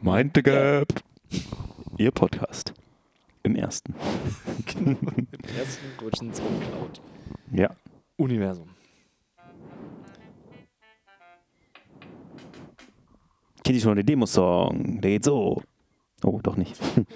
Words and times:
Mind 0.00 0.30
the 0.34 0.42
Gap. 0.42 0.92
Ihr 1.96 2.12
Podcast. 2.12 2.72
Im 3.42 3.56
ersten. 3.56 3.94
Genau, 4.66 4.90
im 5.16 5.26
ersten 5.58 5.86
Rutschen 6.00 6.32
zum 6.32 6.46
Cloud. 6.60 7.00
Ja. 7.52 7.70
Universum. 8.16 8.68
Kennt 13.64 13.76
ihr 13.76 13.82
schon 13.82 13.96
den 13.96 14.06
Demo-Song? 14.06 15.00
Der 15.00 15.10
geht 15.10 15.24
so. 15.24 15.62
Oh, 16.22 16.40
doch 16.42 16.56
nicht. 16.56 16.78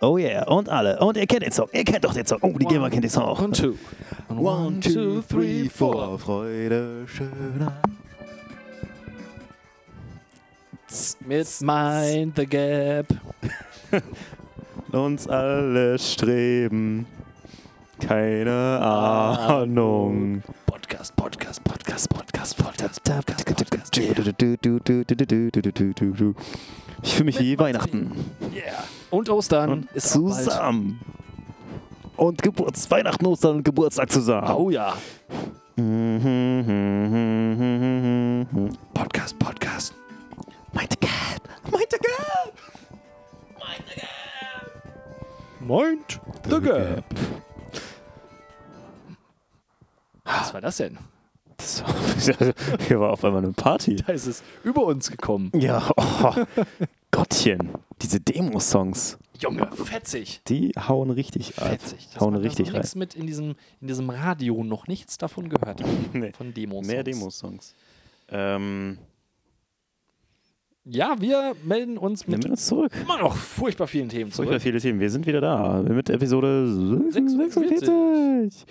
Oh 0.00 0.16
yeah, 0.16 0.46
und 0.46 0.68
alle. 0.68 0.96
Und 1.00 1.16
ihr 1.16 1.26
kennt 1.26 1.42
den 1.42 1.50
Song. 1.50 1.68
Ihr 1.72 1.82
kennt 1.82 2.04
doch 2.04 2.14
den 2.14 2.24
Song. 2.24 2.38
Oh, 2.42 2.56
die 2.56 2.66
Gamer 2.66 2.88
kennt 2.88 3.02
den 3.02 3.10
Song 3.10 3.24
auch. 3.24 3.42
One, 3.42 3.50
two. 3.50 3.74
One, 4.28 4.78
two, 4.78 5.22
three, 5.22 5.68
four. 5.68 6.16
Freude 6.20 7.04
schöner. 7.08 7.82
Mit 11.20 11.46
Mind 11.60 12.36
the 12.36 12.46
Gap. 12.46 13.06
Uns 14.92 15.28
alle 15.28 15.98
streben. 15.98 17.06
Keine 18.00 18.78
Ahnung. 18.80 20.42
Podcast, 20.66 21.14
Podcast, 21.16 21.62
Podcast, 21.64 22.08
Podcast, 22.08 22.56
Podcast, 22.56 23.04
Podcast, 23.04 23.44
Podcast. 23.44 23.98
Ich 27.02 27.14
fühle 27.14 27.24
mich 27.26 27.40
wie 27.40 27.58
Weihnachten. 27.58 28.12
Yeah. 28.54 28.84
Und 29.10 29.28
Ostern 29.28 29.70
Und 29.70 29.92
ist 29.92 30.10
zusammen. 30.10 31.00
Und 32.16 32.42
Geburts 32.42 32.90
Weihnachten, 32.90 33.26
Ostern 33.26 33.56
und 33.56 33.64
Geburtstag 33.64 34.10
zusammen. 34.10 34.50
Oh 34.50 34.70
ja. 34.70 34.94
Podcast, 38.94 39.38
Podcast. 39.38 39.97
Mind 40.78 40.92
the 40.92 40.96
gap. 41.00 41.48
Mind 41.72 41.86
the 41.90 41.98
gap. 41.98 42.54
Mind 45.60 46.20
the 46.48 46.60
Gap. 46.60 47.04
Was 50.24 50.54
war 50.54 50.60
das 50.60 50.76
denn? 50.76 50.96
Das 51.56 51.82
war, 51.82 52.54
hier 52.86 53.00
war 53.00 53.10
auf 53.10 53.24
einmal 53.24 53.42
eine 53.42 53.52
Party. 53.54 53.96
Da 53.96 54.12
ist 54.12 54.26
es 54.26 54.44
über 54.62 54.84
uns 54.84 55.10
gekommen. 55.10 55.50
Ja, 55.52 55.90
oh, 55.96 56.44
Gottchen. 57.10 57.72
Diese 58.00 58.20
Demo-Songs, 58.20 59.18
Junge, 59.40 59.68
fetzig. 59.72 60.42
die 60.46 60.74
hauen 60.76 61.10
richtig 61.10 61.58
ab. 61.58 61.70
Fetzig. 61.70 62.08
Dass 62.12 62.20
Hauen 62.20 62.34
da 62.34 62.38
richtig 62.38 62.68
noch 62.68 62.74
rein. 62.74 62.80
nichts 62.82 62.94
mit 62.94 63.16
in 63.16 63.26
diesem, 63.26 63.56
in 63.80 63.88
diesem 63.88 64.10
Radio 64.10 64.62
noch 64.62 64.86
nichts 64.86 65.18
davon 65.18 65.48
gehört. 65.48 65.82
Nee. 66.12 66.30
Von 66.30 66.54
Demos. 66.54 66.86
Mehr 66.86 67.02
Demo-Songs. 67.02 67.74
Ähm, 68.28 68.98
Ja, 70.90 71.16
wir 71.20 71.54
melden 71.64 71.98
uns 71.98 72.26
mit 72.26 72.44
wir 72.44 72.50
uns 72.50 72.66
zurück. 72.66 72.90
immer 73.02 73.18
noch 73.18 73.36
furchtbar 73.36 73.86
vielen 73.86 74.08
Themen 74.08 74.30
Furchtbar 74.30 74.52
zurück. 74.58 74.62
viele 74.62 74.80
Themen. 74.80 75.00
Wir 75.00 75.10
sind 75.10 75.26
wieder 75.26 75.42
da 75.42 75.82
mit 75.82 76.08
Episode 76.08 76.66
46. 77.10 77.68
46. 77.78 78.66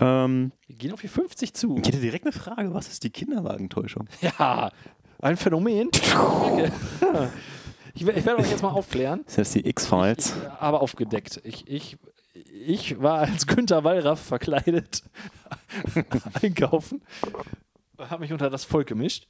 Ähm, 0.00 0.52
Wir 0.66 0.76
gehen 0.76 0.92
auf 0.92 1.02
die 1.02 1.08
50 1.08 1.52
zu. 1.52 1.76
ich 1.76 1.86
hätte 1.86 1.98
direkt 2.00 2.24
eine 2.24 2.32
Frage. 2.32 2.72
Was 2.72 2.88
ist 2.88 3.04
die 3.04 3.10
Kinderwagentäuschung? 3.10 4.08
Ja, 4.22 4.70
ein 5.20 5.36
Phänomen. 5.36 5.90
Danke. 6.10 6.72
Ich, 7.94 8.00
ich 8.06 8.24
werde 8.24 8.38
euch 8.38 8.50
jetzt 8.50 8.62
mal 8.62 8.70
aufklären. 8.70 9.20
Ist 9.26 9.36
das 9.36 9.52
die 9.52 9.68
X-Files? 9.68 10.36
Ich, 10.40 10.50
aber 10.60 10.80
aufgedeckt. 10.80 11.40
Ich, 11.44 11.68
ich, 11.68 11.98
ich 12.66 13.02
war 13.02 13.18
als 13.18 13.46
Günther 13.46 13.84
Wallraff 13.84 14.20
verkleidet 14.20 15.02
einkaufen, 16.42 17.02
habe 17.98 18.20
mich 18.22 18.32
unter 18.32 18.48
das 18.48 18.64
Volk 18.64 18.86
gemischt. 18.86 19.26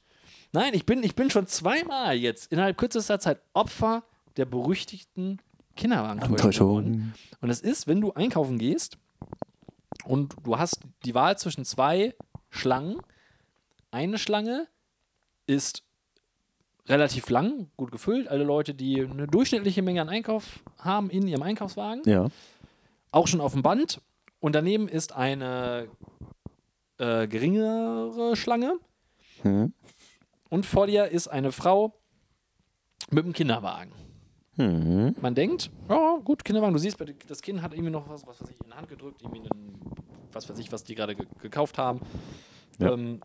Nein, 0.51 0.73
ich 0.73 0.85
bin, 0.85 1.03
ich 1.03 1.15
bin 1.15 1.29
schon 1.29 1.47
zweimal 1.47 2.15
jetzt 2.15 2.51
innerhalb 2.51 2.77
kürzester 2.77 3.19
Zeit 3.19 3.39
Opfer 3.53 4.03
der 4.37 4.45
berüchtigten 4.45 5.39
Kinderwagentäuschung. 5.75 7.13
Und 7.41 7.49
es 7.49 7.61
ist, 7.61 7.87
wenn 7.87 8.01
du 8.01 8.13
einkaufen 8.13 8.57
gehst 8.57 8.97
und 10.05 10.35
du 10.43 10.57
hast 10.57 10.79
die 11.05 11.13
Wahl 11.13 11.37
zwischen 11.37 11.65
zwei 11.65 12.15
Schlangen. 12.49 12.97
Eine 13.91 14.17
Schlange 14.17 14.67
ist 15.45 15.83
relativ 16.87 17.29
lang, 17.29 17.69
gut 17.77 17.91
gefüllt. 17.91 18.27
Alle 18.27 18.43
Leute, 18.43 18.73
die 18.73 19.01
eine 19.01 19.27
durchschnittliche 19.27 19.81
Menge 19.83 20.01
an 20.01 20.09
Einkauf 20.09 20.63
haben 20.79 21.09
in 21.09 21.27
ihrem 21.27 21.43
Einkaufswagen, 21.43 22.01
Ja. 22.05 22.27
auch 23.11 23.27
schon 23.27 23.41
auf 23.41 23.53
dem 23.53 23.61
Band. 23.61 24.01
Und 24.39 24.53
daneben 24.55 24.87
ist 24.87 25.13
eine 25.13 25.87
äh, 26.97 27.27
geringere 27.27 28.35
Schlange. 28.35 28.79
Hm. 29.43 29.73
Und 30.49 30.65
vor 30.65 30.87
dir 30.87 31.07
ist 31.07 31.27
eine 31.27 31.51
Frau 31.51 31.93
mit 33.11 33.23
einem 33.23 33.33
Kinderwagen. 33.33 33.91
Hm. 34.55 35.15
Man 35.21 35.35
denkt, 35.35 35.71
ja, 35.87 36.17
gut, 36.23 36.43
Kinderwagen, 36.43 36.73
du 36.73 36.79
siehst, 36.79 36.97
das 37.27 37.41
Kind 37.41 37.61
hat 37.61 37.73
irgendwie 37.73 37.91
noch 37.91 38.09
was, 38.09 38.27
was 38.27 38.41
weiß 38.41 38.49
ich, 38.49 38.59
in 38.59 38.71
die 38.71 38.75
Hand 38.75 38.89
gedrückt, 38.89 39.21
irgendwie 39.21 39.39
einen, 39.39 39.79
was 40.33 40.49
weiß 40.49 40.59
ich, 40.59 40.71
was 40.71 40.83
die 40.83 40.95
gerade 40.95 41.15
ge 41.15 41.25
gekauft 41.41 41.77
haben. 41.77 42.01
Ja. 42.77 42.93
Ähm, 42.93 43.19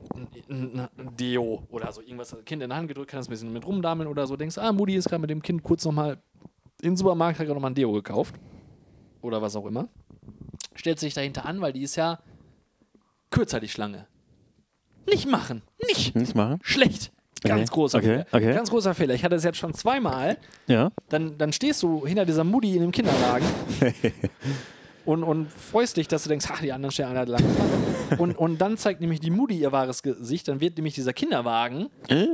ein 0.49 0.89
Deo 1.17 1.62
oder 1.71 1.91
so, 1.93 2.01
irgendwas, 2.01 2.31
das 2.31 2.45
Kind 2.45 2.62
in 2.62 2.71
die 2.71 2.77
Hand 2.77 2.89
gedrückt, 2.89 3.11
kann 3.11 3.19
das 3.19 3.29
ein 3.29 3.31
bisschen 3.31 3.53
mit 3.53 3.67
rumdameln 3.67 4.09
oder 4.09 4.27
so. 4.27 4.37
Denkst, 4.37 4.59
ah, 4.59 4.73
Mutti 4.73 4.95
ist 4.95 5.09
gerade 5.09 5.21
mit 5.21 5.31
dem 5.31 5.43
Kind 5.43 5.62
kurz 5.62 5.85
nochmal 5.85 6.23
in 6.83 6.91
den 6.91 6.97
Supermarkt, 6.97 7.39
hat 7.39 7.47
gerade 7.47 7.55
nochmal 7.55 7.71
ein 7.71 7.75
Deo 7.75 7.93
gekauft. 7.93 8.35
Oder 9.23 9.41
was 9.41 9.56
auch 9.56 9.67
immer. 9.67 9.89
Stellt 10.75 10.99
sich 10.99 11.15
dahinter 11.15 11.47
an, 11.47 11.61
weil 11.61 11.73
die 11.73 11.83
ist 11.83 11.97
ja 11.97 12.19
kürzer, 13.31 13.59
die 13.59 13.69
Schlange. 13.69 14.06
Nicht 15.07 15.29
machen, 15.29 15.63
nicht. 15.87 16.15
Nicht 16.15 16.35
machen? 16.35 16.59
Schlecht. 16.63 17.11
Ganz 17.43 17.69
Okay, 17.71 17.75
großer 17.75 17.99
okay, 17.99 18.07
Fehler. 18.07 18.27
okay. 18.33 18.55
Ganz 18.55 18.71
großer 18.71 18.95
Fehler. 18.95 19.15
Ich 19.15 19.23
hatte 19.25 19.35
es 19.37 19.45
jetzt 19.45 19.59
schon 19.59 19.75
zweimal 19.75 20.39
Ja. 20.67 20.91
dann, 21.11 21.37
dann 21.37 21.53
stehst 21.53 21.83
du 21.83 22.07
hinter 22.07 22.25
dieser 22.25 22.43
Mutti 22.45 22.75
in 22.75 22.81
dem 22.81 22.91
Kinderwagen 22.91 23.45
und, 25.05 25.23
und 25.23 25.51
freust 25.53 25.99
dich, 25.99 26.09
dass 26.09 26.23
du 26.23 26.31
denkst, 26.31 26.47
ach, 26.51 26.61
die 26.61 26.73
anderen 26.73 26.91
stehen 26.93 27.05
alle 27.07 27.31
lang. 27.33 27.43
und, 28.19 28.39
und 28.39 28.59
dann 28.59 28.79
zeigt 28.79 29.03
nämlich 29.03 29.21
die 29.21 29.31
Mutti 29.31 29.59
ihr 29.59 29.73
wahres 29.73 30.03
Gesicht, 30.03 30.49
dann 30.49 30.61
wird 30.61 30.77
nämlich 30.79 30.95
dieser 30.95 31.13
Kinderwagen 31.13 31.91
Äh? 32.09 32.29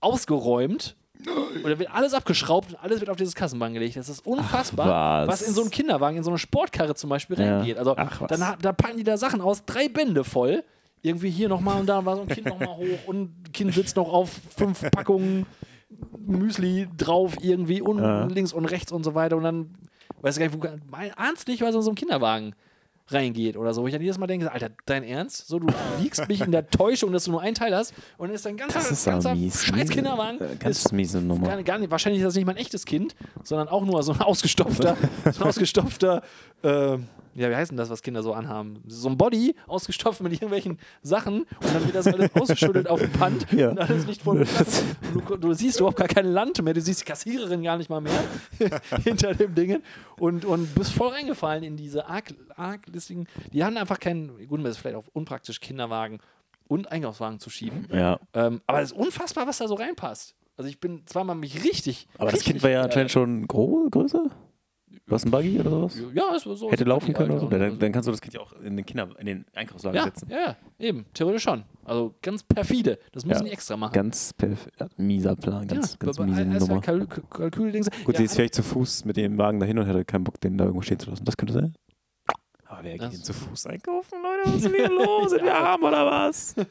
ausgeräumt 0.00 0.96
und 1.26 1.64
dann 1.70 1.78
wird 1.78 1.90
alles 1.90 2.12
abgeschraubt 2.12 2.70
und 2.70 2.76
alles 2.76 3.00
wird 3.00 3.08
auf 3.08 3.16
dieses 3.16 3.34
Kassenband 3.34 3.72
gelegt. 3.74 3.96
Das 3.96 4.08
ist 4.10 4.26
unfassbar, 4.26 5.26
was. 5.26 5.40
was. 5.40 5.48
in 5.48 5.54
so 5.54 5.62
einen 5.62 5.70
Kinderwagen, 5.70 6.18
in 6.18 6.22
so 6.22 6.30
eine 6.30 6.38
Sportkarre 6.38 6.94
zum 6.94 7.08
Beispiel 7.10 7.38
Ja. 7.40 7.56
reingeht. 7.58 7.78
Also 7.78 7.94
Ach, 7.96 8.26
dann 8.26 8.56
da 8.60 8.72
packen 8.72 8.98
die 8.98 9.04
da 9.04 9.16
Sachen 9.16 9.40
aus, 9.40 9.64
drei 9.64 9.88
Bände 9.88 10.22
voll. 10.22 10.62
Irgendwie 11.04 11.30
hier 11.30 11.48
nochmal 11.48 11.78
und 11.80 11.86
da 11.86 12.04
war 12.04 12.16
so 12.16 12.22
ein 12.22 12.28
Kind 12.28 12.46
nochmal 12.46 12.68
hoch 12.76 12.98
und 13.06 13.16
ein 13.46 13.52
Kind 13.52 13.74
sitzt 13.74 13.94
noch 13.96 14.12
auf 14.12 14.30
fünf 14.56 14.90
Packungen 14.90 15.46
Müsli 16.26 16.88
drauf 16.96 17.36
irgendwie 17.40 17.80
und 17.82 17.98
Ja. 17.98 18.24
links 18.24 18.52
und 18.52 18.64
rechts 18.64 18.90
und 18.90 19.04
so 19.04 19.14
weiter 19.14 19.36
und 19.36 19.42
dann 19.44 19.74
weiß 20.22 20.36
ich 20.36 20.40
gar 20.40 20.48
nicht, 20.58 20.72
wo, 20.72 20.90
mein, 20.90 21.12
ahnst 21.14 21.46
nicht, 21.48 21.60
was 21.62 21.74
in 21.74 21.82
so 21.82 21.90
einen 21.90 21.96
Kinderwagen 21.96 22.54
reingeht 23.08 23.58
oder 23.58 23.74
so. 23.74 23.82
Wo 23.82 23.86
ich 23.86 23.92
dann 23.92 24.00
jedes 24.00 24.16
Mal 24.16 24.26
denke, 24.26 24.50
Alter, 24.50 24.70
dein 24.86 25.04
Ernst? 25.04 25.46
So, 25.46 25.58
du 25.58 25.66
wiegst 26.00 26.26
mich 26.26 26.40
in 26.40 26.52
der 26.52 26.66
Täuschung, 26.68 27.12
dass 27.12 27.24
du 27.24 27.32
nur 27.32 27.42
einen 27.42 27.54
Teil 27.54 27.76
hast 27.76 27.92
und 28.16 28.28
dann 28.28 28.34
ist 28.34 28.46
dein 28.46 28.56
ganzer, 28.56 28.78
Das 28.78 28.90
ist 28.90 29.04
ganzer 29.04 29.34
mies. 29.34 29.62
scheiß 29.62 29.90
Kinderwagen 29.90 30.40
Äh, 30.40 30.56
Ganz 30.58 30.78
ist 30.86 30.92
miese 30.92 31.18
gar 31.18 31.26
Nummer. 31.26 31.54
nicht, 31.56 31.66
gar 31.66 31.78
nicht, 31.78 31.90
wahrscheinlich 31.90 32.22
ist 32.22 32.26
das 32.28 32.34
nicht 32.34 32.46
mal 32.46 32.52
ein 32.52 32.56
echtes 32.58 32.86
Kind, 32.86 33.14
sondern 33.42 33.68
auch 33.68 33.84
nur 33.84 34.02
so 34.02 34.12
ein 34.14 34.22
ausgestopfter, 34.22 34.96
so 35.32 35.42
ein 35.44 35.48
ausgestopfter, 35.50 36.22
äh, 36.62 36.96
ja, 37.34 37.50
wie 37.50 37.56
heißt 37.56 37.70
denn 37.70 37.78
das, 37.78 37.90
was 37.90 38.02
Kinder 38.02 38.22
so 38.22 38.32
anhaben? 38.32 38.82
So 38.86 39.08
ein 39.08 39.16
Body, 39.18 39.54
ausgestopft 39.66 40.20
mit 40.20 40.32
irgendwelchen 40.32 40.78
Sachen 41.02 41.40
und 41.42 41.74
dann 41.74 41.84
wird 41.84 41.94
das 41.94 42.06
alles 42.06 42.30
ausgeschüttelt 42.40 42.88
auf 42.88 43.00
dem 43.00 43.12
Band 43.12 43.46
Ja. 43.52 43.70
und 43.70 43.78
alles 43.78 44.06
nicht 44.06 44.22
voll. 44.22 44.46
Du, 45.12 45.36
du 45.36 45.52
siehst 45.52 45.78
überhaupt 45.80 45.98
gar 45.98 46.08
kein 46.08 46.26
Land 46.26 46.62
mehr, 46.62 46.74
du 46.74 46.80
siehst 46.80 47.00
die 47.00 47.04
Kassiererin 47.04 47.62
gar 47.62 47.76
nicht 47.76 47.90
mal 47.90 48.00
mehr 48.00 48.22
hinter 49.04 49.34
dem 49.34 49.54
Dingen 49.54 49.82
und, 50.18 50.44
und 50.44 50.74
bist 50.74 50.92
voll 50.92 51.08
reingefallen 51.12 51.64
in 51.64 51.76
diese 51.76 52.06
arg, 52.08 52.32
arglistigen, 52.56 53.26
die 53.52 53.64
haben 53.64 53.76
einfach 53.76 53.98
keinen, 54.00 54.46
gut, 54.48 54.64
das 54.64 54.72
ist 54.72 54.78
vielleicht 54.78 54.96
auch 54.96 55.06
unpraktisch, 55.12 55.60
Kinderwagen 55.60 56.18
und 56.68 56.90
Einkaufswagen 56.90 57.40
zu 57.40 57.50
schieben. 57.50 57.86
Ja. 57.92 58.18
Ähm, 58.32 58.60
aber 58.66 58.80
es 58.80 58.92
ist 58.92 58.96
unfassbar, 58.98 59.46
was 59.46 59.58
da 59.58 59.68
so 59.68 59.74
reinpasst. 59.74 60.34
Also 60.56 60.70
ich 60.70 60.78
bin 60.78 61.02
zweimal 61.06 61.34
mich 61.36 61.64
richtig. 61.64 62.06
Aber 62.16 62.26
das 62.30 62.34
richtig, 62.40 62.52
Kind 62.52 62.62
war 62.62 62.70
ja 62.70 62.80
äh, 62.80 62.84
anscheinend 62.84 63.10
schon 63.10 63.46
groß, 63.48 63.90
größer? 63.90 64.30
Was 65.06 65.24
ein 65.24 65.30
Buggy 65.30 65.60
oder 65.60 65.70
sowas? 65.70 65.98
Ja, 66.14 66.34
es 66.34 66.46
war 66.46 66.56
so. 66.56 66.70
Hätte 66.70 66.84
laufen 66.84 67.06
die 67.06 67.12
können 67.12 67.30
oder 67.32 67.40
so? 67.40 67.46
Alter. 67.46 67.58
Dann, 67.58 67.78
dann 67.78 67.92
kannst 67.92 68.06
du 68.06 68.10
das 68.12 68.20
Kind 68.20 68.34
ja 68.34 68.40
auch 68.40 68.52
in 68.62 68.76
den 68.76 68.86
Kinder, 68.86 69.08
in 69.18 69.26
den 69.26 69.44
Einkaufswagen 69.54 69.96
ja, 69.96 70.04
setzen. 70.04 70.28
ja, 70.30 70.36
ja, 70.38 70.56
eben. 70.78 71.04
Theoretisch 71.14 71.42
schon. 71.42 71.64
Also 71.84 72.14
ganz 72.22 72.42
perfide. 72.42 72.98
Das 73.12 73.24
müssen 73.26 73.40
Ja. 73.42 73.44
die 73.46 73.52
extra 73.52 73.76
machen. 73.76 73.92
Ganz 73.92 74.32
perf- 74.38 74.68
mieser 74.96 75.36
Plan, 75.36 75.66
ganz, 75.66 75.92
ja, 75.92 75.96
ganz 75.98 76.18
miese 76.18 76.44
Nummer. 76.44 76.80
Kalkül. 76.80 77.72
Gut, 78.04 78.14
ja, 78.14 78.18
sie 78.18 78.24
ist 78.24 78.34
vielleicht 78.34 78.54
zu 78.54 78.62
Fuß 78.62 79.04
mit 79.04 79.16
dem 79.16 79.36
Wagen 79.38 79.60
dahin 79.60 79.78
und 79.78 79.86
hätte 79.86 80.04
keinen 80.04 80.24
Bock, 80.24 80.40
den 80.40 80.56
da 80.56 80.64
irgendwo 80.64 80.82
stehen 80.82 80.98
zu 80.98 81.10
lassen. 81.10 81.24
Das 81.24 81.36
könnte 81.36 81.52
sein. 81.52 81.74
Aber 82.74 82.82
wer 82.84 82.98
geht 82.98 83.12
denn 83.12 83.22
zu 83.22 83.32
Fuß 83.32 83.66
einkaufen, 83.66 84.18
Leute? 84.22 84.40
Was 84.46 84.54
ist 84.56 84.64
denn 84.64 84.74
hier 84.74 84.88
los? 85.06 85.30
Sind 85.30 85.44
wir 85.44 85.54
arm 85.54 85.82
oder 85.84 86.04
was? 86.06 86.54
Du, 86.54 86.64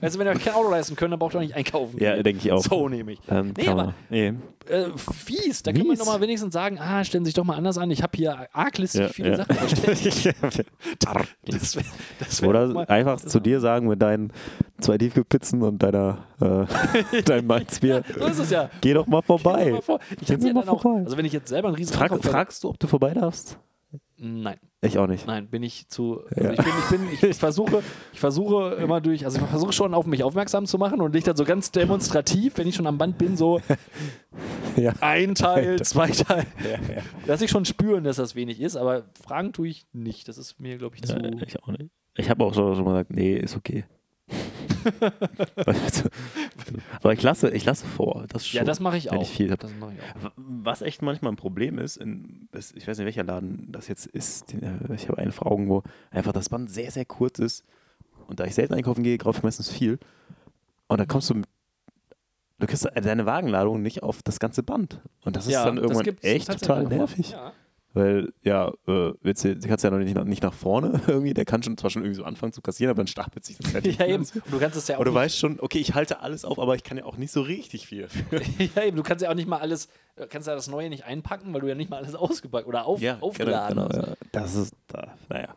wenn 0.00 0.26
ihr 0.26 0.32
euch 0.32 0.44
kein 0.44 0.54
Auto 0.54 0.68
leisten 0.70 0.96
könnt, 0.96 1.12
dann 1.12 1.18
braucht 1.18 1.34
ihr 1.34 1.38
auch 1.38 1.42
nicht 1.42 1.54
einkaufen. 1.54 1.98
Ja, 2.02 2.20
denke 2.22 2.40
ich 2.44 2.50
auch. 2.52 2.60
So 2.62 2.88
nehme 2.88 3.12
ich. 3.12 3.20
Dann 3.26 3.52
Nee, 3.56 3.68
aber. 3.68 3.94
Nee. 4.10 4.34
äh, 4.68 4.86
fies. 4.96 5.62
Da 5.62 5.72
kann 5.72 5.86
man 5.86 5.96
doch 5.96 6.06
mal 6.06 6.20
wenigstens 6.20 6.52
sagen, 6.52 6.78
ah, 6.80 7.04
stellen 7.04 7.24
Sie 7.24 7.28
sich 7.28 7.34
doch 7.34 7.44
mal 7.44 7.56
anders 7.56 7.78
an. 7.78 7.90
Ich 7.90 8.02
habe 8.02 8.16
hier 8.16 8.48
arglistig 8.52 9.00
Ja, 9.02 9.08
viele 9.08 9.30
ja. 9.30 9.36
Sachen 9.36 9.54
verstellt. 9.56 10.66
Das 11.44 11.76
wär, 11.76 11.84
das 12.18 12.42
wär 12.42 12.48
doch 12.52 12.60
Oder 12.60 12.66
mal, 12.74 12.84
einfach 12.86 13.20
zu 13.20 13.40
dir 13.40 13.60
sagen 13.60 13.88
mit 13.88 14.02
deinen 14.02 14.32
zwei 14.80 14.98
Tiefkühlpizzen 14.98 15.62
und 15.62 15.82
deiner 15.82 16.24
äh, 16.40 17.22
deinem 17.22 17.46
Malzbier. 17.46 18.02
So 18.18 18.26
ist 18.26 18.38
es 18.38 18.50
ja. 18.50 18.70
Geh 18.80 18.94
doch 18.94 19.06
mal 19.06 19.22
Stell 19.24 19.36
dir 19.36 19.42
vorbei. 19.42 19.70
mal 19.72 19.82
vor, 19.82 20.00
Ich 20.20 20.26
Geh 20.26 20.34
ja 20.34 20.52
mal 20.52 20.60
dann 20.64 20.68
auch, 20.68 20.82
vorbei. 20.82 21.00
also 21.04 21.16
wenn 21.16 21.24
ich 21.24 21.32
jetzt 21.32 21.48
selber 21.48 21.68
einen 21.68 21.76
riesen 21.76 21.94
Frag, 21.94 22.12
fragst 22.24 22.64
du, 22.64 22.68
ob 22.70 22.78
du 22.78 22.86
vorbei 22.86 23.14
darfst? 23.14 23.58
Nein, 24.20 24.58
Ich 24.80 24.98
auch 24.98 25.06
nicht. 25.06 25.26
nein, 25.28 25.46
bin 25.48 25.62
ich 25.62 25.88
zu. 25.88 26.20
Also 26.34 26.42
Ja. 26.42 26.50
ich, 26.52 26.58
bin, 26.58 26.66
ich, 26.66 26.88
bin, 26.90 27.08
ich, 27.12 27.22
ich 27.22 27.36
versuche, 27.36 27.82
ich 28.12 28.18
versuche 28.18 28.74
immer 28.82 29.00
durch, 29.00 29.24
also 29.24 29.38
ich 29.40 29.46
versuche 29.46 29.72
schon 29.72 29.94
auf 29.94 30.06
mich 30.06 30.24
aufmerksam 30.24 30.66
zu 30.66 30.76
machen 30.76 31.00
und 31.00 31.14
nicht 31.14 31.26
dann 31.28 31.36
so 31.36 31.44
ganz 31.44 31.70
demonstrativ, 31.70 32.58
wenn 32.58 32.66
ich 32.66 32.74
schon 32.74 32.86
am 32.88 32.98
Band 32.98 33.16
bin, 33.18 33.36
so 33.36 33.60
Ja. 34.76 34.92
ein 35.00 35.34
Teil, 35.34 35.78
zwei 35.82 36.08
Teil. 36.08 36.46
Ja. 36.68 37.02
Lass 37.26 37.42
ich 37.42 37.50
schon 37.50 37.64
spüren, 37.64 38.04
dass 38.04 38.16
das 38.16 38.34
wenig 38.34 38.60
ist, 38.60 38.76
aber 38.76 39.04
fragen 39.24 39.52
tue 39.52 39.68
ich 39.68 39.86
nicht. 39.92 40.26
Das 40.28 40.36
ist 40.38 40.58
mir, 40.60 40.78
glaube 40.78 40.96
ich, 40.96 41.02
zu. 41.04 41.14
Ja, 41.16 41.30
ich 41.46 41.62
auch 41.62 41.68
nicht. 41.68 41.90
Ich 42.16 42.28
habe 42.30 42.44
auch 42.44 42.52
schon 42.54 42.66
mal 42.84 42.92
gesagt, 43.04 43.10
nee, 43.10 43.36
ist 43.36 43.56
okay. 43.56 43.84
Aber 47.02 47.12
ich 47.12 47.22
lasse, 47.22 47.50
ich 47.50 47.64
lasse 47.64 47.86
vor. 47.86 48.24
Das 48.28 48.46
schon, 48.46 48.58
Ja, 48.58 48.64
das 48.64 48.80
mache 48.80 48.96
ich 48.96 49.10
auch. 49.10 49.20
ich 49.94 50.26
auch. 50.26 50.32
Was 50.36 50.82
echt 50.82 51.02
manchmal 51.02 51.32
ein 51.32 51.36
Problem 51.36 51.78
ist, 51.78 51.96
in, 51.96 52.48
ich 52.52 52.86
weiß 52.86 52.98
nicht, 52.98 53.06
welcher 53.06 53.24
Laden 53.24 53.68
das 53.70 53.88
jetzt 53.88 54.06
ist, 54.06 54.52
den, 54.52 54.62
äh, 54.62 54.94
ich 54.94 55.08
habe 55.08 55.18
einen 55.18 55.32
vor 55.32 55.50
Augen, 55.50 55.68
wo 55.68 55.82
einfach 56.10 56.32
das 56.32 56.48
Band 56.48 56.70
sehr, 56.70 56.90
sehr 56.90 57.04
kurz 57.04 57.38
ist. 57.38 57.64
Und 58.26 58.40
da 58.40 58.44
ich 58.44 58.54
selten 58.54 58.74
einkaufen 58.74 59.02
gehe, 59.02 59.16
kaufe 59.18 59.38
ich 59.38 59.42
meistens 59.42 59.70
viel. 59.70 59.98
Und 60.86 61.00
da 61.00 61.06
kommst 61.06 61.30
du 61.30 61.34
mit, 61.34 61.46
du 62.58 62.66
kriegst 62.66 62.86
deine 62.94 63.26
Wagenladung 63.26 63.82
nicht 63.82 64.02
auf 64.02 64.22
das 64.22 64.38
ganze 64.38 64.62
Band. 64.62 65.00
Und 65.24 65.36
das 65.36 65.46
ist 65.46 65.54
dann 65.54 65.78
irgendwann 65.78 66.16
echt 66.22 66.50
total 66.50 66.84
nervig. 66.84 67.30
Ja. 67.30 67.52
Weil, 67.98 68.32
ja, 68.42 68.68
äh, 68.86 69.12
du 69.22 69.68
kannst 69.68 69.82
ja 69.84 69.90
noch 69.90 69.98
nicht, 69.98 70.14
nach- 70.14 70.24
nicht 70.24 70.42
nach 70.42 70.52
vorne 70.54 71.00
irgendwie, 71.06 71.34
der 71.34 71.44
kann 71.44 71.62
schon 71.62 71.76
zwar 71.76 71.90
schon 71.90 72.02
irgendwie 72.02 72.16
so 72.18 72.24
anfangen 72.24 72.52
zu 72.52 72.62
kassieren, 72.62 72.90
aber 72.90 72.98
dann 72.98 73.06
stapelt 73.08 73.44
sich 73.44 73.56
das 73.58 73.74
halt 73.74 73.86
ja, 73.98 74.06
eben. 74.06 74.22
Und 74.22 74.52
du 74.52 74.58
kannst 74.58 74.76
es 74.76 74.86
ja 74.88 74.94
auch. 74.94 75.00
Aber 75.00 75.04
du 75.06 75.10
nicht- 75.10 75.16
weißt 75.20 75.38
schon, 75.38 75.58
okay, 75.60 75.78
ich 75.78 75.94
halte 75.94 76.20
alles 76.20 76.44
auf, 76.44 76.58
aber 76.58 76.74
ich 76.76 76.84
kann 76.84 76.96
ja 76.96 77.04
auch 77.04 77.16
nicht 77.16 77.32
so 77.32 77.42
richtig 77.42 77.86
viel 77.86 78.08
ja, 78.76 78.82
eben. 78.84 78.96
Du 78.96 79.02
kannst 79.02 79.22
ja 79.22 79.30
auch 79.30 79.34
nicht 79.34 79.48
mal 79.48 79.58
alles, 79.58 79.88
äh, 80.16 80.26
kannst 80.26 80.48
ja 80.48 80.54
das 80.54 80.68
Neue 80.68 80.88
nicht 80.90 81.04
einpacken, 81.04 81.52
weil 81.52 81.60
du 81.60 81.66
ja 81.68 81.74
nicht 81.74 81.90
mal 81.90 81.96
alles 81.98 82.14
ausgepackt 82.14 82.66
oder 82.66 82.86
auf, 82.86 83.00
aufgeladen 83.20 83.78
hast. 83.80 83.90
genau, 83.94 84.06
ja. 84.06 84.14
Das 84.32 84.54
ist, 84.54 84.74
da, 84.86 85.14
naja. 85.28 85.54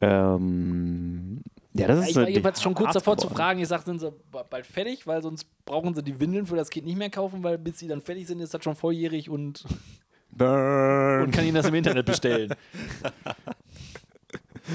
Ähm, 0.00 1.40
ja, 1.74 1.86
das 1.88 1.96
Ja, 1.98 2.02
ist 2.04 2.10
ich 2.10 2.16
war 2.16 2.28
jedenfalls 2.28 2.62
schon 2.62 2.74
kurz 2.74 2.92
davor 2.94 3.16
zu 3.16 3.26
geworden. 3.26 3.36
fragen. 3.38 3.60
Ich 3.60 3.68
sagte, 3.68 3.86
sind 3.90 4.00
sie 4.00 4.12
ba- 4.30 4.44
bald 4.48 4.66
fertig, 4.66 5.06
weil 5.06 5.22
sonst 5.22 5.46
brauchen 5.64 5.94
sie 5.94 6.02
die 6.02 6.18
Windeln 6.20 6.46
für 6.46 6.56
das 6.56 6.70
Kind 6.70 6.86
nicht 6.86 6.96
mehr 6.98 7.10
kaufen, 7.10 7.42
weil 7.42 7.58
bis 7.58 7.78
sie 7.78 7.88
dann 7.88 8.00
fertig 8.00 8.26
sind, 8.26 8.40
ist 8.40 8.54
das 8.54 8.62
schon 8.64 8.76
volljährig 8.76 9.28
und, 9.28 9.64
Burn. 10.36 11.22
und 11.24 11.30
kann 11.32 11.44
ihnen 11.44 11.54
das 11.54 11.66
im 11.68 11.74
Internet 11.74 12.06
bestellen. 12.06 12.54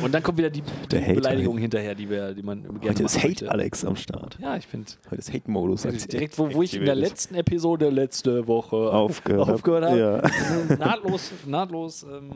Und 0.04 0.13
dann 0.13 0.24
kommt 0.24 0.38
wieder 0.38 0.50
die, 0.50 0.62
die. 0.90 1.13
Beleidigung 1.13 1.58
hinterher, 1.58 1.96
die, 1.96 2.10
wir, 2.10 2.34
die 2.34 2.44
man 2.44 2.63
gerne 2.63 2.81
Heute 2.92 3.04
ist 3.04 3.18
Hate 3.18 3.28
möchte. 3.28 3.52
Alex 3.52 3.84
am 3.84 3.98
Start. 3.98 4.38
Ja, 4.42 4.56
ich 4.56 4.66
finde. 4.66 4.90
Heute 5.08 5.18
ist 5.19 5.34
Hate-Modus. 5.34 5.81
Direkt, 5.81 6.40
wo, 6.40 6.54
wo 6.54 6.62
ich 6.63 6.75
in 6.78 6.86
der 6.86 6.96
letzten 6.96 7.36
Episode 7.36 7.90
letzte 7.90 8.48
Woche 8.48 8.78
aufgehört, 8.78 9.50
aufgehört 9.50 9.84
habe. 9.84 10.00
Ja. 10.69 10.75
nahtlos, 10.78 11.31
nahtlos 11.46 12.04
ähm, 12.04 12.31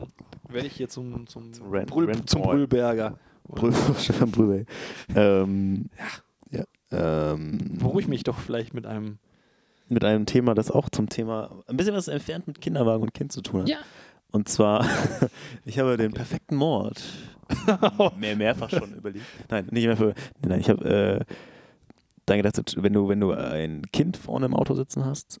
werde 0.50 0.66
ich 0.66 0.74
hier 0.74 0.90
zum, 0.90 1.26
zum, 1.26 1.50
Rant- 1.70 1.86
Brüll, 1.88 2.10
Rant 2.10 2.28
zum. 2.28 2.42
Brüllberger. 2.42 3.18
Brüll- 3.48 3.72
Stefan 3.98 4.30
Brühl. 4.30 4.66
Ähm, 5.16 5.88
ja. 6.50 6.64
Ähm, 6.92 7.78
Beruhig 7.78 8.06
mich 8.06 8.22
doch 8.22 8.38
vielleicht 8.38 8.74
mit 8.74 8.84
einem. 8.84 9.18
Mit 9.88 10.04
einem 10.04 10.26
Thema, 10.26 10.54
das 10.54 10.70
auch 10.70 10.88
zum 10.90 11.08
Thema 11.08 11.62
ein 11.66 11.76
bisschen 11.76 11.94
was 11.94 12.08
entfernt 12.08 12.46
mit 12.46 12.60
Kinderwagen 12.60 13.02
und 13.02 13.14
Kind 13.14 13.32
zu 13.32 13.42
tun 13.42 13.62
hat. 13.62 13.68
Ja. 13.68 13.78
Und 14.32 14.48
zwar, 14.48 14.86
ich 15.64 15.78
habe 15.78 15.96
den 15.96 16.12
perfekten 16.12 16.56
Mord 16.56 17.02
mehr, 18.18 18.36
mehrfach 18.36 18.70
schon 18.70 18.92
überlegt. 18.94 19.24
Nein, 19.48 19.68
nicht 19.70 19.86
mehr 19.86 19.96
für. 19.96 20.14
Nein, 20.44 20.60
ich 20.60 20.68
habe 20.68 20.84
äh, 20.84 21.24
dann 22.26 22.38
gedacht, 22.38 22.74
wenn 22.76 22.92
du, 22.92 23.08
wenn 23.08 23.20
du 23.20 23.32
ein 23.32 23.82
Kind 23.92 24.16
vorne 24.16 24.46
im 24.46 24.54
Auto 24.54 24.74
sitzen 24.74 25.04
hast, 25.04 25.40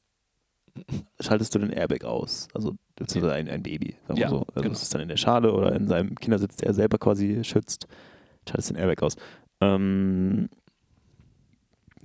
schaltest 1.20 1.54
du 1.54 1.58
den 1.58 1.70
Airbag 1.70 2.04
aus. 2.04 2.48
Also 2.54 2.76
beziehungsweise 2.94 3.34
ein, 3.34 3.48
ein 3.48 3.62
Baby. 3.62 3.96
Sagen 4.06 4.20
Ja, 4.20 4.28
so. 4.28 4.44
Also 4.48 4.62
genau. 4.62 4.72
es 4.72 4.82
ist 4.82 4.94
dann 4.94 5.00
in 5.00 5.08
der 5.08 5.16
Schale 5.16 5.52
oder 5.52 5.74
in 5.74 5.88
seinem 5.88 6.14
Kindersitz, 6.14 6.56
der 6.56 6.68
er 6.68 6.74
selber 6.74 6.98
quasi 6.98 7.42
schützt, 7.42 7.86
schaltest 8.48 8.70
den 8.70 8.76
Airbag 8.76 9.02
aus. 9.02 9.16
Ähm, 9.60 10.48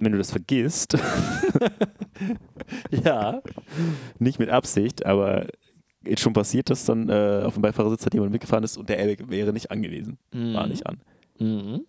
wenn 0.01 0.11
du 0.11 0.17
das 0.17 0.31
vergisst, 0.31 0.97
Ja. 3.05 3.41
nicht 4.19 4.39
mit 4.39 4.49
Absicht, 4.49 5.05
aber 5.05 5.47
jetzt 6.03 6.21
schon 6.21 6.33
passiert, 6.33 6.69
dass 6.69 6.85
dann 6.85 7.09
äh, 7.09 7.43
auf 7.45 7.53
dem 7.53 7.61
Beifahrersitz 7.61 8.05
hat 8.05 8.13
jemand 8.13 8.31
mitgefahren 8.31 8.63
ist 8.63 8.77
und 8.77 8.89
der 8.89 8.97
Airbag 8.97 9.29
wäre 9.29 9.53
nicht 9.53 9.71
angewiesen. 9.71 10.17
War 10.31 10.67
nicht 10.67 10.85
an. 10.87 11.01
Mhm. 11.39 11.85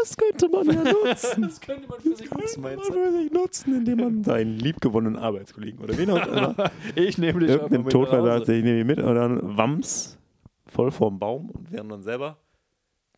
Das 0.00 0.16
könnte 0.16 0.48
man 0.48 0.66
ja 0.66 0.82
nutzen. 0.84 1.42
Das 1.42 1.60
könnte 1.60 1.88
man 1.88 2.00
für 2.00 2.16
sich 2.16 2.30
nutzen, 2.30 2.62
man 2.62 2.76
meinst 2.76 2.88
du? 2.88 2.92
für 2.94 3.12
sich 3.12 3.32
nutzen, 3.32 3.74
indem 3.76 3.98
man 3.98 4.24
seinen 4.24 4.58
liebgewonnenen 4.58 5.18
Arbeitskollegen 5.18 5.80
oder 5.80 5.96
wen 5.98 6.10
auch 6.10 6.26
immer 6.26 6.70
Ich 6.94 7.18
nehme 7.18 7.40
dich 7.40 7.50
einfach 7.50 7.64
irgendeinen 7.64 7.84
mit 7.84 7.92
Todfall 7.92 8.42
ich 8.42 8.48
nehme 8.48 8.80
ihn 8.80 8.86
mit 8.86 8.98
und 8.98 9.14
dann 9.14 9.56
Wams 9.56 10.18
voll 10.66 10.90
vorm 10.90 11.18
Baum 11.18 11.50
und 11.50 11.72
während 11.72 11.90
dann 11.90 12.02
selber 12.02 12.38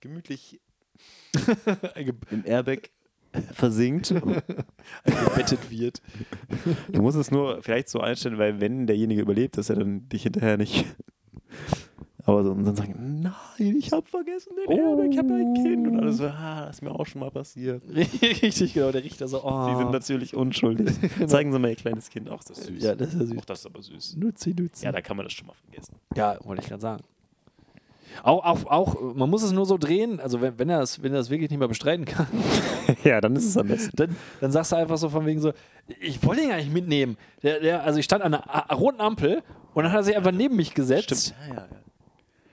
gemütlich 0.01 0.61
im 2.31 2.45
Airbag 2.45 2.91
versinkt. 3.53 4.09
gebettet 5.05 5.71
wird. 5.71 6.03
Du 6.91 7.03
musst 7.03 7.17
es 7.17 7.31
nur 7.31 7.63
vielleicht 7.63 7.89
so 7.89 8.01
einstellen, 8.01 8.39
weil 8.39 8.61
wenn 8.61 8.87
derjenige 8.87 9.23
überlebt, 9.23 9.57
dass 9.59 9.71
er 9.71 9.77
dann 9.77 10.09
dich 10.09 10.23
hinterher 10.23 10.57
nicht. 10.57 10.85
Aber 12.25 12.45
so, 12.45 12.51
und 12.51 12.63
dann 12.63 12.77
sagen, 12.77 13.21
nein, 13.23 13.77
ich 13.79 13.91
habe 13.91 14.07
vergessen 14.07 14.53
den 14.55 14.67
Oh. 14.69 14.91
Airbag, 14.91 15.11
ich 15.11 15.17
habe 15.17 15.33
ein 15.33 15.55
Kind. 15.55 15.89
Und 15.89 15.99
alles 15.99 16.19
so, 16.19 16.27
ah, 16.27 16.67
das 16.67 16.77
ist 16.77 16.83
mir 16.83 16.91
auch 16.91 17.07
schon 17.07 17.21
mal 17.21 17.31
passiert. 17.31 17.83
Richtig, 17.95 18.75
genau. 18.75 18.93
Der 18.93 19.03
Richter 19.03 19.27
so, 19.29 19.43
oh. 19.43 19.71
Sie 19.71 19.77
sind 19.77 19.91
natürlich 19.93 20.37
unschuldig. 20.37 20.91
Zeigen 21.27 21.53
Sie 21.53 21.59
mal 21.59 21.71
Ihr 21.71 21.77
kleines 21.77 22.11
Kind. 22.11 22.29
Auch 22.29 22.45
das 22.45 22.59
ist 22.59 22.67
süß. 22.67 22.85
Ja, 22.85 22.95
das 22.95 23.15
ist 23.15 23.21
ja 23.21 23.27
süß. 23.29 23.39
Auch 23.39 23.45
das 23.47 23.61
ist 23.61 23.67
aber 23.67 23.81
süß. 23.81 24.17
Nutzi, 24.17 24.55
nutzi. 24.55 24.85
Ja, 24.85 24.93
da 24.93 25.01
kann 25.01 25.17
man 25.17 25.25
das 25.25 25.33
schon 25.33 25.47
mal 25.47 25.55
vergessen. 25.55 25.97
Ja, 26.17 26.39
wollte 26.45 26.61
ich 26.61 26.69
gerade 26.69 26.83
sagen. 26.83 27.03
Auch, 28.23 28.45
auch, 28.45 28.65
auch, 28.67 29.15
man 29.15 29.31
muss 29.31 29.43
es 29.43 29.53
nur 29.53 29.67
so 29.67 29.79
drehen, 29.79 30.21
also 30.21 30.41
wenn, 30.41 30.59
wenn 30.59 30.69
er 30.69 30.81
es 30.81 31.03
wenn 31.03 31.13
er 31.13 31.21
es 31.21 31.31
wirklich 31.31 31.51
nicht 31.51 31.59
mehr 31.59 31.69
bestreiten 31.69 32.05
kann, 32.05 32.27
ja, 33.05 33.21
dann 33.21 33.37
ist 33.37 33.45
es 33.45 33.57
am 33.57 33.69
besten. 33.69 33.97
dann, 33.97 34.17
dann 34.41 34.53
sagst 34.53 34.73
du 34.73 34.77
einfach 34.77 34.99
so 34.99 35.09
von 35.09 35.27
wegen 35.27 35.41
so, 35.41 35.53
ich 36.01 36.23
wollte 36.25 36.43
ihn 36.43 36.49
gar 36.51 36.57
nicht 36.57 36.73
mitnehmen. 36.73 37.17
Der, 37.43 37.61
der, 37.61 37.83
also 37.83 37.99
ich 37.99 38.05
stand 38.05 38.23
an 38.23 38.35
einer 38.35 38.75
roten 38.75 39.01
Ampel 39.01 39.43
und 39.75 39.85
dann 39.85 39.93
hat 39.93 40.01
er 40.01 40.05
sich 40.05 40.17
einfach 40.17 40.33
neben 40.33 40.57
mich 40.57 40.75
gesetzt. 40.75 41.35
Ja, 41.41 41.55
ja, 41.55 41.61
ja. 41.61 41.69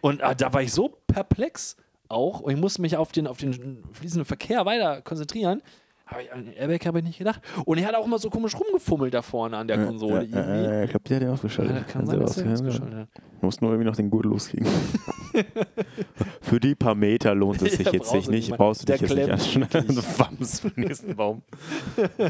Und 0.01 0.21
ah, 0.21 0.35
da 0.35 0.53
war 0.53 0.61
ich 0.61 0.71
so 0.71 0.97
perplex 1.07 1.77
auch 2.09 2.41
und 2.41 2.53
ich 2.53 2.59
musste 2.59 2.81
mich 2.81 2.95
auf 2.97 3.11
den, 3.11 3.27
auf 3.27 3.37
den 3.37 3.83
fließenden 3.93 4.25
Verkehr 4.25 4.65
weiter 4.65 5.01
konzentrieren. 5.01 5.61
Hab 6.07 6.21
ich, 6.21 6.31
an 6.31 6.45
den 6.45 6.53
Airbag 6.53 6.85
habe 6.85 6.99
ich 6.99 7.05
nicht 7.05 7.17
gedacht. 7.17 7.41
Und 7.65 7.79
er 7.79 7.87
hat 7.87 7.95
auch 7.95 8.05
immer 8.05 8.19
so 8.19 8.29
komisch 8.29 8.53
rumgefummelt 8.55 9.13
da 9.13 9.21
vorne 9.23 9.57
an 9.57 9.67
der 9.67 9.83
Konsole. 9.85 10.23
Ja, 10.25 10.39
irgendwie. 10.39 10.63
ja, 10.71 10.83
ich 10.83 10.89
glaube, 10.91 11.03
der 11.09 11.15
hat 11.15 11.23
den 11.23 11.29
ausgeschaltet. 11.31 11.75
Ja, 11.75 11.81
kann 11.83 12.05
sein, 12.05 12.19
dass 12.19 12.37
ausgeschaltet. 12.37 12.93
hat. 12.93 13.09
Du 13.39 13.45
musst 13.47 13.61
nur 13.61 13.71
irgendwie 13.71 13.89
noch 13.89 13.95
den 13.95 14.09
Gurt 14.11 14.25
loskriegen. 14.25 14.67
Für 16.41 16.59
die 16.59 16.75
paar 16.75 16.95
Meter 16.95 17.33
lohnt 17.35 17.61
es 17.61 17.73
sich 17.77 17.85
Ja, 17.87 17.93
jetzt 17.93 18.13
nicht. 18.13 18.29
nicht. 18.29 18.51
Brauchst 18.55 18.81
du 18.87 18.91
dich 18.91 19.01
jetzt 19.01 19.15
nicht 19.15 19.29
anschneiden. 19.31 19.97
Wams 20.17 20.59
für 20.59 20.69
den 20.69 20.83
nächsten 20.85 21.15
Baum. 21.15 21.41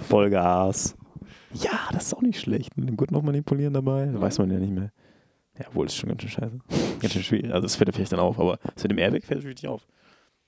Vollgas. 0.08 0.96
Ja, 1.54 1.90
das 1.92 2.08
ist 2.08 2.14
auch 2.14 2.22
nicht 2.22 2.40
schlecht. 2.40 2.78
Mit 2.78 2.88
dem 2.90 2.98
Gurt 2.98 3.12
noch 3.12 3.22
manipulieren 3.22 3.74
dabei. 3.74 4.10
Weiß 4.14 4.40
man 4.40 4.52
ja 4.52 4.58
nicht 4.60 4.74
mehr. 4.74 4.92
Ja, 5.58 5.66
wohl 5.74 5.86
ist 5.86 5.96
schon 5.96 6.10
ganz 6.10 6.22
schön 6.22 6.32
scheiße. 6.32 6.60
Ganz 7.02 7.14
schön 7.14 7.24
schwierig. 7.24 7.54
Also, 7.54 7.66
es 7.66 7.76
fällt 7.76 7.94
vielleicht 7.96 8.12
dann 8.12 8.20
auf, 8.20 8.40
aber 8.40 8.58
das 8.74 8.84
mit 8.84 8.92
dem 8.92 8.98
Airbag 9.00 9.24
fällt 9.24 9.40
natürlich 9.40 9.62
nicht 9.64 9.70
auf. 9.70 9.88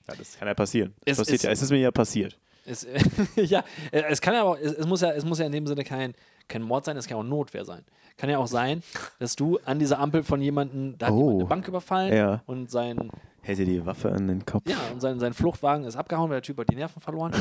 Ja, 0.06 0.14
das 0.16 0.38
kann 0.38 0.48
ja 0.48 0.54
passieren. 0.54 0.94
Das 1.04 1.12
Es 1.12 1.18
passiert 1.18 1.34
ist- 1.36 1.42
ja. 1.44 1.50
Es 1.50 1.62
ist 1.62 1.70
mir 1.70 1.78
ja 1.78 1.90
passiert. 1.90 2.38
Es, 2.64 2.86
ja, 3.36 3.64
äh, 3.92 4.02
es 4.08 4.20
kann 4.20 4.34
ja 4.34 4.42
aber, 4.42 4.60
es, 4.60 4.72
es, 4.74 4.86
muss 4.86 5.00
ja, 5.00 5.10
es 5.12 5.24
muss 5.24 5.38
ja 5.38 5.46
in 5.46 5.52
dem 5.52 5.66
Sinne 5.66 5.84
kein, 5.84 6.14
kein 6.48 6.62
Mord 6.62 6.84
sein, 6.84 6.96
es 6.96 7.06
kann 7.06 7.18
auch 7.18 7.22
Notwehr 7.24 7.64
sein. 7.64 7.84
Kann 8.16 8.28
ja 8.30 8.38
auch 8.38 8.46
sein, 8.48 8.82
dass 9.20 9.36
du 9.36 9.58
an 9.64 9.78
dieser 9.78 9.98
Ampel 10.00 10.22
von 10.24 10.40
jemandem, 10.42 10.96
da 10.98 11.06
hat 11.06 11.12
Oh. 11.14 11.18
jemand 11.20 11.40
eine 11.40 11.48
Bank 11.48 11.68
überfallen 11.68 12.16
Ja. 12.16 12.42
und 12.46 12.70
sein, 12.70 13.10
Hält 13.42 13.58
dir 13.58 13.64
die 13.66 13.86
Waffe 13.86 14.10
an 14.12 14.26
den 14.28 14.44
Kopf. 14.44 14.64
ja, 14.68 14.76
und 14.92 15.00
sein, 15.00 15.20
sein 15.20 15.32
Fluchtwagen 15.32 15.84
ist 15.84 15.96
abgehauen, 15.96 16.28
weil 16.28 16.36
der 16.36 16.42
Typ 16.42 16.58
hat 16.58 16.68
die 16.70 16.74
Nerven 16.76 17.00
verloren. 17.00 17.32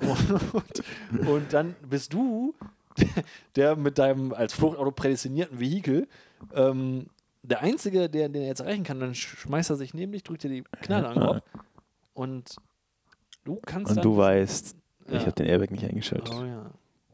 und, 0.00 1.18
und 1.28 1.52
dann 1.52 1.74
bist 1.88 2.12
du, 2.12 2.54
der 3.56 3.76
mit 3.76 3.98
deinem 3.98 4.32
als 4.32 4.52
Fluchtauto 4.54 4.90
prädestinierten 4.90 5.60
Vehikel, 5.60 6.08
ähm, 6.54 7.06
der 7.42 7.60
Einzige, 7.60 8.08
der, 8.08 8.28
den 8.28 8.42
er 8.42 8.48
jetzt 8.48 8.60
erreichen 8.60 8.84
kann, 8.84 9.00
dann 9.00 9.12
sch- 9.12 9.36
schmeißt 9.38 9.70
er 9.70 9.76
sich 9.76 9.94
neben 9.94 10.12
dich, 10.12 10.22
drückt 10.24 10.42
dir 10.42 10.48
die 10.50 10.64
Knarre 10.82 11.08
an 11.08 11.14
den 11.14 11.26
Kopf 11.26 11.42
und 12.14 12.56
du 13.44 13.60
kannst 13.64 13.96
Und 13.96 14.04
du 14.04 14.16
weißt, 14.16 14.76
ich 15.08 15.12
Ja. 15.14 15.20
habe 15.20 15.32
den 15.32 15.46
Airbag 15.46 15.70
nicht 15.70 15.84
eingeschaltet. 15.84 16.30
Oh 16.34 16.44
ja. 16.44 16.70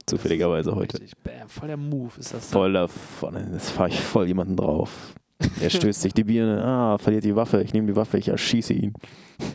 Zufälligerweise 0.06 0.74
heute. 0.74 1.00
Richtig. 1.00 1.16
Bam, 1.22 1.48
voll 1.48 1.68
der 1.68 1.76
Move 1.76 2.12
ist 2.18 2.32
das. 2.34 2.46
Voll 2.50 2.72
davon. 2.72 3.36
Jetzt 3.52 3.70
fahre 3.70 3.88
ich 3.90 4.00
voll 4.00 4.26
jemanden 4.26 4.56
drauf. 4.56 5.14
Er 5.60 5.70
stößt 5.70 6.02
sich 6.02 6.12
die 6.12 6.24
Birne, 6.24 6.62
ah, 6.62 6.98
verliert 6.98 7.24
die 7.24 7.34
Waffe, 7.34 7.62
ich 7.62 7.72
nehme 7.72 7.86
die 7.86 7.96
Waffe, 7.96 8.18
ich 8.18 8.28
erschieße 8.28 8.74
ihn. 8.74 8.92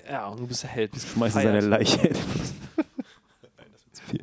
Ja, 0.10 0.28
und 0.30 0.40
du 0.40 0.48
bist 0.48 0.64
der 0.64 0.72
Held. 0.72 0.92
Bist 0.92 1.08
Schmeiße 1.10 1.34
seine. 1.42 1.60
Leiche. 1.60 2.10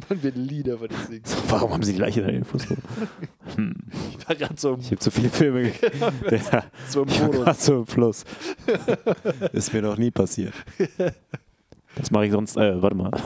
Man 0.08 0.22
wird 0.22 0.36
Lieder 0.36 0.78
von 0.78 0.88
dir 0.88 0.96
singen. 1.08 1.22
Warum 1.48 1.72
haben 1.72 1.82
sie 1.82 1.92
die 1.94 1.98
Leiche 1.98 2.20
in 2.22 2.26
den 2.28 2.44
Fuß? 2.44 2.66
Hm. 3.56 3.74
Ich 4.18 4.28
war 4.28 4.34
gerade 4.36 4.54
so, 4.56 4.74
im- 4.74 4.80
Ich 4.80 4.86
habe 4.86 4.98
zu 4.98 5.10
viele 5.10 5.28
Filme 5.28 5.64
gekriegt. 5.64 6.52
Ja, 6.52 6.64
so 6.88 7.02
im 7.02 7.08
ich 7.08 7.20
war 7.20 7.26
Modus. 7.28 7.64
so 7.66 7.80
im 7.80 7.86
Fluss. 7.86 8.24
Ist 9.52 9.72
mir 9.74 9.82
noch 9.82 9.98
nie 9.98 10.10
passiert. 10.10 10.54
Das 11.96 12.10
mache 12.10 12.26
ich 12.26 12.32
sonst, 12.32 12.56
äh, 12.56 12.80
warte 12.82 12.96
mal. 12.96 13.10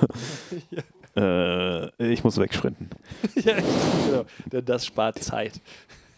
Äh, 1.18 2.12
ich 2.12 2.22
muss 2.24 2.36
wegsprinten. 2.36 2.90
ja, 3.36 3.54
genau. 3.54 4.24
Denn 4.52 4.64
das 4.66 4.84
spart 4.84 5.18
Zeit. 5.22 5.62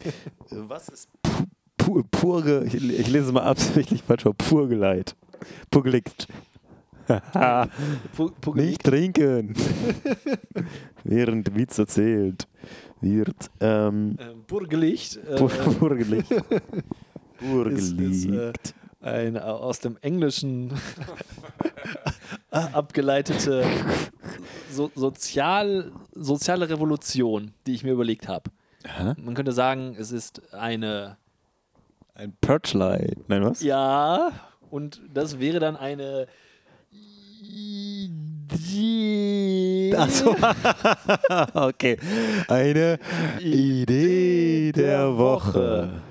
Was 0.51 0.89
ist 0.89 1.09
pu 1.77 2.03
pure, 2.11 2.65
ich, 2.65 2.75
ich 2.75 3.07
lese 3.09 3.27
es 3.27 3.33
mal 3.33 3.45
absichtlich 3.45 4.03
falsch 4.03 4.25
vor, 4.25 4.35
Purgeleit. 4.35 5.15
Purgelicht. 5.71 6.27
Pu- 7.07 8.33
Pu- 8.43 8.57
Nicht 8.57 8.83
trinken. 8.83 9.55
Während 11.05 11.55
Witz 11.57 11.79
erzählt 11.79 12.49
wird. 13.01 13.51
Ähm, 13.61 14.17
Ähm, 14.21 14.43
Burgelicht 14.49 15.17
äh, 15.19 15.37
Pur 15.37 15.49
Purgelicht. 15.49 16.31
ist, 16.33 16.45
Purgelicht. 17.39 18.01
ist 18.01 18.27
äh, 18.27 18.53
ein 19.09 19.37
äh, 19.37 19.41
aus 19.41 19.81
dem 19.81 19.97
Englischen 20.01 20.73
abgeleitete 22.51 23.65
so, 24.71 24.91
sozial, 24.95 25.93
soziale 26.13 26.69
Revolution, 26.69 27.53
die 27.67 27.75
ich 27.75 27.85
mir 27.85 27.93
überlegt 27.93 28.29
habe. 28.29 28.51
Man 29.17 29.35
könnte 29.35 29.53
sagen, 29.53 29.97
es 29.99 30.13
ist 30.13 30.55
eine 30.55 31.19
Ein 32.15 32.33
Perchlight. 32.41 33.29
Nein, 33.29 33.45
was? 33.45 33.61
Ja, 33.63 34.31
und 34.71 35.03
das 35.13 35.39
wäre 35.39 35.61
dann 35.61 35.77
eine 35.77 36.27
Idee. 37.43 38.35
Ach 39.97 40.09
so. 40.09 40.35
okay. 41.55 41.99
Eine 42.49 42.99
Idee 43.41 44.73
der 44.73 45.17
Woche. 45.17 46.03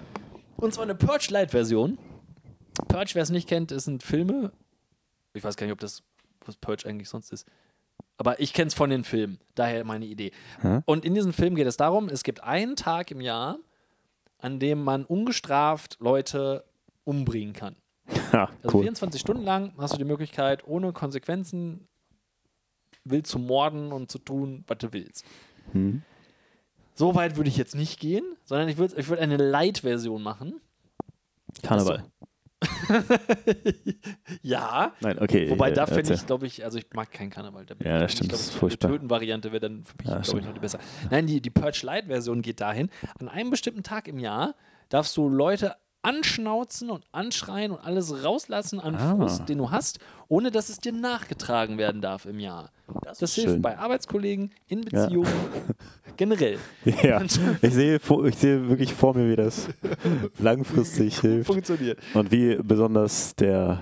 Und 0.57 0.73
zwar 0.73 0.83
eine 0.83 0.95
Purge-Light-Version. 0.95 1.97
Purge, 2.87 3.11
wer 3.13 3.23
es 3.23 3.29
nicht 3.29 3.47
kennt, 3.47 3.71
ist 3.71 3.87
ein 3.87 3.99
Filme. 3.99 4.51
Ich 5.33 5.43
weiß 5.43 5.55
gar 5.57 5.65
nicht, 5.65 5.73
ob 5.73 5.79
das, 5.79 6.03
was 6.45 6.55
Purge 6.57 6.87
eigentlich 6.87 7.09
sonst 7.09 7.31
ist. 7.31 7.47
Aber 8.17 8.39
ich 8.39 8.53
kenne 8.53 8.67
es 8.67 8.73
von 8.73 8.89
den 8.89 9.03
Filmen. 9.03 9.39
Daher 9.55 9.83
meine 9.83 10.05
Idee. 10.05 10.31
Hä? 10.61 10.81
Und 10.85 11.05
in 11.05 11.13
diesem 11.13 11.33
Film 11.33 11.55
geht 11.55 11.67
es 11.67 11.77
darum, 11.77 12.09
es 12.09 12.23
gibt 12.23 12.43
einen 12.43 12.75
Tag 12.75 13.11
im 13.11 13.21
Jahr, 13.21 13.59
an 14.39 14.59
dem 14.59 14.83
man 14.83 15.05
ungestraft 15.05 15.97
Leute 15.99 16.63
umbringen 17.03 17.53
kann. 17.53 17.75
Ha, 18.31 18.49
Also 18.63 18.77
cool. 18.77 18.83
24 18.83 19.21
Stunden 19.21 19.43
lang 19.43 19.73
hast 19.77 19.93
du 19.93 19.97
die 19.97 20.03
Möglichkeit, 20.03 20.67
ohne 20.67 20.91
Konsequenzen 20.91 21.87
wild 23.05 23.25
zu 23.27 23.39
morden 23.39 23.91
und 23.93 24.11
zu 24.11 24.19
tun, 24.19 24.63
was 24.67 24.77
du 24.79 24.91
willst. 24.91 25.25
Hm. 25.71 26.01
So 26.93 27.15
weit 27.15 27.37
würde 27.37 27.49
ich 27.49 27.57
jetzt 27.57 27.75
nicht 27.75 27.99
gehen, 27.99 28.25
sondern 28.43 28.67
ich 28.69 28.77
würde 28.77 28.95
ich 28.99 29.07
würd 29.07 29.19
eine 29.19 29.37
Light-Version 29.37 30.21
machen. 30.21 30.59
Karneval. 31.63 32.03
Ja, 34.41 34.93
Nein, 35.01 35.19
okay. 35.19 35.49
wobei 35.49 35.69
äh, 35.69 35.73
da 35.73 35.85
fände 35.85 36.01
erzähl. 36.01 36.15
ich, 36.17 36.25
glaube 36.25 36.47
ich, 36.47 36.63
also 36.63 36.77
ich 36.77 36.85
mag 36.93 37.11
keinen 37.11 37.29
Karneval. 37.29 37.65
Da 37.65 37.75
Ja, 37.83 37.99
das 37.99 38.13
stimmt, 38.13 38.31
Ich 38.31 38.31
das 38.31 38.41
ist 38.47 38.53
furchtbar. 38.55 38.87
Die 38.89 38.93
Töten-Variante 38.95 39.51
wäre 39.51 39.59
dann 39.61 39.83
für 39.83 39.93
mich, 39.97 40.07
Ja, 40.07 40.19
glaube 40.19 40.39
ich, 40.39 40.45
noch 40.45 40.53
die 40.53 40.59
besser. 40.59 40.79
Nein, 41.11 41.27
die, 41.27 41.41
die 41.41 41.49
Purge 41.49 41.79
Light-Version 41.83 42.41
geht 42.41 42.61
dahin. 42.61 42.89
An 43.19 43.29
einem 43.29 43.49
bestimmten 43.49 43.83
Tag 43.83 44.07
im 44.07 44.19
Jahr 44.19 44.55
darfst 44.89 45.15
du 45.17 45.27
Leute 45.29 45.75
anschnauzen 46.03 46.89
und 46.89 47.03
anschreien 47.11 47.71
und 47.71 47.79
alles 47.83 48.23
rauslassen 48.23 48.79
an 48.79 48.95
Ah. 48.95 49.15
Frust, 49.15 49.49
den 49.49 49.57
du 49.57 49.71
hast, 49.71 49.99
ohne 50.29 50.51
dass 50.51 50.69
es 50.69 50.79
dir 50.79 50.93
nachgetragen 50.93 51.77
werden 51.77 52.01
darf 52.01 52.25
im 52.25 52.39
Jahr. 52.39 52.71
Das, 53.03 53.21
ist 53.21 53.35
hilft 53.35 53.49
schön. 53.51 53.61
bei 53.61 53.77
Arbeitskollegen, 53.77 54.51
in 54.67 54.81
Beziehungen, 54.81 55.27
generell. 56.17 56.57
Ja, 57.03 57.21
ich 57.61 57.73
sehe, 57.73 57.99
ich 58.25 58.35
sehe 58.37 58.69
wirklich 58.69 58.93
vor 58.93 59.15
mir, 59.15 59.29
wie 59.29 59.35
das 59.35 59.67
langfristig 60.39 61.19
hilft. 61.19 61.47
Funktioniert. 61.47 61.99
Und 62.13 62.31
wie 62.31 62.55
besonders 62.55 63.35
der, 63.35 63.81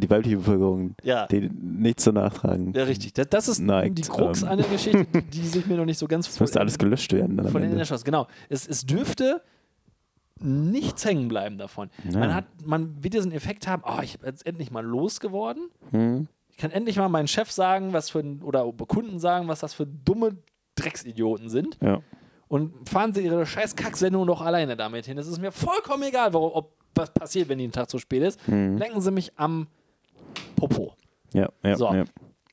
die 0.00 0.10
weibliche 0.10 0.38
Bevölkerung, 0.38 0.94
Ja. 1.04 1.26
die 1.26 1.48
nichts 1.48 2.04
zu 2.04 2.12
nachtragen. 2.12 2.72
Ja, 2.74 2.84
richtig. 2.84 3.12
Das, 3.14 3.28
das 3.28 3.48
ist 3.48 3.60
Neigt, 3.60 3.98
die 3.98 4.02
Krux 4.02 4.42
ähm. 4.42 4.48
an 4.48 4.58
der 4.58 4.66
Geschichte, 4.68 5.06
die, 5.12 5.20
die 5.22 5.46
sich 5.46 5.66
mir 5.66 5.76
noch 5.76 5.84
nicht 5.84 5.98
so 5.98 6.06
ganz 6.08 6.28
Es 6.28 6.40
müsste 6.40 6.60
alles 6.60 6.78
gelöscht 6.78 7.12
werden. 7.12 7.36
Dann 7.36 7.48
von 7.48 7.60
den 7.60 7.70
Ende. 7.70 7.80
Erschloss. 7.80 8.04
Genau. 8.04 8.26
Es, 8.48 8.66
es 8.66 8.84
dürfte 8.84 9.42
nichts 10.40 11.04
hängen 11.04 11.28
bleiben 11.28 11.58
davon. 11.58 11.90
Ja. 12.10 12.18
Man, 12.18 12.34
hat, 12.34 12.44
man 12.64 13.02
wird 13.02 13.14
diesen 13.14 13.32
Effekt 13.32 13.66
haben, 13.66 13.82
oh, 13.86 14.00
ich 14.02 14.18
bin 14.18 14.28
jetzt 14.28 14.46
endlich 14.46 14.70
mal 14.70 14.84
losgeworden. 14.84 15.70
Hm? 15.90 16.28
Ich 16.50 16.56
kann 16.56 16.70
endlich 16.70 16.96
mal 16.96 17.08
meinen 17.08 17.28
Chef 17.28 17.50
sagen, 17.50 17.92
was 17.92 18.10
für 18.10 18.20
ein, 18.20 18.42
oder 18.42 18.70
Kunden 18.72 19.18
sagen, 19.18 19.48
was 19.48 19.60
das 19.60 19.74
für 19.74 19.86
dumme 19.86 20.36
Drecksidioten 20.74 21.48
sind. 21.48 21.78
Ja. 21.82 22.00
Und 22.48 22.88
fahren 22.88 23.12
sie 23.12 23.22
ihre 23.24 23.44
scheiß 23.44 23.76
Kacksendung 23.76 24.26
doch 24.26 24.40
alleine 24.40 24.76
damit 24.76 25.06
hin. 25.06 25.18
Es 25.18 25.26
ist 25.26 25.40
mir 25.40 25.52
vollkommen 25.52 26.04
egal, 26.04 26.32
warum, 26.32 26.52
ob 26.52 26.72
was 26.94 27.12
passiert, 27.12 27.48
wenn 27.48 27.58
die 27.58 27.64
einen 27.64 27.72
Tag 27.72 27.90
zu 27.90 27.98
spät 27.98 28.22
ist. 28.22 28.46
Mhm. 28.48 28.76
Lenken 28.78 29.00
sie 29.00 29.10
mich 29.10 29.32
am 29.36 29.66
Popo. 30.54 30.94
Ja, 31.32 31.50
ja, 31.62 31.76
So. 31.76 31.92
ja. 31.92 32.04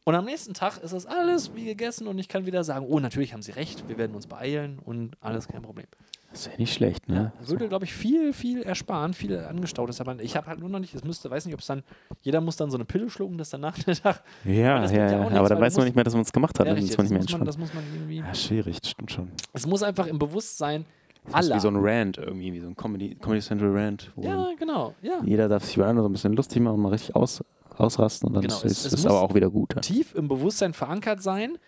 Und 0.06 0.16
am 0.16 0.26
nächsten 0.26 0.54
Tag 0.54 0.84
ist 0.84 0.94
das 0.94 1.06
alles 1.06 1.56
wie 1.56 1.64
gegessen 1.64 2.08
und 2.08 2.20
ich 2.20 2.28
kann 2.28 2.46
wieder 2.46 2.66
sagen, 2.66 2.86
oh, 2.90 3.00
natürlich 3.00 3.32
haben 3.32 3.42
sie 3.42 3.52
recht, 3.52 3.88
wir 3.88 3.98
werden 3.98 4.14
uns 4.16 4.28
beeilen 4.28 4.80
und 4.84 5.16
alles 5.22 5.48
kein 5.48 5.62
Problem. 5.62 5.88
Das 6.34 6.48
wäre 6.48 6.58
nicht 6.58 6.74
schlecht, 6.74 7.08
ne? 7.08 7.32
Würde, 7.46 7.70
glaube 7.70 7.86
ich, 7.86 7.94
viel, 7.94 8.34
viel 8.34 8.64
ersparen, 8.64 9.14
viel 9.14 9.38
angestautes. 9.40 10.02
Aber 10.02 10.20
ich 10.20 10.36
habe 10.36 10.48
halt 10.48 10.60
nur 10.60 10.68
noch 10.68 10.80
nicht, 10.80 10.94
es 10.96 11.04
müsste, 11.04 11.30
weiß 11.30 11.46
nicht, 11.46 11.54
ob 11.54 11.62
es 11.62 11.68
dann, 11.68 11.84
jeder 12.22 12.42
muss 12.42 12.56
dann 12.58 12.72
so 12.72 12.78
eine 12.78 12.86
Pille 12.86 13.10
schlucken, 13.10 13.38
dass 13.38 13.52
danach 13.52 13.78
der 13.78 13.96
Tag. 13.96 14.24
Ja, 14.44 14.52
ja, 14.52 14.92
ja 14.92 15.12
ja. 15.12 15.20
nichts, 15.20 15.36
aber 15.36 15.48
dann 15.50 15.58
weil 15.60 15.66
weiß 15.68 15.78
man 15.78 15.86
nicht 15.86 15.96
mehr, 15.96 16.04
dass 16.04 16.14
man 16.16 16.24
es 16.24 16.34
gemacht 16.34 16.60
hat. 16.60 16.66
Ja, 16.66 16.74
ist 16.74 16.80
richtig, 16.80 16.98
das, 16.98 17.12
muss 17.12 17.32
man, 17.32 17.46
das 17.46 17.58
muss 17.60 17.74
man 17.74 17.84
irgendwie. 17.94 18.18
Ja, 18.18 18.34
schwierig, 18.34 18.82
das 18.82 18.90
stimmt 18.92 19.12
schon. 19.12 19.32
Es 19.54 19.68
muss 19.68 19.84
einfach 19.84 20.08
im 20.08 20.18
Bewusstsein 20.18 20.86
Das 21.26 21.30
ist 21.30 21.36
aller. 21.36 21.56
wie 21.56 21.60
so 21.62 21.68
ein 21.68 21.76
Rant 21.78 22.18
irgendwie, 22.18 22.52
wie 22.52 22.60
so 22.60 22.68
ein 22.68 22.76
Comedy, 22.76 23.14
Comedy 23.16 23.42
Central 23.42 23.70
Rant. 23.72 24.12
Ja, 24.18 24.48
genau, 24.58 24.96
ja. 25.04 25.22
Jeder 25.24 25.48
darf 25.48 25.64
sich 25.66 25.78
über 25.78 25.86
andere 25.86 26.04
so 26.04 26.10
ein 26.10 26.14
bisschen 26.14 26.34
lustig 26.34 26.62
machen, 26.64 26.82
mal 26.82 26.90
richtig 26.90 27.16
aus, 27.16 27.44
ausrasten 27.78 28.28
und 28.30 28.34
dann 28.34 28.42
Genau, 28.42 28.56
ist 28.62 28.86
es- 28.86 28.92
ist 28.94 29.06
aber 29.06 29.22
auch 29.22 29.36
wieder 29.36 29.52
gut. 29.52 29.80
Tief 29.84 30.16
im 30.16 30.28
Bewusstsein 30.28 30.74
verankert 30.74 31.22
sein, 31.22 31.60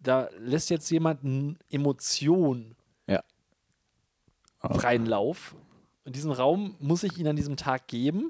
da 0.00 0.28
lässt 0.38 0.68
jetzt 0.68 0.90
jemand 0.90 1.24
eine 1.24 1.56
Emotion 1.70 2.58
Ja. 2.58 2.72
Auch. 2.72 2.83
Freien 4.72 5.06
Lauf. 5.06 5.54
Und 6.04 6.16
diesen 6.16 6.30
Raum 6.32 6.74
muss 6.80 7.02
ich 7.02 7.16
ihnen 7.18 7.28
an 7.28 7.36
diesem 7.36 7.56
Tag 7.56 7.86
geben. 7.88 8.28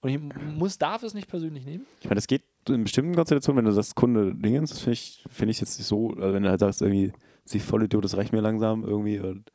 Und 0.00 0.08
ich 0.10 0.18
muss, 0.56 0.78
darf 0.78 1.02
es 1.02 1.12
nicht 1.12 1.28
persönlich 1.28 1.64
nehmen. 1.66 1.84
Ich 2.00 2.06
meine, 2.06 2.14
das 2.16 2.26
geht 2.26 2.42
in 2.68 2.84
bestimmten 2.84 3.14
Konstellationen, 3.14 3.58
wenn 3.58 3.64
du 3.66 3.72
sagst, 3.72 3.94
Kunde 3.94 4.34
Dingens, 4.34 4.70
das 4.70 4.78
finde 4.80 4.92
ich, 4.94 5.24
find 5.30 5.50
ich 5.50 5.60
jetzt 5.60 5.78
nicht 5.78 5.86
so, 5.86 6.10
also 6.10 6.32
wenn 6.34 6.42
du 6.42 6.48
halt 6.48 6.60
sagst, 6.60 6.80
irgendwie, 6.82 7.12
sie 7.44 7.60
Vollidiot, 7.60 8.04
das 8.04 8.16
reicht 8.16 8.32
mir 8.32 8.40
langsam 8.40 8.84
irgendwie 8.84 9.18
und 9.18 9.50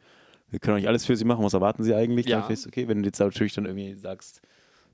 wir 0.52 0.60
können 0.60 0.76
auch 0.76 0.80
nicht 0.80 0.88
alles 0.88 1.06
für 1.06 1.16
sie 1.16 1.26
machen, 1.26 1.44
was 1.44 1.54
erwarten 1.54 1.84
sie 1.84 1.96
eigentlich? 1.96 2.28
Ja. 2.28 2.42
Dann 2.48 2.58
okay, 2.68 2.88
wenn 2.88 3.00
du 3.02 3.06
jetzt 3.08 3.20
natürlich 3.20 3.54
dann 3.54 3.66
irgendwie 3.66 3.96
sagst, 3.96 4.42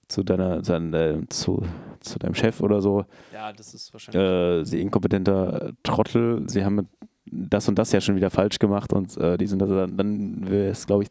zu 0.08 0.24
deiner, 0.24 0.62
zu, 0.64 0.72
dein- 0.80 1.30
zu, 1.30 1.64
zu 2.00 2.20
deinem 2.20 2.36
Chef 2.36 2.62
oder 2.62 2.82
so, 2.82 3.06
Ja, 3.34 3.52
das 3.54 3.74
ist 3.74 3.92
wahrscheinlich. 3.94 4.22
äh, 4.22 4.64
sie 4.66 4.82
inkompetenter 4.82 5.74
Trottel, 5.84 6.48
sie 6.50 6.64
haben 6.66 6.88
das 7.26 7.68
und 7.68 7.78
das 7.80 7.92
ja 7.92 8.02
schon 8.02 8.16
wieder 8.16 8.30
falsch 8.30 8.60
gemacht 8.60 8.94
und 8.94 9.16
äh, 9.18 9.38
die 9.38 9.48
sind 9.48 9.60
das, 9.60 9.70
dann, 9.70 9.98
dann 9.98 10.50
wäre 10.50 10.70
es, 10.70 10.86
glaube 10.86 11.04
ich, 11.04 11.10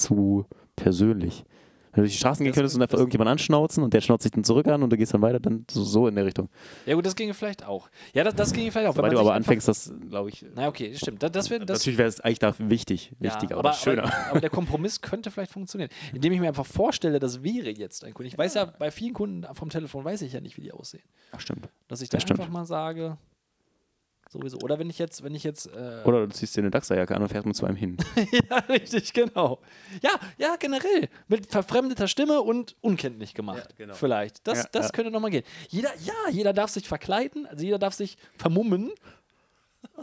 zu 0.00 0.46
persönlich. 0.76 1.44
Wenn 1.92 2.04
du 2.04 2.06
durch 2.06 2.12
die 2.12 2.18
Straßen 2.20 2.42
gehen 2.42 2.54
könntest 2.54 2.74
und 2.74 2.80
einfach 2.80 2.96
irgendjemand 2.96 3.28
anschnauzen 3.28 3.84
und 3.84 3.92
der 3.92 4.00
schnauzt 4.00 4.22
sich 4.22 4.32
dann 4.32 4.44
zurück 4.44 4.66
an 4.66 4.82
und 4.82 4.90
du 4.90 4.96
gehst 4.96 5.12
dann 5.12 5.20
weiter, 5.20 5.40
dann 5.40 5.66
so, 5.70 5.84
so 5.84 6.08
in 6.08 6.14
der 6.14 6.24
Richtung. 6.24 6.48
Ja, 6.86 6.94
gut, 6.94 7.04
das 7.04 7.14
ginge 7.14 7.34
vielleicht 7.34 7.66
auch. 7.66 7.90
Ja, 8.14 8.24
das, 8.24 8.34
das 8.34 8.54
ginge 8.54 8.72
vielleicht 8.72 8.88
auch. 8.88 8.96
Weil 8.96 9.10
du 9.10 9.18
aber 9.18 9.34
anfängst, 9.34 9.68
das 9.68 9.92
glaube 10.08 10.30
ich. 10.30 10.42
Na, 10.54 10.68
okay, 10.68 10.94
stimmt. 10.94 11.22
Das, 11.22 11.30
das 11.32 11.50
wär, 11.50 11.58
das, 11.58 11.80
natürlich 11.80 11.98
wäre 11.98 12.08
es 12.08 12.18
eigentlich 12.20 12.38
da 12.38 12.54
wichtig, 12.58 13.12
ja, 13.20 13.30
wichtiger, 13.30 13.58
aber, 13.58 13.68
aber, 13.68 13.78
schöner. 13.78 14.04
Aber, 14.04 14.30
aber 14.30 14.40
der 14.40 14.48
Kompromiss 14.48 15.02
könnte 15.02 15.30
vielleicht 15.30 15.52
funktionieren. 15.52 15.90
Indem 16.14 16.32
ich 16.32 16.40
mir 16.40 16.48
einfach 16.48 16.64
vorstelle, 16.64 17.18
das 17.18 17.42
wäre 17.42 17.68
jetzt 17.68 18.04
ein 18.04 18.14
Kunde. 18.14 18.28
Ich 18.28 18.38
weiß 18.38 18.54
ja, 18.54 18.64
bei 18.64 18.90
vielen 18.90 19.12
Kunden 19.12 19.46
vom 19.54 19.68
Telefon 19.68 20.02
weiß 20.02 20.22
ich 20.22 20.32
ja 20.32 20.40
nicht, 20.40 20.56
wie 20.56 20.62
die 20.62 20.72
aussehen. 20.72 21.04
Ach, 21.32 21.40
stimmt. 21.40 21.68
Dass 21.88 22.00
ich 22.00 22.08
dann 22.08 22.22
stimmt. 22.22 22.40
einfach 22.40 22.50
mal 22.50 22.64
sage, 22.64 23.18
sowieso. 24.32 24.58
Oder 24.58 24.78
wenn 24.78 24.90
ich 24.90 24.98
jetzt, 24.98 25.22
wenn 25.22 25.34
ich 25.34 25.44
jetzt. 25.44 25.66
Äh, 25.66 26.02
Oder 26.04 26.26
du 26.26 26.32
ziehst 26.32 26.56
dir 26.56 26.62
eine 26.62 26.70
Dachserjacke 26.70 27.14
an 27.14 27.22
und 27.22 27.28
fährst 27.28 27.46
mit 27.46 27.54
zu 27.54 27.66
einem 27.66 27.76
hin. 27.76 27.96
ja, 28.50 28.58
richtig, 28.68 29.12
genau. 29.12 29.60
Ja, 30.02 30.10
ja, 30.38 30.56
generell. 30.56 31.08
Mit 31.28 31.46
verfremdeter 31.46 32.08
Stimme 32.08 32.40
und 32.40 32.74
unkenntlich 32.80 33.34
gemacht. 33.34 33.68
Ja, 33.70 33.76
genau. 33.76 33.94
Vielleicht. 33.94 34.46
Das, 34.46 34.64
Ja, 34.64 34.68
das 34.72 34.86
ja. 34.86 34.92
könnte 34.92 35.10
nochmal 35.10 35.30
gehen. 35.30 35.44
Jeder, 35.68 35.90
ja, 36.04 36.30
jeder 36.30 36.52
darf 36.52 36.70
sich 36.70 36.88
verkleiden, 36.88 37.46
also 37.46 37.64
jeder 37.64 37.78
darf 37.78 37.94
sich 37.94 38.16
vermummen 38.36 38.90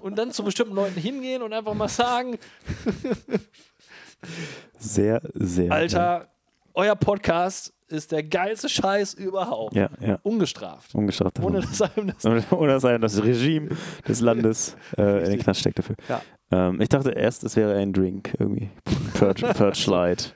und 0.01 0.17
dann 0.17 0.31
zu 0.31 0.43
bestimmten 0.43 0.75
Leuten 0.75 0.99
hingehen 0.99 1.41
und 1.41 1.53
einfach 1.53 1.73
mal 1.73 1.89
sagen: 1.89 2.37
Sehr, 4.77 5.21
sehr. 5.33 5.71
Alter, 5.71 6.29
euer 6.73 6.95
Podcast 6.95 7.73
ist 7.91 8.11
der 8.11 8.23
geilste 8.23 8.69
Scheiß 8.69 9.13
überhaupt. 9.15 9.75
Ja, 9.75 9.89
ja. 9.99 10.17
Ungestraft. 10.23 10.93
Ungestraft. 10.95 11.39
Ohne 11.39 11.61
dass 11.61 11.81
einem 11.81 12.13
das. 12.13 12.25
Oder 12.51 12.73
dass 12.73 12.85
einem 12.85 13.01
das 13.01 13.21
Regime 13.23 13.69
des 14.07 14.21
Landes 14.21 14.75
äh, 14.97 15.23
in 15.25 15.31
den 15.31 15.39
Knast 15.39 15.59
steckt 15.61 15.79
dafür. 15.79 15.95
Ja. 16.07 16.21
Ähm, 16.51 16.81
ich 16.81 16.89
dachte 16.89 17.11
erst, 17.11 17.43
es 17.43 17.55
wäre 17.55 17.75
ein 17.77 17.93
Drink 17.93 18.33
irgendwie. 18.39 18.69
Purge, 19.13 19.47
Purge 19.53 19.83
Light. 19.89 20.35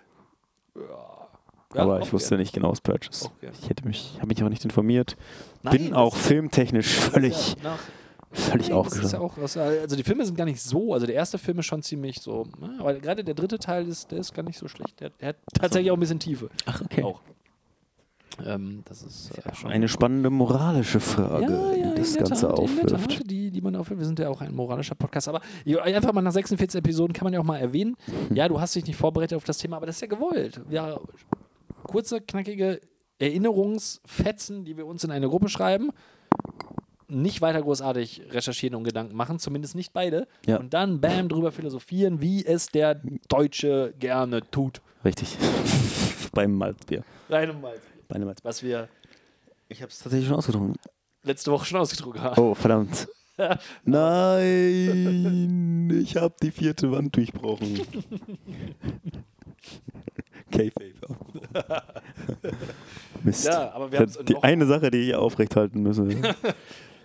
Ja, 1.75 1.81
aber 1.81 2.00
auch 2.00 2.05
ich 2.05 2.13
wusste 2.13 2.29
gerne. 2.29 2.43
nicht 2.43 2.53
genau 2.53 2.72
Purchase. 2.83 3.25
Auch 3.25 3.39
gerne. 3.39 3.55
Ich 3.60 3.69
hätte 3.69 3.88
mich, 3.88 4.15
habe 4.17 4.27
mich 4.27 4.39
aber 4.41 4.50
nicht 4.50 4.63
informiert. 4.63 5.15
Nein, 5.63 5.77
Bin 5.77 5.93
auch 5.93 6.15
ist- 6.15 6.27
filmtechnisch 6.27 6.86
ist 6.98 7.03
völlig, 7.10 7.55
ja 7.63 7.77
völlig 8.31 8.69
Nein, 8.69 8.86
ist 8.86 9.13
ja 9.13 9.19
auch, 9.19 9.38
aus- 9.38 9.57
also 9.57 9.95
die 9.95 10.03
Filme 10.03 10.25
sind 10.25 10.36
gar 10.38 10.45
nicht 10.45 10.62
so, 10.62 10.93
also 10.93 11.05
der 11.05 11.15
erste 11.15 11.38
Film 11.38 11.60
ist 11.60 11.65
schon 11.67 11.81
ziemlich 11.83 12.19
so, 12.19 12.48
ne, 12.60 12.75
aber 12.79 12.93
gerade 12.95 13.24
der 13.24 13.33
dritte 13.36 13.60
Teil 13.60 13.88
ist, 13.88 14.12
der 14.12 14.19
ist 14.19 14.33
gar 14.33 14.41
nicht 14.43 14.57
so 14.57 14.67
schlecht. 14.67 15.00
Der, 15.00 15.10
der 15.12 15.29
hat 15.29 15.36
tatsächlich 15.53 15.91
auch 15.91 15.98
ein 15.98 16.00
bisschen 16.00 16.19
Tiefe. 16.19 16.50
Ach, 16.65 16.81
okay. 16.81 17.03
Auch. 17.03 17.22
Ähm, 18.46 18.84
das 18.86 19.04
ist 19.04 19.32
äh, 19.38 19.56
schon 19.56 19.72
Eine 19.72 19.88
spannende 19.88 20.30
moralische 20.30 21.00
Frage, 21.00 21.46
die 21.75 22.00
das 22.00 22.10
in 22.10 22.13
der 22.13 22.24
Ganze 22.30 22.48
Tat, 22.48 22.60
aufwirft. 22.60 22.90
Tat, 22.90 23.30
die, 23.30 23.52
die 23.52 23.62
man 23.62 23.75
aufwirft. 23.75 24.00
Wir 24.00 24.06
sind 24.06 24.20
ja 24.20 24.30
auch 24.30 24.42
ein 24.42 24.54
moralischer 24.54 24.96
Podcast. 24.96 25.28
Aber 25.28 25.42
ja, 25.66 25.82
einfach 25.82 26.13
mal 26.13 26.22
nach 26.22 26.32
46 26.32 26.80
Episoden 26.80 27.13
kann 27.13 27.25
man 27.25 27.34
ja 27.34 27.40
auch 27.40 27.46
mal 27.46 27.58
erwähnen. 27.58 27.96
Hm. 28.06 28.36
Ja, 28.36 28.48
du 28.48 28.60
hast 28.60 28.75
dich 28.75 28.86
nicht 28.86 28.98
vorbereitet 28.98 29.36
auf 29.36 29.44
das 29.44 29.58
Thema, 29.58 29.78
aber 29.78 29.86
das 29.86 29.96
ist 29.98 30.02
ja 30.02 30.08
gewollt. 30.08 30.62
Ja, 30.70 31.00
kurze, 31.84 32.22
knackige 32.22 32.82
Erinnerungsfetzen, 33.20 34.66
die 34.66 34.78
wir 34.78 34.86
uns 34.86 35.04
in 35.04 35.12
eine 35.12 35.28
Gruppe 35.30 35.50
schreiben. 35.50 35.92
Nicht 37.08 37.42
weiter 37.42 37.62
großartig 37.62 38.24
recherchieren 38.32 38.75
und 38.75 38.86
Gedanken 38.86 39.16
machen, 39.16 39.38
zumindest 39.38 39.75
nicht 39.75 39.94
beide. 39.94 40.28
Ja. 40.48 40.58
Und 40.58 40.74
dann, 40.74 41.00
bam, 41.00 41.30
drüber 41.30 41.52
philosophieren, 41.52 42.22
wie 42.22 42.44
es 42.44 42.68
der 42.68 43.02
Deutsche 43.28 43.94
gerne 44.00 44.42
tut. 44.50 44.82
Richtig. 45.06 45.38
Beim 46.34 46.58
Malzbier. 46.58 47.04
Rein 47.30 47.52
und 47.52 47.62
einem 48.13 48.25
Malzbier. 48.25 48.50
Was 48.50 48.63
wir 48.63 48.89
Ich 49.70 49.82
habe 49.82 49.91
es 49.91 50.00
tatsächlich 50.00 50.27
schon 50.27 50.38
ausgetrunken. 50.38 50.75
letzte 51.24 51.51
Woche 51.51 51.65
schon 51.65 51.79
ausgedruckt 51.79 52.20
haben. 52.20 52.41
Oh, 52.41 52.53
verdammt. 52.55 53.08
Nein, 53.84 55.89
ich 56.03 56.15
habe 56.17 56.36
die 56.41 56.51
vierte 56.51 56.91
Wand 56.91 57.15
durchbrochen. 57.15 57.75
K-Fape. 60.51 60.93
Mist. 63.24 63.46
Ja, 63.46 63.72
aber 63.72 63.91
wir 63.91 64.00
haben's 64.00 64.20
die 64.24 64.36
eine 64.38 64.65
Sache, 64.67 64.91
die 64.91 65.10
ich 65.10 65.15
aufrechthalten 65.15 65.82
müsse, 65.82 66.08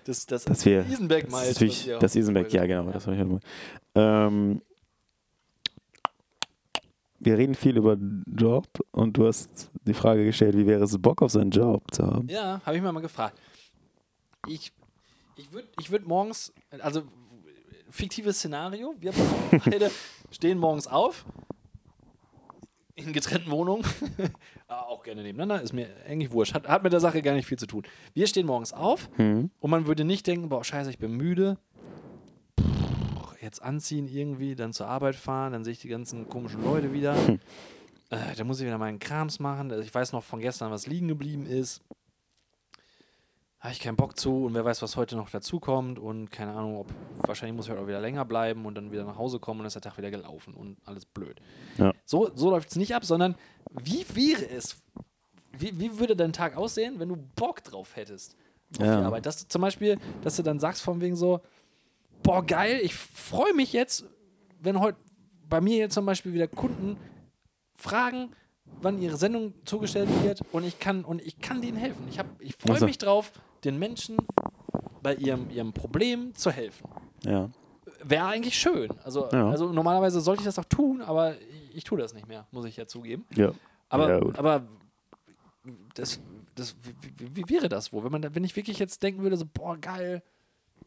Das, 0.04 0.26
das, 0.26 0.44
dass 0.44 0.64
wir 0.66 0.84
Isenberg 0.86 1.28
das 1.30 1.62
ist 1.62 1.88
das 2.00 2.14
Isenberg, 2.16 2.52
ja 2.52 2.66
genau, 2.66 2.90
das 2.90 3.06
habe 3.06 3.16
ich 3.16 3.22
halt 3.22 3.30
mal. 3.30 3.40
Ähm, 3.94 4.60
wir 7.20 7.38
reden 7.38 7.54
viel 7.54 7.76
über 7.76 7.96
Job 8.26 8.66
und 8.90 9.16
du 9.16 9.26
hast 9.26 9.70
die 9.88 9.94
Frage 9.94 10.24
gestellt, 10.24 10.56
wie 10.56 10.66
wäre 10.66 10.84
es 10.84 10.96
Bock 11.00 11.22
auf 11.22 11.30
seinen 11.32 11.50
Job 11.50 11.82
zu 11.92 12.06
haben? 12.06 12.28
Ja, 12.28 12.60
habe 12.64 12.76
ich 12.76 12.82
mir 12.82 12.92
mal 12.92 13.00
gefragt. 13.00 13.38
Ich, 14.46 14.72
ich 15.36 15.52
würde 15.52 15.68
ich 15.80 15.90
würd 15.90 16.06
morgens, 16.06 16.52
also 16.80 17.02
fiktives 17.90 18.38
Szenario, 18.38 18.94
wir 19.00 19.12
beide 19.64 19.90
stehen 20.30 20.58
morgens 20.58 20.86
auf, 20.86 21.24
in 22.94 23.12
getrennten 23.12 23.50
Wohnungen, 23.50 23.84
Ah, 24.70 24.82
auch 24.82 25.02
gerne 25.02 25.22
nebeneinander, 25.22 25.62
ist 25.62 25.72
mir 25.72 25.88
eigentlich 26.06 26.30
wurscht, 26.30 26.52
hat, 26.52 26.68
hat 26.68 26.82
mit 26.82 26.92
der 26.92 27.00
Sache 27.00 27.22
gar 27.22 27.32
nicht 27.32 27.46
viel 27.46 27.58
zu 27.58 27.66
tun. 27.66 27.84
Wir 28.12 28.26
stehen 28.26 28.46
morgens 28.46 28.72
auf 28.74 29.08
Hm? 29.16 29.50
und 29.60 29.70
man 29.70 29.86
würde 29.86 30.04
nicht 30.04 30.26
denken, 30.26 30.48
boah, 30.50 30.62
scheiße, 30.62 30.90
ich 30.90 30.98
bin 30.98 31.12
müde, 31.16 31.56
jetzt 33.40 33.62
anziehen 33.62 34.08
irgendwie, 34.08 34.54
dann 34.54 34.72
zur 34.72 34.88
Arbeit 34.88 35.14
fahren, 35.16 35.52
dann 35.52 35.64
sehe 35.64 35.72
ich 35.72 35.78
die 35.80 35.88
ganzen 35.88 36.28
komischen 36.28 36.62
Leute 36.64 36.92
wieder. 36.92 37.16
Äh, 38.10 38.34
da 38.36 38.44
muss 38.44 38.60
ich 38.60 38.66
wieder 38.66 38.78
meinen 38.78 38.98
Krams 38.98 39.38
machen. 39.38 39.70
Also 39.70 39.82
Ich 39.82 39.94
weiß 39.94 40.12
noch 40.12 40.24
von 40.24 40.40
gestern, 40.40 40.70
was 40.70 40.86
liegen 40.86 41.08
geblieben 41.08 41.46
ist. 41.46 41.82
Habe 43.60 43.72
ich 43.72 43.80
keinen 43.80 43.96
Bock 43.96 44.16
zu 44.16 44.44
und 44.46 44.54
wer 44.54 44.64
weiß, 44.64 44.82
was 44.82 44.96
heute 44.96 45.16
noch 45.16 45.30
dazukommt 45.30 45.98
und 45.98 46.30
keine 46.30 46.52
Ahnung, 46.52 46.76
ob 46.76 46.94
wahrscheinlich 47.26 47.56
muss 47.56 47.66
ich 47.66 47.72
heute 47.72 47.82
auch 47.82 47.88
wieder 47.88 48.00
länger 48.00 48.24
bleiben 48.24 48.64
und 48.66 48.76
dann 48.76 48.92
wieder 48.92 49.02
nach 49.04 49.18
Hause 49.18 49.40
kommen 49.40 49.58
und 49.60 49.66
ist 49.66 49.74
der 49.74 49.82
Tag 49.82 49.98
wieder 49.98 50.12
gelaufen 50.12 50.54
und 50.54 50.76
alles 50.84 51.04
blöd. 51.04 51.40
Ja. 51.76 51.92
So, 52.04 52.30
so 52.36 52.50
läuft 52.50 52.70
es 52.70 52.76
nicht 52.76 52.94
ab, 52.94 53.04
sondern 53.04 53.34
wie 53.82 54.06
wäre 54.14 54.48
es, 54.48 54.80
wie, 55.52 55.78
wie 55.80 55.98
würde 55.98 56.14
dein 56.14 56.32
Tag 56.32 56.56
aussehen, 56.56 57.00
wenn 57.00 57.08
du 57.08 57.16
Bock 57.16 57.64
drauf 57.64 57.96
hättest 57.96 58.36
auf 58.78 58.86
Ja. 58.86 59.00
die 59.00 59.04
Arbeit? 59.04 59.26
Dass 59.26 59.42
du 59.42 59.48
zum 59.48 59.60
Beispiel, 59.62 59.98
dass 60.22 60.36
du 60.36 60.44
dann 60.44 60.60
sagst 60.60 60.80
von 60.82 61.00
wegen 61.00 61.16
so, 61.16 61.40
boah 62.22 62.46
geil, 62.46 62.78
ich 62.80 62.94
freue 62.94 63.54
mich 63.54 63.72
jetzt, 63.72 64.04
wenn 64.60 64.78
heute 64.78 64.98
bei 65.48 65.60
mir 65.60 65.78
jetzt 65.78 65.94
zum 65.94 66.06
Beispiel 66.06 66.32
wieder 66.32 66.46
Kunden 66.46 66.96
fragen, 67.78 68.30
wann 68.82 68.98
ihre 68.98 69.16
Sendung 69.16 69.54
zugestellt 69.64 70.08
wird 70.22 70.42
und 70.52 70.64
ich 70.64 70.78
kann 70.78 71.04
und 71.04 71.22
ich 71.22 71.38
kann 71.38 71.62
denen 71.62 71.78
helfen. 71.78 72.04
Ich, 72.10 72.18
hab- 72.18 72.40
ich 72.40 72.54
freue 72.56 72.76
Ach 72.76 72.80
so. 72.80 72.84
mich 72.86 72.98
drauf, 72.98 73.32
den 73.64 73.78
Menschen 73.78 74.16
bei 75.02 75.14
ihrem, 75.14 75.48
ihrem 75.50 75.72
Problem 75.72 76.34
zu 76.34 76.50
helfen. 76.50 76.86
Ja. 77.24 77.48
Wäre 78.04 78.26
eigentlich 78.26 78.58
schön. 78.58 78.90
Also, 79.04 79.28
Ja. 79.32 79.48
also 79.48 79.72
normalerweise 79.72 80.20
sollte 80.20 80.40
ich 80.42 80.46
das 80.46 80.58
auch 80.58 80.64
tun, 80.64 81.00
aber 81.02 81.34
ich, 81.40 81.76
ich 81.78 81.84
tue 81.84 81.98
das 81.98 82.12
nicht 82.14 82.28
mehr, 82.28 82.46
muss 82.50 82.64
ich 82.66 82.76
ja 82.76 82.86
zugeben. 82.86 83.24
Ja. 83.34 83.52
Aber, 83.88 84.08
Ja, 84.18 84.38
aber 84.38 84.62
das, 85.94 86.20
das, 86.54 86.76
wie, 87.18 87.36
wie, 87.36 87.48
wäre 87.48 87.68
das 87.68 87.92
wohl? 87.92 88.04
Wenn, 88.04 88.12
man, 88.12 88.34
wenn 88.34 88.44
ich 88.44 88.54
wirklich 88.56 88.78
jetzt 88.78 89.02
denken 89.02 89.22
würde, 89.22 89.36
so, 89.36 89.44
boah, 89.52 89.76
geil, 89.78 90.22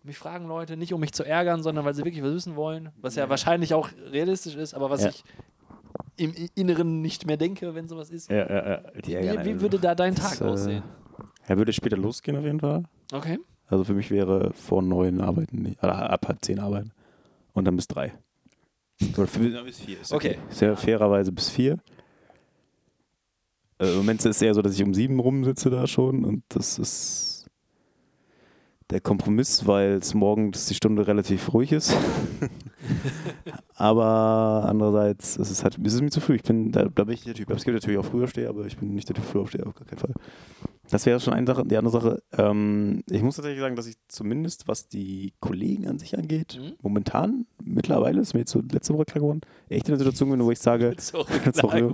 mich 0.04 0.18
fragen 0.18 0.48
Leute, 0.48 0.78
nicht 0.78 0.94
um 0.94 1.00
mich 1.02 1.14
zu 1.14 1.24
ärgern, 1.24 1.62
sondern 1.64 1.86
weil 1.86 1.94
sie 1.94 2.04
wirklich 2.04 2.24
was 2.24 2.34
wissen 2.34 2.56
wollen, 2.56 2.90
was 3.02 3.16
ja, 3.16 3.30
wahrscheinlich 3.30 3.74
auch 3.74 3.90
realistisch 4.12 4.56
ist, 4.56 4.74
aber 4.74 4.90
was 4.90 5.04
Ja. 5.04 5.10
ich 5.10 5.24
im 6.22 6.32
I- 6.32 6.50
Inneren 6.56 7.02
nicht 7.02 7.26
mehr 7.26 7.38
denke, 7.38 7.74
wenn 7.76 7.88
sowas 7.88 8.10
ist. 8.10 8.30
Ja, 8.30 8.48
ja, 8.50 8.70
ja. 8.70 8.82
Wie, 9.04 9.08
wie 9.08 9.18
einen. 9.28 9.62
würde 9.62 9.80
da 9.80 9.96
dein 9.96 10.16
Das, 10.16 10.38
Tag 10.40 10.42
äh, 10.48 10.52
aussehen? 10.52 10.84
Er 11.48 11.58
würde 11.58 11.74
später 11.74 11.98
losgehen 11.98 12.38
auf 12.38 12.44
jeden 12.46 12.60
Fall. 12.60 12.84
Okay. 13.12 13.40
Also 13.68 13.84
für 13.84 13.94
mich 13.94 14.12
wäre 14.12 14.52
vor 14.54 14.82
neun 14.82 15.22
arbeiten, 15.22 15.62
nicht- 15.64 15.84
oder 15.84 16.10
ab 16.10 16.28
halb 16.28 16.44
zehn 16.44 16.60
arbeiten. 16.60 16.92
Und 17.54 17.66
dann 17.66 17.76
bis 17.76 17.88
drei. 17.88 18.14
Oder 19.18 19.28
für- 19.28 19.64
bis 19.64 19.80
vier. 19.80 20.00
Ist 20.02 20.12
Okay. 20.14 20.38
Sehr 20.50 20.78
fairerweise 20.78 21.32
bis 21.32 21.50
vier. 21.50 21.78
Äh, 23.80 23.90
Im 23.92 23.98
Moment 23.98 24.20
ist 24.20 24.26
es 24.28 24.42
eher 24.42 24.54
so, 24.54 24.62
dass 24.62 24.76
ich 24.76 24.84
um 24.84 24.94
sieben 24.94 25.20
rumsitze 25.20 25.70
da 25.70 25.88
schon 25.88 26.24
und 26.24 26.44
das 26.50 26.78
ist 26.80 27.41
der 28.92 29.02
Kompromiss, 29.02 29.66
weil 29.68 29.94
es 29.94 30.14
morgens 30.14 30.66
die 30.68 30.76
Stunde 30.76 31.08
relativ 31.08 31.54
ruhig 31.54 31.72
ist. 31.72 31.96
aber 33.76 34.66
andererseits 34.68 35.38
ist 35.38 35.50
es 35.50 35.64
halt, 35.64 35.78
ist 35.78 35.94
es 35.94 36.02
mir 36.02 36.10
zu 36.10 36.20
früh. 36.22 36.36
Ich 36.36 36.44
bin, 36.44 36.72
da, 36.72 36.86
da 36.86 37.04
bin 37.06 37.14
ich 37.14 37.24
der 37.24 37.34
Typ. 37.34 37.50
Es 37.52 37.64
gibt 37.64 37.76
natürlich 37.76 37.98
auch 38.00 38.06
früher 38.06 38.28
stehe, 38.28 38.50
aber 38.50 38.66
ich 38.66 38.78
bin 38.78 38.94
nicht 38.94 39.08
der 39.10 39.16
Typ 39.16 39.26
früher 39.26 39.48
stehe, 39.48 39.66
auf 39.66 39.76
gar 39.76 39.88
keinen 39.88 40.00
Fall. 40.00 40.14
Das 40.90 41.06
wäre 41.06 41.22
schon 41.22 41.34
eine 41.34 41.48
Sache. 41.48 41.64
Die 41.66 41.78
andere 41.78 41.94
Sache, 42.02 42.22
ähm, 42.38 43.02
ich 43.10 43.22
muss 43.22 43.38
tatsächlich 43.38 43.62
sagen, 43.62 43.78
dass 43.78 43.88
ich 43.88 43.96
zumindest, 44.10 44.68
was 44.68 44.90
die 44.90 45.34
Kollegen 45.40 45.88
an 45.88 45.98
sich 45.98 46.18
angeht, 46.18 46.60
Mhm. 46.62 46.74
momentan, 46.82 47.46
mittlerweile, 47.64 48.20
ist 48.20 48.34
mir 48.34 48.42
jetzt 48.42 48.52
so 48.52 48.62
letzte 48.62 48.94
Woche 48.94 49.06
klar 49.06 49.22
geworden, 49.22 49.42
echt 49.70 49.88
in 49.88 49.94
der 49.94 50.00
Situation 50.00 50.30
bin, 50.32 50.44
wo 50.44 50.52
ich 50.52 50.60
sage, 50.60 50.94
Sorry, 51.00 51.26
Sorry. 51.54 51.94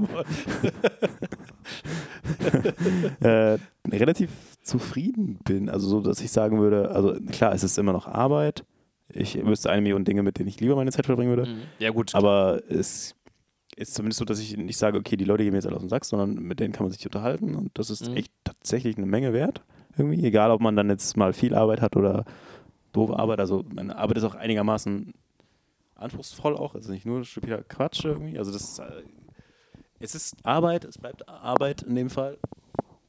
äh, 3.22 3.58
relativ 3.92 4.30
zufrieden 4.68 5.40
bin. 5.44 5.70
Also 5.70 5.88
so, 5.88 6.02
dass 6.02 6.22
ich 6.22 6.32
sagen 6.32 6.60
würde, 6.60 6.92
also 6.92 7.16
klar, 7.32 7.54
es 7.54 7.64
ist 7.64 7.78
immer 7.78 7.94
noch 7.94 8.08
Arbeit. 8.08 8.64
Ich 9.14 9.44
wüsste 9.46 9.70
eine 9.70 9.82
Million 9.82 10.04
Dinge, 10.04 10.22
mit 10.24 10.38
denen 10.38 10.50
ich 10.50 10.60
lieber 10.60 10.76
meine 10.76 10.92
Zeit 10.92 11.06
verbringen 11.06 11.30
würde. 11.30 11.50
Mhm. 11.50 11.62
Ja, 11.80 11.90
gut. 11.92 12.14
Aber 12.14 12.62
es 12.70 13.16
ist 13.78 13.94
zumindest 13.94 14.20
so, 14.20 14.26
dass 14.26 14.40
ich 14.40 14.58
nicht 14.58 14.78
sage, 14.78 14.98
okay, 14.98 15.16
die 15.16 15.24
Leute 15.24 15.44
gehen 15.44 15.52
mir 15.54 15.58
jetzt 15.60 15.68
alle 15.68 15.76
aus 15.78 15.82
dem 15.84 15.90
Sack, 15.90 16.04
sondern 16.04 16.34
mit 16.36 16.60
denen 16.60 16.74
kann 16.74 16.84
man 16.84 16.92
sich 16.92 17.06
unterhalten 17.06 17.56
und 17.56 17.70
das 17.76 17.90
ist 17.90 18.10
Mhm. 18.10 18.18
echt 18.18 18.32
tatsächlich 18.44 18.98
eine 18.98 19.06
Menge 19.06 19.34
wert. 19.34 19.62
Irgendwie, 19.98 20.24
egal 20.26 20.52
ob 20.52 20.62
man 20.62 20.76
dann 20.76 20.90
jetzt 20.90 21.16
mal 21.16 21.32
viel 21.34 21.56
Arbeit 21.56 21.82
hat 21.82 21.96
oder 21.96 22.26
doofe 22.92 23.18
Arbeit. 23.18 23.40
Also 23.40 23.64
meine 23.74 23.96
Arbeit 23.96 24.18
ist 24.18 24.24
auch 24.26 24.36
einigermaßen 24.36 25.14
anspruchsvoll 25.96 26.56
auch, 26.56 26.76
also 26.76 26.92
nicht 26.92 27.06
nur 27.06 27.24
stupider 27.24 27.64
Quatsch 27.64 28.04
irgendwie. 28.06 28.38
Also 28.38 28.52
das 28.52 28.62
ist, 28.64 28.80
äh, 28.80 28.86
es 30.00 30.14
ist 30.16 30.36
Arbeit, 30.44 30.86
es 30.86 30.98
bleibt 30.98 31.28
Arbeit 31.28 31.82
in 31.84 31.96
dem 31.96 32.10
Fall. 32.10 32.38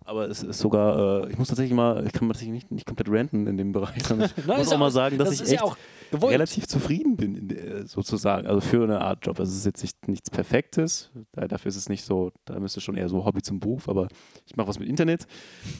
Aber 0.09 0.27
es 0.27 0.43
ist 0.43 0.59
sogar, 0.59 1.27
äh, 1.27 1.31
ich 1.31 1.37
muss 1.37 1.49
tatsächlich 1.49 1.77
mal, 1.77 2.03
ich 2.07 2.15
kann 2.15 2.27
tatsächlich 2.29 2.55
nicht, 2.55 2.71
nicht 2.71 2.87
komplett 2.87 3.11
ranten 3.11 3.47
in 3.47 3.59
dem 3.59 3.73
Bereich, 3.73 4.03
sondern 4.03 4.31
ich 4.35 4.47
Nein, 4.47 4.57
muss 4.57 4.69
auch 4.69 4.73
ja 4.73 4.79
mal 4.79 4.91
sagen, 4.91 5.19
dass 5.19 5.29
das 5.29 5.41
ich 5.43 5.53
echt 5.53 5.61
ja 5.61 5.63
auch 5.63 5.77
relativ 6.13 6.67
zufrieden 6.67 7.19
bin, 7.19 7.35
in 7.35 7.49
der, 7.49 7.87
sozusagen. 7.87 8.47
Also 8.47 8.63
für 8.63 8.83
eine 8.83 9.03
Art 9.03 9.27
Job. 9.27 9.39
Also 9.39 9.53
es 9.53 9.59
ist 9.59 9.67
jetzt 9.67 9.83
nicht, 9.83 10.09
nichts 10.09 10.31
Perfektes. 10.31 11.11
Da, 11.33 11.47
dafür 11.47 11.69
ist 11.69 11.77
es 11.77 11.91
nicht 11.91 12.07
so, 12.07 12.33
da 12.47 12.59
müsste 12.59 12.81
schon 12.81 12.97
eher 12.97 13.11
so 13.11 13.27
Hobby 13.27 13.43
zum 13.43 13.61
Beruf, 13.61 13.87
aber 13.87 14.09
ich 14.47 14.57
mache 14.57 14.69
was 14.69 14.79
mit 14.79 14.89
Internet. 14.89 15.27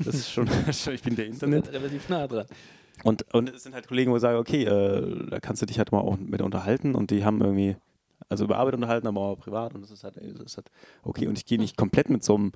Das 0.05 0.15
ist 0.15 0.31
schon, 0.31 0.47
ich 0.93 1.03
bin 1.03 1.17
der 1.17 1.25
Internet. 1.25 1.73
relativ 1.73 2.11
nah 2.11 2.27
dran. 2.27 2.45
Und, 3.05 3.33
und 3.33 3.49
es 3.49 3.63
sind 3.63 3.75
halt 3.75 3.89
Kollegen, 3.89 4.13
wo 4.13 4.17
ich 4.17 4.23
sage, 4.23 4.37
okay, 4.37 4.65
äh, 4.65 5.31
da 5.31 5.41
kannst 5.41 5.63
du 5.63 5.67
dich 5.67 5.79
halt 5.79 5.91
mal 5.91 6.01
auch 6.01 6.19
mit 6.19 6.43
unterhalten 6.43 6.95
und 6.95 7.11
die 7.11 7.25
haben 7.25 7.41
irgendwie, 7.41 7.77
also 8.29 8.45
über 8.45 8.59
Arbeit 8.59 8.75
unterhalten, 8.75 9.07
aber 9.07 9.21
auch 9.21 9.39
privat 9.39 9.75
und 9.75 9.81
das 9.81 9.91
ist 9.91 10.05
halt, 10.05 10.17
das 10.17 10.43
ist 10.43 10.57
halt 10.59 10.71
okay. 11.03 11.29
Und 11.29 11.39
ich 11.39 11.47
gehe 11.47 11.59
nicht 11.59 11.79
komplett 11.79 12.11
mit 12.11 12.23
so 12.23 12.35
einem, 12.35 12.53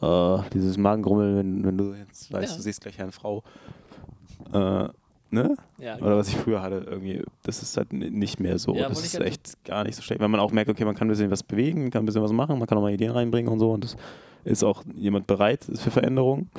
äh, 0.00 0.38
dieses 0.52 0.76
Magengrummeln, 0.76 1.36
wenn, 1.36 1.64
wenn 1.64 1.78
du 1.78 1.94
jetzt 1.94 2.32
weißt, 2.32 2.52
Ja. 2.52 2.56
du 2.56 2.62
siehst 2.62 2.80
gleich 2.80 3.00
eine 3.00 3.12
Frau, 3.12 3.42
äh, 4.52 4.88
ne? 5.30 5.56
Ja, 5.78 5.96
Oder 5.98 6.16
was 6.16 6.28
ich 6.28 6.36
früher 6.36 6.62
hatte, 6.62 6.86
irgendwie, 6.88 7.22
das 7.42 7.62
ist 7.62 7.76
halt 7.76 7.92
nicht 7.92 8.40
mehr 8.40 8.58
so. 8.58 8.74
Ja, 8.74 8.88
das 8.88 9.02
ist 9.04 9.20
echt 9.20 9.62
gar 9.64 9.84
nicht 9.84 9.96
so 9.96 10.02
schlecht. 10.02 10.20
Wenn 10.20 10.30
man 10.30 10.40
auch 10.40 10.52
merkt, 10.52 10.70
okay, 10.70 10.84
man 10.84 10.94
kann 10.94 11.08
ein 11.08 11.10
bisschen 11.10 11.30
was 11.30 11.42
bewegen, 11.42 11.90
kann 11.90 12.02
ein 12.02 12.06
bisschen 12.06 12.22
was 12.22 12.32
machen, 12.32 12.58
man 12.58 12.66
kann 12.68 12.78
auch 12.78 12.82
mal 12.82 12.92
Ideen 12.92 13.10
reinbringen 13.12 13.52
und 13.52 13.58
so 13.58 13.72
und 13.72 13.84
das 13.84 13.96
ist 14.44 14.64
auch 14.64 14.82
jemand 14.94 15.26
bereit 15.26 15.64
für 15.64 15.90
Veränderung. 15.90 16.48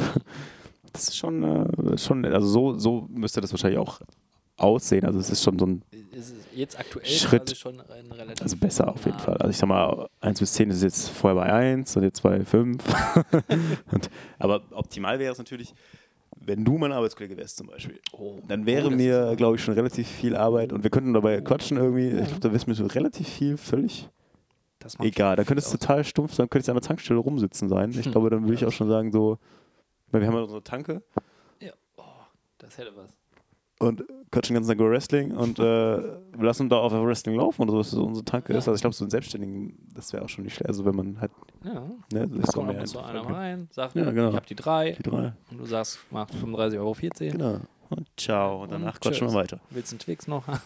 Das 0.92 1.04
ist 1.04 1.18
schon, 1.18 1.44
äh, 1.44 1.98
schon 2.00 2.26
also 2.26 2.48
so, 2.48 2.80
so 2.80 3.08
müsste 3.12 3.42
das 3.42 3.52
wahrscheinlich 3.54 3.78
auch 3.80 4.02
aussehen. 4.58 5.06
Also 5.06 5.20
es 5.20 5.30
ist 5.30 5.44
schon 5.44 5.60
so 5.60 5.68
ein, 5.68 5.84
Es 6.12 6.32
jetzt 6.54 6.80
aktuell 6.80 7.06
Schritt. 7.06 7.56
schon 7.58 7.80
ein 7.80 8.12
relativ. 8.12 8.42
Also 8.42 8.58
besser 8.58 8.88
auf 8.88 9.06
jeden. 9.06 9.20
Fall. 9.20 9.38
Also 9.38 9.50
ich 9.50 9.58
sag 9.58 9.68
mal, 9.68 10.10
1 10.22 10.40
bis 10.40 10.54
10 10.54 10.70
ist 10.70 10.84
jetzt 10.84 11.10
vorher 11.10 11.36
bei 11.36 11.52
1 11.52 11.96
und 11.98 12.04
jetzt 12.04 12.22
bei 12.22 12.44
5. 12.44 12.84
und, 13.92 14.10
aber 14.38 14.62
optimal 14.72 15.20
wäre 15.20 15.32
es 15.32 15.38
natürlich, 15.38 15.74
wenn 16.36 16.64
du 16.64 16.78
mein 16.78 16.92
Arbeitskollege 16.92 17.38
wärst 17.38 17.58
zum 17.58 17.68
Beispiel. 17.68 18.00
Oh, 18.14 18.40
Dann 18.48 18.66
wäre 18.66 18.88
oh, 18.88 18.92
mir, 18.92 19.36
glaube 19.36 19.58
ich, 19.58 19.64
schon 19.64 19.74
relativ 19.74 20.08
viel 20.08 20.36
Arbeit 20.36 20.74
und 20.74 20.84
wir 20.84 20.90
könnten 20.90 21.14
dabei 21.14 21.42
quatschen 21.42 21.78
irgendwie. 21.78 22.10
Ich 22.10 22.28
glaube, 22.28 22.40
da 22.40 22.52
wärst 22.52 22.68
mir 22.68 22.76
so 22.76 22.86
relativ 22.86 23.28
viel 23.28 23.58
völlig 23.58 24.10
egal. 25.00 25.36
Da 25.36 25.44
könntest 25.44 25.74
du 25.74 25.78
total 25.78 26.04
stumpf 26.04 26.34
sein, 26.34 26.50
könntest 26.50 26.68
du 26.68 26.72
an 26.72 26.78
der 26.78 26.88
Tankstelle 26.88 27.20
rumsitzen 27.20 27.70
sein. 27.70 27.92
Ich 27.92 28.12
glaube, 28.12 28.30
dann 28.30 28.44
würde 28.44 28.54
ich 28.54 28.66
auch 28.66 28.72
schon 28.72 28.90
sagen, 28.90 29.12
so, 29.12 29.38
weil 30.12 30.22
wir 30.22 30.28
haben 30.28 30.36
ja 30.36 30.42
unsere 30.42 30.64
Tanke 30.64 31.04
Ja. 31.60 31.74
Oh, 31.98 32.04
das 32.58 32.78
hätte 32.78 32.96
was. 32.96 33.19
Und 33.80 34.04
quatschen 34.32 34.54
den 34.54 34.62
ganzen 34.62 34.70
Tag 34.70 34.80
über 34.80 34.90
Wrestling 34.92 35.32
und 35.32 35.58
äh, 35.58 36.02
lassen 36.40 36.70
da 36.70 36.78
auf 36.78 36.92
Wrestling 36.94 37.36
laufen 37.36 37.64
oder 37.64 37.72
so, 37.72 37.78
dass 37.80 37.90
das 37.92 38.00
unsere 38.00 38.26
Tanke 38.26 38.54
Ja. 38.54 38.60
ist. 38.60 38.68
Also 38.68 38.76
ich 38.76 38.82
glaube, 38.82 38.96
so 38.96 39.06
ein 39.06 39.10
Selbstständigen, 39.10 39.78
das 39.96 40.14
wäre 40.14 40.24
auch 40.24 40.30
schon 40.30 40.44
nicht 40.44 40.54
schlecht. 40.56 40.68
Also 40.68 40.86
wenn 40.86 40.96
man 40.96 41.20
halt, 41.20 41.32
Ja. 41.64 41.74
ne, 41.74 41.98
Da 42.12 42.26
das 42.28 42.46
so 42.48 42.60
kommt 42.60 42.70
ab 42.70 42.80
und 42.80 42.88
zu 42.88 43.00
einer 43.00 43.22
rein, 43.26 43.68
sagt, 43.72 43.96
Ja, 43.96 44.12
genau. 44.12 44.30
ich 44.30 44.36
habe 44.36 44.46
die 44.46 44.56
drei. 44.56 44.92
Die 44.92 45.04
drei. 45.04 45.34
Und 45.50 45.58
du 45.58 45.66
sagst, 45.66 46.00
macht 46.12 46.34
35,14 46.34 46.78
Euro. 46.80 46.94
Genau. 47.32 47.60
Und 47.90 48.08
ciao. 48.18 48.64
Und 48.64 48.72
danach 48.72 48.94
Und 48.96 49.02
quatschen 49.02 49.28
wir 49.30 49.34
weiter. 49.34 49.60
Willst 49.72 49.92
du 49.92 49.96
einen 49.96 50.00
Twix 50.00 50.28
noch? 50.28 50.46
Haben 50.46 50.60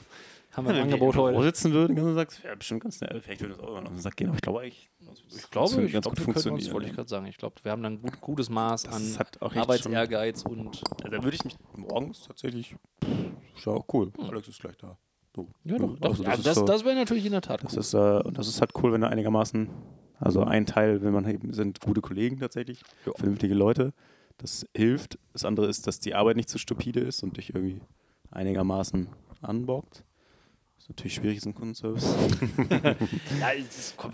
wir 0.55 0.69
Wenn 0.69 0.81
ein 0.81 0.87
wir 0.87 0.93
Angebot 0.95 1.15
heute? 1.15 1.43
sitzen 1.43 1.73
würden, 1.73 1.95
dann 1.95 2.13
sagst 2.15 2.43
ja, 2.43 2.53
bestimmt 2.55 2.83
ganz 2.83 3.01
nett. 3.01 3.11
Vielleicht 3.23 3.41
würde 3.41 3.55
das 3.55 3.63
auch 3.63 3.69
immer 3.69 3.81
noch 3.81 3.87
auf 3.89 3.93
den 3.95 4.01
Sack 4.01 4.15
gehen, 4.17 4.27
aber 4.27 4.35
ich 4.35 4.41
glaube 4.41 4.59
eigentlich, 4.61 4.89
Ich 5.35 5.49
glaube, 5.49 5.81
ich 5.83 5.91
ganz 5.91 6.03
glaube, 6.03 6.09
gut 6.09 6.17
wir 6.17 6.23
funktionieren. 6.25 6.73
wollte 6.73 6.87
ich 6.89 6.93
gerade 6.95 7.09
sagen, 7.09 7.25
ich 7.25 7.37
glaube, 7.37 7.55
wir 7.63 7.71
haben 7.71 7.81
dann 7.83 7.93
ein 7.93 8.01
gut, 8.01 8.21
gutes 8.21 8.49
Maß 8.49 8.83
Das 8.83 8.93
an 8.95 9.25
Arbeitsehrgeiz 9.57 10.43
und 10.43 10.81
Ja, 11.03 11.09
da 11.09 11.23
würde 11.23 11.35
ich 11.35 11.43
mich 11.43 11.55
morgens 11.75 12.23
tatsächlich, 12.27 12.75
ist 13.55 13.65
ja 13.65 13.73
auch 13.73 13.85
cool. 13.93 14.11
Alex 14.19 14.47
ist 14.47 14.59
gleich 14.61 14.77
da. 14.77 14.97
So. 15.35 15.47
ja, 15.63 15.77
doch, 15.79 15.97
doch. 15.97 16.09
Also 16.11 16.23
Also 16.25 16.39
ist 16.41 16.45
das, 16.45 16.55
so- 16.57 16.65
das 16.65 16.85
wäre 16.85 16.95
natürlich 16.95 17.25
in 17.25 17.31
der 17.31 17.41
Tat 17.41 17.63
Das 17.63 17.73
cool. 17.73 17.79
ist, 17.79 17.93
äh, 17.95 18.21
und 18.27 18.37
das 18.37 18.47
ist 18.47 18.61
halt 18.61 18.71
cool, 18.83 18.93
wenn 18.93 19.01
du 19.01 19.07
einigermaßen, 19.09 19.67
also 20.19 20.43
ein 20.43 20.67
Teil, 20.67 21.01
wenn 21.01 21.11
man 21.13 21.27
eben 21.27 21.51
sind 21.53 21.79
gute 21.81 22.01
Kollegen 22.01 22.39
tatsächlich, 22.39 22.83
Ja. 23.07 23.13
vernünftige 23.15 23.55
Leute. 23.55 23.93
Das 24.37 24.65
hilft. 24.75 25.17
Das 25.31 25.43
andere 25.45 25.65
ist, 25.67 25.87
dass 25.87 25.99
die 25.99 26.13
Arbeit 26.13 26.35
nicht 26.37 26.49
zu 26.49 26.59
stupide 26.59 26.99
ist 26.99 27.23
und 27.23 27.37
dich 27.37 27.53
irgendwie 27.55 27.81
einigermaßen 28.31 29.07
anbockt. 29.41 30.03
Ist 30.83 30.89
natürlich 30.89 31.13
schwierig, 31.15 31.41
so 31.41 31.49
ein 31.49 31.55
Kundenservice. 31.55 32.03
ja, 33.39 33.47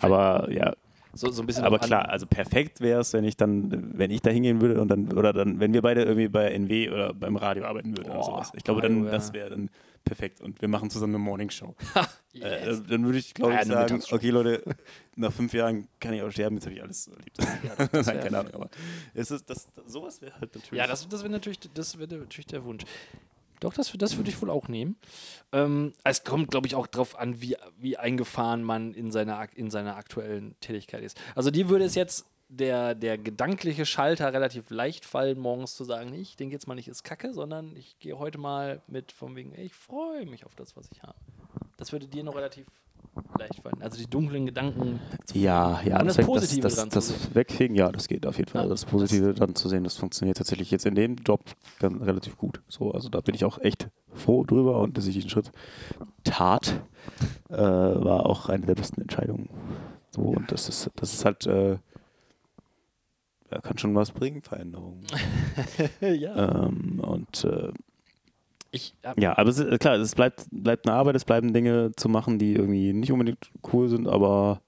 Aber 0.01 0.51
ja, 0.51 0.73
so, 1.13 1.31
so 1.31 1.41
ein 1.41 1.47
bisschen 1.47 1.63
aber 1.63 1.81
an. 1.81 1.87
klar, 1.87 2.09
also 2.09 2.27
perfekt 2.27 2.81
wäre 2.81 3.01
es, 3.01 3.13
wenn 3.13 3.23
ich 3.23 3.35
dann, 3.35 3.97
wenn 3.97 4.11
ich 4.11 4.21
da 4.21 4.29
hingehen 4.29 4.61
würde 4.61 4.79
und 4.79 4.87
dann, 4.89 5.11
oder 5.13 5.33
dann, 5.33 5.59
wenn 5.59 5.73
wir 5.73 5.81
beide 5.81 6.03
irgendwie 6.03 6.27
bei 6.27 6.51
NW 6.51 6.89
oder 6.89 7.13
beim 7.13 7.35
Radio 7.35 7.65
arbeiten 7.65 7.97
würden 7.97 8.09
oder 8.11 8.19
Boah, 8.19 8.25
sowas. 8.25 8.51
Ich 8.55 8.63
glaube, 8.63 8.81
dann, 8.81 9.05
ja. 9.05 9.11
das 9.11 9.33
wäre 9.33 9.49
dann 9.49 9.69
perfekt. 10.03 10.41
Und 10.41 10.61
wir 10.61 10.67
machen 10.67 10.91
zusammen 10.91 11.15
eine 11.15 11.23
Morningshow. 11.23 11.75
Yes. 12.31 12.81
Äh, 12.81 12.83
dann 12.87 13.03
würde 13.05 13.17
ich, 13.17 13.33
glaube 13.33 13.53
Ja, 13.53 13.61
ich, 13.63 13.67
sagen, 13.67 14.03
okay, 14.11 14.29
Leute, 14.29 14.63
nach 15.15 15.33
fünf 15.33 15.51
Jahren 15.51 15.87
kann 15.99 16.13
ich 16.13 16.21
auch 16.21 16.29
sterben, 16.29 16.57
jetzt 16.57 16.65
habe 16.65 16.75
ich 16.75 16.83
alles 16.83 17.07
erlebt. 17.07 17.39
das 17.91 18.05
Nein, 18.05 18.19
keine 18.19 18.37
Ahnung, 18.37 18.53
aber 18.53 18.69
es 19.15 19.31
ist, 19.31 19.49
das, 19.49 19.67
sowas 19.87 20.21
wäre 20.21 20.33
halt 20.33 20.53
natürlich. 20.53 20.77
Ja, 20.77 20.85
das, 20.85 21.09
das 21.09 21.23
wäre 21.23 21.31
natürlich, 21.31 21.59
das 21.73 21.97
wär 21.97 22.05
natürlich 22.05 22.45
der 22.45 22.63
Wunsch. 22.63 22.83
Doch, 23.59 23.73
das, 23.73 23.91
das 23.97 24.17
würde 24.17 24.29
ich 24.29 24.41
wohl 24.41 24.49
auch 24.49 24.67
nehmen. 24.67 24.95
Ähm, 25.51 25.93
es 26.03 26.23
kommt, 26.23 26.51
glaube 26.51 26.67
ich, 26.67 26.75
auch 26.75 26.87
darauf 26.87 27.17
an, 27.17 27.41
wie, 27.41 27.57
wie 27.77 27.97
eingefahren 27.97 28.63
man 28.63 28.93
in 28.93 29.11
seiner, 29.11 29.47
in 29.55 29.69
seiner 29.69 29.95
aktuellen 29.95 30.55
Tätigkeit 30.59 31.03
ist. 31.03 31.19
Also 31.35 31.51
dir 31.51 31.69
würde 31.69 31.85
es 31.85 31.95
jetzt 31.95 32.25
der, 32.49 32.95
der 32.95 33.17
gedankliche 33.17 33.85
Schalter 33.85 34.33
relativ 34.33 34.69
leicht 34.71 35.05
fallen, 35.05 35.39
morgens 35.39 35.75
zu 35.75 35.83
sagen, 35.83 36.13
ich 36.13 36.35
denke 36.35 36.53
jetzt 36.53 36.67
mal 36.67 36.75
nicht, 36.75 36.87
ist 36.87 37.03
Kacke, 37.03 37.33
sondern 37.33 37.75
ich 37.75 37.99
gehe 37.99 38.17
heute 38.17 38.39
mal 38.39 38.81
mit 38.87 39.11
von 39.11 39.35
wegen, 39.35 39.53
ich 39.57 39.73
freue 39.73 40.25
mich 40.25 40.45
auf 40.45 40.55
das, 40.55 40.75
was 40.75 40.89
ich 40.91 41.03
habe. 41.03 41.15
Das 41.77 41.91
würde 41.91 42.07
dir 42.07 42.23
noch 42.23 42.35
relativ 42.35 42.65
leicht 43.37 43.61
fallen. 43.61 43.81
Also 43.81 43.97
die 43.97 44.07
dunklen 44.09 44.45
Gedanken. 44.45 44.99
Ja, 45.33 45.81
ja, 45.83 46.03
das 46.03 46.17
weg- 46.17 46.25
Positive 46.25 46.61
das, 46.61 46.75
das, 46.75 46.89
das 46.89 47.35
wegfegen, 47.35 47.75
ja, 47.75 47.91
das 47.91 48.07
geht 48.07 48.25
auf 48.25 48.37
jeden 48.37 48.49
Fall. 48.49 48.63
Ja, 48.63 48.69
das 48.69 48.85
Positive 48.85 49.33
dann 49.33 49.55
zu 49.55 49.69
sehen, 49.69 49.83
das 49.83 49.97
funktioniert 49.97 50.37
tatsächlich 50.37 50.71
jetzt 50.71 50.85
in 50.85 50.95
dem 50.95 51.15
Job 51.17 51.41
ganz, 51.79 52.01
relativ 52.01 52.37
gut. 52.37 52.61
So, 52.67 52.91
also 52.91 53.09
da 53.09 53.21
bin 53.21 53.35
ich 53.35 53.45
auch 53.45 53.57
echt 53.59 53.89
froh 54.13 54.43
drüber 54.43 54.79
und 54.79 54.97
dass 54.97 55.07
ich 55.07 55.15
diesen 55.15 55.29
Schritt 55.29 55.51
tat, 56.23 56.81
äh, 57.49 57.57
war 57.57 58.25
auch 58.25 58.49
eine 58.49 58.65
der 58.65 58.75
besten 58.75 59.01
Entscheidungen. 59.01 59.49
So, 60.11 60.21
und 60.21 60.51
das 60.51 60.69
ist, 60.69 60.89
das 60.95 61.13
ist 61.13 61.25
halt, 61.25 61.45
äh, 61.45 61.77
ja, 63.51 63.61
kann 63.61 63.77
schon 63.77 63.95
was 63.95 64.11
bringen, 64.11 64.41
Veränderungen. 64.41 65.05
ja. 66.01 66.65
ähm, 66.67 66.99
und 66.99 67.43
äh, 67.45 67.71
Ich, 68.71 68.93
ja, 69.03 69.13
ja, 69.17 69.37
aber 69.37 69.49
es 69.49 69.59
ist, 69.59 69.79
klar, 69.79 69.95
es 69.95 70.13
bleibt, 70.15 70.45
bleibt 70.51 70.87
eine 70.87 70.95
Arbeit, 70.95 71.15
es 71.15 71.25
bleiben 71.25 71.53
Dinge 71.53 71.91
zu 71.95 72.07
machen, 72.07 72.37
die 72.37 72.53
irgendwie 72.53 72.93
nicht 72.93 73.11
unbedingt 73.11 73.51
cool 73.73 73.89
sind, 73.89 74.07
aber 74.07 74.61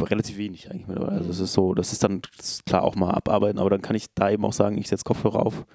relativ 0.00 0.38
wenig 0.38 0.70
eigentlich 0.70 0.86
mittlerweile. 0.86 1.18
Also 1.18 1.30
es 1.30 1.40
ist 1.40 1.52
so, 1.52 1.74
das 1.74 1.92
ist 1.92 2.02
dann 2.02 2.22
klar 2.64 2.82
auch 2.82 2.96
mal 2.96 3.10
abarbeiten, 3.10 3.58
aber 3.58 3.70
dann 3.70 3.82
kann 3.82 3.96
ich 3.96 4.06
da 4.14 4.30
eben 4.30 4.44
auch 4.44 4.52
sagen, 4.52 4.78
ich 4.78 4.88
setze 4.88 5.04
Kopfhörer 5.04 5.44
auf, 5.44 5.66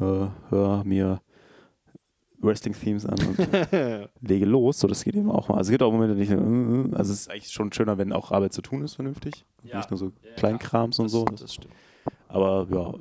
äh, 0.00 0.26
höre 0.50 0.82
mir 0.84 1.20
Wrestling-Themes 2.42 3.06
an 3.06 3.18
und 3.20 3.38
lege 4.20 4.44
los. 4.44 4.80
So, 4.80 4.88
das 4.88 5.04
geht 5.04 5.14
eben 5.14 5.30
auch 5.30 5.48
mal. 5.48 5.58
Also 5.58 5.68
es 5.68 5.70
gibt 5.70 5.82
auch 5.82 5.92
Momente, 5.92 6.16
die 6.16 6.22
ich, 6.22 6.30
äh, 6.30 6.34
äh, 6.34 6.94
also 6.96 7.12
es 7.12 7.20
ist 7.20 7.30
eigentlich 7.30 7.52
schon 7.52 7.72
schöner, 7.72 7.98
wenn 7.98 8.12
auch 8.12 8.32
Arbeit 8.32 8.52
zu 8.52 8.62
tun 8.62 8.82
ist, 8.82 8.94
vernünftig. 8.94 9.44
Ja. 9.62 9.76
Nicht 9.76 9.90
nur 9.90 9.98
so 9.98 10.06
Ja, 10.06 10.32
Kleinkrams 10.36 10.98
und 10.98 11.04
das, 11.06 11.12
so. 11.12 11.24
Das 11.24 11.54
stimmt. 11.54 11.74
Aber 12.32 12.66
ja, 12.70 12.94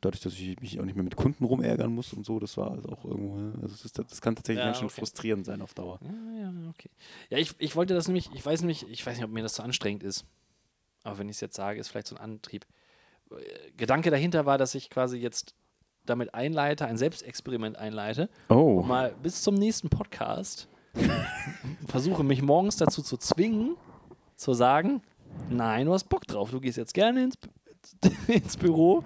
dadurch, 0.00 0.20
dass 0.20 0.32
ich 0.34 0.60
mich 0.60 0.80
auch 0.80 0.84
nicht 0.84 0.96
mehr 0.96 1.04
mit 1.04 1.14
Kunden 1.16 1.44
rumärgern 1.44 1.94
muss 1.94 2.12
und 2.12 2.26
so, 2.26 2.40
das 2.40 2.56
war 2.56 2.72
also 2.72 2.88
auch 2.88 3.04
irgendwo, 3.04 3.36
ne? 3.36 3.52
also 3.62 3.76
das, 3.82 3.92
das 3.92 4.20
kann 4.20 4.34
tatsächlich 4.34 4.58
Ja, 4.60 4.66
ganz 4.66 4.78
schön 4.78 4.86
okay. 4.86 4.98
frustrierend 5.00 5.46
sein 5.46 5.62
auf 5.62 5.74
Dauer. 5.74 6.00
Ja, 6.02 6.40
ja, 6.42 6.52
okay. 6.70 6.90
Ja, 7.30 7.38
ich, 7.38 7.54
ich 7.58 7.76
wollte 7.76 7.94
das 7.94 8.08
nämlich, 8.08 8.30
ich 8.34 8.44
weiß 8.44 8.60
nämlich, 8.62 8.84
ich 8.90 9.06
weiß 9.06 9.16
nicht, 9.16 9.24
ob 9.24 9.30
mir 9.30 9.42
das 9.42 9.54
zu 9.54 9.62
anstrengend 9.62 10.02
ist. 10.02 10.24
Aber 11.04 11.18
wenn 11.18 11.28
ich 11.28 11.36
es 11.36 11.40
jetzt 11.40 11.54
sage, 11.56 11.78
ist 11.78 11.88
vielleicht 11.88 12.08
so 12.08 12.16
ein 12.16 12.20
Antrieb. 12.20 12.66
Gedanke 13.76 14.10
dahinter 14.10 14.46
war, 14.46 14.58
dass 14.58 14.74
ich 14.74 14.90
quasi 14.90 15.18
jetzt 15.18 15.54
damit 16.06 16.34
einleite, 16.34 16.86
ein 16.86 16.96
Selbstexperiment 16.96 17.76
einleite 17.76 18.28
Oh. 18.48 18.78
und 18.80 18.88
mal 18.88 19.14
bis 19.22 19.42
zum 19.42 19.54
nächsten 19.54 19.90
Podcast 19.90 20.68
versuche, 21.86 22.24
mich 22.24 22.42
morgens 22.42 22.76
dazu 22.76 23.02
zu 23.02 23.18
zwingen, 23.18 23.76
zu 24.34 24.54
sagen, 24.54 25.02
nein, 25.50 25.86
du 25.86 25.92
hast 25.92 26.08
Bock 26.08 26.26
drauf, 26.26 26.50
du 26.50 26.60
gehst 26.60 26.78
jetzt 26.78 26.94
gerne 26.94 27.24
ins, 27.24 27.38
ins 28.28 28.56
Büro, 28.56 29.04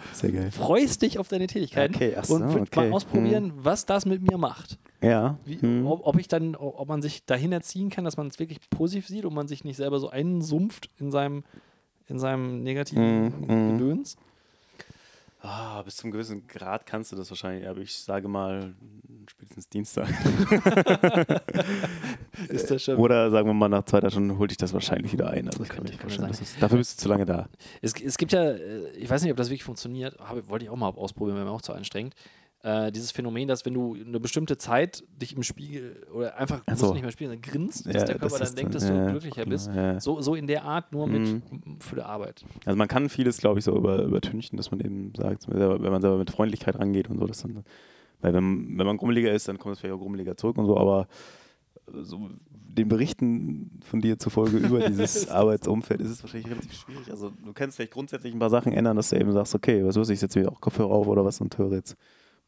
freust 0.50 1.02
dich 1.02 1.18
auf 1.18 1.28
deine 1.28 1.46
Tätigkeiten 1.46 1.94
Okay, 1.94 2.14
so, 2.22 2.34
und 2.34 2.54
würd 2.54 2.68
okay. 2.68 2.88
mal 2.88 2.92
ausprobieren, 2.92 3.52
was 3.56 3.86
das 3.86 4.06
mit 4.06 4.22
mir 4.22 4.38
macht. 4.38 4.78
Ja. 5.00 5.38
Wie, 5.44 5.60
hm. 5.60 5.86
ob, 5.86 6.06
ob 6.06 6.18
ich 6.18 6.28
dann, 6.28 6.54
ob 6.54 6.88
man 6.88 7.02
sich 7.02 7.24
dahin 7.24 7.52
erziehen 7.52 7.90
kann, 7.90 8.04
dass 8.04 8.16
man 8.16 8.28
es 8.28 8.38
wirklich 8.38 8.60
positiv 8.70 9.08
sieht 9.08 9.24
und 9.24 9.34
man 9.34 9.48
sich 9.48 9.64
nicht 9.64 9.76
selber 9.76 9.98
so 9.98 10.10
einsumpft 10.10 10.90
in 10.98 11.10
seinem, 11.10 11.44
in 12.06 12.18
seinem 12.18 12.62
negativen 12.62 13.02
Mm, 13.02 13.44
mm. 13.46 13.78
Gedöns. 13.78 14.16
Ah, 15.44 15.82
bis 15.82 15.96
zum 15.96 16.12
gewissen 16.12 16.46
Grad 16.46 16.86
kannst 16.86 17.10
du 17.10 17.16
das 17.16 17.28
wahrscheinlich, 17.28 17.68
aber 17.68 17.80
ich 17.80 17.98
sage 17.98 18.28
mal 18.28 18.74
spätestens 19.28 19.68
Dienstag. 19.68 20.08
Ist 22.48 22.70
das 22.70 22.84
schon. 22.84 22.96
Oder 22.96 23.28
sagen 23.28 23.48
wir 23.48 23.54
mal, 23.54 23.68
nach 23.68 23.84
zwei 23.84 24.00
Tagen 24.00 24.38
holt 24.38 24.52
dich 24.52 24.58
das 24.58 24.72
wahrscheinlich 24.72 25.12
wieder 25.12 25.30
ein. 25.30 25.48
Also 25.48 25.64
ich 25.64 25.68
kann 25.68 25.82
mir 25.82 25.92
vorstellen, 25.94 26.30
es, 26.30 26.56
dafür 26.60 26.78
bist 26.78 26.96
du 26.96 27.02
zu 27.02 27.08
lange 27.08 27.26
da. 27.26 27.48
Es, 27.80 27.92
es 28.00 28.18
gibt 28.18 28.30
ja, 28.30 28.52
äh, 28.52 28.90
ich 28.90 29.10
weiß 29.10 29.22
nicht, 29.22 29.32
ob 29.32 29.36
das 29.36 29.48
wirklich 29.48 29.64
funktioniert, 29.64 30.16
habe, 30.20 30.48
wollte 30.48 30.64
ich 30.64 30.70
auch 30.70 30.76
mal 30.76 30.90
ausprobieren, 30.90 31.36
wäre 31.36 31.46
mir 31.46 31.52
auch 31.52 31.62
zu 31.62 31.72
anstrengend. 31.72 32.14
Äh, 32.64 32.92
dieses 32.92 33.10
Phänomen, 33.10 33.48
dass 33.48 33.66
wenn 33.66 33.74
du 33.74 33.94
eine 33.94 34.20
bestimmte 34.20 34.56
Zeit 34.56 35.02
dich 35.20 35.34
im 35.36 35.42
Spiegel 35.42 36.06
oder 36.14 36.36
einfach 36.36 36.62
Ach 36.64 36.70
musst 36.70 36.80
so. 36.80 36.86
du 36.88 36.92
nicht 36.94 37.02
mehr 37.02 37.10
spielen, 37.10 37.30
sondern 37.32 37.50
grinst, 37.50 37.86
dass 37.86 37.94
Ja, 37.94 38.04
der 38.04 38.18
Körper 38.18 38.38
das 38.38 38.50
dann 38.50 38.56
denkt, 38.56 38.74
dann- 38.74 38.80
dass 38.80 38.88
du 38.88 38.94
ja, 38.96 39.10
glücklicher 39.10 39.42
genau, 39.44 39.50
bist. 39.54 39.70
ja. 39.74 39.98
So, 40.00 40.20
so 40.20 40.36
in 40.36 40.46
der 40.46 40.62
Art, 40.64 40.92
nur 40.92 41.08
mit 41.08 41.22
Mhm. 41.22 41.42
für 41.80 41.96
die 41.96 42.02
Arbeit. 42.02 42.44
Also 42.64 42.76
man 42.78 42.86
kann 42.86 43.08
vieles, 43.08 43.38
glaube 43.38 43.58
ich, 43.58 43.64
so 43.64 43.76
über, 43.76 44.04
übertünchen, 44.04 44.56
dass 44.56 44.70
man 44.70 44.78
eben 44.78 45.12
sagt, 45.16 45.48
wenn 45.48 45.80
man 45.82 46.00
selber 46.00 46.18
mit 46.18 46.30
Freundlichkeit 46.30 46.78
rangeht 46.78 47.10
und 47.10 47.18
so, 47.18 47.26
dass 47.26 47.42
dann, 47.42 47.64
weil 48.20 48.32
wenn, 48.32 48.78
wenn 48.78 48.86
man 48.86 48.96
grummeliger 48.96 49.32
ist, 49.32 49.48
dann 49.48 49.58
kommt 49.58 49.74
es 49.74 49.80
vielleicht 49.80 49.96
auch 49.96 50.00
grummeliger 50.00 50.36
zurück 50.36 50.56
und 50.56 50.66
so, 50.66 50.76
aber 50.78 51.08
so 52.02 52.30
den 52.52 52.86
Berichten 52.88 53.80
von 53.84 54.00
dir 54.00 54.20
zufolge 54.20 54.58
über 54.58 54.78
dieses 54.88 55.28
Arbeitsumfeld 55.28 56.00
ist 56.00 56.10
es 56.10 56.22
wahrscheinlich 56.22 56.48
relativ 56.50 56.72
schwierig. 56.74 57.10
Also 57.10 57.30
du 57.44 57.52
kannst 57.52 57.76
vielleicht 57.76 57.92
grundsätzlich 57.92 58.32
ein 58.32 58.38
paar 58.38 58.50
Sachen 58.50 58.72
ändern, 58.72 58.96
dass 58.96 59.10
du 59.10 59.16
eben 59.16 59.32
sagst, 59.32 59.52
okay, 59.56 59.84
was 59.84 59.96
weiß 59.96 60.08
ich, 60.10 60.20
setze 60.20 60.38
wieder 60.40 60.52
auch 60.52 60.60
Kopfhörer 60.60 60.90
auf 60.92 61.08
oder 61.08 61.24
was 61.24 61.40
und 61.40 61.58
höre 61.58 61.72
jetzt 61.72 61.96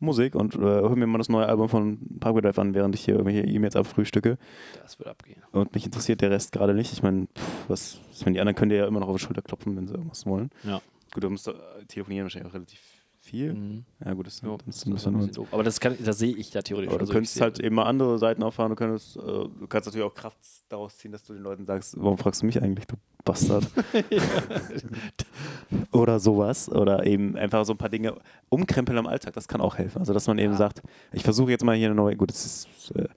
Musik 0.01 0.35
und 0.35 0.55
äh, 0.55 0.59
höre 0.59 0.97
mir 0.97 1.07
mal 1.07 1.19
das 1.19 1.29
neue 1.29 1.47
Album 1.47 1.69
von 1.69 1.99
Parkway 2.21 2.43
Drive 2.43 2.59
an, 2.59 2.75
während 2.75 2.95
ich 2.95 3.05
hier 3.05 3.15
irgendwelche 3.15 3.47
E-Mails 3.49 3.77
abfrühstücke 3.77 4.37
Das 4.83 4.99
wird 4.99 5.09
abgehen. 5.09 5.43
und 5.53 5.75
mich 5.75 5.85
interessiert 5.87 6.21
der 6.21 6.31
Rest 6.31 6.53
gerade 6.53 6.75
nicht. 6.75 6.93
Ich 6.93 7.03
meine, 7.03 7.27
was, 7.69 7.99
ich 8.13 8.25
meine, 8.25 8.35
die 8.35 8.41
anderen 8.41 8.57
können 8.57 8.71
dir 8.71 8.79
ja 8.79 8.87
immer 8.87 9.01
noch 9.01 9.09
auf 9.09 9.17
die 9.17 9.23
Schulter 9.23 9.43
klopfen, 9.43 9.77
wenn 9.77 9.87
sie 9.87 9.95
irgendwas 9.95 10.27
wollen. 10.27 10.51
Ja. 10.65 10.81
Gut, 11.13 11.23
du 11.25 11.31
musst 11.31 11.47
äh, 11.49 11.53
telefonieren 11.89 12.25
wahrscheinlich 12.25 12.51
auch 12.51 12.55
relativ 12.55 12.81
viel. 13.25 13.55
Mhm. 13.55 13.85
Ja, 14.05 14.13
gut, 14.13 14.27
das, 14.27 14.41
Ja, 14.43 14.57
das, 14.67 14.77
ist 14.77 14.87
ein 14.87 14.93
bisschen 14.95 15.33
doof. 15.33 15.49
Aber 15.51 15.63
das, 15.63 15.81
kann, 15.81 15.97
das 16.05 16.19
sehe 16.19 16.37
ich 16.37 16.53
ja 16.53 16.63
theoretisch. 16.63 16.91
aber 16.91 16.99
du 16.99 17.03
Also 17.05 17.13
könntest 17.15 17.41
halt 17.41 17.59
eben 17.61 17.75
mal 17.75 17.85
andere 17.85 18.19
Seiten 18.19 18.43
auffahren. 18.43 18.71
Du, 18.71 18.77
könntest, 18.77 19.17
äh, 19.17 19.21
du 19.21 19.67
kannst 19.69 19.87
natürlich 19.87 20.07
auch 20.07 20.15
Kraft 20.15 20.39
daraus 20.69 20.97
ziehen, 20.99 21.13
dass 21.13 21.23
du 21.25 21.33
den 21.33 21.43
Leuten 21.43 21.65
sagst, 21.67 21.97
warum 21.99 22.19
fragst 22.19 22.43
du 22.43 22.47
mich 22.47 22.63
eigentlich, 22.63 22.87
du 22.87 22.97
Bastard? 23.25 23.67
Oder 25.93 26.21
sowas. 26.21 26.69
Oder 26.71 27.07
eben 27.07 27.37
einfach 27.37 27.65
so 27.65 27.73
ein 27.73 27.79
paar 27.79 27.89
Dinge 27.89 28.15
umkrempeln 28.49 28.99
am 28.99 29.07
Alltag. 29.07 29.35
Das 29.35 29.49
kann 29.49 29.61
auch 29.61 29.77
helfen. 29.79 29.99
Also, 29.99 30.13
dass 30.13 30.27
man 30.27 30.39
eben 30.39 30.53
Ja. 30.53 30.59
sagt, 30.59 30.83
ich 31.13 31.23
versuche 31.23 31.51
jetzt 31.51 31.65
mal 31.65 31.77
hier 31.77 31.87
eine 31.87 31.95
neue, 31.95 32.17
gut, 32.17 32.31
das 32.31 32.45
ist, 32.45 32.91
äh, 32.95 33.09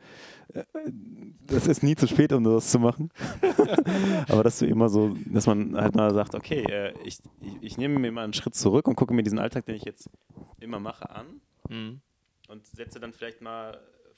das 1.47 1.67
ist 1.67 1.83
nie 1.83 1.95
zu 1.95 2.07
spät, 2.07 2.33
um 2.33 2.43
das 2.43 2.71
zu 2.71 2.79
machen. 2.79 3.09
Aber 4.29 4.43
dass 4.43 4.59
du 4.59 4.65
immer 4.65 4.89
so, 4.89 5.15
dass 5.25 5.47
man 5.47 5.75
halt 5.75 5.95
mal 5.95 6.13
sagt, 6.13 6.35
okay, 6.35 6.63
äh, 6.63 6.93
ich, 7.03 7.19
ich, 7.41 7.57
ich 7.61 7.77
nehme 7.77 7.99
mir 7.99 8.11
mal 8.11 8.23
einen 8.23 8.33
Schritt 8.33 8.55
zurück 8.55 8.87
und 8.87 8.95
gucke 8.95 9.13
mir 9.13 9.23
diesen 9.23 9.39
Alltag, 9.39 9.65
den 9.65 9.75
ich 9.75 9.83
jetzt 9.85 10.09
immer 10.59 10.79
mache, 10.79 11.09
an 11.09 11.25
Mhm. 11.69 11.99
und 12.47 12.65
setze 12.65 12.97
dann 12.99 13.11
vielleicht 13.11 13.41
mal, 13.41 13.77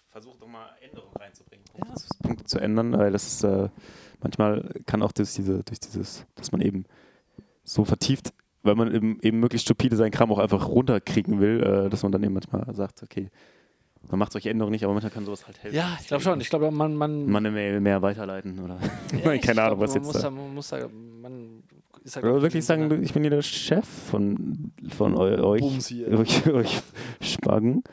versuche 0.10 0.38
doch 0.40 0.48
mal 0.48 0.68
Änderungen 0.88 1.16
reinzubringen, 1.16 1.66
Punkte, 1.74 1.96
zu, 1.96 2.08
Punkte 2.22 2.44
zu 2.44 2.60
ändern, 2.60 2.96
weil 2.96 3.12
das 3.12 3.26
ist, 3.26 3.44
äh, 3.44 3.70
manchmal 4.22 4.70
kann 4.86 5.02
auch 5.02 5.12
durch, 5.12 5.34
diese, 5.34 5.64
durch 5.64 5.80
dieses, 5.80 6.28
dass 6.36 6.52
man 6.52 6.62
eben 6.62 6.86
so 7.64 7.86
vertieft, 7.86 8.34
weil 8.62 8.76
man 8.76 8.94
eben, 8.94 9.20
eben 9.22 9.40
möglichst 9.40 9.66
stupide 9.66 9.96
seinen 9.96 10.12
Kram 10.12 10.32
auch 10.32 10.38
einfach 10.38 10.68
runterkriegen 10.68 11.40
will, 11.40 11.64
äh, 11.64 11.90
dass 11.90 12.04
man 12.04 12.12
dann 12.12 12.22
eben 12.22 12.34
manchmal 12.34 12.72
sagt, 12.76 13.02
okay, 13.02 13.32
man 14.08 14.20
macht 14.20 14.32
solche 14.32 14.50
Änderungen 14.50 14.72
nicht, 14.72 14.84
aber 14.84 14.94
manchmal 14.94 15.12
kann 15.12 15.26
sowas 15.26 15.46
halt 15.46 15.62
helfen. 15.62 15.76
Ja, 15.76 15.98
ich 16.00 16.08
glaube 16.08 16.24
schon. 16.24 16.42
Ich 16.42 16.50
glaube, 16.50 16.72
man, 16.72 16.96
man, 16.96 17.26
Man 17.26 17.46
eine 17.46 17.54
Mail 17.54 17.80
mehr 17.80 18.02
weiterleiten 18.02 18.60
oder 18.60 18.80
Ja, 19.24 19.38
keine 19.42 19.64
Ahnung, 19.64 19.80
was 19.80 19.92
man 19.92 19.98
jetzt 19.98 20.14
muss 20.14 20.14
da. 20.14 20.22
da, 20.22 20.32
man 20.32 20.54
muss 20.54 20.70
da, 20.70 20.90
man 21.22 21.64
ist 22.04 22.16
da 22.16 22.22
Oder 22.22 22.42
wirklich 22.42 22.66
sagen, 22.66 23.04
ich 23.04 23.14
bin 23.14 23.24
hier 23.24 23.30
der 23.30 23.42
Chef 23.42 23.86
von, 23.86 24.72
von 24.90 25.16
eu 25.16 25.44
euch, 25.44 25.64
euch, 26.08 26.48
euch 26.48 26.82
Spagen 27.22 27.84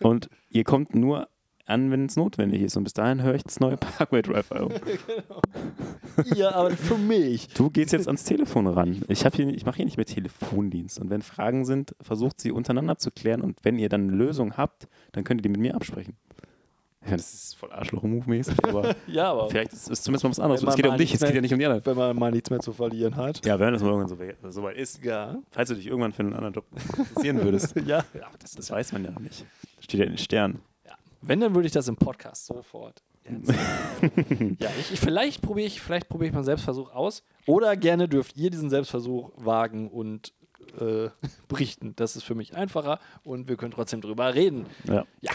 und 0.00 0.28
ihr 0.50 0.64
kommt 0.64 0.94
nur 0.94 1.28
an, 1.66 1.90
wenn 1.90 2.06
es 2.06 2.16
notwendig 2.16 2.62
ist 2.62 2.76
und 2.76 2.84
bis 2.84 2.92
dahin 2.92 3.22
höre 3.22 3.34
ich 3.34 3.44
das 3.44 3.60
neue 3.60 3.76
Parkway 3.76 4.22
Drive 4.22 4.50
Album. 4.52 4.72
Ja, 6.34 6.54
aber 6.54 6.70
für 6.72 6.98
mich. 6.98 7.48
Du 7.54 7.70
gehst 7.70 7.92
jetzt 7.92 8.06
ans 8.06 8.24
Telefon 8.24 8.66
ran. 8.66 9.02
Ich, 9.08 9.22
hier, 9.26 9.48
ich 9.48 9.64
mache 9.64 9.76
hier 9.76 9.84
nicht 9.86 9.96
mehr 9.96 10.04
Telefondienst 10.06 11.00
und 11.00 11.08
wenn 11.10 11.22
Fragen 11.22 11.64
sind, 11.64 11.94
versucht 12.02 12.40
sie 12.40 12.52
untereinander 12.52 12.98
zu 12.98 13.10
klären 13.10 13.40
und 13.40 13.58
wenn 13.62 13.78
ihr 13.78 13.88
dann 13.88 14.08
eine 14.08 14.12
Lösung 14.16 14.56
habt, 14.56 14.88
dann 15.12 15.24
könnt 15.24 15.40
ihr 15.40 15.42
die 15.42 15.48
mit 15.48 15.60
mir 15.60 15.74
absprechen. 15.74 16.16
Ja, 17.04 17.12
das 17.16 17.32
ist 17.34 17.56
voll 17.56 17.72
Arschloch-Move-mäßig, 17.72 18.56
aber 18.64 18.94
Ja, 19.08 19.32
aber 19.32 19.50
vielleicht 19.50 19.72
ist 19.72 19.90
es 19.90 20.02
zumindest 20.02 20.22
mal 20.24 20.30
was 20.30 20.38
anderes. 20.38 20.62
Es 20.62 20.76
geht 20.76 20.84
ja 20.84 20.92
um 20.92 20.98
dich, 20.98 21.14
es 21.14 21.20
geht 21.20 21.34
ja 21.34 21.40
nicht 21.40 21.52
um 21.52 21.58
die 21.58 21.66
anderen. 21.66 21.84
wenn 21.86 21.96
man 21.96 22.16
mal 22.16 22.30
nichts 22.30 22.50
mehr 22.50 22.60
zu 22.60 22.72
verlieren 22.72 23.16
hat. 23.16 23.44
Ja, 23.44 23.58
wenn 23.58 23.72
das 23.72 23.82
mal 23.82 23.88
irgendwann 23.88 24.08
so, 24.08 24.18
we- 24.20 24.36
so 24.52 24.62
weit 24.62 24.76
ist. 24.76 25.02
Ja. 25.02 25.38
Falls 25.50 25.68
du 25.70 25.74
dich 25.74 25.86
irgendwann 25.86 26.12
für 26.12 26.20
einen 26.20 26.34
anderen 26.34 26.54
Job 26.54 26.66
interessieren 26.74 27.42
würdest. 27.42 27.74
Ja. 27.86 28.04
Das, 28.40 28.52
das 28.52 28.70
weiß 28.70 28.92
man 28.92 29.04
ja 29.04 29.10
noch 29.10 29.20
nicht. 29.20 29.44
Steht 29.80 29.98
ja 29.98 30.04
in 30.06 30.12
den 30.12 30.18
Sternen. 30.18 30.60
Wenn, 31.22 31.40
dann 31.40 31.54
würde 31.54 31.66
ich 31.66 31.72
das 31.72 31.88
im 31.88 31.96
Podcast 31.96 32.46
sofort 32.46 33.02
ja, 34.58 34.68
ich, 34.80 34.92
ich, 34.92 35.00
vielleicht 35.00 35.42
probiere 35.42 35.66
ich, 35.66 35.80
vielleicht 35.80 36.08
probiere 36.08 36.28
ich 36.28 36.32
mal 36.32 36.40
einen 36.40 36.44
Selbstversuch 36.44 36.92
aus. 36.92 37.22
Oder 37.46 37.76
gerne 37.76 38.08
dürft 38.08 38.36
ihr 38.36 38.50
diesen 38.50 38.70
Selbstversuch 38.70 39.30
wagen 39.36 39.88
und 39.88 40.32
äh, 40.78 41.08
berichten. 41.48 41.94
Das 41.96 42.16
ist 42.16 42.24
für 42.24 42.34
mich 42.34 42.56
einfacher 42.56 42.98
und 43.22 43.48
wir 43.48 43.56
können 43.56 43.72
trotzdem 43.72 44.00
drüber 44.00 44.34
reden. 44.34 44.66
Ja. 44.84 45.04
Ja. 45.20 45.32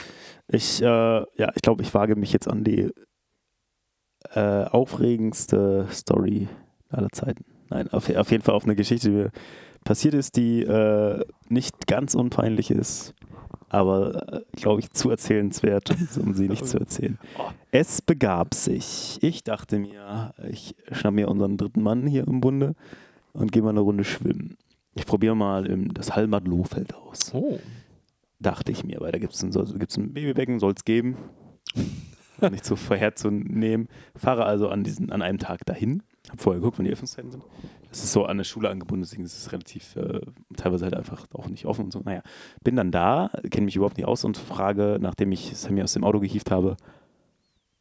Ich, 0.47 0.81
äh, 0.81 0.85
ja, 0.85 1.51
ich 1.55 1.61
glaube, 1.61 1.83
ich 1.83 1.93
wage 1.93 2.15
mich 2.15 2.33
jetzt 2.33 2.47
an 2.47 2.63
die 2.63 2.91
äh, 4.33 4.65
aufregendste 4.65 5.87
Story 5.91 6.47
aller 6.89 7.09
Zeiten. 7.09 7.45
Nein, 7.69 7.89
auf, 7.89 8.13
auf 8.15 8.31
jeden 8.31 8.43
Fall 8.43 8.55
auf 8.55 8.63
eine 8.63 8.75
Geschichte, 8.75 9.09
die 9.09 9.15
mir 9.15 9.31
passiert 9.87 10.13
ist, 10.13 10.35
die 10.35 10.63
äh, 10.63 11.23
nicht 11.47 11.87
ganz 11.87 12.13
unpeinlich 12.13 12.71
ist, 12.71 13.13
aber, 13.69 14.33
äh, 14.33 14.41
glaube 14.51 14.81
ich, 14.81 14.91
zu 14.91 15.09
erzählenswert, 15.09 15.95
um 16.19 16.33
sie 16.33 16.49
nicht 16.49 16.65
zu 16.65 16.77
erzählen. 16.77 17.17
Es 17.71 18.01
begab 18.01 18.53
sich. 18.53 19.17
Ich 19.21 19.43
dachte 19.43 19.79
mir, 19.79 20.33
ich 20.49 20.75
schnapp 20.91 21.13
mir 21.13 21.29
unseren 21.29 21.55
dritten 21.57 21.81
Mann 21.81 22.05
hier 22.05 22.27
im 22.27 22.41
Bunde 22.41 22.75
und 23.31 23.51
gehe 23.51 23.61
mal 23.61 23.69
eine 23.69 23.79
Runde 23.79 24.03
schwimmen. 24.03 24.57
Ich 24.95 25.05
probiere 25.05 25.35
mal 25.35 25.65
im, 25.65 25.93
das 25.93 26.15
Hallenbad 26.15 26.47
Lohfeld 26.47 26.93
aus 26.93 27.33
Oh. 27.33 27.59
dachte 28.39 28.71
ich 28.71 28.83
mir, 28.83 28.99
weil 28.99 29.11
da 29.11 29.19
gibt 29.19 29.33
es 29.33 29.43
ein, 29.43 29.51
gibt's 29.79 29.97
ein 29.97 30.13
Babybecken, 30.13 30.59
soll 30.59 30.73
es 30.75 30.83
geben. 30.83 31.15
Nicht 32.51 32.65
so 32.65 32.75
vorherzunehmen. 32.75 33.87
Fahre 34.15 34.45
also 34.45 34.69
an, 34.69 34.83
diesen, 34.83 35.11
an 35.11 35.21
einem 35.21 35.39
Tag 35.39 35.65
dahin. 35.65 36.03
Habe 36.29 36.41
vorher 36.41 36.59
geguckt, 36.59 36.77
wann 36.77 36.85
die 36.85 36.91
Öffnungszeiten 36.91 37.31
sind. 37.31 37.43
Das 37.89 38.03
ist 38.03 38.11
so 38.11 38.23
an 38.25 38.31
eine 38.31 38.43
Schule 38.43 38.69
angebunden, 38.69 39.03
deswegen 39.03 39.23
ist 39.23 39.37
es 39.37 39.51
relativ, 39.51 39.95
äh, 39.95 40.21
teilweise 40.55 40.85
halt 40.85 40.95
einfach 40.95 41.25
auch 41.33 41.47
nicht 41.47 41.65
offen 41.65 41.85
und 41.85 41.91
so. 41.91 42.01
Naja, 42.03 42.21
bin 42.63 42.75
dann 42.75 42.91
da, 42.91 43.31
kenne 43.49 43.65
mich 43.65 43.75
überhaupt 43.75 43.97
nicht 43.97 44.07
aus 44.07 44.23
und 44.23 44.37
frage, 44.37 44.97
nachdem 45.01 45.31
ich 45.31 45.55
Sammy 45.57 45.81
aus 45.81 45.93
dem 45.93 46.03
Auto 46.03 46.19
gehievt 46.19 46.51
habe, 46.51 46.77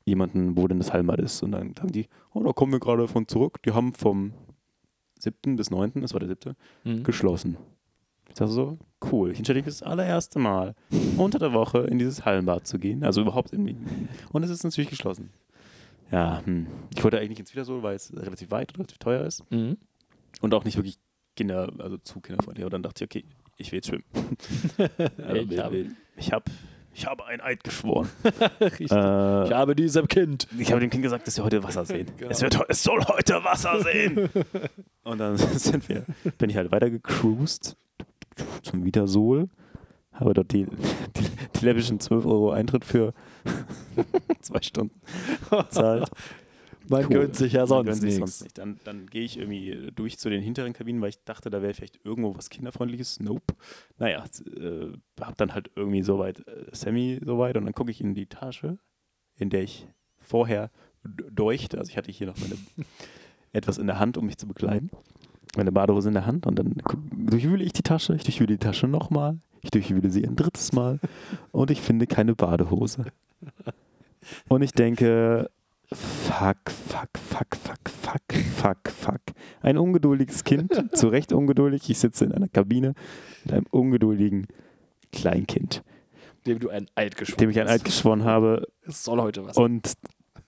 jemanden, 0.05 0.57
wo 0.57 0.69
denn 0.69 0.79
das 0.79 0.93
Hallenbad 0.93 1.19
ist. 1.21 1.43
Und 1.43 1.53
dann 1.53 1.75
sagen 1.75 1.93
die, 1.93 2.07
oh, 2.33 2.43
da 2.43 2.53
kommen 2.53 2.73
wir 2.73 2.81
gerade 2.81 3.09
von 3.09 3.27
zurück. 3.27 3.61
Die 3.65 3.73
haben 3.73 3.93
vom 3.93 4.33
7. 5.19 5.57
bis 5.57 5.71
9., 5.71 6.01
das 6.01 6.13
war 6.13 6.21
der 6.21 6.29
7., 6.29 6.55
Mhm. 6.85 7.03
geschlossen. 7.03 7.57
Ich 8.29 8.35
dachte 8.35 8.53
so, 8.53 8.79
cool. 9.11 9.33
Ich 9.33 9.39
entscheide 9.39 9.59
mich 9.59 9.67
das 9.67 9.83
allererste 9.83 10.39
Mal 10.39 10.75
unter 11.17 11.39
der 11.39 11.53
Woche 11.53 11.79
in 11.81 11.99
dieses 11.99 12.25
Hallenbad 12.25 12.67
zu 12.67 12.79
gehen. 12.79 13.03
Also 13.03 13.23
überhaupt 13.23 13.51
in 13.53 13.87
Und 14.33 14.43
es 14.43 14.51
ist 14.51 14.63
natürlich 14.63 14.91
geschlossen. 14.91 15.31
Ja, 16.13 16.43
hm. 16.45 16.67
ich 16.95 17.03
wollte 17.03 17.19
eigentlich 17.19 17.41
ins 17.41 17.53
Wiedersol, 17.53 17.83
weil 17.83 17.97
es 17.97 18.13
relativ 18.17 18.51
weit 18.51 18.73
und 18.73 18.79
relativ 18.79 18.99
teuer 18.99 19.25
ist. 19.25 19.43
Mhm. 19.51 19.77
Und 20.41 20.55
auch 20.55 20.65
nicht 20.65 20.77
wirklich 20.77 20.99
Kinder, 21.37 21.71
also 21.79 21.97
zu 21.99 22.21
kinderfreundlich. 22.21 22.65
Und 22.65 22.73
dann 22.73 22.83
dachte 22.83 23.05
ich, 23.05 23.11
okay, 23.11 23.25
ich 23.59 23.73
will 23.73 23.79
jetzt 23.79 23.89
schwimmen. 23.89 24.05
also, 25.27 25.43
Ich 25.51 25.59
habe- 25.59 25.87
ich 26.17 26.33
habe 26.33 26.45
ich 26.99 27.07
habe 27.07 27.27
ein 27.27 27.43
Eid 27.43 27.63
geschworen. 27.63 28.09
Richtig. 28.61 28.91
äh, 28.91 29.45
ich 29.45 29.53
habe 29.53 29.77
diesem 29.77 30.09
Kind. 30.09 30.49
ich 30.59 30.71
habe 30.71 30.81
dem 30.81 30.89
Kind 30.89 31.03
gesagt, 31.03 31.27
dass 31.27 31.37
wir 31.37 31.45
heute 31.45 31.63
Wasser 31.63 31.85
sehen. 31.85 32.07
Genau. 32.17 32.31
Es, 32.31 32.41
wird, 32.41 32.59
es 32.69 32.83
soll 32.83 33.05
heute 33.05 33.45
Wasser 33.45 33.83
sehen. 33.83 34.31
Und 35.05 35.19
dann 35.19 35.37
sind 35.37 35.87
wir, 35.91 36.07
bin 36.39 36.49
ich 36.49 36.57
halt 36.57 36.73
weiter 36.73 36.89
gecruised 36.89 37.77
zum 38.63 38.87
Wiedersol. 38.87 39.51
Habe 40.15 40.33
dort 40.33 40.51
die, 40.53 40.65
die, 40.65 41.27
die 41.61 41.65
läppischen 41.67 42.01
12 42.01 42.25
Euro 42.25 42.51
Eintritt 42.53 42.87
für 42.87 43.13
zwei 44.41 44.63
Stunden 44.63 44.99
bezahlt. 45.51 46.09
Man 46.89 47.05
Cool. 47.05 47.09
gönnt 47.11 47.37
sich 47.37 47.53
ja 47.55 47.67
sonst 47.67 48.01
sich 48.01 48.17
sonst 48.17 48.43
nicht. 48.43 48.59
Dann, 48.59 48.79
dann 48.85 49.07
gehe 49.07 49.23
ich 49.25 49.39
irgendwie 49.39 49.91
durch 49.95 50.19
zu 50.19 50.31
den 50.31 50.43
hinteren 50.43 50.73
Kabinen, 50.73 51.01
weil 51.03 51.11
ich 51.11 51.23
dachte, 51.25 51.51
da 51.51 51.63
wäre 51.63 51.75
vielleicht 51.75 52.01
irgendwo 52.05 52.37
was 52.37 52.51
Kinderfreundliches. 52.51 53.21
Nope. 53.21 53.55
Naja, 53.99 54.25
äh, 54.59 54.89
hab 55.21 55.37
dann 55.37 55.55
halt 55.55 55.71
irgendwie 55.75 56.03
soweit 56.03 56.47
äh, 56.47 56.67
Sammy 56.73 57.21
soweit 57.25 57.57
und 57.57 57.65
dann 57.65 57.75
gucke 57.75 57.91
ich 57.91 58.01
in 58.01 58.15
die 58.15 58.27
Tasche, 58.27 58.79
in 59.37 59.51
der 59.51 59.63
ich 59.63 59.87
vorher 60.19 60.71
deuchte. 61.05 61.79
Also 61.79 61.91
ich 61.91 61.97
hatte 61.97 62.11
hier 62.13 62.27
noch 62.27 62.37
meine, 62.39 62.55
etwas 63.53 63.79
in 63.79 63.87
der 63.87 63.99
Hand, 63.99 64.17
um 64.19 64.27
mich 64.27 64.39
zu 64.39 64.47
bekleiden. 64.47 64.91
Meine 65.57 65.73
Badehose 65.73 66.09
in 66.09 66.15
der 66.15 66.27
Hand 66.27 66.47
und 66.47 66.57
dann 66.59 66.75
durchwühle 67.17 67.65
ich 67.65 67.73
die 67.73 67.83
Tasche, 67.83 68.15
ich 68.15 68.25
durchwühle 68.25 68.49
die 68.49 68.59
Tasche 68.59 68.89
nochmal, 68.89 69.39
ich 69.63 69.71
durchwühle 69.71 70.11
sie 70.11 70.27
ein 70.27 70.37
drittes 70.37 70.73
Mal 70.73 71.01
und 71.53 71.71
ich 71.71 71.81
finde 71.81 72.07
keine 72.07 72.35
Badehose. 72.35 73.07
Und 74.49 74.63
ich 74.63 74.73
denke, 74.73 75.51
fuck, 75.93 76.71
fuck, 76.71 77.09
fuck, 77.17 77.57
fuck, 77.57 77.89
fuck, 77.89 78.33
fuck, 78.57 78.89
fuck. 78.91 79.21
Ein 79.63 79.79
ungeduldiges 79.79 80.45
Kind, 80.45 80.73
zu 80.97 81.09
Recht 81.09 81.33
ungeduldig. 81.33 81.89
Ich 81.91 81.99
sitze 81.99 82.25
in 82.25 82.33
einer 82.33 82.49
Kabine 82.49 82.95
mit 83.45 83.55
einem 83.55 83.67
ungeduldigen 83.71 84.47
Kleinkind, 85.13 85.83
Dem 86.47 86.59
du 86.59 86.69
ein 86.69 86.87
Eid 86.95 87.17
geschworen 87.17 87.39
dem 87.39 87.51
ich 87.51 87.61
ein 87.61 87.69
Eid 87.69 87.85
geschworen 87.85 88.25
habe 88.25 88.67
Es 88.83 89.05
soll 89.05 89.21
heute 89.21 89.45
was. 89.47 89.57
und 89.57 89.93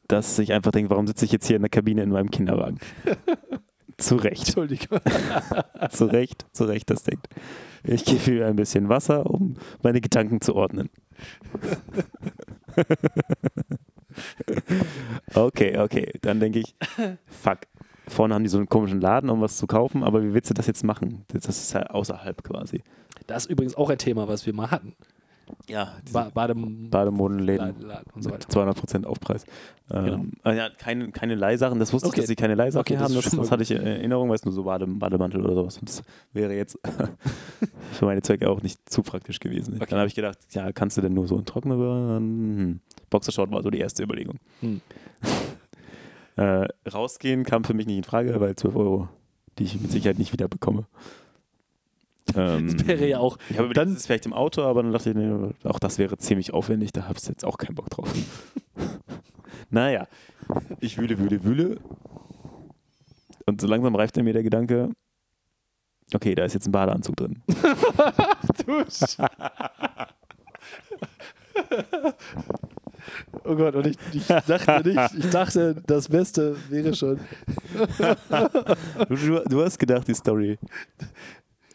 dass 0.08 0.38
ich 0.38 0.52
einfach 0.52 0.72
denke, 0.72 0.90
warum 0.90 1.06
sitze 1.06 1.24
ich 1.24 1.32
jetzt 1.32 1.46
hier 1.46 1.56
in 1.56 1.62
der 1.62 1.68
Kabine 1.70 2.02
in 2.02 2.10
meinem 2.10 2.30
Kinderwagen? 2.30 2.78
zu 3.98 4.16
Recht, 4.16 4.46
Entschuldigung. 4.46 5.00
zu 5.90 6.06
Recht, 6.06 6.46
zu 6.52 6.64
Recht, 6.64 6.88
das 6.90 7.02
denkt. 7.02 7.28
Ich 7.84 8.04
gebe 8.04 8.38
ihm 8.38 8.42
ein 8.42 8.56
bisschen 8.56 8.88
Wasser, 8.88 9.28
um 9.30 9.56
meine 9.82 10.00
Gedanken 10.00 10.40
zu 10.40 10.54
ordnen. 10.54 10.88
okay, 15.34 15.78
okay, 15.78 16.12
dann 16.20 16.40
denke 16.40 16.60
ich, 16.60 16.74
fuck. 17.26 17.60
Vorne 18.06 18.34
haben 18.34 18.42
die 18.42 18.48
so 18.48 18.56
einen 18.58 18.68
komischen 18.68 19.00
Laden, 19.00 19.28
um 19.28 19.40
was 19.40 19.58
zu 19.58 19.66
kaufen, 19.66 20.02
aber 20.02 20.22
wie 20.22 20.32
willst 20.32 20.48
du 20.48 20.54
das 20.54 20.66
jetzt 20.66 20.82
machen? 20.82 21.24
Das 21.28 21.46
ist 21.46 21.72
ja 21.74 21.82
außerhalb 21.82 22.42
quasi. 22.42 22.82
Das 23.26 23.44
ist 23.44 23.50
übrigens 23.50 23.76
auch 23.76 23.90
ein 23.90 23.98
Thema, 23.98 24.28
was 24.28 24.46
wir 24.46 24.54
mal 24.54 24.70
hatten. 24.70 24.94
Ja, 25.68 25.94
Ba 26.12 26.30
Badem 26.32 26.90
Bademodenläden. 26.90 27.74
Und 28.14 28.22
so 28.22 28.30
Mit 28.30 28.54
weiter. 28.54 28.72
200% 28.72 29.04
Aufpreis. 29.04 29.44
Ähm, 29.90 30.04
Genau. 30.04 30.24
aber 30.42 30.54
ja, 30.54 30.68
keine, 30.70 31.10
keine 31.10 31.34
Leihsachen. 31.34 31.78
Das 31.78 31.92
wusste 31.92 32.08
Okay. 32.08 32.16
ich, 32.16 32.22
dass 32.22 32.28
sie 32.28 32.36
keine 32.36 32.54
Leihsachen 32.54 32.80
Okay, 32.80 32.94
das 32.94 33.02
haben. 33.04 33.14
Das, 33.14 33.30
das 33.30 33.50
hatte 33.50 33.62
ich 33.62 33.70
in 33.70 33.82
Erinnerung, 33.82 34.28
weil 34.28 34.36
es 34.36 34.44
nur 34.44 34.52
so 34.52 34.64
Bade, 34.64 34.86
Bademantel 34.86 35.44
oder 35.44 35.54
sowas. 35.54 35.78
Und 35.78 35.88
das 35.88 36.02
wäre 36.32 36.54
jetzt 36.54 36.78
für 37.92 38.04
meine 38.04 38.22
Zwecke 38.22 38.48
auch 38.50 38.62
nicht 38.62 38.78
zu 38.90 39.02
praktisch 39.02 39.40
gewesen. 39.40 39.74
Okay. 39.76 39.86
Dann 39.90 39.98
habe 40.00 40.08
ich 40.08 40.14
gedacht, 40.14 40.38
ja, 40.50 40.72
kannst 40.72 40.96
du 40.96 41.00
denn 41.00 41.14
nur 41.14 41.26
so 41.26 41.36
einen 41.36 41.44
Trockner 41.46 41.76
hm. 42.16 42.80
Boxershort 43.10 43.50
war 43.50 43.62
so 43.62 43.70
die 43.70 43.78
erste 43.78 44.02
Überlegung. 44.02 44.36
Hm. 44.60 44.80
äh, 46.36 46.68
rausgehen 46.92 47.44
kam 47.44 47.64
für 47.64 47.74
mich 47.74 47.86
nicht 47.86 47.96
in 47.98 48.04
Frage, 48.04 48.38
weil 48.40 48.54
12 48.56 48.76
Euro, 48.76 49.08
die 49.58 49.64
ich 49.64 49.80
mit 49.80 49.90
Sicherheit 49.90 50.18
nicht 50.18 50.32
wieder 50.32 50.48
bekomme. 50.48 50.84
Ähm, 52.36 52.76
Das 52.76 52.86
wäre 52.86 53.06
ja 53.08 53.18
auch. 53.18 53.38
ich 53.48 53.56
habe 53.56 53.66
überlegt, 53.66 53.76
Dann- 53.78 53.88
das 53.90 53.98
ist 53.98 54.06
vielleicht 54.06 54.26
im 54.26 54.32
Auto, 54.32 54.62
aber 54.62 54.82
dann 54.82 54.92
dachte 54.92 55.10
ich, 55.10 55.16
nee, 55.16 55.50
auch 55.64 55.78
das 55.78 55.98
wäre 55.98 56.16
ziemlich 56.18 56.52
aufwendig, 56.52 56.92
da 56.92 57.04
habe 57.04 57.14
ich 57.18 57.26
jetzt 57.26 57.44
auch 57.44 57.56
keinen 57.58 57.74
Bock 57.74 57.88
drauf. 57.90 58.12
naja, 59.70 60.06
ich 60.80 60.98
wühle, 60.98 61.18
wühle, 61.18 61.42
wühle. 61.44 61.76
Und 63.46 63.60
so 63.60 63.66
langsam 63.66 63.94
reift 63.94 64.16
mir 64.16 64.32
der 64.32 64.42
Gedanke, 64.42 64.90
okay, 66.14 66.34
da 66.34 66.44
ist 66.44 66.52
jetzt 66.54 66.66
ein 66.68 66.72
Badeanzug 66.72 67.16
drin. 67.16 67.42
Oh 73.44 73.54
Gott, 73.56 73.74
und 73.74 73.86
ich, 73.86 73.96
ich 74.12 74.26
dachte 74.26 74.82
nicht, 74.88 75.14
ich 75.18 75.30
dachte, 75.30 75.82
das 75.86 76.08
Beste 76.08 76.56
wäre 76.68 76.94
schon. 76.94 77.18
Du, 79.08 79.40
du 79.48 79.62
hast 79.64 79.78
gedacht, 79.78 80.06
die 80.08 80.14
Story 80.14 80.58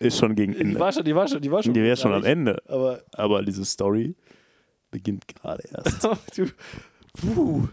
ist 0.03 0.17
schon 0.17 0.35
gegen 0.35 0.53
Die 0.53 0.59
Ende. 0.61 0.79
war 0.79 0.91
schon, 0.91 1.03
die 1.03 1.15
war 1.15 1.27
schon, 1.27 1.41
die 1.41 1.51
war 1.51 1.63
schon. 1.63 1.73
Die 1.73 1.81
wäre 1.81 1.97
schon 1.97 2.13
am 2.13 2.23
Ende. 2.23 2.61
Aber 2.67 3.01
Aber 3.13 3.43
diese 3.43 3.65
Story 3.65 4.15
beginnt 4.91 5.27
gerade 5.27 5.63
erst. 5.71 6.07
puh. 7.13 7.67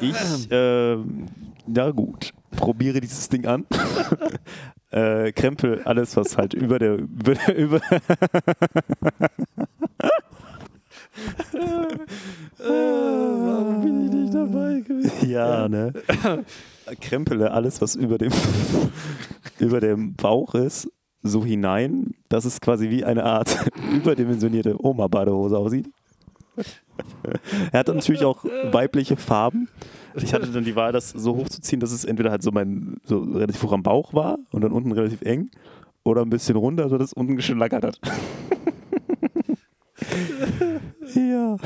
Ich, 0.00 0.50
äh, 0.50 0.96
na 1.66 1.90
gut, 1.90 2.32
probiere 2.56 3.00
dieses 3.00 3.28
Ding 3.28 3.46
an. 3.46 3.66
äh, 4.90 5.30
krempel 5.32 5.82
alles, 5.84 6.16
was 6.16 6.38
halt 6.38 6.54
über 6.54 6.78
der, 6.78 6.94
über 6.94 7.34
der, 7.34 7.56
über 7.56 7.80
warum 12.58 13.80
bin 13.82 14.06
ich 14.06 14.12
nicht 14.12 14.34
dabei 14.34 14.80
gewesen? 14.80 15.28
ja, 15.30 15.68
ne? 15.68 15.92
Krempele 17.00 17.50
alles, 17.50 17.80
was 17.80 17.94
über 17.94 18.18
dem, 18.18 18.32
über 19.58 19.80
dem 19.80 20.14
Bauch 20.14 20.54
ist, 20.54 20.90
so 21.22 21.44
hinein, 21.44 22.14
dass 22.28 22.44
es 22.44 22.60
quasi 22.60 22.90
wie 22.90 23.04
eine 23.04 23.24
Art 23.24 23.56
überdimensionierte 23.94 24.84
Oma-Badehose 24.84 25.58
aussieht. 25.58 25.88
er 27.72 27.80
hat 27.80 27.88
natürlich 27.88 28.24
auch 28.24 28.44
weibliche 28.44 29.16
Farben. 29.16 29.68
Ich 30.14 30.34
hatte 30.34 30.48
dann 30.48 30.64
die 30.64 30.76
Wahl, 30.76 30.92
das 30.92 31.10
so 31.10 31.36
hochzuziehen, 31.36 31.80
dass 31.80 31.92
es 31.92 32.04
entweder 32.04 32.30
halt 32.30 32.42
so 32.42 32.50
mein 32.50 32.96
so 33.04 33.20
relativ 33.20 33.62
hoch 33.62 33.72
am 33.72 33.82
Bauch 33.82 34.12
war 34.12 34.38
und 34.50 34.62
dann 34.62 34.72
unten 34.72 34.92
relativ 34.92 35.22
eng 35.22 35.50
oder 36.02 36.22
ein 36.22 36.30
bisschen 36.30 36.56
runter, 36.56 36.88
sodass 36.88 37.08
es 37.08 37.12
unten 37.12 37.36
geschlackert 37.36 37.84
hat. 37.84 38.00
ja. 41.14 41.56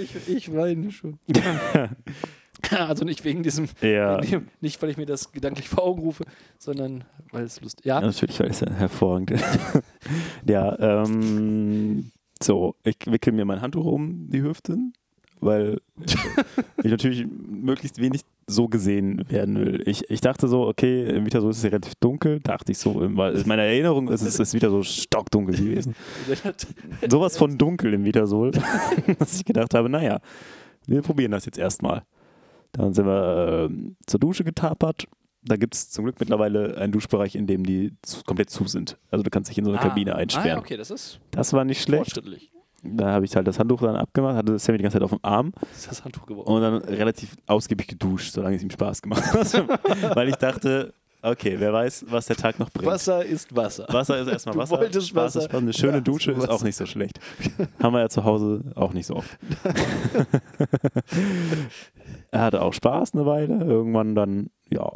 Ich, 0.00 0.28
ich 0.28 0.54
weine 0.54 0.90
schon. 0.90 1.18
Also 2.78 3.04
nicht 3.04 3.24
wegen 3.24 3.42
diesem, 3.42 3.68
Ja. 3.80 4.18
dem, 4.18 4.48
nicht 4.60 4.80
weil 4.82 4.90
ich 4.90 4.96
mir 4.96 5.06
das 5.06 5.32
gedanklich 5.32 5.68
vor 5.68 5.84
Augen 5.84 6.00
rufe, 6.02 6.24
sondern 6.58 7.04
weil 7.32 7.44
es 7.44 7.60
lustig 7.60 7.84
Ja, 7.86 8.00
Ja, 8.00 8.06
natürlich, 8.06 8.38
weil 8.40 8.50
es 8.50 8.60
hervorragend 8.62 9.30
ist. 9.32 9.44
ja, 10.48 10.78
ähm, 11.04 12.10
so, 12.42 12.74
ich 12.84 12.96
wickel 13.06 13.32
mir 13.32 13.44
mein 13.44 13.60
Handtuch 13.60 13.84
um 13.86 14.28
die 14.28 14.42
Hüfte, 14.42 14.76
weil 15.40 15.80
ich 16.82 16.90
natürlich 16.90 17.26
möglichst 17.48 18.00
wenig 18.00 18.22
so 18.46 18.68
gesehen 18.68 19.28
werden 19.28 19.56
will. 19.56 19.82
Ich, 19.86 20.08
ich 20.10 20.20
dachte 20.20 20.46
so, 20.48 20.66
okay, 20.68 21.04
im 21.08 21.26
Vita 21.26 21.40
so 21.40 21.48
ist 21.50 21.58
es 21.58 21.62
ja 21.64 21.70
relativ 21.70 21.94
dunkel, 21.96 22.40
dachte 22.40 22.72
ich 22.72 22.78
so, 22.78 22.94
weil 23.16 23.34
in 23.36 23.48
meiner 23.48 23.64
Erinnerung 23.64 24.08
ist 24.08 24.22
es 24.22 24.38
ist 24.38 24.54
wieder 24.54 24.70
so 24.70 24.82
stockdunkel 24.82 25.56
gewesen. 25.56 25.94
Sowas 27.08 27.36
von 27.36 27.58
dunkel 27.58 27.94
im 27.94 28.04
Vitasol, 28.04 28.52
dass 29.18 29.34
ich 29.36 29.44
gedacht 29.44 29.74
habe, 29.74 29.88
naja, 29.88 30.20
wir 30.86 31.02
probieren 31.02 31.32
das 31.32 31.44
jetzt 31.46 31.58
erstmal. 31.58 32.02
Dann 32.76 32.92
sind 32.94 33.06
wir 33.06 33.68
äh, 33.70 33.74
zur 34.06 34.20
Dusche 34.20 34.44
getapert. 34.44 35.06
Da 35.42 35.56
gibt 35.56 35.74
es 35.74 35.90
zum 35.90 36.04
Glück 36.04 36.18
mittlerweile 36.18 36.76
einen 36.76 36.92
Duschbereich, 36.92 37.36
in 37.36 37.46
dem 37.46 37.64
die 37.64 37.94
zu, 38.02 38.22
komplett 38.24 38.50
zu 38.50 38.66
sind. 38.66 38.98
Also 39.10 39.22
du 39.22 39.30
kannst 39.30 39.48
dich 39.50 39.58
in 39.58 39.64
so 39.64 39.70
eine 39.70 39.80
Kabine 39.80 40.14
Ah, 40.14 40.18
einsperren. 40.18 40.48
ja, 40.48 40.58
okay, 40.58 40.76
das 40.76 40.90
ist 40.90 41.20
Das 41.30 41.52
war 41.52 41.64
nicht 41.64 41.80
schlecht. 41.82 42.12
fortschrittlich. 42.14 42.50
Da 42.82 43.06
habe 43.12 43.24
ich 43.24 43.34
halt 43.34 43.46
das 43.46 43.58
Handtuch 43.58 43.80
dann 43.80 43.96
abgemacht, 43.96 44.36
hatte 44.36 44.58
Sammy 44.58 44.78
die 44.78 44.82
ganze 44.82 44.96
Zeit 44.96 45.02
auf 45.04 45.10
dem 45.10 45.18
Arm 45.22 45.52
ist 45.72 45.88
das 45.90 46.04
Handtuch 46.04 46.26
geworden. 46.26 46.48
und 46.52 46.60
dann 46.62 46.74
relativ 46.94 47.34
ausgiebig 47.46 47.86
geduscht, 47.88 48.32
solange 48.32 48.56
es 48.56 48.62
ihm 48.62 48.70
Spaß 48.70 49.02
gemacht 49.02 49.24
hat. 49.32 49.52
Weil 50.16 50.28
ich 50.28 50.36
dachte, 50.36 50.92
okay, 51.22 51.56
wer 51.58 51.72
weiß, 51.72 52.04
was 52.08 52.26
der 52.26 52.36
Tag 52.36 52.58
noch 52.60 52.70
bringt. 52.70 52.86
Wasser 52.86 53.24
ist 53.24 53.54
Wasser. 53.56 53.86
Wasser 53.88 54.18
ist 54.20 54.28
erstmal 54.28 54.52
Du 54.54 54.60
Wasser. 54.60 54.78
wolltest 54.78 55.08
Spaß 55.08 55.30
ist 55.30 55.36
Wasser. 55.36 55.48
Spaß. 55.48 55.62
Eine 55.62 55.72
schöne 55.72 55.94
Ja, 55.94 56.00
Dusche 56.00 56.32
ist 56.32 56.44
auch 56.48 56.54
Wasser. 56.54 56.64
nicht 56.66 56.76
so 56.76 56.86
schlecht. 56.86 57.18
Haben 57.82 57.94
wir 57.94 58.00
ja 58.00 58.08
zu 58.08 58.24
Hause 58.24 58.62
auch 58.76 58.92
nicht 58.92 59.06
so 59.06 59.16
oft. 59.16 59.36
er 62.36 62.42
hatte 62.42 62.62
auch 62.62 62.74
Spaß 62.74 63.14
eine 63.14 63.24
Weile. 63.24 63.64
Irgendwann 63.64 64.14
dann, 64.14 64.50
ja, 64.68 64.92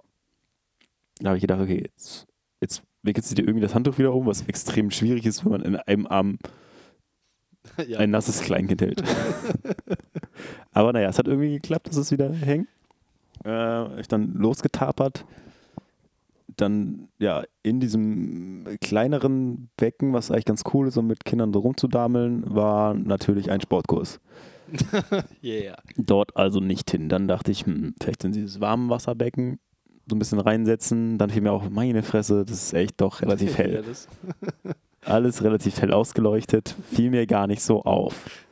da 1.21 1.29
habe 1.29 1.39
ich 1.39 1.41
gedacht, 1.41 1.61
okay, 1.61 1.81
jetzt, 1.83 2.27
jetzt 2.61 2.83
wickelst 3.03 3.31
du 3.31 3.35
dir 3.35 3.43
irgendwie 3.43 3.63
das 3.63 3.75
Handtuch 3.75 3.97
wieder 3.99 4.13
um, 4.13 4.27
was 4.27 4.43
extrem 4.47 4.91
schwierig 4.91 5.25
ist, 5.25 5.45
wenn 5.45 5.53
man 5.53 5.63
in 5.63 5.77
einem 5.77 6.07
Arm 6.07 6.39
Ja. 7.87 7.99
ein 7.99 8.11
nasses 8.11 8.41
Kleinkind 8.41 8.81
hält. 8.83 9.03
Aber 10.73 10.93
naja, 10.93 11.09
es 11.09 11.19
hat 11.19 11.29
irgendwie 11.29 11.53
geklappt, 11.53 11.89
dass 11.89 11.97
es 11.97 12.11
wieder 12.11 12.31
hängt. 12.31 12.69
Äh, 13.45 14.01
ich 14.01 14.09
dann 14.09 14.35
losgetapert. 14.35 15.25
Dann, 16.57 17.09
ja, 17.19 17.43
in 17.63 17.81
diesem 17.81 18.67
kleineren 18.81 19.71
Becken, 19.77 20.13
was 20.13 20.31
eigentlich 20.31 20.47
ganz 20.47 20.65
cool 20.75 20.89
ist, 20.89 20.97
um 20.97 21.07
mit 21.07 21.25
Kindern 21.25 21.53
so 21.53 21.61
rumzudameln, 21.61 22.55
war 22.55 22.95
natürlich 22.95 23.51
ein 23.51 23.61
Sportkurs. 23.61 24.21
yeah. 25.43 25.77
Dort 25.97 26.37
also 26.37 26.61
nicht 26.61 26.91
hin. 26.91 27.09
Dann 27.09 27.29
dachte 27.29 27.51
ich, 27.51 27.67
hm, 27.67 27.95
vielleicht 28.01 28.25
in 28.25 28.33
dieses 28.33 28.61
Warmwasserbecken 28.61 29.59
so 30.09 30.17
ein 30.17 30.19
bisschen 30.19 30.41
reinsetzen. 30.41 31.19
Dann 31.19 31.31
fiel 31.31 31.43
mir 31.43 31.53
auch, 31.53 31.69
meine 31.69 32.03
Fresse, 32.03 32.45
das 32.45 32.65
ist 32.65 32.73
echt 32.73 33.01
doch 33.01 33.23
relativ 33.23 33.57
hell. 33.57 33.83
Alles 35.05 35.43
relativ 35.43 35.81
hell 35.81 35.93
ausgeleuchtet, 35.93 36.75
fiel 36.91 37.11
mir 37.11 37.27
gar 37.27 37.47
nicht 37.47 37.63
so 37.63 37.83
auf. 37.83 38.47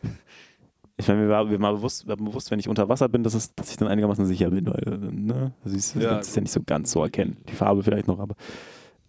Ich 0.96 1.06
meine, 1.06 1.20
mir 1.20 1.28
war, 1.28 1.44
mir 1.44 1.60
war 1.60 1.74
bewusst, 1.74 2.08
war 2.08 2.16
bewusst, 2.16 2.50
wenn 2.50 2.58
ich 2.58 2.68
unter 2.68 2.88
Wasser 2.88 3.08
bin, 3.08 3.22
dass, 3.22 3.34
es, 3.34 3.54
dass 3.54 3.70
ich 3.70 3.76
dann 3.76 3.86
einigermaßen 3.86 4.26
sicher 4.26 4.50
bin, 4.50 4.66
weil 4.66 4.98
ne, 5.12 5.52
siehst, 5.64 5.94
du 5.94 6.00
Ja, 6.00 6.14
kannst 6.14 6.30
es 6.30 6.36
ja 6.36 6.42
nicht 6.42 6.52
so 6.52 6.62
ganz 6.64 6.90
so 6.90 7.02
erkennen. 7.02 7.36
Die 7.48 7.54
Farbe 7.54 7.82
vielleicht 7.82 8.08
noch, 8.08 8.18
aber. 8.18 8.34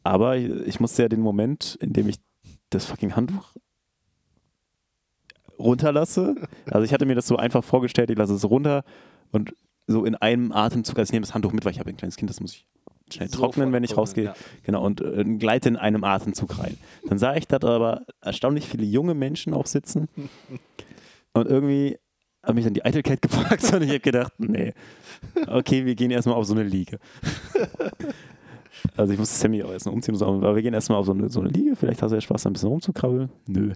Aber 0.04 0.38
ich, 0.38 0.50
ich 0.68 0.80
musste 0.80 1.02
ja 1.04 1.10
den 1.10 1.22
Moment, 1.22 1.78
in 1.82 1.94
dem 1.94 2.08
ich 2.08 2.18
das 2.70 2.86
fucking 2.86 3.16
Handtuch 3.16 3.54
runterlasse. 5.60 6.36
Also 6.66 6.86
ich 6.86 6.94
hatte 6.94 7.06
mir 7.06 7.16
das 7.16 7.28
so 7.28 7.36
einfach 7.36 7.64
vorgestellt, 7.64 8.10
ich 8.10 8.18
lasse 8.18 8.34
es 8.34 8.50
runter 8.50 8.84
und 9.32 9.54
so 9.88 10.06
in 10.06 10.16
einem 10.16 10.52
Atemzug, 10.52 10.98
also 10.98 11.10
ich 11.10 11.14
nehme 11.14 11.26
das 11.26 11.34
Handtuch 11.34 11.52
mit, 11.52 11.66
weil 11.66 11.72
ich 11.72 11.80
habe 11.80 11.90
ein 11.90 11.98
kleines 11.98 12.16
Kind, 12.16 12.30
das 12.30 12.40
muss 12.40 12.54
ich 12.54 12.66
schnell 13.12 13.30
trocknen, 13.30 13.74
wenn 13.74 13.84
ich 13.84 13.98
rausgehe. 13.98 14.26
Ja. 14.26 14.36
Genau, 14.64 14.84
und 14.84 15.02
äh, 15.02 15.24
gleite 15.24 15.70
in 15.70 15.76
einem 15.76 16.04
Atemzug 16.04 16.60
rein. 16.60 16.78
Dann 17.08 17.18
sah 17.18 17.36
ich 17.36 17.48
dort 17.48 17.66
aber 17.66 18.06
erstaunlich 18.22 18.68
viele 18.68 18.86
junge 18.86 19.16
Menschen 19.16 19.54
auch 19.54 19.66
sitzen. 19.66 20.08
Und 21.34 21.48
irgendwie 21.48 21.98
hat 22.44 22.56
mich 22.56 22.66
dann 22.66 22.74
die 22.74 22.86
Eitelkeit 22.86 23.22
gepackt 23.24 23.74
und 23.74 23.82
ich 23.82 23.90
habe 23.90 24.00
gedacht, 24.00 24.34
nee, 24.38 24.74
okay, 25.48 25.86
wir 25.86 25.96
gehen 25.96 26.12
erstmal 26.12 26.36
auf 26.36 26.46
so 26.46 26.54
eine 26.54 26.64
Liege. 26.64 27.00
Also 28.96 29.12
ich 29.12 29.20
musste 29.20 29.36
Sammy 29.36 29.62
auch 29.64 29.72
erst 29.72 29.88
noch 29.88 29.94
umziehen, 29.94 30.22
aber 30.22 30.56
wir 30.56 30.62
gehen 30.62 30.74
erstmal 30.74 31.00
auf 31.00 31.06
so 31.06 31.12
eine, 31.12 31.30
so 31.30 31.42
eine 31.42 31.50
Liege, 31.50 31.76
vielleicht 31.76 32.02
hast 32.02 32.12
du 32.12 32.16
ja 32.16 32.22
Spaß, 32.22 32.44
da 32.44 32.50
ein 32.50 32.54
bisschen 32.54 32.70
rumzukrabbeln. 32.70 33.30
Nö. 33.48 33.74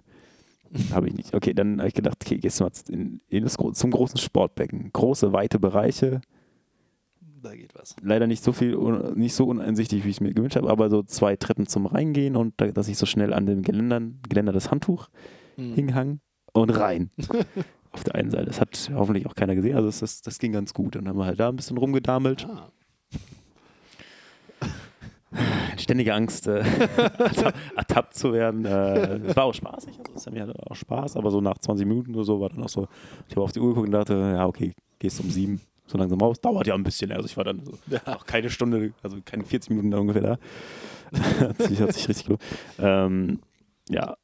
Habe 0.92 1.08
ich 1.08 1.14
nicht. 1.14 1.34
Okay, 1.36 1.54
dann 1.54 1.78
habe 1.80 1.88
ich 1.88 1.94
gedacht, 1.94 2.18
okay, 2.24 2.38
gehst 2.38 2.60
du 2.60 2.64
mal 2.64 2.72
in, 2.90 3.22
in 3.30 3.44
das, 3.44 3.58
zum 3.74 3.92
großen 3.92 4.18
Sportbecken. 4.18 4.92
Große, 4.92 5.32
weite 5.34 5.60
Bereiche, 5.60 6.22
Da 7.42 7.56
geht 7.56 7.76
was. 7.76 7.96
leider 8.02 8.26
nicht 8.28 8.44
so 8.44 8.54
viel, 8.54 8.76
nicht 9.16 9.34
so 9.36 9.46
uneinsichtig, 9.46 10.04
wie 10.06 10.10
ich 10.10 10.18
es 10.18 10.22
mir 10.22 10.34
gewünscht 10.34 10.56
habe, 10.56 10.70
aber 10.70 10.90
so 10.90 11.04
zwei 11.04 11.36
Treppen 11.36 11.68
zum 11.68 11.86
Reingehen 11.86 12.36
und 12.36 12.54
da, 12.58 12.68
dass 12.68 12.88
ich 12.88 12.98
so 12.98 13.06
schnell 13.06 13.34
an 13.34 13.46
dem 13.46 13.62
Geländern, 13.62 14.20
Geländer 14.28 14.52
das 14.54 14.72
Handtuch 14.72 15.10
Mhm. 15.56 15.74
hinhang 15.76 16.20
und 16.54 16.72
rein. 16.72 17.12
Auf 17.92 18.04
der 18.04 18.16
einen 18.16 18.32
Seite. 18.32 18.46
Das 18.46 18.60
hat 18.60 18.90
hoffentlich 18.96 19.28
auch 19.28 19.36
keiner 19.36 19.54
gesehen, 19.54 19.76
also 19.76 19.88
das, 19.88 20.00
das, 20.00 20.22
das 20.24 20.40
ging 20.40 20.52
ganz 20.52 20.74
gut. 20.74 20.96
Und 20.96 21.04
dann 21.06 21.10
haben 21.10 21.20
wir 21.20 21.26
halt 21.26 21.40
da 21.40 21.50
ein 21.50 21.56
bisschen 21.56 21.78
rumgedamelt. 21.78 22.48
Ah. 22.50 22.72
Ständige 25.78 26.14
Angst, 26.14 26.48
äh, 26.48 26.62
ertapp- 27.18 27.54
ertappt 27.76 28.16
zu 28.16 28.34
werden. 28.34 28.66
Äh, 28.66 29.18
es 29.28 29.36
war 29.36 29.46
auch 29.46 29.54
spaßig, 29.54 29.98
also 30.00 30.20
Sammy 30.20 30.40
hatte 30.40 30.54
auch 30.70 30.76
Spaß, 30.76 31.18
aber 31.18 31.32
so 31.32 31.42
nach 31.42 31.58
20 31.58 31.86
Minuten 31.88 32.14
oder 32.16 32.24
so 32.24 32.40
war 32.40 32.50
dann 32.50 32.64
auch 32.64 32.70
so, 32.70 32.88
ich 33.28 33.36
habe 33.36 33.44
auf 33.44 33.52
die 33.52 33.60
Uhr 33.60 33.70
geguckt 33.70 33.88
und 33.88 33.92
dachte, 33.94 34.14
ja, 34.14 34.46
okay, 34.46 34.74
gehst 35.00 35.20
um 35.20 35.30
sieben 35.30 35.62
so 35.86 35.98
langsam 35.98 36.20
raus. 36.22 36.40
Dauert 36.40 36.68
ja 36.68 36.76
ein 36.76 36.84
bisschen, 36.84 37.12
also 37.12 37.26
ich 37.26 37.36
war 37.38 37.44
dann 37.44 37.62
so 37.64 37.74
auch 38.06 38.26
keine 38.26 38.50
Stunde, 38.50 38.94
also 39.02 39.18
keine 39.24 39.44
40 39.44 39.70
Minuten 39.72 39.92
da 39.92 39.98
ungefähr 40.00 40.22
da. 40.22 40.38
hat, 41.40 41.62
sich, 41.62 41.80
hat 41.82 41.94
sich 41.94 42.08
richtig 42.10 42.26
gelohnt. 42.26 42.42
Ähm, 42.80 43.40
ja, 43.90 44.16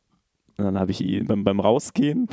und 0.57 0.65
dann 0.65 0.79
habe 0.79 0.91
ich 0.91 1.01
ihn 1.01 1.25
beim, 1.25 1.43
beim 1.43 1.59
Rausgehen, 1.59 2.27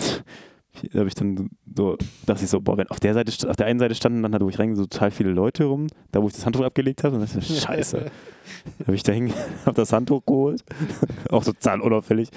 habe 0.94 1.08
ich 1.08 1.14
dann 1.14 1.50
so, 1.74 1.96
dachte 2.26 2.44
ich 2.44 2.50
so, 2.50 2.60
boah, 2.60 2.76
wenn 2.76 2.88
auf 2.88 3.00
der 3.00 3.14
Seite, 3.14 3.48
auf 3.48 3.56
der 3.56 3.66
einen 3.66 3.78
Seite 3.78 3.94
standen 3.94 4.22
dann, 4.22 4.32
halt, 4.32 4.42
wo 4.42 4.48
ich 4.48 4.58
reingehe, 4.58 4.76
so 4.76 4.86
total 4.86 5.10
viele 5.10 5.30
Leute 5.30 5.64
rum, 5.64 5.86
da 6.12 6.22
wo 6.22 6.28
ich 6.28 6.34
das 6.34 6.44
Handtuch 6.46 6.64
abgelegt 6.64 7.04
habe, 7.04 7.16
und 7.16 7.20
dann 7.20 7.28
dachte 7.28 7.40
ich, 7.40 7.60
so, 7.60 7.66
scheiße. 7.66 8.10
habe 8.86 8.94
ich 8.94 9.02
da 9.02 9.12
habe 9.66 9.74
das 9.74 9.92
Handtuch 9.92 10.24
geholt, 10.24 10.64
auch 11.30 11.44
total 11.44 11.80
unauffällig, 11.80 12.30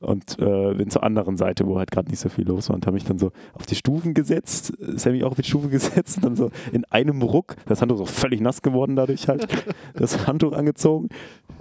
und 0.00 0.38
äh, 0.38 0.74
bin 0.74 0.90
zur 0.90 1.02
anderen 1.02 1.36
Seite, 1.36 1.66
wo 1.66 1.78
halt 1.78 1.90
gerade 1.90 2.10
nicht 2.10 2.20
so 2.20 2.28
viel 2.28 2.46
los 2.46 2.68
war, 2.68 2.76
und 2.76 2.86
habe 2.86 2.94
mich 2.94 3.04
dann 3.04 3.18
so 3.18 3.32
auf 3.54 3.66
die 3.66 3.74
Stufen 3.74 4.14
gesetzt, 4.14 4.72
Sammy 4.78 5.24
auch 5.24 5.32
auf 5.32 5.36
die 5.36 5.44
Stufe 5.44 5.68
gesetzt, 5.68 6.16
und 6.16 6.24
dann 6.24 6.36
so 6.36 6.50
in 6.72 6.84
einem 6.86 7.22
Ruck, 7.22 7.56
das 7.66 7.80
Handtuch 7.80 7.98
so 7.98 8.06
völlig 8.06 8.40
nass 8.40 8.62
geworden 8.62 8.96
dadurch 8.96 9.28
halt, 9.28 9.46
das 9.94 10.26
Handtuch 10.26 10.52
angezogen, 10.52 11.08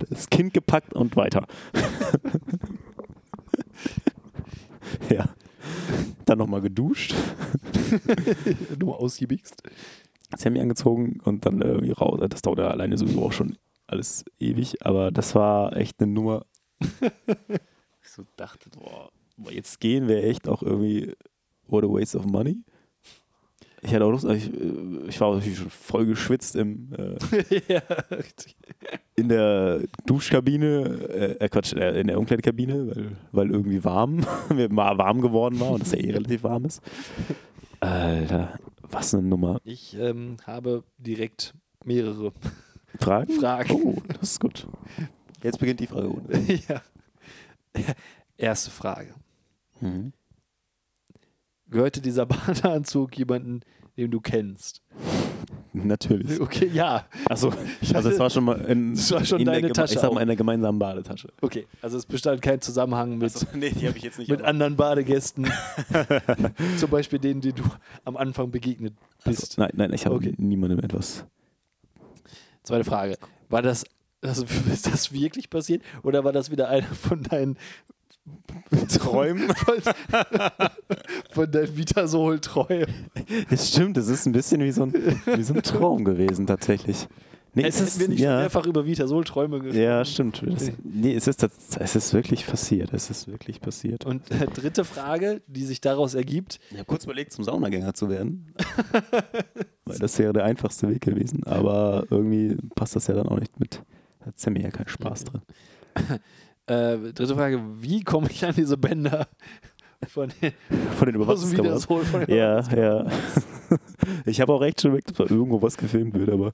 das 0.10 0.30
Kind 0.30 0.54
gepackt 0.54 0.94
und 0.94 1.16
weiter. 1.16 1.46
ja. 5.10 5.26
Dann 6.26 6.38
nochmal 6.40 6.62
geduscht, 6.62 7.14
Nur 8.80 9.00
ausgiebigst. 9.00 9.64
Sammy 10.38 10.60
angezogen 10.60 11.20
und 11.24 11.46
dann 11.46 11.62
irgendwie 11.62 11.92
raus. 11.92 12.20
Das 12.30 12.42
dauert 12.42 12.60
ja 12.60 12.68
alleine 12.68 12.98
sowieso 12.98 13.24
auch 13.24 13.32
schon 13.32 13.58
alles 13.88 14.26
ewig, 14.40 14.86
aber 14.86 15.12
das 15.12 15.36
war 15.36 15.76
echt 15.78 16.02
eine 16.02 16.12
Nummer. 16.12 16.46
ich 16.80 18.10
so 18.10 18.26
dachte, 18.36 18.70
boah, 18.72 19.12
jetzt 19.52 19.80
gehen 19.80 20.08
wäre 20.08 20.24
echt 20.24 20.48
auch 20.48 20.64
irgendwie 20.64 21.14
what 21.68 21.84
a 21.84 21.88
waste 21.88 22.18
of 22.18 22.26
money. 22.26 22.64
Ich 23.86 23.94
hatte 23.94 24.06
auch 24.06 24.10
Lust, 24.12 24.26
ich, 24.26 24.52
äh, 24.52 25.08
ich 25.08 25.22
war 25.22 25.36
natürlich 25.36 25.60
schon 25.60 25.70
voll 25.70 26.08
geschwitzt 26.08 26.56
im, 26.56 26.92
äh, 26.94 27.64
ja, 27.74 27.82
richtig. 28.10 28.56
in 29.16 29.30
der 29.30 29.82
Duschkabine, 30.08 31.38
äh, 31.40 31.46
äh, 31.46 31.50
Quatsch, 31.50 31.74
äh, 31.74 32.00
in 32.00 32.08
der 32.08 32.18
Umkleidekabine, 32.18 32.88
weil, 32.88 33.12
weil 33.32 33.52
irgendwie 33.52 33.84
warm, 33.84 34.26
mir 34.54 34.70
mal 34.70 34.98
warm 34.98 35.22
geworden 35.22 35.60
war 35.60 35.72
und 35.72 35.84
es 35.84 35.92
ja 35.92 36.00
eh 36.00 36.12
relativ 36.12 36.44
warm 36.44 36.66
ist. 36.66 36.82
Alter, 37.80 38.58
was 38.82 39.14
eine 39.14 39.24
Nummer. 39.24 39.62
Ich 39.64 39.96
ähm, 40.00 40.38
habe 40.48 40.84
direkt 40.98 41.54
mehrere 41.84 42.34
Fragen? 43.00 43.34
Fragen. 43.34 43.72
Oh, 43.72 44.02
das 44.08 44.32
ist 44.32 44.40
gut. 44.40 44.68
Jetzt 45.44 45.60
beginnt 45.60 45.80
die 45.80 45.88
Frage. 45.88 46.22
ja. 46.68 46.82
Erste 48.38 48.72
Frage. 48.72 49.14
Mhm. 49.80 50.12
Gehörte 51.70 52.02
dieser 52.02 52.26
Badeanzug 52.28 53.18
jemanden, 53.18 53.62
den 53.98 54.12
du 54.12 54.20
kennst? 54.22 54.82
Natürlich. 55.74 56.40
Okay, 56.40 56.70
ja. 56.74 57.06
Achso, 57.30 57.52
also 57.94 58.10
es 58.10 58.18
war 58.18 58.30
schon 58.30 58.46
mal 58.46 58.62
in, 58.62 58.96
Das 58.96 59.12
war 59.12 59.26
schon 59.26 59.40
in 59.42 59.46
deine 59.46 59.72
Tasche 59.72 59.96
Ich 59.96 60.00
sag 60.00 60.14
mal 60.14 60.22
in 60.22 60.28
der 60.28 60.38
gemeinsamen 60.38 60.80
Badetasche. 60.80 61.28
Okay, 61.42 61.68
also 61.82 61.98
es 61.98 62.06
bestand 62.06 62.42
kein 62.42 62.62
Zusammenhang 62.62 63.18
mit, 63.18 63.34
nee, 63.54 63.74
jetzt 64.02 64.18
nicht. 64.20 64.30
mit 64.30 64.42
anderen 64.42 64.78
Badegästen. 64.78 65.48
Zum 66.78 66.90
Beispiel 66.90 67.20
denen, 67.20 67.42
die 67.42 67.52
du 67.52 67.64
am 68.06 68.16
Anfang 68.16 68.52
begegnet 68.52 68.94
bist. 69.26 69.58
nein, 69.58 69.72
nein, 69.74 69.92
ich 69.94 70.06
habe 70.06 70.16
Okay. 70.16 70.34
niemandem 70.38 70.80
etwas. 70.80 71.26
Zweite 72.64 72.86
Frage. 72.86 73.18
War 73.50 73.62
das, 73.62 73.84
das, 74.22 74.40
ist 74.72 74.88
das 74.88 75.12
wirklich 75.12 75.50
passiert 75.50 75.84
oder 76.04 76.24
war 76.24 76.32
das 76.32 76.52
wieder 76.52 76.70
einer 76.70 76.88
von 76.88 77.22
deinen 77.24 77.58
Träumen? 78.90 79.50
Von, 81.32 81.52
deinen 81.52 81.78
Vitasol-Träumen? 81.78 82.88
Das 83.50 83.70
stimmt, 83.70 83.98
es 83.98 84.08
ist 84.08 84.26
ein 84.26 84.32
bisschen 84.32 84.62
wie 84.62 84.72
so 84.72 84.84
ein, 84.84 84.94
wie 85.26 85.44
so 85.44 85.54
ein 85.54 85.62
Traum 85.64 86.04
gewesen, 86.06 86.48
tatsächlich. 86.48 87.08
Nee, 87.58 87.64
Es 87.68 87.80
ist 87.80 88.00
wir 88.02 88.10
nicht 88.10 88.20
ja, 88.20 88.40
mehrfach 88.40 88.66
über 88.66 88.86
Vitasol-Träume 88.86 89.60
gesprochen. 89.60 89.82
ja, 89.82 90.04
stimmt. 90.04 90.44
Das, 90.46 90.72
nee, 90.84 91.16
es 91.16 91.26
ist, 91.28 91.42
tats- 91.42 91.78
es 91.80 91.96
ist 91.96 92.14
wirklich 92.14 92.46
passiert. 92.46 92.92
Es 92.94 93.10
ist 93.10 93.30
wirklich 93.30 93.62
passiert. 93.62 94.06
Und 94.06 94.30
äh, 94.30 94.46
dritte 94.48 94.84
Frage, 94.84 95.42
die 95.48 95.64
sich 95.64 95.80
daraus 95.80 96.16
ergibt. 96.16 96.60
Ich 96.72 96.76
habe 96.78 96.86
kurz 96.86 97.06
überlegt, 97.06 97.32
zum 97.32 97.46
Saunagänger 97.46 97.94
zu 97.94 98.10
werden. 98.10 98.54
Weil 99.86 100.00
das 100.00 100.20
wäre 100.20 100.34
der 100.34 100.44
einfachste 100.44 100.90
Weg 100.90 101.00
gewesen. 101.02 101.44
Aber 101.46 102.06
irgendwie 102.10 102.58
passt 102.76 102.98
das 102.98 103.08
ja 103.08 103.14
dann 103.14 103.30
auch 103.30 103.40
nicht 103.40 103.58
mit. 103.58 103.82
Da 104.20 104.26
hat 104.26 104.40
Sammy 104.40 104.62
ja 104.62 104.70
keinen 104.72 104.90
Spaß 104.90 105.24
drin. 105.26 105.42
Äh, 106.68 106.98
dritte 107.14 107.36
Frage, 107.36 107.62
wie 107.80 108.04
komme 108.04 108.28
ich 108.30 108.44
an 108.46 108.56
diese 108.56 108.78
Bänder 108.78 109.28
von 110.08 110.32
den, 110.42 110.52
Von 110.98 111.06
den 111.08 111.16
Überwachungskameras. 111.16 111.88
Ja, 112.28 112.62
ja. 112.76 113.06
Ich 114.26 114.40
habe 114.42 114.54
auch 114.54 114.62
recht 114.62 114.82
schon 114.82 114.94
weg, 114.94 115.06
dass 115.06 115.18
da 115.18 115.24
irgendwo 115.24 115.62
was 115.62 115.78
gefilmt 115.78 116.14
wird, 116.14 116.30
aber. 116.30 116.54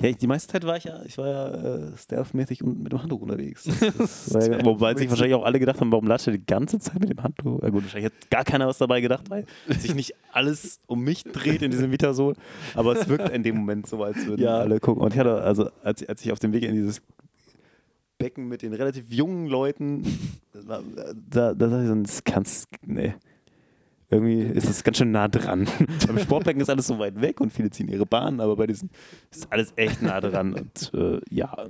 Ja, 0.00 0.10
ich, 0.10 0.16
die 0.18 0.26
meiste 0.26 0.52
Zeit 0.52 0.64
war 0.64 0.76
ich 0.76 0.84
ja, 0.84 1.02
ich 1.06 1.16
war 1.16 1.26
ja 1.28 1.48
äh, 1.48 1.96
stealth-mäßig 1.96 2.62
mit 2.62 2.92
dem 2.92 3.02
Handtuch 3.02 3.20
unterwegs. 3.22 3.64
Das 3.64 4.26
ja, 4.48 4.64
wobei 4.64 4.94
sich 4.94 5.08
wahrscheinlich 5.08 5.34
auch 5.34 5.44
alle 5.44 5.58
gedacht 5.58 5.80
haben, 5.80 5.90
warum 5.90 6.06
latscht 6.06 6.26
er 6.26 6.34
die 6.34 6.44
ganze 6.44 6.78
Zeit 6.78 7.00
mit 7.00 7.08
dem 7.10 7.22
Handtuch? 7.22 7.62
Ja 7.62 7.70
gut, 7.70 7.84
wahrscheinlich 7.84 8.12
hat 8.12 8.30
gar 8.30 8.44
keiner 8.44 8.66
was 8.66 8.78
dabei 8.78 9.00
gedacht, 9.00 9.30
weil 9.30 9.46
sich 9.68 9.94
nicht 9.94 10.14
alles 10.32 10.80
um 10.86 11.00
mich 11.00 11.24
dreht 11.24 11.62
in 11.62 11.70
diesem 11.70 11.90
Vitasol. 11.92 12.34
Aber 12.74 12.92
es 12.98 13.08
wirkt 13.08 13.30
in 13.30 13.42
dem 13.42 13.56
Moment 13.56 13.86
so, 13.86 14.02
als 14.02 14.26
würden 14.26 14.42
Ja. 14.42 14.58
alle 14.58 14.80
gucken. 14.80 15.02
Und 15.02 15.14
ich 15.14 15.18
hatte, 15.18 15.40
also 15.42 15.70
als, 15.82 16.06
als 16.06 16.22
ich 16.24 16.30
auf 16.32 16.38
dem 16.38 16.52
Weg 16.52 16.62
in 16.64 16.74
dieses 16.74 17.00
Becken 18.18 18.48
mit 18.48 18.62
den 18.62 18.72
relativ 18.72 19.10
jungen 19.10 19.46
Leuten, 19.46 20.02
das 20.52 20.66
war, 20.66 20.82
da, 21.30 21.54
da 21.54 21.54
dachte 21.54 21.82
ich 21.82 21.88
so, 21.88 21.94
das 21.94 22.24
kannst, 22.24 22.68
nee. 22.84 23.14
Irgendwie 24.08 24.40
ist 24.40 24.68
es 24.68 24.84
ganz 24.84 24.98
schön 24.98 25.10
nah 25.10 25.26
dran. 25.26 25.66
Beim 26.06 26.18
Sportbecken 26.18 26.60
ist 26.60 26.70
alles 26.70 26.86
so 26.86 26.98
weit 26.98 27.20
weg 27.20 27.40
und 27.40 27.52
viele 27.52 27.70
ziehen 27.70 27.88
ihre 27.88 28.06
Bahnen, 28.06 28.40
aber 28.40 28.54
bei 28.54 28.68
diesen 28.68 28.90
ist 29.32 29.52
alles 29.52 29.72
echt 29.74 30.00
nah 30.00 30.20
dran. 30.20 30.54
Und 30.54 30.92
äh, 30.94 31.20
ja, 31.28 31.66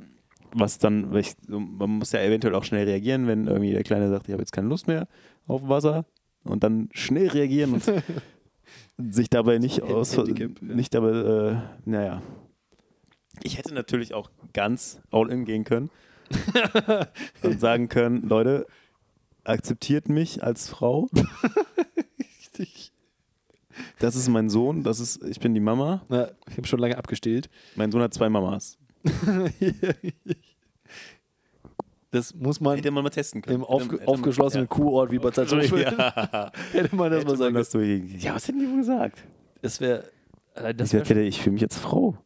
was 0.52 0.78
dann, 0.78 1.14
ich, 1.16 1.34
man 1.48 1.90
muss 1.90 2.12
ja 2.12 2.20
eventuell 2.20 2.54
auch 2.54 2.64
schnell 2.64 2.84
reagieren, 2.84 3.26
wenn 3.26 3.46
irgendwie 3.46 3.72
der 3.72 3.84
Kleine 3.84 4.10
sagt, 4.10 4.28
ich 4.28 4.32
habe 4.32 4.42
jetzt 4.42 4.52
keine 4.52 4.68
Lust 4.68 4.86
mehr 4.86 5.08
auf 5.46 5.66
Wasser 5.68 6.04
und 6.44 6.62
dann 6.62 6.90
schnell 6.92 7.28
reagieren 7.28 7.72
und 7.72 7.84
sich 8.98 9.30
dabei 9.30 9.56
nicht 9.56 9.82
aus, 9.82 10.18
nicht 10.60 10.92
dabei, 10.92 11.10
äh, 11.12 11.56
naja. 11.86 12.22
Ich 13.42 13.56
hätte 13.56 13.72
natürlich 13.72 14.12
auch 14.12 14.30
ganz 14.52 15.00
all 15.10 15.30
in 15.30 15.46
gehen 15.46 15.64
können 15.64 15.90
und 17.42 17.60
sagen 17.60 17.88
können, 17.88 18.22
Leute, 18.28 18.66
akzeptiert 19.44 20.08
mich 20.08 20.42
als 20.42 20.68
Frau. 20.68 21.08
Richtig. 22.38 22.92
Das 23.98 24.16
ist 24.16 24.28
mein 24.28 24.48
Sohn, 24.48 24.82
das 24.82 25.00
ist, 25.00 25.22
ich 25.24 25.38
bin 25.40 25.52
die 25.54 25.60
Mama. 25.60 26.02
Na, 26.08 26.30
ich 26.50 26.56
habe 26.56 26.66
schon 26.66 26.78
lange 26.80 26.96
abgestillt. 26.96 27.48
Mein 27.74 27.90
Sohn 27.92 28.00
hat 28.02 28.14
zwei 28.14 28.28
Mamas. 28.28 28.78
Das 32.12 32.34
muss 32.34 32.60
man 32.60 32.76
Hätte 32.76 32.90
man 32.90 33.02
mal 33.04 33.10
testen 33.10 33.42
können. 33.42 33.62
im 33.62 33.66
Hätte 33.68 33.96
man- 33.96 34.06
aufgeschlossenen 34.08 34.68
Kuhort 34.68 35.10
wie 35.10 35.18
Bad 35.18 35.34
Salzuflen, 35.34 35.82
Ja. 35.82 36.50
hätte 36.72 36.94
man 36.96 37.10
das 37.10 37.20
Hätte 37.20 37.30
mal 37.30 37.36
sagen 37.36 37.54
durch. 37.72 38.22
Ja, 38.22 38.34
was 38.34 38.48
hätten 38.48 38.60
die 38.60 38.70
wohl 38.70 38.78
gesagt? 38.78 39.18
Das 39.60 39.80
wäre. 39.80 40.04
Äh, 40.54 40.74
das 40.74 40.88
Ich, 40.88 40.92
wär, 40.94 41.00
hätte, 41.04 41.20
ich 41.20 41.42
fühle 41.42 41.54
mich 41.54 41.62
als 41.64 41.76
Frau. 41.76 42.16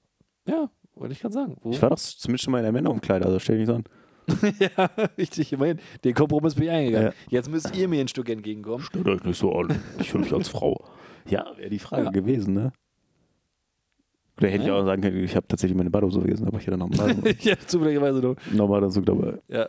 ja, 0.47 0.71
wollte 1.01 1.13
ich 1.15 1.21
gerade 1.21 1.35
sagen. 1.35 1.57
Wo? 1.61 1.71
Ich 1.71 1.83
war 1.83 1.91
doch 1.91 1.99
zumindest 1.99 2.45
schon 2.45 2.53
mal 2.53 2.59
in 2.59 2.65
der 2.65 2.73
Männerumkleide, 2.73 3.25
also 3.27 3.39
stell 3.39 3.59
dich 3.59 3.67
nicht 3.69 3.75
so 3.75 4.43
an. 4.45 4.55
ja, 4.77 4.91
richtig, 5.19 5.53
immerhin. 5.53 5.81
Den 6.05 6.15
Kompromiss 6.15 6.55
bin 6.55 6.65
ich 6.65 6.71
eingegangen. 6.71 7.09
Ja. 7.09 7.15
Jetzt 7.31 7.51
müsst 7.51 7.75
ihr 7.77 7.89
mir 7.89 8.01
ein 8.01 8.07
Stück 8.09 8.29
entgegenkommen. 8.29 8.85
Stellt 8.85 9.09
euch 9.09 9.25
nicht 9.25 9.39
so 9.39 9.53
an. 9.53 9.81
Ich 9.99 10.11
fühle 10.13 10.23
mich 10.25 10.33
als 10.33 10.49
Frau. 10.49 10.85
Ja, 11.27 11.47
wäre 11.57 11.71
die 11.71 11.79
Frage 11.81 12.05
Ja. 12.05 12.11
gewesen, 12.11 12.55
ne? 12.55 12.73
Oder 14.39 14.49
hätte 14.49 14.63
ich 14.63 14.69
Ja. 14.69 14.75
auch 14.77 14.85
sagen 14.85 15.03
können, 15.03 15.25
ich 15.25 15.35
habe 15.37 15.47
tatsächlich 15.49 15.77
meine 15.77 15.91
Badehose 15.91 16.21
vergessen, 16.21 16.47
aber 16.47 16.59
ich 16.59 16.67
hätte 16.67 16.77
noch 16.79 16.91
einen 16.91 16.97
Bade- 17.23 17.37
ja, 17.41 17.57
zufälligerweise 17.67 18.21
noch. 18.21 18.37
Normalanzug 18.53 19.05
dabei. 19.07 19.39
Ja, 19.49 19.69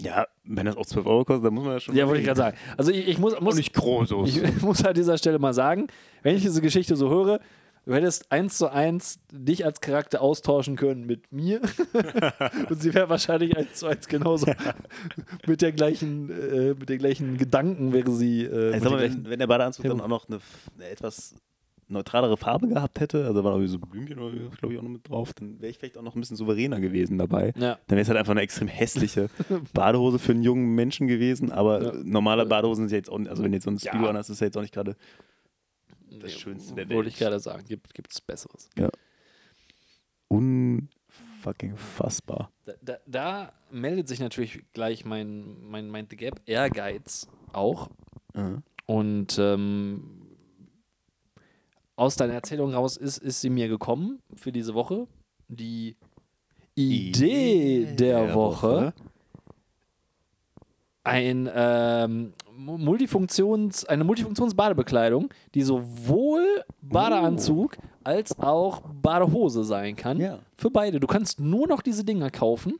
Ja, 0.00 0.26
wenn 0.44 0.66
das 0.66 0.76
auch 0.76 0.86
12 0.86 1.06
Euro 1.06 1.24
kostet, 1.24 1.44
dann 1.46 1.54
muss 1.54 1.64
man 1.64 1.74
ja 1.74 1.80
schon. 1.80 1.94
ja 1.94 2.06
wollte 2.06 2.20
ich 2.20 2.26
gerade 2.26 2.38
sagen. 2.38 2.56
Also 2.76 2.90
ich, 2.90 3.08
ich 3.08 3.18
muss, 3.18 3.38
muss, 3.40 3.56
nicht 3.56 3.72
groß 3.74 4.10
ich 4.26 4.62
muss 4.62 4.84
an 4.84 4.94
dieser 4.94 5.18
Stelle 5.18 5.38
mal 5.38 5.52
sagen, 5.52 5.86
wenn 6.22 6.34
ich 6.36 6.42
diese 6.42 6.60
Geschichte 6.62 6.96
so 6.96 7.10
höre, 7.10 7.40
du 7.84 7.94
hättest 7.94 8.30
eins 8.32 8.58
zu 8.58 8.68
eins 8.70 9.18
dich 9.32 9.64
als 9.64 9.80
Charakter 9.80 10.20
austauschen 10.22 10.76
können 10.76 11.06
mit 11.06 11.32
mir. 11.32 11.60
Und 12.70 12.80
sie 12.82 12.94
wäre 12.94 13.08
wahrscheinlich 13.08 13.56
eins 13.56 13.74
zu 13.74 13.86
eins 13.86 14.06
genauso 14.08 14.46
mit 15.46 15.62
der 15.62 15.72
gleichen, 15.72 16.30
äh, 16.30 16.74
mit 16.74 16.88
den 16.88 16.98
gleichen 16.98 17.36
Gedanken 17.38 17.92
wäre 17.92 18.10
sie. 18.10 18.44
Äh, 18.44 18.78
gleichen, 18.78 19.24
wenn, 19.24 19.30
wenn 19.30 19.38
der 19.38 19.46
Badeanzug 19.46 19.84
dann 19.86 20.00
auch 20.00 20.08
noch 20.08 20.28
eine, 20.28 20.40
eine 20.76 20.88
etwas 20.88 21.34
neutralere 21.88 22.38
Farbe 22.38 22.68
gehabt 22.68 23.00
hätte, 23.00 23.26
also 23.26 23.44
war 23.44 23.52
irgendwie 23.52 23.68
so 23.68 23.78
Blümchen 23.78 24.18
oder 24.18 24.34
glaube 24.58 24.72
ich 24.72 24.78
auch 24.78 24.82
noch 24.82 24.88
mit 24.90 25.06
drauf, 25.08 25.34
dann 25.34 25.60
wäre 25.60 25.70
ich 25.70 25.78
vielleicht 25.78 25.98
auch 25.98 26.02
noch 26.02 26.14
ein 26.14 26.20
bisschen 26.20 26.38
souveräner 26.38 26.80
gewesen 26.80 27.18
dabei. 27.18 27.52
ja. 27.56 27.78
Dann 27.86 27.96
wäre 27.96 28.00
es 28.00 28.08
halt 28.08 28.18
einfach 28.18 28.30
eine 28.30 28.40
extrem 28.40 28.68
hässliche 28.68 29.28
Badehose 29.74 30.18
für 30.18 30.32
einen 30.32 30.42
jungen 30.42 30.74
Menschen 30.74 31.06
gewesen, 31.06 31.52
aber 31.52 31.82
Ja. 31.82 31.92
normale 32.02 32.46
Badehosen 32.46 32.84
sind 32.88 32.92
ja 32.92 32.96
jetzt 32.96 33.10
auch 33.10 33.18
nicht, 33.18 33.28
also 33.28 33.42
wenn 33.42 33.50
du 33.52 33.56
jetzt 33.56 33.64
so 33.64 33.70
ein 33.70 33.76
Ja. 33.76 33.92
Speedo 33.92 34.08
anhast, 34.08 34.30
ist 34.30 34.40
ja 34.40 34.46
jetzt 34.46 34.56
auch 34.56 34.62
nicht 34.62 34.72
gerade 34.72 34.96
das 36.20 36.32
Schönste 36.32 36.74
der 36.74 36.88
Welt. 36.88 36.96
Wollte 36.96 37.10
ich 37.10 37.16
gerade 37.16 37.40
sagen, 37.40 37.64
gibt 37.66 38.12
es 38.12 38.20
Besseres. 38.20 38.68
unfucking 40.32 41.76
fassbar. 41.76 42.50
Da, 42.64 42.72
da, 42.80 42.96
da 43.06 43.52
meldet 43.70 44.08
sich 44.08 44.20
natürlich 44.20 44.64
gleich 44.72 45.04
mein, 45.04 45.62
mein, 45.62 45.90
mein 45.90 46.06
The 46.08 46.16
Gap 46.16 46.40
Ehrgeiz 46.46 47.28
auch. 47.52 47.90
Und 48.86 49.38
ähm, 49.38 50.22
aus 51.96 52.16
deiner 52.16 52.32
Erzählung 52.32 52.72
raus 52.72 52.96
ist, 52.96 53.18
ist 53.18 53.40
sie 53.42 53.50
mir 53.50 53.68
gekommen 53.68 54.20
für 54.34 54.52
diese 54.52 54.74
Woche. 54.74 55.06
Die 55.48 55.96
Idee 56.74 57.94
der, 57.94 58.34
Woche. 58.34 58.94
Ein 61.04 61.50
ähm, 61.54 62.32
Mu- 62.56 62.78
Multifunktions, 62.78 63.84
eine 63.86 64.04
Multifunktions-Badebekleidung, 64.04 65.30
die 65.54 65.62
sowohl 65.62 66.62
Badeanzug 66.80 67.76
als 68.04 68.38
auch 68.38 68.82
Badehose 69.02 69.64
sein 69.64 69.96
kann. 69.96 70.20
Ja. 70.20 70.38
Für 70.56 70.70
beide. 70.70 71.00
Du 71.00 71.06
kannst 71.06 71.40
nur 71.40 71.66
noch 71.66 71.82
diese 71.82 72.04
Dinger 72.04 72.30
kaufen. 72.30 72.74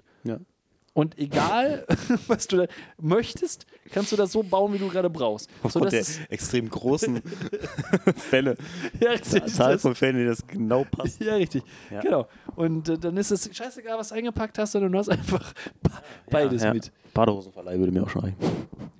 Und 0.95 1.19
egal, 1.19 1.87
was 2.27 2.47
du 2.49 2.59
da 2.59 2.67
möchtest, 3.01 3.65
kannst 3.93 4.13
du 4.13 4.17
das 4.17 4.31
so 4.33 4.43
bauen, 4.43 4.75
wie 4.75 4.79
du 4.79 4.89
gerade 4.89 5.09
brauchst. 5.09 5.49
So, 5.63 5.67
Aufgrund 5.81 5.93
der 5.93 6.05
extrem 6.29 6.69
großen 6.69 7.23
Fälle, 8.17 8.57
ja, 9.01 9.13
richtig, 9.13 9.47
Zahl 9.47 9.79
von 9.79 9.95
Fällen, 9.95 10.19
die 10.19 10.27
das 10.27 10.47
genau 10.47 10.85
passt. 10.85 11.21
ja, 11.23 11.35
richtig. 11.37 11.63
Ja. 11.91 12.01
Genau. 12.01 12.29
Und 12.57 12.91
äh, 12.91 12.99
dann 12.99 13.17
ist 13.17 13.31
es 13.31 13.49
scheißegal, 13.57 13.99
was 13.99 14.11
du 14.11 14.17
eingepackt 14.17 14.59
hast, 14.59 14.73
sondern 14.73 14.93
du 14.93 14.99
hast 14.99 15.09
einfach 15.09 15.55
beides 16.31 16.63
ja. 16.63 16.75
mit. 16.75 16.93
Badehosenverleih 17.15 17.79
würde 17.79 17.93
mir 17.93 18.03
auch 18.03 18.11
schon 18.11 18.23
reichen. 18.23 18.37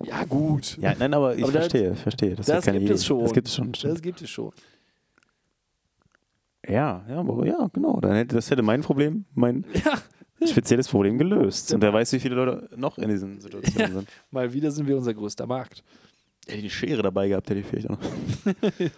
Ja, 0.03 0.23
gut. 0.25 0.77
Ja, 0.79 0.93
nein, 0.97 1.13
aber 1.13 1.35
ich 1.35 1.43
Aber 1.43 1.51
da- 1.51 1.59
verstehe, 1.59 1.95
verstehe. 1.95 2.35
Das, 2.35 2.47
das 2.47 2.65
gibt 2.65 2.77
Idee. 2.77 2.93
es 2.93 3.05
schon. 3.05 3.21
Das 3.21 3.33
gibt 3.33 3.47
es 3.47 3.55
schon. 3.55 3.73
stimmt. 3.73 3.93
Das 3.93 4.01
gibt 4.01 4.21
es 4.21 4.29
schon. 4.29 4.51
Ja, 6.67 7.03
ja, 7.09 7.43
ja, 7.45 7.69
genau. 7.73 7.99
Dann 7.99 8.15
hätte 8.15 8.35
das 8.35 8.49
hätte 8.49 8.61
mein 8.61 8.81
Problem, 8.81 9.25
mein 9.33 9.65
Ja, 9.83 9.97
spezielles 10.47 10.87
Problem 10.87 11.17
gelöst. 11.17 11.73
Und 11.73 11.81
wer 11.81 11.93
weiß, 11.93 12.11
wie 12.13 12.19
viele 12.19 12.35
Leute 12.35 12.69
noch 12.75 12.97
in 12.97 13.09
diesen 13.09 13.39
Situationen 13.39 13.79
Ja. 13.79 13.93
sind. 13.99 14.09
mal 14.31 14.51
wieder 14.53 14.71
sind 14.71 14.87
wir 14.87 14.97
unser 14.97 15.13
größter 15.13 15.45
Markt. 15.47 15.83
Hätte 16.45 16.57
ich 16.57 16.63
eine 16.63 16.69
Schere 16.71 17.01
dabei 17.01 17.29
gehabt, 17.29 17.49
hätte 17.49 17.61
ich 17.61 17.65
vielleicht 17.65 17.89
auch 17.89 17.97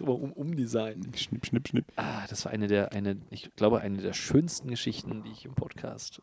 um, 0.20 0.32
umdesign. 0.32 1.00
Schnipp, 1.14 1.46
schnipp, 1.46 1.68
schnipp. 1.68 1.84
Ah, 1.94 2.26
das 2.28 2.44
war 2.44 2.50
eine 2.52 2.66
der, 2.66 2.92
eine, 2.92 3.18
ich 3.30 3.54
glaube, 3.54 3.80
eine 3.80 3.98
der 3.98 4.14
schönsten 4.14 4.68
Geschichten, 4.68 5.22
die 5.24 5.30
ich 5.30 5.44
im 5.44 5.54
Podcast, 5.54 6.20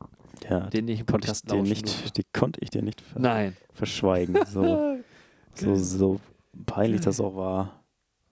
Ja, 0.50 0.62
den 0.70 0.88
ich 0.90 1.00
im 1.00 1.06
konnte 1.06 1.26
ich 1.26 1.30
Podcast 1.30 1.50
dir 1.50 1.56
lauschen 1.56 1.70
nicht, 1.70 2.18
die 2.18 2.24
konnte 2.34 2.60
ich 2.62 2.72
dir 2.72 2.82
nicht 2.82 3.00
ver 3.00 3.22
Nein. 3.22 3.56
verschweigen. 3.72 4.38
So, 4.48 4.98
so, 5.54 5.76
so 5.76 6.20
peinlich 6.66 7.00
das 7.02 7.22
auch 7.22 7.36
war. 7.38 7.80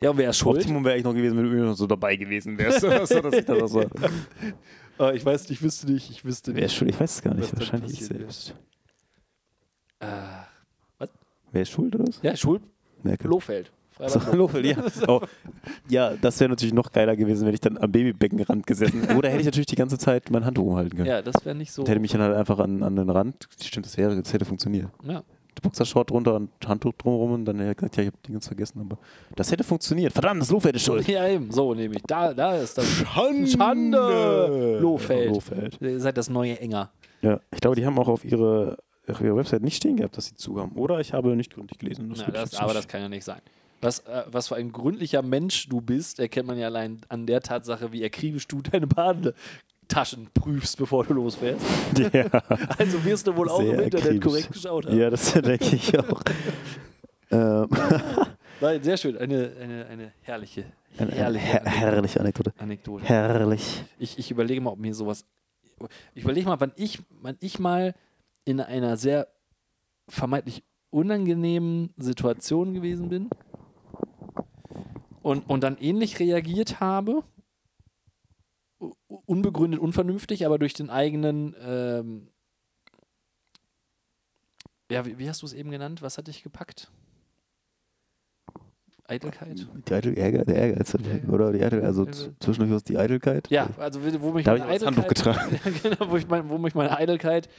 Ja, 0.03 0.09
und 0.09 0.17
wer 0.17 0.31
ist 0.31 0.37
schuld? 0.39 0.57
Optimum 0.57 0.83
wäre 0.83 0.97
ich 0.97 1.03
noch 1.05 1.13
gewesen, 1.13 1.37
wenn 1.37 1.45
du 1.49 1.63
noch 1.63 1.75
so 1.77 1.87
dabei 1.87 2.17
gewesen 2.17 2.57
wärst. 2.57 2.81
so, 2.81 2.89
dass 2.89 3.33
ich 3.35 3.45
das 3.45 3.61
auch 3.61 3.67
so. 3.67 3.85
Ah, 5.01 5.13
ich 5.13 5.25
weiß 5.25 5.49
nicht, 5.49 5.59
ich 5.59 5.61
wüsste 5.63 5.91
nicht, 5.91 6.11
ich 6.11 6.23
wüsste 6.23 6.55
Wer 6.55 6.65
ist 6.65 6.75
schuld? 6.75 6.91
Ich 6.91 6.99
weiß 6.99 7.15
es 7.15 7.21
gar 7.23 7.31
Was 7.31 7.39
nicht. 7.39 7.59
Wahrscheinlich 7.59 7.93
ich 7.93 8.05
selbst. 8.05 8.53
Ah, 9.99 10.45
Wer 11.51 11.63
ist 11.63 11.71
schuld 11.71 11.95
oder 11.95 12.07
was? 12.07 12.21
ja, 12.21 12.35
Schuld, 12.35 12.61
Merkel. 13.03 13.29
Lohfeld. 13.29 13.71
So, 14.07 14.19
Lofel, 14.33 14.65
ja. 14.65 14.77
Oh. 15.07 15.21
Ja, 15.89 16.15
das 16.15 16.39
wäre 16.39 16.49
natürlich 16.49 16.73
noch 16.73 16.91
geiler 16.91 17.15
gewesen, 17.15 17.45
wenn 17.45 17.53
ich 17.53 17.59
dann 17.59 17.77
am 17.77 17.91
Babybeckenrand 17.91 18.65
gesessen 18.65 19.03
Oder 19.15 19.29
hätte 19.29 19.41
ich 19.41 19.45
natürlich 19.45 19.67
die 19.67 19.75
ganze 19.75 19.97
Zeit 19.97 20.31
mein 20.31 20.43
Handtuch 20.43 20.65
umhalten 20.65 20.97
können. 20.97 21.09
Ja, 21.09 21.21
das 21.21 21.45
wäre 21.45 21.55
nicht 21.55 21.71
so. 21.71 21.83
Und 21.83 21.89
hätte 21.89 21.99
mich 21.99 22.11
dann 22.11 22.21
halt 22.21 22.35
einfach 22.35 22.57
an, 22.59 22.81
an 22.81 22.95
den 22.95 23.09
Rand. 23.09 23.47
Stimmt, 23.61 23.85
das 23.85 23.97
wäre, 23.97 24.19
das 24.19 24.33
hätte 24.33 24.45
funktioniert. 24.45 24.87
Ja. 25.03 25.23
Boxershort 25.61 26.09
drunter 26.09 26.35
und 26.35 26.49
Handtuch 26.65 26.93
drumherum 26.93 27.31
und 27.33 27.45
dann 27.45 27.59
hätte 27.59 27.71
ich 27.71 27.77
gesagt, 27.77 27.97
ja, 27.97 28.03
ich 28.03 28.07
habe 28.07 28.17
ganz 28.33 28.47
vergessen, 28.47 28.79
aber 28.81 28.97
das 29.35 29.51
hätte 29.51 29.63
funktioniert. 29.63 30.11
Verdammt, 30.13 30.41
das 30.41 30.49
Lofeld 30.49 30.75
ist 30.75 30.85
schuld. 30.85 31.07
ja, 31.07 31.27
eben, 31.27 31.51
so 31.51 31.73
nämlich. 31.73 32.01
Da, 32.07 32.33
da 32.33 32.55
ist 32.57 32.77
das. 32.77 32.85
Schande! 32.87 33.47
Schande! 33.47 34.79
Lohfeld. 34.79 35.29
Lofeld. 35.29 35.77
Ihr 35.81 35.99
seid 35.99 36.17
das 36.17 36.29
neue 36.29 36.59
Enger. 36.59 36.91
Ja, 37.21 37.39
ich 37.53 37.59
glaube, 37.61 37.75
die 37.75 37.85
haben 37.85 37.97
auch 37.99 38.07
auf 38.07 38.25
ihre, 38.25 38.77
auf 39.07 39.21
ihrer 39.21 39.35
Website 39.35 39.61
nicht 39.61 39.75
stehen 39.77 39.97
gehabt, 39.97 40.17
dass 40.17 40.25
sie 40.27 40.35
zu 40.35 40.59
haben. 40.59 40.71
Oder 40.73 40.99
ich 40.99 41.13
habe 41.13 41.35
nicht 41.35 41.53
gründlich 41.53 41.79
gelesen. 41.79 42.09
Das 42.09 42.19
Na, 42.19 42.27
ich 42.27 42.33
das, 42.33 42.55
aber 42.55 42.67
nicht- 42.67 42.77
das 42.77 42.87
kann 42.87 43.01
ja 43.01 43.09
nicht 43.09 43.23
sein. 43.23 43.41
Was, 43.83 43.99
äh, 43.99 44.23
was 44.31 44.47
für 44.47 44.55
ein 44.55 44.71
gründlicher 44.71 45.23
Mensch 45.23 45.67
du 45.67 45.81
bist, 45.81 46.19
erkennt 46.19 46.47
man 46.47 46.57
ja 46.57 46.67
allein 46.67 47.01
an 47.09 47.25
der 47.25 47.41
Tatsache, 47.41 47.91
wie 47.91 48.03
akribisch 48.05 48.47
du 48.47 48.61
deine 48.61 48.85
Badetaschen 49.91 50.29
prüfst, 50.33 50.77
bevor 50.77 51.05
du 51.05 51.13
losfährst. 51.13 51.65
Ja, 52.13 52.25
Also 52.77 53.03
wirst 53.03 53.27
du 53.27 53.35
wohl 53.35 53.49
auch 53.49 53.61
Sehr 53.61 53.73
im 53.73 53.79
Internet 53.81 54.05
akribisch. 54.05 54.23
korrekt 54.25 54.51
geschaut 54.53 54.85
haben. 54.85 54.97
ja 54.97 55.09
das 55.09 55.33
denke 55.33 55.75
ich 55.75 55.97
auch. 55.99 56.21
ähm, 57.31 57.67
Nein, 58.59 58.83
sehr 58.83 58.97
schön. 58.97 59.17
Eine, 59.17 59.51
eine, 59.59 59.85
eine 59.87 60.11
herrliche, 60.21 60.65
eine 60.97 61.11
herrliche 61.11 61.45
her 61.45 61.63
herrliche 61.65 62.19
Anekdote. 62.19 62.53
Anekdote. 62.57 63.05
Herrlich. 63.05 63.83
Ich, 63.97 64.17
ich 64.19 64.31
überlege 64.31 64.61
mal, 64.61 64.71
ob 64.71 64.79
mir 64.79 64.93
sowas. 64.93 65.25
Ich 66.13 66.23
überlege 66.23 66.47
mal, 66.47 66.59
wann 66.59 66.71
ich, 66.75 66.99
wann 67.21 67.37
ich 67.39 67.57
mal 67.59 67.95
in 68.45 68.59
einer 68.59 68.97
sehr 68.97 69.27
vermeintlich 70.07 70.63
unangenehmen 70.91 71.93
Situation 71.97 72.73
gewesen 72.73 73.09
bin 73.09 73.29
und, 75.23 75.49
und 75.49 75.63
dann 75.63 75.77
ähnlich 75.77 76.19
reagiert 76.19 76.79
habe. 76.79 77.23
Unbegründet, 79.07 79.79
unvernünftig, 79.79 80.45
aber 80.45 80.57
durch 80.59 80.73
den 80.73 80.89
eigenen. 80.89 81.55
Ähm, 81.61 82.27
ja, 84.91 85.05
wie, 85.05 85.17
wie 85.19 85.29
hast 85.29 85.41
du 85.41 85.45
es 85.45 85.53
eben 85.53 85.71
genannt? 85.71 86.01
Was 86.01 86.17
hat 86.17 86.27
dich 86.27 86.43
gepackt? 86.43 86.91
Eitelkeit? 89.07 89.67
Die 89.87 89.93
Eitel 89.93 90.13
Ärger, 90.17 90.45
der 90.45 90.55
Ehrgeiz, 90.55 90.95
oder 91.27 91.51
die 91.51 91.63
Eitel, 91.63 91.83
also 91.83 92.05
z- 92.05 92.31
zwischendurch 92.39 92.73
was 92.73 92.83
die 92.83 92.97
Eitelkeit. 92.97 93.49
Ja, 93.49 93.69
also 93.77 94.01
wo 94.21 94.31
mich 94.31 94.45
Da 94.45 94.53
meine. 94.53 94.67
Ja, 95.65 95.71
genau, 95.83 96.11
wo, 96.11 96.15
ich 96.17 96.27
mein, 96.27 96.49
wo 96.49 96.57
mich 96.57 96.75
meine 96.75 96.95
Eitelkeit 96.97 97.49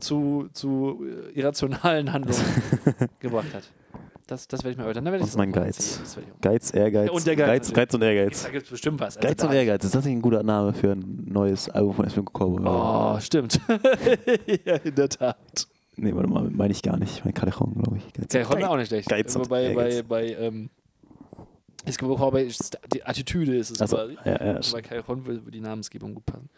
zu, 0.00 0.48
zu 0.52 1.04
äh, 1.04 1.30
irrationalen 1.38 2.12
Handlungen 2.12 2.44
gebracht 3.20 3.54
hat. 3.54 3.70
Das, 4.26 4.46
das 4.48 4.60
werde 4.62 4.72
ich 4.72 4.76
mal 4.76 4.84
erörtern. 4.84 5.04
Dann 5.04 5.12
werde 5.12 5.24
ich 5.24 5.30
Das 5.30 5.34
ist 5.34 5.38
mein 5.38 5.52
Geiz. 5.52 6.00
Geiz, 6.40 6.72
Ehrgeiz. 6.72 7.10
Und 7.10 7.26
der 7.26 7.36
Geiz 7.36 7.66
Geiz. 7.68 7.72
Geiz 7.72 7.94
und. 7.94 8.02
Ehrgeiz. 8.02 8.42
Da 8.44 8.50
gibt 8.50 8.64
es 8.64 8.70
bestimmt 8.70 9.00
was. 9.00 9.16
Also 9.16 9.28
Geiz 9.28 9.42
und 9.42 9.52
Ehrgeiz, 9.52 9.84
ist 9.84 9.94
das 9.94 10.04
nicht 10.04 10.14
ein 10.14 10.22
guter 10.22 10.42
Name 10.42 10.72
für 10.72 10.92
ein 10.92 11.24
neues 11.28 11.68
Album 11.68 11.94
von 11.94 12.04
Espen 12.06 12.24
Cowboy? 12.26 12.62
Oh, 12.64 13.18
stimmt. 13.20 13.60
ja, 14.64 14.76
in 14.76 14.94
der 14.94 15.08
Tat. 15.08 15.66
Nee, 15.96 16.14
warte 16.14 16.28
mal, 16.30 16.48
meine 16.50 16.72
ich 16.72 16.82
gar 16.82 16.96
nicht. 16.98 17.12
Ich 17.18 17.24
meine 17.24 17.34
Callejon, 17.34 17.74
glaube 17.74 17.98
ich. 17.98 18.12
Geiz, 18.12 18.28
Der 18.28 18.48
Honda 18.48 18.68
auch 18.68 18.76
nicht 18.76 18.88
schlecht. 18.88 19.08
Geiz 19.08 19.34
Aber 19.34 19.42
und 19.44 19.48
bei, 19.50 19.74
bei, 19.74 19.88
Ehrgeiz. 19.90 20.08
bei, 20.08 20.26
ähm, 20.34 20.70
es 21.84 21.98
gibt 21.98 22.10
auch 22.10 22.30
bei 22.30 22.48
die 22.94 23.04
Attitüde 23.04 23.56
ist 23.56 23.70
es 23.70 23.80
Also, 23.80 23.96
quasi. 23.96 24.16
ja, 24.24 24.44
ja, 24.44 24.50
Aber 24.56 24.60
bei 24.72 24.82
Callejon 24.82 25.26
würde 25.26 25.50
die 25.50 25.60
Namensgebung 25.60 26.14
gut 26.14 26.24
passen. 26.26 26.48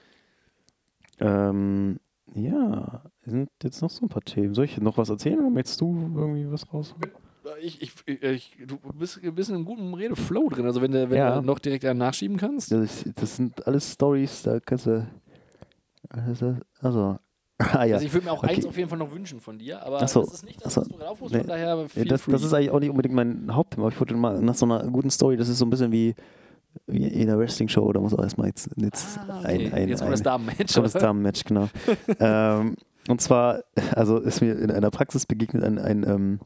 Ähm, 1.18 1.98
ja, 2.34 3.02
sind 3.24 3.48
jetzt 3.62 3.80
noch 3.80 3.90
so 3.90 4.04
ein 4.04 4.08
paar 4.08 4.22
Themen. 4.22 4.54
Soll 4.54 4.66
ich 4.66 4.78
noch 4.80 4.98
was 4.98 5.08
erzählen 5.08 5.38
oder 5.40 5.50
möchtest 5.50 5.80
du 5.80 5.94
irgendwie 6.14 6.50
was 6.50 6.72
raus? 6.72 6.94
Ich, 7.60 7.82
ich, 7.82 7.92
ich, 8.22 8.56
du 8.66 8.78
bist 8.94 9.20
ein 9.22 9.34
bisschen 9.34 9.54
im 9.56 9.64
guten 9.64 9.92
Redeflow 9.94 10.48
drin. 10.48 10.64
Also 10.66 10.80
wenn 10.82 10.92
du, 10.92 11.10
wenn 11.10 11.16
Ja. 11.16 11.40
du 11.40 11.46
noch 11.46 11.58
direkt 11.58 11.84
einen 11.84 11.98
nachschieben 11.98 12.36
kannst. 12.36 12.72
Das, 12.72 13.04
das 13.14 13.36
sind 13.36 13.66
alles 13.66 13.92
Stories, 13.92 14.42
da 14.42 14.60
kannst 14.60 14.86
du. 14.86 15.06
Also, 16.08 16.56
also 16.80 17.18
ah 17.58 17.84
ja. 17.84 17.94
Also 17.94 18.06
ich 18.06 18.12
würde 18.12 18.26
mir 18.26 18.32
auch 18.32 18.42
Okay. 18.42 18.56
eins 18.56 18.66
auf 18.66 18.76
jeden 18.76 18.88
Fall 18.88 18.98
noch 18.98 19.12
wünschen 19.12 19.40
von 19.40 19.58
dir, 19.58 19.82
aber 19.84 20.06
so. 20.08 20.20
das 20.22 20.34
ist 20.34 20.44
nicht 20.44 20.64
das, 20.64 20.76
was 20.76 20.88
du 20.88 20.96
draufholst, 20.96 21.32
Nee. 21.34 21.40
von 21.40 21.48
daher 21.48 21.88
feel 21.88 22.04
das, 22.06 22.24
das 22.26 22.42
ist 22.42 22.52
eigentlich 22.52 22.70
auch 22.70 22.80
nicht 22.80 22.90
unbedingt 22.90 23.14
mein 23.14 23.54
Hauptthema. 23.54 23.84
aber 23.86 23.92
Ich 23.92 24.00
wollte 24.00 24.14
mal 24.14 24.40
nach 24.40 24.54
so 24.54 24.66
einer 24.66 24.82
guten 24.90 25.10
Story, 25.10 25.36
das 25.36 25.48
ist 25.48 25.58
so 25.58 25.64
ein 25.66 25.70
bisschen 25.70 25.92
wie, 25.92 26.14
wie 26.86 27.06
in 27.06 27.28
einer 27.28 27.38
Wrestling-Show, 27.38 27.92
da 27.92 28.00
muss 28.00 28.12
auch 28.14 28.22
erstmal 28.22 28.48
jetzt, 28.48 28.68
jetzt 28.76 29.18
ah, 29.18 29.38
okay. 29.40 29.66
ein, 29.66 29.72
ein, 29.72 29.88
Jetzt 29.88 30.00
kommt 30.00 30.12
das 30.12 30.22
Damenmatch. 30.22 30.74
kommt 30.74 30.86
das? 30.86 30.92
Damenmatch, 30.94 31.44
genau. 31.44 31.68
ähm, 32.20 32.76
und 33.08 33.20
zwar, 33.20 33.62
also 33.94 34.18
ist 34.18 34.40
mir 34.40 34.58
in 34.58 34.70
einer 34.70 34.90
Praxis 34.90 35.24
begegnet 35.26 35.62
ein, 35.62 35.78
ein 35.78 36.04
ähm, 36.08 36.40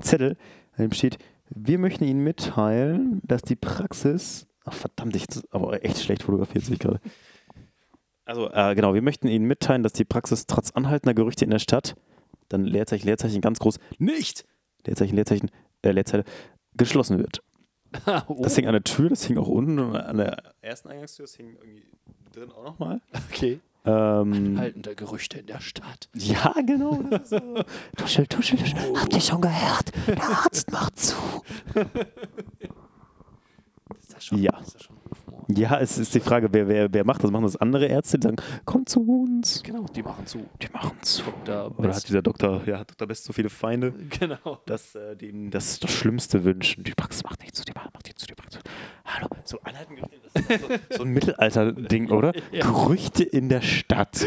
Zettel, 0.00 0.36
an 0.76 0.84
dem 0.84 0.92
steht, 0.92 1.18
wir 1.48 1.78
möchten 1.78 2.04
Ihnen 2.04 2.24
mitteilen, 2.24 3.20
dass 3.24 3.42
die 3.42 3.56
Praxis, 3.56 4.46
ach 4.64 4.74
verdammt, 4.74 5.14
ich 5.16 5.26
aber 5.50 5.84
echt 5.84 6.02
schlecht 6.02 6.22
fotografiert 6.24 6.64
sehe 6.64 6.74
ich 6.74 6.80
gerade. 6.80 7.00
Also 8.24 8.50
äh, 8.50 8.74
genau, 8.74 8.94
wir 8.94 9.02
möchten 9.02 9.28
Ihnen 9.28 9.46
mitteilen, 9.46 9.82
dass 9.82 9.92
die 9.92 10.04
Praxis 10.04 10.46
trotz 10.46 10.72
anhaltender 10.72 11.14
Gerüchte 11.14 11.44
in 11.44 11.50
der 11.50 11.60
Stadt, 11.60 11.94
dann 12.48 12.64
Leerzeichen, 12.64 13.06
Leerzeichen 13.06 13.40
ganz 13.40 13.58
groß, 13.60 13.78
nicht, 13.98 14.44
Leerzeichen, 14.84 15.14
Leerzeichen, 15.14 15.50
äh, 15.82 15.92
Leerzeichen, 15.92 16.24
geschlossen 16.76 17.18
wird. 17.18 17.42
oh, 18.26 18.42
Das 18.42 18.56
hing 18.56 18.66
an 18.66 18.72
der 18.72 18.84
Tür, 18.84 19.08
das 19.08 19.24
hing 19.24 19.38
auch 19.38 19.48
unten 19.48 19.78
an 19.94 20.16
der 20.16 20.42
ersten 20.60 20.88
Eingangstür, 20.88 21.24
das 21.24 21.36
hing 21.36 21.56
irgendwie 21.60 21.84
drin 22.32 22.50
auch 22.50 22.64
nochmal. 22.64 23.00
okay. 23.30 23.60
Ähm, 23.86 24.58
Haltende 24.58 24.94
Gerüchte 24.96 25.38
in 25.38 25.46
der 25.46 25.60
Stadt. 25.60 26.08
ja, 26.14 26.52
genau. 26.66 27.00
So. 27.24 27.38
Tuschel, 27.96 28.26
tuschel, 28.26 28.58
tuschel. 28.58 28.78
Habt 29.00 29.14
ihr 29.14 29.20
schon 29.20 29.40
gehört? 29.40 29.92
Der 30.08 30.22
Arzt 30.22 30.72
macht 30.72 30.98
zu. 30.98 31.14
Ist 33.98 34.14
das 34.14 34.24
schon, 34.24 34.38
Ja. 34.42 34.58
Ist 34.58 34.74
das 34.74 34.82
schon? 34.82 34.95
Ja, 35.48 35.78
es 35.80 35.96
ist 35.98 36.14
die 36.14 36.20
Frage, 36.20 36.48
wer, 36.52 36.66
wer, 36.68 36.92
wer 36.92 37.04
macht 37.04 37.22
das? 37.22 37.30
Machen 37.30 37.44
das 37.44 37.56
andere 37.56 37.86
Ärzte, 37.86 38.18
die 38.18 38.24
sagen, 38.24 38.36
komm 38.64 38.84
zu 38.86 39.00
uns. 39.02 39.62
Genau, 39.62 39.84
die 39.94 40.02
machen 40.02 40.26
zu. 40.26 40.40
Die 40.60 40.68
machen 40.72 40.96
zu. 41.02 41.22
Da 41.44 41.68
Oder 41.76 41.94
hat 41.94 42.08
dieser 42.08 42.22
Doktor, 42.22 42.62
ja, 42.66 42.80
hat 42.80 42.90
Dr. 42.90 43.06
Best 43.08 43.24
so 43.24 43.32
viele 43.32 43.48
Feinde, 43.48 43.92
Genau. 44.18 44.58
dass 44.66 44.94
äh, 44.94 45.14
die 45.16 45.28
ihm 45.28 45.50
das, 45.50 45.78
das 45.78 45.90
Schlimmste 45.92 46.44
wünschen. 46.44 46.82
Die 46.84 46.92
Praxis 46.92 47.22
macht 47.22 47.40
nicht 47.42 47.54
zu, 47.54 47.64
die 47.64 47.72
Praxis 47.72 47.92
macht 47.94 48.06
nicht 48.06 48.18
zu, 48.18 48.26
die 48.26 48.34
Praxis. 48.34 48.60
Hallo, 49.04 49.28
so 49.44 49.60
anhalten 49.62 49.94
ist 50.34 50.60
so, 50.90 50.96
so 50.98 51.02
ein 51.04 51.10
Mittelalter-Ding, 51.10 52.10
oder? 52.12 52.32
Ja. 52.50 52.64
Gerüchte 52.66 53.22
in 53.22 53.48
der 53.48 53.60
Stadt, 53.62 54.26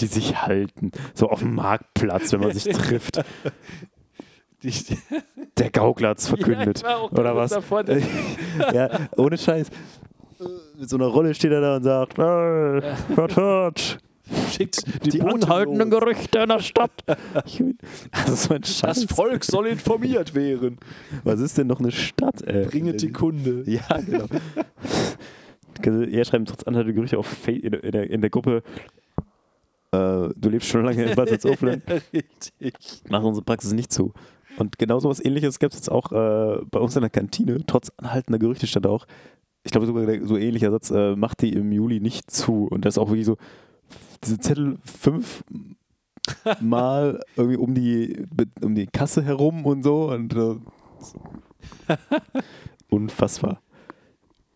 die 0.00 0.06
sich 0.06 0.42
halten. 0.42 0.92
So 1.14 1.30
auf 1.30 1.40
dem 1.40 1.54
Marktplatz, 1.54 2.32
wenn 2.32 2.40
man 2.40 2.52
sich 2.52 2.64
trifft. 2.74 3.22
Die, 4.62 4.72
Der 5.56 5.70
Gaukler 5.70 6.08
hat's 6.10 6.26
verkündet. 6.26 6.82
Ja, 6.82 7.00
oder 7.04 7.36
was? 7.36 7.52
davor, 7.52 7.88
Äh, 7.88 8.02
ja, 8.74 8.90
ohne 9.16 9.38
Scheiß. 9.38 9.70
Äh, 10.40 10.80
Mit 10.80 10.88
so 10.90 10.96
einer 10.96 11.06
Rolle 11.06 11.34
steht 11.34 11.52
er 11.52 11.60
da 11.60 11.76
und 11.76 11.82
sagt, 11.82 12.18
äh, 12.18 12.22
hört, 12.22 13.36
hört. 13.36 13.98
schickt 14.50 14.84
Die, 15.06 15.18
Boten 15.18 15.42
anhaltenden 15.44 15.90
los. 15.90 16.00
Gerüchte 16.00 16.38
in 16.40 16.48
der 16.48 16.60
Stadt. 16.60 16.90
Das. 18.26 18.48
Das 18.80 19.04
Volk 19.04 19.44
soll 19.44 19.66
informiert 19.68 20.34
werden. 20.34 20.78
Was 21.24 21.40
ist 21.40 21.56
denn 21.58 21.66
noch 21.66 21.80
eine 21.80 21.90
Stadt, 21.92 22.42
ey? 22.46 22.66
Bringet 22.66 23.00
die 23.02 23.10
Kunde. 23.12 23.64
Ja, 23.66 23.82
genau. 24.04 24.26
Er 25.84 26.24
schreibt 26.24 26.48
trotz 26.48 26.62
anderer 26.64 26.92
Gerüchte 26.92 27.18
auf 27.18 27.26
Fa- 27.26 27.50
in 27.52 27.70
der, 27.70 27.84
in 27.84 27.92
der, 27.92 28.10
in 28.10 28.20
der 28.20 28.30
Gruppe, 28.30 28.62
äh, 29.92 30.28
du 30.36 30.48
lebst 30.48 30.68
schon 30.68 30.84
lange 30.84 31.04
in 31.04 31.14
Bad 31.14 31.28
Salzuflen, 31.28 31.82
Richtig. 32.12 32.74
mach 33.08 33.22
unsere 33.22 33.44
Praxis 33.44 33.72
nicht 33.72 33.92
zu. 33.92 34.12
Und 34.58 34.76
genau 34.78 34.98
so 34.98 35.08
was 35.08 35.24
ähnliches 35.24 35.58
gibt 35.60 35.72
es 35.74 35.78
jetzt 35.78 35.90
auch 35.90 36.10
äh, 36.10 36.58
bei 36.70 36.80
uns 36.80 36.96
in 36.96 37.02
der 37.02 37.10
Kantine, 37.10 37.60
trotz 37.66 37.90
anhaltender 37.96 38.38
Gerüchte 38.40 38.66
stand 38.66 38.86
auch, 38.88 39.06
ich 39.68 39.72
glaube 39.72 39.86
sogar 39.86 40.06
so 40.26 40.38
ähnlicher 40.38 40.70
Satz, 40.70 40.90
äh, 40.90 41.14
macht 41.14 41.42
die 41.42 41.52
im 41.52 41.70
Juli 41.72 42.00
nicht 42.00 42.30
zu. 42.30 42.68
Und 42.68 42.86
das 42.86 42.94
ist 42.94 42.98
auch 42.98 43.10
wirklich 43.10 43.26
so, 43.26 43.36
diese 44.24 44.38
Zettel 44.38 44.78
fünf 44.82 45.44
Mal 46.60 47.20
irgendwie 47.36 47.58
um 47.58 47.74
die, 47.74 48.24
um 48.62 48.74
die 48.74 48.86
Kasse 48.86 49.22
herum 49.22 49.66
und 49.66 49.82
so. 49.82 50.10
Und 50.10 50.34
äh, 50.34 50.56
unfassbar. 52.88 53.60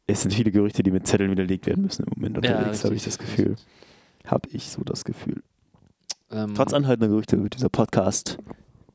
Es 0.06 0.22
sind 0.22 0.32
viele 0.32 0.50
Gerüchte, 0.50 0.82
die 0.82 0.90
mit 0.90 1.06
Zetteln 1.06 1.30
widerlegt 1.30 1.66
werden 1.66 1.84
müssen 1.84 2.04
im 2.04 2.12
Moment 2.16 2.38
unterwegs, 2.38 2.82
habe 2.82 2.94
ich 2.94 3.04
das 3.04 3.18
Gefühl. 3.18 3.56
Habe 4.24 4.48
ich 4.50 4.70
so 4.70 4.82
das 4.82 5.04
Gefühl. 5.04 5.42
Ähm, 6.30 6.54
Trotz 6.54 6.72
anhaltender 6.72 7.08
Gerüchte 7.08 7.42
wird 7.42 7.54
dieser 7.54 7.68
Podcast 7.68 8.38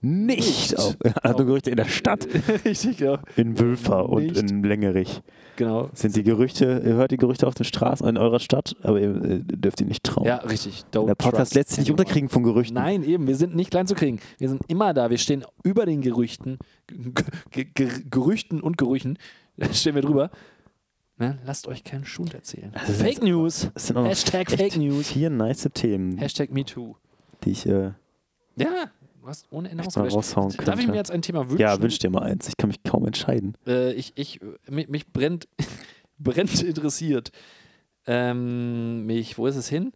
nicht 0.02 0.78
auf. 0.78 0.96
Also 1.24 1.46
Gerüchte 1.46 1.70
in 1.72 1.78
der 1.78 1.86
Stadt. 1.86 2.28
Richtig, 2.66 3.00
ja. 3.00 3.20
In 3.36 3.60
Wülfer 3.60 4.08
und 4.10 4.38
in 4.38 4.64
Längerich. 4.64 5.22
Genau. 5.56 5.90
Sind 5.94 6.16
die 6.16 6.24
Gerüchte, 6.24 6.84
ihr 6.86 6.94
hört 6.94 7.12
die 7.12 7.18
Gerüchte 7.18 7.48
auf 7.48 7.56
den 7.56 7.64
Straßen 7.66 8.08
in 8.08 8.18
eurer 8.18 8.40
Stadt, 8.40 8.76
aber 8.84 9.00
ihr 9.02 9.16
äh, 9.24 9.40
dürft 9.44 9.80
die 9.80 9.86
nicht 9.86 10.04
trauen. 10.04 10.26
Ja, 10.28 10.38
richtig. 10.38 10.84
Don't 10.94 11.08
der 11.08 11.16
Podcast 11.16 11.56
lässt 11.56 11.70
sich 11.70 11.80
nicht 11.80 11.92
unterkriegen 11.92 12.30
von 12.30 12.44
Gerüchten. 12.44 12.76
Nein, 12.76 13.04
eben, 13.04 13.28
wir 13.28 13.36
sind 13.36 13.56
nicht 13.56 13.72
klein 13.72 13.88
zu 13.88 13.96
kriegen. 13.96 14.20
Wir 14.38 14.50
sind 14.50 14.62
immer 14.68 14.94
da. 14.94 15.10
Wir 15.10 15.18
stehen 15.18 15.44
über 15.64 15.86
den 15.88 16.02
Gerüchten, 16.02 16.60
G 16.88 17.12
G 17.52 17.64
G 17.74 17.88
Gerüchten 18.10 18.62
und 18.62 18.78
Gerüchen. 18.78 19.18
Da 19.58 19.68
stehen 19.74 19.96
wir 19.96 20.04
drüber. 20.04 20.30
Ne? 21.18 21.40
Lasst 21.44 21.68
euch 21.68 21.84
keinen 21.84 22.06
Schund 22.06 22.36
erzählen. 22.36 22.72
Also 22.76 22.94
Fake 22.94 23.24
News. 23.24 23.72
Hashtag 23.76 24.52
Fake 24.52 24.78
News. 24.78 25.08
Vier 25.08 25.32
nice 25.32 25.68
Themen, 25.74 26.20
Hashtag 26.20 26.52
MeToo. 26.52 26.96
die 27.44 27.52
ich. 27.52 27.66
Äh, 27.66 27.94
Ja, 28.56 28.92
hast 29.28 29.48
ohne 29.52 29.70
Ende 29.70 29.84
raushauen 29.84 30.52
Darf 30.52 30.60
ich 30.60 30.66
könnte. 30.66 30.88
mir 30.88 30.96
jetzt 30.96 31.12
ein 31.12 31.22
Thema 31.22 31.42
wünschen? 31.50 31.60
ja, 31.60 31.82
wünsch 31.82 32.00
dir 32.00 32.10
mal 32.10 32.24
eins. 32.24 32.48
Ich 32.48 32.58
kann 32.58 32.70
mich 32.70 32.84
kaum 32.84 33.06
entscheiden. 33.06 33.56
Äh, 33.68 33.94
ich, 33.94 34.14
ich, 34.16 34.40
mich, 34.70 34.88
mich 34.88 35.08
brennt, 35.12 35.48
brennt 36.18 36.62
interessiert. 36.64 37.32
Ähm, 38.06 39.06
mich, 39.06 39.38
wo 39.38 39.48
ist 39.48 39.56
es 39.56 39.68
hin? 39.68 39.92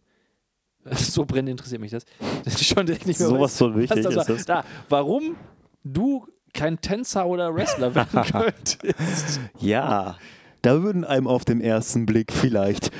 So 0.96 1.24
brennend 1.24 1.50
interessiert 1.50 1.80
mich 1.80 1.92
das. 1.92 2.04
Das 2.44 2.54
ist 2.54 2.64
schon 2.66 2.86
direkt 2.86 3.06
nicht 3.06 3.20
mehr 3.20 3.28
Sowas 3.28 3.56
so 3.56 3.74
wichtig 3.76 4.04
was 4.04 4.14
das 4.14 4.28
ist 4.28 4.40
es. 4.40 4.46
Da, 4.46 4.64
warum 4.88 5.36
du 5.84 6.26
kein 6.52 6.80
Tänzer 6.80 7.26
oder 7.26 7.54
Wrestler 7.54 7.94
werden 7.94 8.22
könntest. 8.24 9.40
Ja, 9.60 10.18
da 10.60 10.82
würden 10.82 11.04
einem 11.04 11.26
auf 11.26 11.44
den 11.44 11.60
ersten 11.60 12.04
Blick 12.04 12.32
vielleicht 12.32 12.90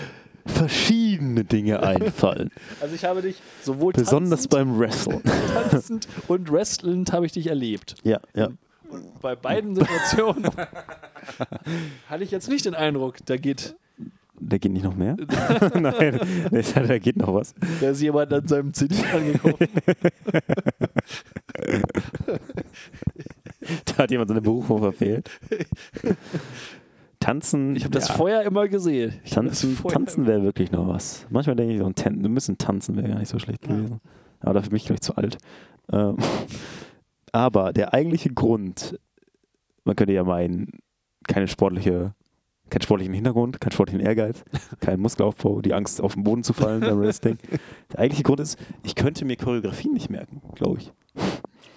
verschiedene 0.46 1.44
Dinge 1.44 1.82
einfallen. 1.84 2.50
Also 2.80 2.94
ich 2.94 3.04
habe 3.04 3.22
dich 3.22 3.36
sowohl 3.62 3.92
Besonders 3.92 4.48
tanzend, 4.48 4.50
beim 4.50 4.78
Wrestlen. 4.78 5.22
tanzend 5.70 6.08
und 6.28 6.50
wrestlend 6.50 7.12
habe 7.12 7.26
ich 7.26 7.32
dich 7.32 7.46
erlebt. 7.48 7.94
Ja, 8.02 8.20
ja. 8.34 8.48
Und 8.88 9.20
bei 9.20 9.34
beiden 9.34 9.74
Situationen 9.74 10.44
hatte 12.08 12.24
ich 12.24 12.30
jetzt 12.30 12.48
nicht 12.48 12.64
den 12.66 12.74
Eindruck, 12.74 13.16
da 13.24 13.36
geht, 13.38 13.74
Da 14.38 14.58
geht 14.58 14.72
nicht 14.72 14.84
noch 14.84 14.96
mehr? 14.96 15.16
Nein, 15.74 16.20
da 16.74 16.98
geht 16.98 17.16
noch 17.16 17.32
was. 17.32 17.54
da 17.80 17.90
ist 17.90 18.02
jemand 18.02 18.32
an 18.34 18.46
seinem 18.46 18.74
CD 18.74 18.96
angekommen. 19.12 19.56
Da 23.84 23.96
hat 23.98 24.10
jemand 24.10 24.28
seine 24.28 24.40
Berufung 24.42 24.80
verfehlt. 24.80 25.30
Tanzen. 27.22 27.76
Ich 27.76 27.84
habe 27.84 27.92
das 27.92 28.08
ja, 28.08 28.14
Feuer 28.14 28.42
immer 28.42 28.68
gesehen. 28.68 29.14
Ich 29.24 29.30
Tanzen, 29.30 29.76
tanzen 29.88 30.26
wäre 30.26 30.42
wirklich 30.42 30.72
noch 30.72 30.88
was. 30.88 31.26
Manchmal 31.30 31.56
denke 31.56 31.74
ich, 31.74 31.78
so 31.78 31.86
ein, 31.86 32.34
bisschen 32.34 32.58
tanzen 32.58 32.96
wäre 32.96 33.08
gar 33.08 33.18
nicht 33.18 33.28
so 33.28 33.38
schlecht 33.38 33.66
Ja. 33.66 33.74
gewesen. 33.74 34.00
Aber 34.40 34.54
dafür 34.54 34.70
bin 34.70 34.76
ich, 34.78 34.84
glaube 34.86 34.96
ich, 34.96 35.02
zu 35.02 35.16
alt. 35.16 35.38
Ähm, 35.92 36.16
aber 37.32 37.72
der 37.72 37.94
eigentliche 37.94 38.30
Grund, 38.30 38.98
man 39.84 39.94
könnte 39.94 40.12
ja 40.12 40.24
meinen, 40.24 40.80
keine 41.28 41.46
sportliche, 41.46 42.14
keinen 42.70 42.82
sportlichen 42.82 43.14
Hintergrund, 43.14 43.60
keinen 43.60 43.72
sportlichen 43.72 44.04
Ehrgeiz, 44.04 44.42
keinen 44.80 45.00
Muskelaufbau, 45.00 45.60
die 45.62 45.74
Angst, 45.74 46.00
auf 46.00 46.14
den 46.14 46.24
Boden 46.24 46.42
zu 46.42 46.52
fallen 46.54 46.80
beim 46.80 46.98
Wrestling. 47.00 47.38
Der 47.92 48.00
eigentliche 48.00 48.24
Grund 48.24 48.40
ist, 48.40 48.58
ich 48.82 48.96
könnte 48.96 49.24
mir 49.24 49.36
Choreografien 49.36 49.92
nicht 49.92 50.10
merken, 50.10 50.42
glaube 50.56 50.80
ich. 50.80 50.92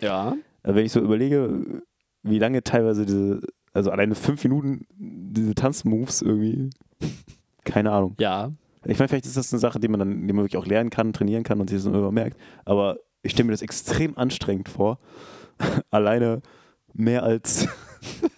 Ja. 0.02 0.36
Äh, 0.64 0.74
Wenn 0.74 0.86
ich 0.86 0.92
so 0.92 1.02
überlege, 1.02 1.84
wie 2.24 2.40
lange 2.40 2.64
teilweise 2.64 3.06
diese, 3.06 3.42
also 3.76 3.92
alleine 3.92 4.16
fünf 4.16 4.44
Minuten 4.44 4.86
diese 4.98 5.54
Tanzmoves 5.54 6.22
irgendwie, 6.22 6.70
keine 7.64 7.92
Ahnung. 7.92 8.16
Ja. 8.20 8.52
Ich 8.86 9.00
meine, 9.00 9.08
vielleicht 9.08 9.26
ist 9.26 9.38
das 9.38 9.52
eine 9.52 9.60
Sache, 9.60 9.80
die 9.80 9.88
man 9.88 10.00
dann, 10.00 10.28
die 10.28 10.34
man 10.34 10.46
wirklich 10.46 10.58
auch 10.58 10.68
lernen 10.68 10.90
kann, 10.90 11.14
trainieren 11.14 11.44
kann 11.44 11.60
und 11.60 11.70
sich 11.70 11.80
das 11.80 11.86
immer 11.86 12.12
merkt. 12.12 12.38
Aber 12.66 12.98
ich 13.24 13.32
stelle 13.32 13.48
mir 13.48 13.54
das 13.54 13.64
extrem 13.64 14.18
anstrengend 14.18 14.70
vor, 14.70 15.00
alleine 15.92 16.42
mehr 16.94 17.24
als 17.24 17.68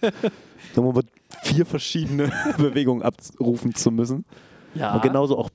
sagen 0.74 0.86
wir 0.86 0.92
mal, 0.92 1.02
vier 1.42 1.66
verschiedene 1.66 2.30
Bewegungen 2.58 3.02
abrufen 3.02 3.74
zu 3.74 3.90
müssen. 3.90 4.24
Ja. 4.74 4.94
Und 4.94 5.02
genauso 5.02 5.38
auch, 5.38 5.50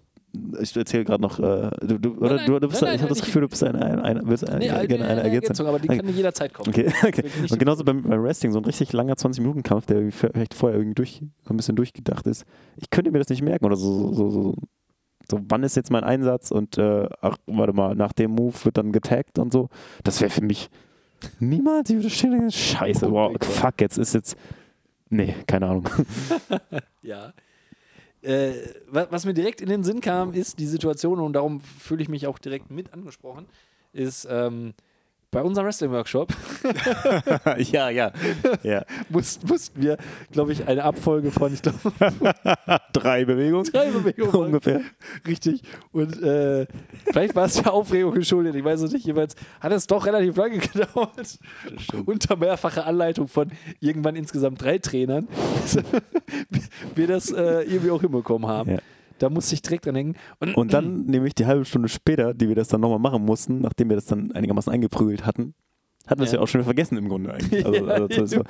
ich 0.59 0.75
erzähle 0.75 1.05
gerade 1.05 1.21
noch, 1.21 1.39
äh, 1.39 1.69
du, 1.81 1.99
du, 1.99 2.17
oder 2.17 2.37
nein, 2.37 2.47
du, 2.47 2.59
du 2.59 2.67
bist, 2.67 2.81
nein, 2.81 2.95
ich 2.95 3.01
habe 3.01 3.09
das 3.09 3.21
Gefühl, 3.21 3.43
du 3.43 3.47
bist 3.49 3.63
eine, 3.63 3.83
eine, 3.85 4.03
eine, 4.03 4.21
willst 4.25 4.49
eine, 4.49 4.59
Nee, 4.59 4.87
gerne 4.87 5.05
eine 5.07 5.21
Ergänzung. 5.21 5.67
aber 5.67 5.79
die 5.79 5.87
kann 5.87 6.07
jederzeit 6.09 6.53
kommen. 6.53 6.69
Okay, 6.69 6.91
okay. 7.05 7.23
Und 7.49 7.59
genauso 7.59 7.83
beim, 7.83 8.01
beim 8.01 8.23
Wrestling, 8.23 8.51
so 8.51 8.57
ein 8.59 8.65
richtig 8.65 8.93
langer 8.93 9.13
20-Minuten-Kampf, 9.13 9.85
der 9.85 10.11
vielleicht 10.11 10.55
vorher 10.55 10.79
irgendwie 10.79 10.95
durch, 10.95 11.21
so 11.43 11.53
ein 11.53 11.57
bisschen 11.57 11.75
durchgedacht 11.75 12.25
ist. 12.25 12.45
Ich 12.77 12.89
könnte 12.89 13.11
mir 13.11 13.19
das 13.19 13.29
nicht 13.29 13.43
merken 13.43 13.65
oder 13.65 13.75
so, 13.75 14.11
so, 14.13 14.13
so, 14.13 14.29
so, 14.29 14.55
so 15.29 15.39
wann 15.49 15.63
ist 15.63 15.75
jetzt 15.75 15.91
mein 15.91 16.03
Einsatz 16.03 16.49
und 16.49 16.77
äh, 16.79 17.07
ach, 17.21 17.37
warte 17.45 17.73
mal, 17.73 17.95
nach 17.95 18.13
dem 18.13 18.31
Move 18.31 18.55
wird 18.63 18.77
dann 18.77 18.91
getaggt 18.91 19.37
und 19.37 19.53
so. 19.53 19.69
Das 20.03 20.19
wäre 20.19 20.31
für 20.31 20.43
mich 20.43 20.69
niemals, 21.39 21.89
ich 21.91 21.97
würde 21.97 22.09
stehen 22.09 22.31
und 22.31 22.37
denken, 22.39 22.51
scheiße, 22.51 23.11
wow, 23.11 23.31
fuck, 23.39 23.79
jetzt 23.81 23.97
ist 23.97 24.13
jetzt, 24.13 24.35
nee, 25.09 25.35
keine 25.47 25.67
Ahnung. 25.67 25.87
Ja. 27.03 27.33
Äh, 28.23 28.53
was, 28.87 29.25
mir 29.25 29.33
direkt 29.33 29.59
in 29.59 29.67
den 29.69 29.83
Sinn 29.83 29.99
kam, 29.99 30.33
ist 30.33 30.57
die 30.57 30.65
Situation, 30.65 31.19
und 31.19 31.33
darum 31.33 31.59
fühle 31.59 32.01
ich 32.01 32.09
mich 32.09 32.25
auch 32.25 32.39
direkt 32.39 32.71
mit 32.71 32.93
angesprochen, 32.93 33.47
ist 33.91 34.25
ähm, 34.29 34.73
bei 35.33 35.41
unserem 35.41 35.65
Wrestling-Workshop 35.65 36.33
ja, 37.57 37.89
ja, 37.89 38.11
ja. 38.61 38.85
mussten, 39.09 39.47
mussten 39.47 39.81
wir, 39.81 39.97
glaube 40.31 40.53
ich, 40.53 40.67
eine 40.67 40.83
Abfolge 40.83 41.31
von, 41.31 41.53
ich 41.53 41.61
glaube, 41.61 41.79
Drei 42.93 43.25
Bewegungen 43.25 43.65
drei 43.65 43.89
Bewegungen 43.89 44.35
ungefähr. 44.35 44.81
Richtig. 45.27 45.63
Und 45.91 46.21
äh, 46.21 46.67
vielleicht 47.11 47.35
war 47.35 47.45
es 47.45 47.55
der 47.55 47.73
Aufregung 47.73 48.13
geschuldet, 48.13 48.55
ich 48.55 48.63
weiß 48.63 48.81
es 48.81 48.91
nicht. 48.91 49.05
Jeweils 49.05 49.35
hat 49.59 49.71
es 49.71 49.87
doch 49.87 50.05
relativ 50.05 50.35
lange 50.37 50.57
gedauert. 50.73 51.39
Unter 52.05 52.35
mehrfacher 52.35 52.85
Anleitung 52.85 53.27
von 53.27 53.51
irgendwann 53.79 54.15
insgesamt 54.15 54.61
drei 54.61 54.77
Trainern, 54.77 55.27
wir 56.95 57.07
das 57.07 57.31
äh, 57.31 57.63
irgendwie 57.63 57.91
auch 57.91 58.01
hinbekommen 58.01 58.47
haben. 58.47 58.71
Ja. 58.73 58.79
Da 59.19 59.29
musste 59.29 59.55
ich 59.55 59.61
direkt 59.61 59.85
dran 59.85 59.95
denken. 59.95 60.15
Und, 60.39 60.55
Und 60.55 60.73
dann, 60.73 61.05
nämlich 61.05 61.35
die 61.35 61.45
halbe 61.45 61.65
Stunde 61.65 61.87
später, 61.89 62.33
die 62.33 62.47
wir 62.47 62.55
das 62.55 62.67
dann 62.67 62.81
nochmal 62.81 62.99
machen 62.99 63.23
mussten, 63.25 63.61
nachdem 63.61 63.89
wir 63.89 63.95
das 63.95 64.05
dann 64.05 64.31
einigermaßen 64.31 64.71
eingeprügelt 64.73 65.25
hatten, 65.25 65.53
hatten 66.07 66.19
wir 66.19 66.25
es 66.25 66.31
Ja. 66.33 66.39
ja 66.39 66.43
auch 66.43 66.47
schon 66.47 66.59
wieder 66.59 66.65
vergessen 66.65 66.97
im 66.97 67.07
Grunde 67.07 67.33
eigentlich. 67.33 67.65
Also, 67.65 67.85
Ja, 67.87 67.93
also, 67.93 68.07
das 68.07 68.35
war- 68.35 68.43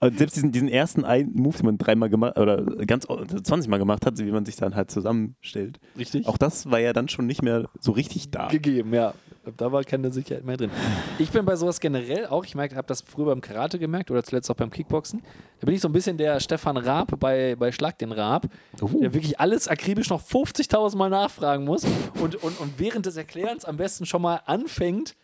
und 0.00 0.18
selbst 0.18 0.36
diesen, 0.36 0.52
diesen 0.52 0.68
ersten 0.68 1.04
einen 1.04 1.32
Move, 1.32 1.56
den 1.56 1.66
man 1.66 1.78
dreimal 1.78 2.10
gemacht 2.10 2.36
oder 2.38 2.62
ganz 2.86 3.06
20 3.06 3.70
Mal 3.70 3.78
gemacht 3.78 4.04
hat, 4.04 4.18
wie 4.18 4.30
man 4.30 4.44
sich 4.44 4.56
dann 4.56 4.74
halt 4.74 4.90
zusammenstellt, 4.90 5.78
richtig 5.96 6.26
auch 6.26 6.36
das 6.36 6.70
war 6.70 6.80
ja 6.80 6.92
dann 6.92 7.08
schon 7.08 7.26
nicht 7.26 7.42
mehr 7.42 7.68
so 7.78 7.92
richtig 7.92 8.30
da. 8.30 8.48
gegeben, 8.48 8.92
ja. 8.92 9.14
Da 9.56 9.72
war 9.72 9.82
keine 9.84 10.10
Sicherheit 10.10 10.44
mehr 10.44 10.58
drin. 10.58 10.70
Ich 11.18 11.30
bin 11.30 11.46
bei 11.46 11.56
sowas 11.56 11.80
generell 11.80 12.26
auch, 12.26 12.44
ich 12.44 12.54
habe 12.54 12.84
das 12.86 13.00
früher 13.00 13.26
beim 13.26 13.40
Karate 13.40 13.78
gemerkt 13.78 14.10
oder 14.10 14.22
zuletzt 14.22 14.50
auch 14.50 14.54
beim 14.54 14.70
Kickboxen. 14.70 15.22
Da 15.60 15.64
bin 15.64 15.74
ich 15.74 15.80
so 15.80 15.88
ein 15.88 15.92
bisschen 15.92 16.18
der 16.18 16.40
Stefan 16.40 16.76
Raab 16.76 17.18
bei, 17.18 17.56
bei 17.56 17.72
Schlag 17.72 17.98
den 17.98 18.12
Raab, 18.12 18.46
Uh. 18.82 19.00
der 19.00 19.14
wirklich 19.14 19.40
alles 19.40 19.66
akribisch 19.68 20.10
noch 20.10 20.22
50.000 20.22 20.96
Mal 20.96 21.10
nachfragen 21.10 21.64
muss 21.64 21.84
und, 22.20 22.36
und, 22.42 22.60
und 22.60 22.78
während 22.78 23.06
des 23.06 23.16
Erklärens 23.16 23.64
am 23.64 23.76
besten 23.76 24.04
schon 24.04 24.22
mal 24.22 24.40
anfängt, 24.44 25.14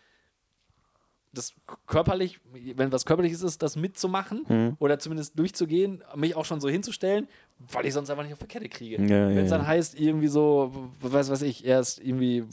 das 1.37 1.53
körperlich, 1.85 2.39
wenn 2.75 2.91
was 2.91 3.05
körperliches 3.05 3.41
ist, 3.43 3.61
das 3.61 3.75
mitzumachen 3.75 4.45
Mhm. 4.47 4.75
oder 4.79 4.99
zumindest 4.99 5.37
durchzugehen, 5.37 6.03
mich 6.15 6.35
auch 6.35 6.45
schon 6.45 6.59
so 6.59 6.67
hinzustellen, 6.69 7.27
weil 7.71 7.85
ich 7.85 7.93
sonst 7.93 8.09
einfach 8.09 8.23
nicht 8.23 8.33
auf 8.33 8.39
die 8.39 8.47
Kette 8.47 8.69
kriege. 8.69 8.95
Ja, 9.01 9.27
Wenn 9.29 9.37
es 9.37 9.51
ja, 9.51 9.57
dann 9.57 9.67
heißt, 9.67 9.99
irgendwie 9.99 10.27
so, 10.27 10.89
was 11.01 11.29
weiß 11.29 11.41
ich, 11.43 11.65
erst 11.65 11.99
irgendwie 11.99 12.43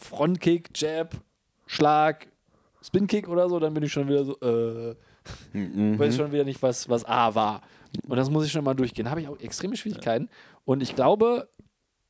Frontkick, 0.00 0.70
Jab, 0.74 1.14
Schlag, 1.66 2.26
Spinkick 2.82 3.28
oder 3.28 3.48
so, 3.48 3.58
dann 3.60 3.74
bin 3.74 3.82
ich 3.82 3.92
schon 3.92 4.08
wieder 4.08 4.24
so, 4.24 4.38
äh, 4.40 4.94
Mhm. 5.52 5.98
weiß 5.98 6.16
schon 6.16 6.32
wieder 6.32 6.44
nicht, 6.44 6.62
was, 6.62 6.88
was 6.88 7.04
A 7.04 7.34
war. 7.34 7.60
Und 8.08 8.16
das 8.16 8.30
muss 8.30 8.46
ich 8.46 8.52
schon 8.52 8.64
mal 8.64 8.74
durchgehen. 8.74 9.04
Da 9.04 9.10
habe 9.10 9.20
ich 9.20 9.28
auch 9.28 9.38
extreme 9.40 9.76
Schwierigkeiten. 9.76 10.28
Und 10.64 10.82
ich 10.82 10.94
glaube, 10.94 11.48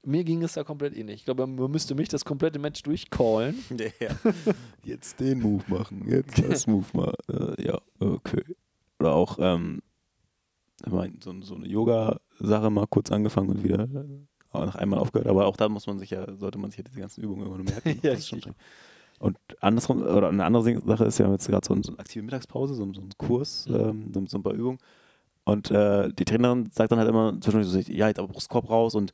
mir 0.04 0.24
ging 0.24 0.42
es 0.42 0.54
da 0.54 0.64
komplett 0.64 0.96
ähnlich. 0.96 1.16
Ich 1.16 1.24
glaube, 1.24 1.46
man 1.46 1.70
müsste 1.70 1.94
mich 1.94 2.08
das 2.08 2.24
komplette 2.24 2.58
Match 2.58 2.82
durchcallen. 2.82 3.56
Ja. 4.00 4.10
Jetzt 4.84 5.20
den 5.20 5.40
Move 5.40 5.62
machen, 5.68 6.04
jetzt 6.08 6.42
das 6.42 6.66
Move 6.66 6.86
mal. 6.94 7.14
Äh, 7.28 7.66
ja, 7.66 7.78
okay. 8.00 8.42
Oder 8.98 9.12
auch 9.14 9.38
ähm, 9.40 9.80
ich 10.84 10.90
mein, 10.92 11.18
so, 11.22 11.34
so 11.42 11.54
eine 11.54 11.66
Yoga-Sache 11.66 12.70
mal 12.70 12.86
kurz 12.86 13.10
angefangen 13.12 13.50
und 13.50 13.62
wieder 13.62 13.82
äh, 13.82 14.06
nach 14.52 14.74
einmal 14.76 14.98
aufgehört. 15.00 15.28
Aber 15.28 15.46
auch 15.46 15.56
da 15.56 15.68
muss 15.68 15.86
man 15.86 15.98
sich 15.98 16.10
ja, 16.10 16.34
sollte 16.36 16.58
man 16.58 16.70
sich 16.70 16.78
ja 16.78 16.84
diese 16.84 16.98
ganzen 17.00 17.22
Übungen 17.22 17.42
irgendwann 17.42 17.64
merken. 17.64 18.00
Ja, 18.02 18.10
Das 18.12 18.20
ist 18.20 18.28
schon 18.28 18.40
schön. 18.42 18.54
und 19.18 19.36
andersrum, 19.60 20.00
oder 20.02 20.28
eine 20.30 20.44
andere 20.44 20.80
Sache 20.80 21.04
ist, 21.04 21.18
wir 21.18 21.26
haben 21.26 21.32
jetzt 21.34 21.46
gerade 21.46 21.66
so, 21.66 21.74
so 21.82 21.90
eine 21.92 21.98
aktive 21.98 22.24
Mittagspause, 22.24 22.74
so, 22.74 22.90
so 22.92 23.00
einen 23.02 23.12
Kurs, 23.18 23.66
Mhm. 23.68 23.74
ähm, 23.74 24.10
so, 24.14 24.24
so 24.26 24.38
ein 24.38 24.42
paar 24.42 24.54
Übungen. 24.54 24.78
Und 25.44 25.70
äh, 25.70 26.10
die 26.12 26.24
Trainerin 26.24 26.70
sagt 26.72 26.90
dann 26.92 26.98
halt 26.98 27.08
immer 27.08 27.38
zwischendurch 27.40 27.86
so, 27.86 27.92
ja, 27.92 28.08
jetzt 28.08 28.18
aber 28.18 28.28
Brustkorb 28.28 28.68
raus 28.70 28.94
und 28.94 29.12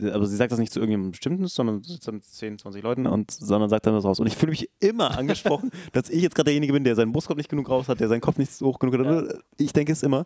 aber 0.00 0.26
sie 0.26 0.36
sagt 0.36 0.52
das 0.52 0.58
nicht 0.58 0.72
zu 0.72 0.80
irgendjemandem 0.80 1.12
Bestimmten, 1.12 1.46
sondern 1.46 1.76
mit 1.76 2.24
10, 2.24 2.58
20 2.58 2.82
Leuten 2.82 3.06
und 3.06 3.30
sondern 3.30 3.68
sagt 3.68 3.86
dann 3.86 3.94
das 3.94 4.04
raus. 4.04 4.20
Und 4.20 4.26
ich 4.26 4.36
fühle 4.36 4.50
mich 4.50 4.68
immer 4.80 5.16
angesprochen, 5.18 5.70
dass 5.92 6.08
ich 6.10 6.22
jetzt 6.22 6.34
gerade 6.34 6.46
derjenige 6.46 6.72
bin, 6.72 6.84
der 6.84 6.94
seinen 6.94 7.12
Brustkorb 7.12 7.36
nicht 7.38 7.48
genug 7.48 7.68
raus 7.68 7.88
hat, 7.88 8.00
der 8.00 8.08
seinen 8.08 8.20
Kopf 8.20 8.38
nicht 8.38 8.52
so 8.52 8.66
hoch 8.66 8.78
genug 8.78 8.98
hat. 9.06 9.40
Ich 9.56 9.72
denke 9.72 9.92
es 9.92 10.02
immer. 10.02 10.24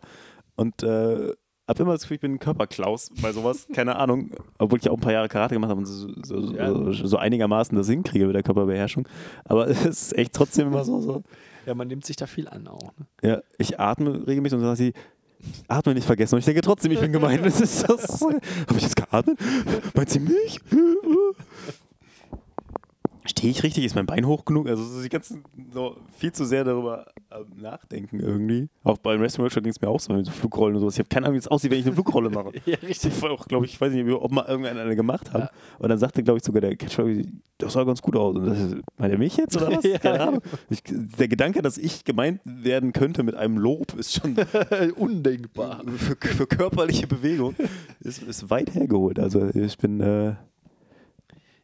Und 0.55 0.83
äh, 0.83 1.33
habe 1.67 1.83
immer 1.83 1.93
das 1.93 2.01
Gefühl, 2.01 2.15
ich 2.15 2.21
bin 2.21 2.33
ein 2.33 2.39
Körperklaus 2.39 3.09
bei 3.21 3.31
sowas. 3.31 3.67
Keine 3.73 3.95
Ahnung. 3.95 4.31
Obwohl 4.57 4.79
ich 4.79 4.89
auch 4.89 4.95
ein 4.97 5.01
paar 5.01 5.13
Jahre 5.13 5.29
Karate 5.29 5.55
gemacht 5.55 5.69
habe 5.69 5.79
und 5.79 5.85
so, 5.85 6.09
so, 6.23 6.53
Ja. 6.53 6.71
so, 6.71 6.91
so 6.91 7.17
einigermaßen 7.17 7.75
das 7.77 7.87
hinkriege 7.87 8.25
mit 8.25 8.35
der 8.35 8.43
Körperbeherrschung. 8.43 9.07
Aber 9.45 9.67
es 9.69 9.85
ist 9.85 10.17
echt 10.17 10.33
trotzdem 10.33 10.67
immer 10.67 10.83
so. 10.83 10.99
so 10.99 11.23
Ja, 11.65 11.73
man 11.73 11.87
nimmt 11.87 12.05
sich 12.05 12.15
da 12.15 12.27
viel 12.27 12.47
an 12.47 12.67
auch. 12.67 12.91
Ne? 12.97 13.07
Ja, 13.29 13.41
ich 13.57 13.79
atme 13.79 14.27
regelmäßig 14.27 14.57
und 14.57 14.63
dann 14.63 14.75
sagt 14.75 14.79
sie, 14.79 14.93
atme 15.67 15.93
nicht 15.93 16.05
vergessen. 16.05 16.35
Und 16.35 16.39
ich 16.39 16.45
denke 16.45 16.61
trotzdem, 16.61 16.91
ich 16.91 16.99
bin 16.99 17.11
gemein. 17.11 17.41
Das 17.43 17.59
ist 17.59 17.87
das. 17.89 18.21
Habe 18.21 18.39
ich 18.77 18.83
jetzt 18.83 18.95
geatmet? 18.95 19.37
Meint 19.93 20.09
sie 20.09 20.19
mich? 20.19 20.59
Stehe 23.25 23.51
ich 23.51 23.63
richtig? 23.63 23.85
Ist 23.85 23.95
mein 23.95 24.05
Bein 24.05 24.25
hoch 24.25 24.45
genug? 24.45 24.67
Also 24.67 24.83
so 24.83 25.01
die 25.01 25.09
ganzen 25.09 25.43
so 25.73 25.97
viel 26.17 26.31
zu 26.31 26.45
sehr 26.45 26.63
darüber 26.63 27.05
ähm, 27.31 27.45
nachdenken 27.61 28.19
irgendwie. 28.19 28.69
Auch 28.83 28.97
beim 28.97 29.21
Wrestling 29.21 29.43
Workshop 29.43 29.63
ging 29.63 29.71
es 29.71 29.79
mir 29.81 29.87
auch 29.87 29.99
so 29.99 30.13
mit 30.13 30.25
so 30.25 30.31
Flugrollen 30.31 30.75
und 30.75 30.81
sowas. 30.81 30.95
Ich 30.95 30.99
habe 30.99 31.09
keine 31.09 31.25
Ahnung, 31.27 31.35
wie 31.35 31.39
es 31.39 31.47
aussieht, 31.47 31.71
wenn 31.71 31.79
ich 31.79 31.85
eine 31.85 31.95
Flugrolle 31.95 32.29
mache. 32.29 32.51
Ja, 32.65 32.77
richtig. 32.77 33.13
Ich 33.17 33.23
auch, 33.23 33.47
glaube 33.47 33.65
ich, 33.65 33.73
ich 33.73 33.81
weiß 33.81 33.91
nicht, 33.93 34.09
ob 34.09 34.31
mal 34.31 34.45
irgendeiner 34.45 34.81
eine 34.81 34.95
gemacht 34.95 35.33
hat. 35.33 35.51
Und 35.79 35.89
dann 35.89 35.97
sagte, 35.97 36.23
glaube 36.23 36.37
ich, 36.37 36.43
sogar 36.45 36.61
der 36.61 36.75
Catcher, 36.75 37.05
das 37.57 37.73
sah 37.73 37.83
ganz 37.83 38.01
gut 38.01 38.15
aus. 38.15 38.35
Und 38.35 38.45
das 38.45 38.59
ist, 38.59 38.75
meint 38.97 39.11
er 39.11 39.19
mich 39.19 39.37
jetzt 39.37 39.55
oder 39.57 39.71
was? 39.71 39.83
Ja. 39.93 39.97
Keine 39.99 40.21
Ahnung. 40.21 40.41
Ich, 40.69 40.81
der 40.85 41.27
Gedanke, 41.27 41.61
dass 41.61 41.77
ich 41.77 42.03
gemeint 42.03 42.39
werden 42.45 42.93
könnte 42.93 43.23
mit 43.23 43.35
einem 43.35 43.57
Lob, 43.57 43.93
ist 43.97 44.13
schon 44.13 44.35
Undenkbar. 44.95 45.83
für, 45.97 46.15
für 46.15 46.47
körperliche 46.47 47.07
Bewegung 47.07 47.55
ist, 47.99 48.23
ist 48.23 48.49
weit 48.49 48.73
hergeholt. 48.73 49.19
Also 49.19 49.49
ich 49.53 49.77
bin 49.77 49.99
äh, 49.99 50.35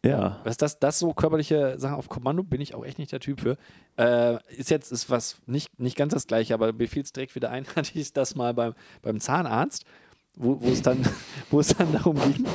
ja. 0.06 0.40
Was 0.44 0.58
das, 0.58 0.80
das 0.80 1.00
so 1.00 1.14
körperliche 1.14 1.78
Sachen 1.78 1.96
auf 1.96 2.08
Kommando 2.08 2.44
bin 2.44 2.62
ich 2.62 2.74
auch 2.74 2.86
echt 2.86 3.00
nicht 3.00 3.12
der 3.12 3.20
Typ 3.20 3.42
für. 3.42 3.58
Äh, 3.98 4.40
ist 4.56 4.70
jetzt 4.70 4.92
ist 4.92 5.10
was 5.10 5.38
nicht, 5.46 5.78
nicht 5.80 5.98
ganz 5.98 6.14
das 6.14 6.26
gleiche, 6.26 6.54
aber 6.54 6.72
mir 6.72 6.88
fiel 6.88 7.04
es 7.04 7.12
direkt 7.12 7.36
wieder 7.36 7.50
ein, 7.50 7.66
hatte 7.76 8.00
ich 8.00 8.14
das 8.14 8.36
mal 8.36 8.54
beim, 8.54 8.74
beim 9.02 9.20
Zahnarzt, 9.20 9.84
wo, 10.36 10.62
wo, 10.62 10.70
es 10.70 10.82
dann, 10.82 11.06
wo 11.52 11.60
es 11.60 11.76
dann 11.76 11.92
darum 11.92 12.16
ging. 12.16 12.46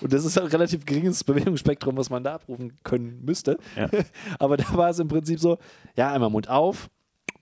Und 0.00 0.12
das 0.12 0.24
ist 0.24 0.38
ein 0.38 0.46
relativ 0.46 0.84
geringes 0.84 1.24
Bewegungsspektrum, 1.24 1.96
was 1.96 2.10
man 2.10 2.22
da 2.22 2.34
abrufen 2.34 2.76
können 2.84 3.24
müsste. 3.24 3.58
Ja. 3.76 3.88
Aber 4.38 4.56
da 4.56 4.72
war 4.74 4.90
es 4.90 5.00
im 5.00 5.08
Prinzip 5.08 5.40
so: 5.40 5.58
ja, 5.96 6.12
einmal 6.12 6.30
Mund 6.30 6.48
auf, 6.48 6.90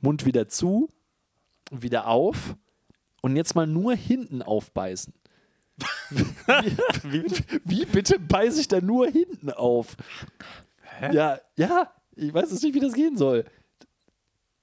Mund 0.01 0.25
wieder 0.25 0.49
zu, 0.49 0.89
wieder 1.71 2.07
auf 2.07 2.57
und 3.21 3.37
jetzt 3.37 3.55
mal 3.55 3.67
nur 3.67 3.95
hinten 3.95 4.41
aufbeißen. 4.41 5.13
Wie, 7.05 7.25
wie 7.65 7.85
bitte 7.85 8.19
beiße 8.19 8.61
ich 8.61 8.69
da 8.69 8.81
nur 8.81 9.09
hinten 9.09 9.51
auf? 9.51 9.97
Ja, 11.13 11.41
ja, 11.57 11.93
ich 12.15 12.33
weiß 12.35 12.51
jetzt 12.51 12.63
nicht, 12.63 12.75
wie 12.75 12.81
das 12.81 12.93
gehen 12.93 13.17
soll. 13.17 13.45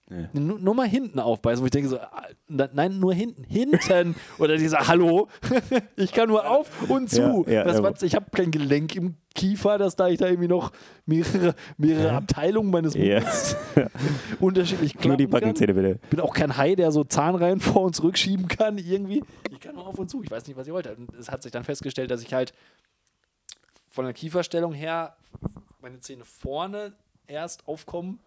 Nee. 0.10 0.28
Nur, 0.34 0.58
nur 0.58 0.74
mal 0.74 0.88
hinten 0.88 1.20
aufbeißen, 1.20 1.62
wo 1.62 1.66
ich 1.66 1.72
denke 1.72 1.90
so, 1.90 2.00
ah, 2.00 2.28
nein, 2.48 2.98
nur 2.98 3.14
hinten, 3.14 3.44
hinten. 3.44 4.16
Oder 4.40 4.56
dieser, 4.56 4.88
hallo, 4.88 5.28
ich 5.98 6.14
kann 6.14 6.30
nur 6.30 6.50
auf 6.50 6.70
und 6.90 7.10
zu. 7.10 7.44
Ja, 7.46 7.66
ja, 7.66 7.82
das 7.82 8.04
ich 8.04 8.16
habe 8.16 8.26
kein 8.32 8.50
Gelenk 8.52 8.96
im 8.96 9.16
Kiefer, 9.36 9.78
dass 9.78 9.98
da 9.98 10.08
ich 10.08 10.18
da 10.18 10.28
irgendwie 10.28 10.48
noch 10.48 10.72
mehrere, 11.06 11.56
mehrere 11.78 12.14
Abteilungen 12.14 12.72
meines 12.72 12.94
Ja. 12.94 13.20
Mundes 13.20 13.58
unterschiedlich 14.40 14.94
klappen 14.94 15.10
Nur 15.10 15.18
die 15.18 15.26
kann. 15.26 15.32
Backenzähne 15.32 15.74
bitte. 15.74 16.00
Ich 16.04 16.10
bin 16.10 16.22
auch 16.22 16.34
kein 16.34 16.56
Hai, 16.56 16.76
der 16.76 16.92
so 16.92 17.04
Zahnreihen 17.04 17.60
vor 17.60 17.82
und 17.82 17.94
zurückschieben 17.96 18.48
kann, 18.48 18.78
irgendwie. 18.78 19.24
Ich 19.52 19.60
kann 19.60 19.76
nur 19.76 19.88
auf 19.88 20.00
und 20.00 20.10
zu. 20.10 20.24
Ich 20.24 20.32
weiß 20.32 20.48
nicht, 20.48 20.56
was 20.56 20.68
ich 20.68 20.74
wollte. 20.74 20.96
Und 20.96 21.14
es 21.16 21.30
hat 21.30 21.44
sich 21.44 21.52
dann 21.52 21.66
festgestellt, 21.66 22.12
dass 22.12 22.22
ich 22.22 22.34
halt 22.34 22.54
von 23.90 24.06
der 24.06 24.14
Kieferstellung 24.14 24.72
her 24.74 25.18
meine 25.82 26.00
Zähne 26.00 26.24
vorne 26.24 26.94
erst 27.28 27.68
aufkommen. 27.68 28.20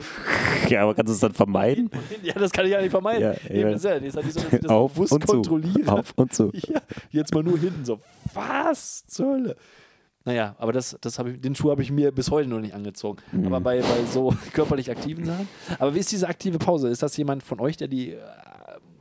Ja, 0.68 0.82
aber 0.82 0.94
kannst 0.94 1.10
du 1.10 1.14
es 1.14 1.20
dann 1.20 1.32
vermeiden? 1.32 1.90
Ja, 2.22 2.34
das 2.34 2.50
kann 2.50 2.64
ich 2.66 2.72
ja 2.72 2.80
nicht 2.80 2.90
vermeiden. 2.90 3.22
Ja, 3.22 3.50
Eben, 3.50 3.60
ja. 3.60 3.70
das 3.70 3.84
ist 3.84 3.90
ja 3.90 4.00
nicht 4.00 4.12
so, 4.12 4.20
dass 4.20 4.52
ich 4.52 4.60
das 4.60 4.70
Auf 4.70 4.92
bewusst 4.94 5.12
und 5.12 5.20
zu. 5.26 5.32
kontrolliere. 5.34 5.92
Auf 5.92 6.12
und 6.16 6.32
zu. 6.34 6.50
Ja, 6.68 6.80
jetzt 7.10 7.32
mal 7.34 7.42
nur 7.44 7.58
hinten 7.58 7.84
so. 7.84 8.00
Was 8.34 9.06
zur 9.06 9.26
Hölle? 9.32 9.56
Naja, 10.24 10.56
aber 10.58 10.72
das, 10.72 10.96
das 11.00 11.18
ich, 11.20 11.40
den 11.40 11.54
Schuh 11.54 11.70
habe 11.70 11.82
ich 11.82 11.92
mir 11.92 12.10
bis 12.10 12.30
heute 12.32 12.48
noch 12.48 12.58
nicht 12.60 12.74
angezogen. 12.74 13.18
Mhm. 13.30 13.46
Aber 13.46 13.60
bei, 13.60 13.80
bei 13.80 14.04
so 14.10 14.34
körperlich 14.52 14.90
aktiven 14.90 15.24
Sachen. 15.24 15.48
Aber 15.78 15.94
wie 15.94 16.00
ist 16.00 16.10
diese 16.10 16.26
aktive 16.28 16.58
Pause? 16.58 16.88
Ist 16.88 17.02
das 17.02 17.16
jemand 17.16 17.44
von 17.44 17.60
euch, 17.60 17.76
der 17.76 17.86
die. 17.86 18.14
äh, 18.14 18.18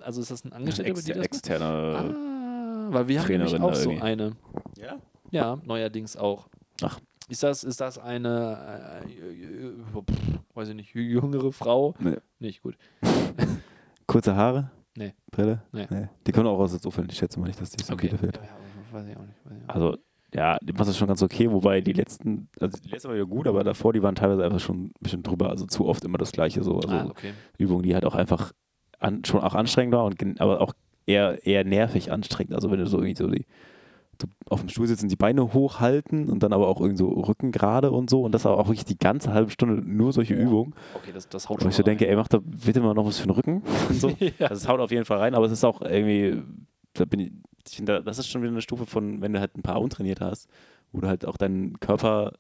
Also 0.02 0.22
ist 0.22 0.30
das 0.30 0.46
ein 0.46 0.54
Angestellter, 0.54 0.92
Ex 0.92 1.08
macht? 1.08 1.18
externer. 1.18 1.66
Ah, 2.14 2.88
weil 2.92 3.08
wir 3.08 3.20
haben 3.20 3.26
Trainerin 3.26 3.54
nämlich 3.54 3.72
auch 3.72 3.76
so 3.76 3.90
eine. 3.90 4.34
Ja? 4.78 4.98
Ja, 5.32 5.58
neuerdings 5.66 6.16
auch. 6.16 6.48
Ach. 6.84 7.00
Ist 7.28 7.42
das, 7.42 7.64
ist 7.64 7.82
das 7.82 7.98
eine, 7.98 9.04
äh, 9.06 9.12
äh, 9.12 9.68
äh, 9.68 10.02
pff, 10.02 10.40
weiß 10.54 10.70
ich 10.70 10.76
nicht, 10.76 10.94
jüngere 10.94 11.52
Frau? 11.52 11.96
Nee. 12.00 12.18
Nicht 12.40 12.62
gut. 12.62 12.78
Kurze 14.08 14.36
Haare? 14.36 14.70
Nee. 14.96 15.14
Brille? 15.32 15.64
Nee. 15.72 15.88
Die 16.26 16.32
kommen 16.32 16.48
auch 16.48 16.60
aus 16.60 16.72
der 16.72 16.82
Zufall. 16.82 17.06
Ich 17.10 17.18
schätze 17.18 17.40
mal 17.40 17.48
nicht, 17.48 17.60
dass 17.60 17.72
die 17.72 17.84
so 17.84 17.94
okay. 17.94 18.10
fällt. 18.10 18.38
Ja, 18.38 18.44
weiß 18.92 19.08
ich 19.08 19.18
auch 19.18 19.22
nicht. 19.22 19.36
Ich 19.46 19.70
auch. 19.70 19.74
Also, 19.74 19.98
ja, 20.34 20.58
die 20.62 20.74
macht 20.74 20.88
das 20.88 20.98
schon 20.98 21.08
ganz 21.08 21.24
okay, 21.24 21.52
wobei 21.52 21.82
die 21.82 21.94
letzten, 21.94 22.50
also 22.60 22.78
die 22.78 22.90
letzte 22.90 23.08
war 23.08 23.16
wieder 23.16 23.26
gut, 23.26 23.48
aber 23.48 23.64
davor, 23.64 23.94
die 23.94 24.04
waren 24.04 24.16
teilweise 24.16 24.44
einfach 24.44 24.60
schon 24.60 24.86
ein 24.86 24.94
bisschen 25.00 25.24
drüber, 25.24 25.50
also 25.50 25.66
zu 25.66 25.86
oft 25.86 26.04
immer 26.04 26.18
das 26.18 26.32
Gleiche 26.32 26.64
so. 26.64 26.76
Also 26.76 26.90
ah, 26.90 27.08
okay. 27.10 27.34
Übungen, 27.58 27.84
die 27.84 27.94
halt 27.94 28.06
auch 28.06 28.16
einfach 28.16 28.52
an, 29.00 29.26
schon 29.26 29.42
auch 29.42 29.56
anstrengend 29.56 29.96
war 29.96 30.06
und 30.06 30.42
aber 30.42 30.62
auch 30.62 30.74
eher, 31.06 31.46
eher 31.46 31.64
nervig 31.64 32.12
anstrengend. 32.12 32.54
Also 32.54 32.70
wenn 32.70 32.80
du 32.80 32.88
so 32.88 32.98
irgendwie 32.98 33.16
so 33.16 33.30
die 33.30 33.46
auf 34.50 34.60
dem 34.60 34.70
Stuhl 34.70 34.88
sitzen, 34.88 35.08
die 35.10 35.16
Beine 35.16 35.54
hochhalten 35.54 36.30
und 36.30 36.44
dann 36.44 36.54
aber 36.54 36.68
auch 36.68 36.80
irgendwie 36.80 36.98
so 36.98 37.10
Rücken 37.10 37.52
gerade 37.52 37.92
und 37.92 38.10
so 38.10 38.24
und 38.24 38.32
das 38.32 38.46
aber 38.46 38.58
auch 38.58 38.68
wirklich 38.68 38.86
die 38.86 38.98
ganze 38.98 39.34
halbe 39.34 39.52
Stunde 39.52 39.82
nur 39.82 40.14
solche 40.14 40.34
Übungen. 40.34 40.74
Okay, 40.96 41.12
das, 41.14 41.28
das 41.30 41.50
haut 41.50 41.58
Wo 41.58 41.62
schon 41.62 41.72
ich 41.72 41.76
so 41.76 41.84
denke, 41.84 42.08
ey, 42.08 42.16
mach 42.16 42.28
da 42.28 42.40
bitte 42.44 42.82
mal 42.82 42.94
noch 42.94 43.06
was 43.06 43.20
für 43.20 43.28
den 43.28 43.32
Rücken 43.32 43.64
und 43.90 44.00
so. 44.00 44.10
Ja. 44.10 44.48
Also 44.50 44.56
es 44.56 44.68
haut 44.68 44.80
auf 44.80 44.92
jeden 44.92 45.06
Fall 45.06 45.20
rein, 45.20 45.36
aber 45.36 45.46
es 45.46 45.52
ist 45.52 45.64
auch 45.64 45.82
irgendwie, 45.82 46.42
da 46.94 47.06
bin 47.06 47.20
ich, 47.20 47.32
ich 47.68 47.76
finde, 47.76 48.04
das 48.04 48.18
ist 48.18 48.30
schon 48.30 48.42
wieder 48.42 48.52
eine 48.52 48.62
Stufe 48.62 48.86
von, 48.86 49.22
wenn 49.22 49.34
du 49.34 49.40
halt 49.40 49.58
ein 49.58 49.64
paar 49.64 49.82
untrainiert 49.82 50.22
hast, 50.22 50.50
wo 50.92 51.02
du 51.02 51.08
halt 51.08 51.26
auch 51.26 51.38
deinen 51.38 51.80
Körper 51.80 52.34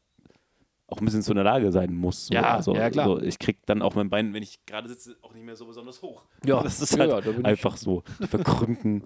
auch 0.87 0.99
ein 0.99 1.05
bisschen 1.05 1.23
zu 1.23 1.31
in 1.31 1.35
der 1.35 1.43
Lage 1.43 1.71
sein 1.71 1.93
musst. 1.93 2.27
So. 2.27 2.33
Ja, 2.33 2.55
also, 2.55 2.75
ja, 2.75 2.89
klar. 2.89 3.07
So, 3.07 3.21
ich 3.21 3.39
krieg 3.39 3.65
dann 3.65 3.81
auch 3.81 3.95
mein 3.95 4.09
Bein, 4.09 4.33
wenn 4.33 4.43
ich 4.43 4.63
gerade 4.65 4.87
sitze, 4.87 5.15
auch 5.21 5.33
nicht 5.33 5.45
mehr 5.45 5.55
so 5.55 5.65
besonders 5.65 6.01
hoch. 6.01 6.23
Ja, 6.45 6.61
das 6.63 6.79
ist 6.79 6.95
ja, 6.95 7.11
halt 7.11 7.25
ja, 7.25 7.43
einfach 7.43 7.77
so. 7.77 8.03
Die 8.19 8.27
verkrümmten 8.27 9.03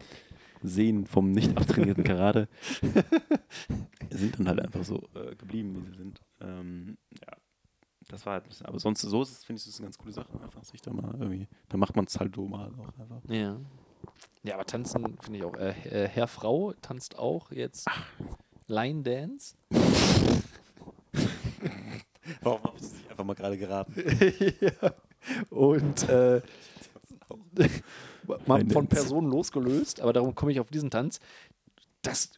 Sehnen 0.62 1.06
vom 1.06 1.32
nicht 1.32 1.58
abtrainierten 1.58 2.04
Karate 2.04 2.48
sind 4.10 4.40
dann 4.40 4.48
halt 4.48 4.62
einfach 4.62 4.84
so 4.84 5.08
äh, 5.16 5.36
geblieben, 5.36 5.76
wie 5.76 5.82
sie 5.90 5.98
sind. 5.98 6.22
Ähm, 6.42 6.98
ja, 7.22 7.38
das 8.08 8.26
war 8.26 8.34
halt 8.34 8.44
ein 8.46 8.50
bisschen, 8.50 8.66
aber 8.66 8.80
sonst, 8.80 9.02
so 9.02 9.22
ist 9.22 9.32
es, 9.32 9.44
finde 9.44 9.60
ich, 9.60 9.66
das 9.66 9.74
ist 9.74 9.80
eine 9.80 9.88
ganz 9.88 9.98
coole 9.98 10.14
Sache. 10.14 10.42
Einfach 10.42 10.64
sich 10.64 10.82
da 10.82 10.92
mal 10.92 11.14
irgendwie, 11.20 11.48
da 11.70 11.78
macht 11.78 11.96
man 11.96 12.06
es 12.06 12.20
halt 12.20 12.36
so 12.36 12.48
mal 12.48 12.72
auch 12.74 13.00
einfach. 13.00 13.22
Ja. 13.30 13.60
Ja, 14.44 14.56
aber 14.56 14.66
tanzen 14.66 15.18
finde 15.22 15.40
ich 15.40 15.46
auch. 15.46 15.56
Äh, 15.56 15.74
äh, 15.90 16.08
Herr 16.08 16.28
Frau 16.28 16.74
tanzt 16.82 17.20
auch 17.20 17.52
jetzt 17.52 17.88
Line 18.68 19.04
Dance. 19.04 19.56
Warum 22.42 22.64
habe 22.64 22.78
ich 22.78 22.82
das 22.82 22.94
nicht 22.94 23.10
einfach 23.10 23.26
mal 23.26 23.34
gerade 23.34 23.58
geraten? 23.58 23.94
ja. 24.62 24.94
Und 25.50 26.08
äh, 26.10 26.42
mal 28.46 28.66
von. 28.70 28.88
Personen 28.88 29.30
losgelöst, 29.30 30.02
aber 30.02 30.14
darum 30.14 30.36
komme 30.36 30.52
ich 30.52 30.60
auf 30.60 30.70
diesen 30.70 30.90
Tanz. 30.90 31.20
Das 32.02 32.32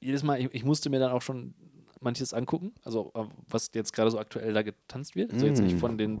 jedes 0.00 0.22
Mal, 0.22 0.40
ich, 0.40 0.48
ich 0.52 0.64
musste 0.64 0.90
mir 0.90 1.00
dann 1.00 1.12
auch 1.12 1.22
schon 1.22 1.54
manches 2.00 2.32
angucken, 2.32 2.72
also 2.84 3.10
äh, 3.14 3.24
was 3.48 3.70
jetzt 3.74 3.92
gerade 3.92 4.10
so 4.10 4.18
aktuell 4.18 4.52
da 4.52 4.62
getanzt 4.62 5.16
wird. 5.16 5.32
Also 5.32 5.46
jetzt 5.46 5.60
nicht 5.60 5.76
Mm. 5.76 5.80
von 5.80 5.98
den, 5.98 6.20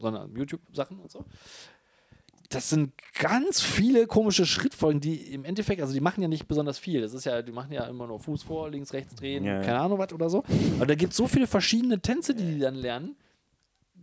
sondern 0.00 0.34
YouTube-Sachen 0.34 0.98
und 0.98 1.10
so. 1.10 1.24
Das 2.48 2.70
sind 2.70 2.92
ganz 3.18 3.60
viele 3.60 4.06
komische 4.06 4.46
Schrittfolgen, 4.46 5.00
die 5.00 5.16
im 5.34 5.44
Endeffekt, 5.44 5.82
also 5.82 5.92
die 5.92 6.00
machen 6.00 6.22
ja 6.22 6.28
nicht 6.28 6.48
besonders 6.48 6.78
viel. 6.78 7.02
Das 7.02 7.12
ist 7.12 7.24
ja, 7.26 7.42
die 7.42 7.52
machen 7.52 7.70
ja 7.72 7.84
immer 7.84 8.06
nur 8.06 8.18
Fuß 8.20 8.42
vor, 8.42 8.70
links, 8.70 8.92
rechts 8.94 9.14
drehen, 9.14 9.44
ja. 9.44 9.60
keine 9.60 9.80
Ahnung 9.80 9.98
was 9.98 10.12
oder 10.14 10.30
so. 10.30 10.42
Aber 10.76 10.86
da 10.86 10.94
gibt 10.94 11.12
es 11.12 11.16
so 11.18 11.28
viele 11.28 11.46
verschiedene 11.46 12.00
Tänze, 12.00 12.34
die 12.34 12.54
die 12.54 12.58
dann 12.58 12.74
lernen, 12.74 13.16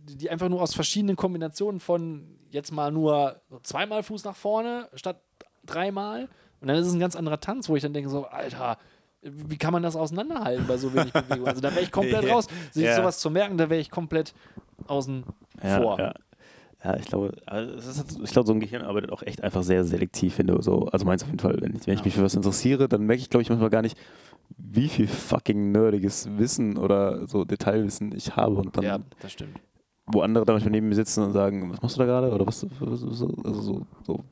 die, 0.06 0.30
einfach 0.30 0.48
nur 0.48 0.62
aus 0.62 0.74
verschiedenen 0.74 1.16
Kombinationen 1.16 1.80
von 1.80 2.38
jetzt 2.50 2.72
mal 2.72 2.90
nur 2.92 3.40
zweimal 3.62 4.02
Fuß 4.02 4.24
nach 4.24 4.36
vorne 4.36 4.88
statt 4.94 5.20
dreimal. 5.64 6.28
Und 6.60 6.68
dann 6.68 6.76
ist 6.78 6.86
es 6.86 6.94
ein 6.94 7.00
ganz 7.00 7.16
anderer 7.16 7.40
Tanz, 7.40 7.68
wo 7.68 7.76
ich 7.76 7.82
dann 7.82 7.92
denke 7.92 8.08
so, 8.08 8.24
Alter, 8.26 8.78
wie 9.22 9.58
kann 9.58 9.72
man 9.72 9.82
das 9.82 9.96
auseinanderhalten 9.96 10.66
bei 10.66 10.76
so 10.76 10.94
wenig 10.94 11.12
Bewegung? 11.12 11.46
Also 11.48 11.60
da 11.60 11.70
wäre 11.72 11.82
ich 11.82 11.90
komplett 11.92 12.28
raus. 12.30 12.46
Sich 12.70 12.84
Ja. 12.84 12.96
sowas 12.96 13.18
zu 13.18 13.30
merken, 13.30 13.58
da 13.58 13.68
wäre 13.68 13.80
ich 13.80 13.90
komplett 13.90 14.32
außen 14.86 15.24
Ja, 15.62 15.80
vor. 15.80 15.98
ja. 15.98 16.14
ja, 16.84 16.96
ich 16.96 17.06
glaube, 17.06 17.32
also 17.46 18.02
ich 18.22 18.30
glaube, 18.30 18.46
so 18.46 18.52
ein 18.52 18.60
Gehirn 18.60 18.82
arbeitet 18.82 19.10
auch 19.10 19.22
echt 19.22 19.42
einfach 19.42 19.62
sehr 19.64 19.84
selektiv, 19.84 20.38
wenn 20.38 20.46
du 20.46 20.62
so, 20.62 20.86
also 20.86 21.04
meins 21.04 21.22
auf 21.22 21.28
jeden 21.28 21.40
Fall, 21.40 21.60
wenn 21.60 21.74
ich, 21.74 21.86
wenn 21.86 21.94
ich 21.94 22.04
mich 22.04 22.14
für 22.14 22.22
was 22.22 22.34
interessiere, 22.34 22.88
dann 22.88 23.02
merke 23.02 23.20
ich, 23.20 23.28
glaube 23.30 23.42
ich, 23.42 23.48
manchmal 23.50 23.70
gar 23.70 23.82
nicht, 23.82 23.98
wie 24.56 24.88
viel 24.88 25.08
fucking 25.08 25.72
nerdiges 25.72 26.28
Wissen 26.38 26.76
oder 26.78 27.26
so 27.26 27.44
Detailwissen 27.44 28.14
ich 28.14 28.36
habe 28.36 28.54
und 28.56 28.76
dann, 28.76 28.84
Ja, 28.84 28.98
das 29.20 29.32
stimmt. 29.32 29.58
Wo 30.06 30.20
andere 30.20 30.44
da 30.44 30.52
manchmal 30.52 30.72
neben 30.72 30.88
mir 30.88 30.94
sitzen 30.94 31.24
und 31.24 31.32
sagen, 31.32 31.70
was 31.70 31.82
machst 31.82 31.96
du 31.96 32.00
da 32.00 32.06
gerade 32.06 32.32
oder 32.32 32.46
was, 32.46 32.64
was, 32.80 33.02
was 33.02 33.22
also 33.44 33.60
so, 33.60 33.86
so 34.04 34.24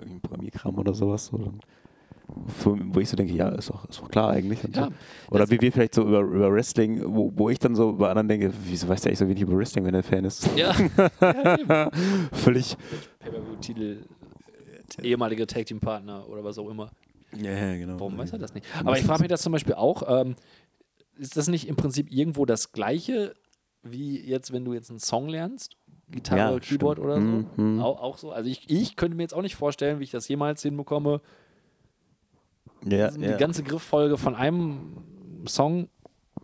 irgendwie 0.00 0.20
Programmierkram 0.20 0.78
oder 0.78 0.94
sowas, 0.94 1.26
so, 1.26 1.38
dann, 1.38 1.60
wo, 2.28 3.00
ich 3.00 3.08
so 3.08 3.16
denke, 3.16 3.32
ja, 3.32 3.48
ist 3.50 3.70
doch, 3.70 3.88
ist 3.88 4.00
doch 4.00 4.08
klar 4.08 4.30
eigentlich. 4.30 4.62
Und 4.64 4.76
Ja, 4.76 4.86
so. 4.86 5.34
Oder 5.34 5.48
wie 5.50 5.60
wir 5.60 5.72
vielleicht 5.72 5.94
so 5.94 6.02
über, 6.02 6.20
über 6.20 6.52
Wrestling, 6.52 7.02
wo, 7.06 7.32
wo 7.34 7.48
ich 7.50 7.58
dann 7.58 7.74
so 7.74 7.94
bei 7.94 8.08
anderen 8.08 8.28
denke, 8.28 8.52
wieso 8.64 8.88
weiß 8.88 9.02
der 9.02 9.10
eigentlich 9.10 9.18
so 9.20 9.28
wenig 9.28 9.42
über 9.42 9.56
Wrestling, 9.56 9.84
wenn 9.84 9.94
er 9.94 10.02
Fan 10.02 10.24
ist? 10.24 10.50
Ja. 10.56 10.74
ja. 11.20 11.90
Völlig. 12.32 12.76
Pay-Per-View-Titel, 13.20 14.04
ehemalige 15.02 15.46
Tag-Team-Partner 15.46 16.28
oder 16.28 16.44
was 16.44 16.58
auch 16.58 16.68
immer. 16.68 16.90
Ja, 17.36 17.52
ja, 17.52 17.76
genau. 17.76 17.98
Warum 17.98 18.18
weiß 18.18 18.32
er 18.32 18.38
das 18.38 18.54
nicht? 18.54 18.66
Aber 18.78 18.98
ich 18.98 19.04
frage 19.04 19.20
mich 19.20 19.28
das 19.28 19.42
zum 19.42 19.52
Beispiel 19.52 19.74
auch, 19.74 20.02
ähm, 20.08 20.34
ist 21.18 21.36
das 21.36 21.48
nicht 21.48 21.68
im 21.68 21.76
Prinzip 21.76 22.12
irgendwo 22.12 22.44
das 22.44 22.72
Gleiche 22.72 23.34
wie 23.92 24.20
jetzt, 24.20 24.52
wenn 24.52 24.64
du 24.64 24.72
jetzt 24.72 24.90
einen 24.90 24.98
Song 25.00 25.28
lernst, 25.28 25.76
Gitarre, 26.10 26.54
Ja, 26.54 26.58
Keyboard 26.60 26.98
stimmt. 26.98 27.04
oder 27.06 27.14
so. 27.20 27.26
Mhm, 27.26 27.46
mhm. 27.74 27.80
Auch, 27.80 28.00
auch 28.00 28.18
so. 28.18 28.30
Also 28.32 28.48
ich, 28.48 28.68
ich 28.70 28.96
könnte 28.96 29.16
mir 29.16 29.22
jetzt 29.24 29.34
auch 29.34 29.42
nicht 29.42 29.56
vorstellen, 29.56 29.98
wie 30.00 30.04
ich 30.04 30.10
das 30.12 30.28
jemals 30.28 30.62
hinbekomme, 30.62 31.20
Ja, 32.84 33.10
die 33.10 33.26
ganze 33.38 33.62
Grifffolge 33.62 34.16
von 34.16 34.34
einem 34.34 34.98
Song 35.48 35.88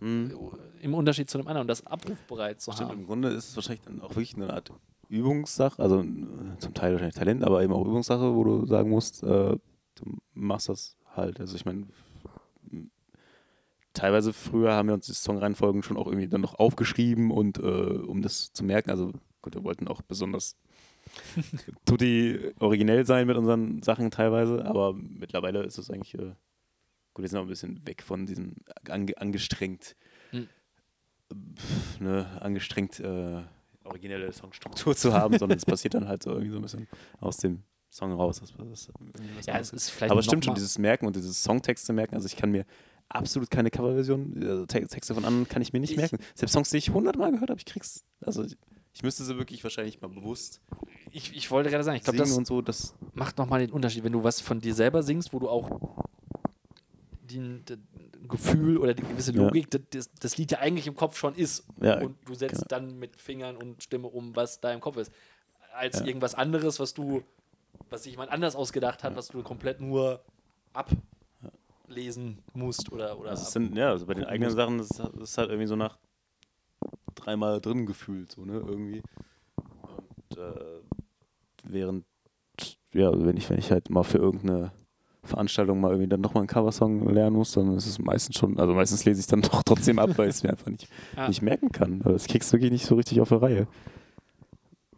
Mhm. 0.01 0.33
im 0.81 0.95
Unterschied 0.95 1.31
zu 1.31 1.39
dem 1.39 1.47
anderen 1.47 1.63
und 1.63 1.69
das 1.69 1.87
abrufbereit 1.87 2.61
zu 2.61 2.73
Stimmt, 2.73 2.91
haben. 2.91 3.01
im 3.01 3.07
Grunde 3.07 3.29
ist 3.29 3.51
es 3.51 3.57
wahrscheinlich 3.57 3.83
dann 3.85 4.01
auch 4.01 4.11
wirklich 4.11 4.35
eine 4.35 4.53
Art 4.53 4.73
Übungssache, 5.09 5.81
also 5.81 6.01
äh, 6.03 6.59
zum 6.59 6.75
Teil 6.75 6.93
wahrscheinlich 6.93 7.15
Talent, 7.15 7.45
aber 7.45 7.63
eben 7.63 7.73
auch 7.73 7.87
Übungssache, 7.87 8.35
wo 8.35 8.43
du 8.43 8.67
sagen 8.67 8.91
musst, 8.91 9.23
äh, 9.23 9.27
du 9.95 10.17
machst 10.35 10.69
das 10.71 10.97
halt. 11.15 11.39
Also 11.39 11.55
ich 11.55 11.65
meine, 11.65 11.87
teilweise 13.95 14.33
früher 14.33 14.73
haben 14.73 14.89
wir 14.89 14.95
uns 14.95 15.07
die 15.07 15.15
Songreihenfolgen 15.15 15.83
schon 15.83 15.97
auch 15.97 16.07
irgendwie 16.07 16.29
dann 16.29 16.41
noch 16.41 16.59
aufgeschrieben 16.59 17.31
und 17.31 17.59
äh, 17.59 17.63
um 17.63 18.23
das 18.23 18.53
zu 18.53 18.65
merken, 18.65 18.91
also 18.91 19.13
gut, 19.41 19.55
wir 19.55 19.65
wollten 19.65 19.89
auch 19.89 20.03
besonders 20.03 20.57
tutti 21.85 22.53
originell 22.59 23.07
sein 23.07 23.27
mit 23.27 23.37
unseren 23.37 23.83
Sachen 23.83 24.11
teilweise, 24.11 24.65
aber 24.65 24.95
mittlerweile 24.95 25.63
ist 25.65 25.79
es 25.79 25.91
eigentlich, 25.91 26.15
äh, 26.15 26.35
gut, 27.15 27.23
wir 27.23 27.29
sind 27.29 27.39
auch 27.39 27.43
ein 27.43 27.49
bisschen 27.49 27.87
weg 27.87 28.03
von 28.03 28.27
diesem 28.27 28.57
ange 28.89 29.17
angestrengt 29.19 29.97
Hm. 30.31 30.49
pf, 31.31 32.01
ne, 32.01 32.27
angestrengt 32.41 33.01
äh, 33.01 33.43
originelle 33.85 34.33
Songstruktur 34.33 34.97
zu 34.97 35.13
haben, 35.13 35.39
sondern 35.39 35.59
es 35.59 35.67
passiert 35.67 35.95
dann 35.95 36.09
halt 36.09 36.23
so 36.23 36.31
irgendwie 36.31 36.51
so 36.51 36.57
ein 36.57 36.63
bisschen 36.63 36.89
aus 37.21 37.37
dem 37.37 37.65
Song 37.91 38.13
raus. 38.13 38.41
Das, 38.41 38.53
das 38.53 38.91
was 39.37 39.47
Ja, 39.47 39.59
es 39.59 39.73
ist 39.73 39.91
vielleicht 39.91 40.11
Aber 40.11 40.21
es 40.21 40.27
stimmt 40.27 40.45
schon, 40.45 40.55
dieses 40.55 40.79
Merken 40.79 41.07
und 41.07 41.17
dieses 41.17 41.43
Songtexte 41.43 41.93
merken, 41.93 42.15
also 42.15 42.27
ich 42.27 42.37
kann 42.37 42.51
mir 42.51 42.65
absolut 43.15 43.51
keine 43.51 43.71
Coverversion, 43.71 44.35
also 44.43 44.67
Te- 44.67 44.87
Texte 44.87 45.15
von 45.15 45.25
anderen 45.25 45.49
kann 45.49 45.63
ich 45.63 45.73
mir 45.73 45.81
nicht 45.81 45.93
Ich- 45.93 45.97
merken. 45.97 46.19
Selbst 46.35 46.53
Songs, 46.53 46.71
die 46.71 46.79
ich 46.79 46.91
hundertmal 46.91 47.31
gehört 47.33 47.51
habe, 47.51 47.59
ich 47.59 47.67
krieg's, 47.67 48.05
also 48.21 48.43
ich, 48.45 48.57
ich 48.95 49.03
müsste 49.03 49.25
sie 49.25 49.37
wirklich 49.39 49.63
wahrscheinlich 49.65 50.01
mal 50.01 50.09
bewusst 50.09 50.61
Ich, 51.11 51.35
ich 51.37 51.51
wollte 51.51 51.71
gerade 51.71 51.85
sagen, 51.85 51.97
ich 51.97 52.05
glaube, 52.05 52.19
das 52.19 52.33
und 52.33 52.47
so, 52.47 52.61
das 52.63 52.95
macht 53.15 53.39
nochmal 53.39 53.61
den 53.61 53.71
Unterschied, 53.71 54.05
wenn 54.05 54.13
du 54.13 54.23
was 54.25 54.41
von 54.41 54.61
dir 54.61 54.75
selber 54.75 55.03
singst, 55.03 55.33
wo 55.33 55.39
du 55.39 55.49
auch 55.49 56.05
die, 57.23 57.63
die 57.65 57.77
Gefühl 58.29 58.79
oder 58.79 58.95
die 58.95 59.03
gewisse 59.03 59.33
Ja. 59.33 59.43
Logik, 59.45 59.71
das- 59.71 59.81
das, 59.91 60.11
das 60.21 60.37
Lied 60.37 60.53
ja 60.53 60.59
eigentlich 60.59 60.87
im 60.87 60.97
Kopf 60.97 61.17
schon 61.17 61.35
ist. 61.35 61.65
Ja, 61.81 62.01
und 62.01 62.17
du 62.27 62.35
setzt 62.35 62.55
genau. 62.57 62.67
dann 62.69 62.99
mit 62.99 63.21
Fingern 63.21 63.57
und 63.57 63.83
Stimme 63.83 64.09
um, 64.09 64.35
was 64.37 64.61
da 64.61 64.73
im 64.73 64.81
Kopf 64.81 64.97
ist. 64.97 65.13
Als 65.75 66.01
Ja. 66.01 66.07
irgendwas 66.07 66.35
anderes, 66.35 66.79
was 66.81 66.93
du, 66.95 67.23
was 67.91 68.03
sich 68.05 68.13
jemand 68.13 68.31
anders 68.31 68.55
ausgedacht 68.57 69.03
hat, 69.05 69.17
was 69.17 69.29
du 69.29 69.43
komplett 69.43 69.81
nur 69.81 70.23
ablesen 71.93 72.39
musst 72.55 72.91
oder, 72.93 73.19
oder 73.19 73.31
Also 73.31 73.43
es 73.43 73.53
sind, 73.53 73.77
ja, 73.77 73.91
also 73.91 74.07
bei 74.07 74.15
den 74.15 74.25
eigenen 74.25 74.51
Sachen, 74.51 74.79
das 74.79 74.91
ist, 74.91 75.01
ist 75.21 75.39
halt 75.39 75.51
irgendwie 75.51 75.67
so 75.67 75.77
nach 75.77 75.99
dreimal 77.15 77.61
drin 77.61 77.87
gefühlt, 77.87 78.33
so, 78.33 78.45
ne, 78.45 78.55
irgendwie. 78.55 79.03
Und 79.57 80.39
äh, 80.39 80.81
während, 81.65 82.05
ja, 82.93 83.11
wenn 83.13 83.37
ich, 83.37 83.49
wenn 83.51 83.59
ich 83.59 83.71
halt 83.71 83.91
mal 83.91 84.03
für 84.03 84.19
irgendeine 84.19 84.73
Veranstaltung 85.23 85.81
mal 85.81 85.91
irgendwie 85.91 86.09
dann 86.09 86.21
nochmal 86.21 86.41
einen 86.43 86.49
Coversong 86.49 87.09
lernen 87.11 87.37
muss, 87.37 87.53
dann 87.53 87.77
ist 87.77 87.87
es 87.87 87.99
meistens 87.99 88.37
schon, 88.37 88.59
also 88.59 88.75
meistens 88.75 89.05
lese 89.05 89.21
ich 89.21 89.27
dann 89.27 89.43
doch 89.43 89.63
trotzdem 89.63 89.99
ab, 89.99 90.11
weil 90.17 90.29
ich 90.29 90.37
es 90.37 90.43
mir 90.43 90.51
einfach 90.51 90.71
nicht, 90.71 90.89
Ja. 91.17 91.29
nicht 91.29 91.43
merken 91.43 91.71
kann. 91.71 92.01
Also 92.03 92.13
das 92.13 92.27
kriegst 92.27 92.51
du 92.51 92.57
wirklich 92.57 92.73
nicht 92.73 92.87
so 92.87 92.97
richtig 92.97 93.21
auf 93.21 93.29
der 93.29 93.43
Reihe. 93.43 93.69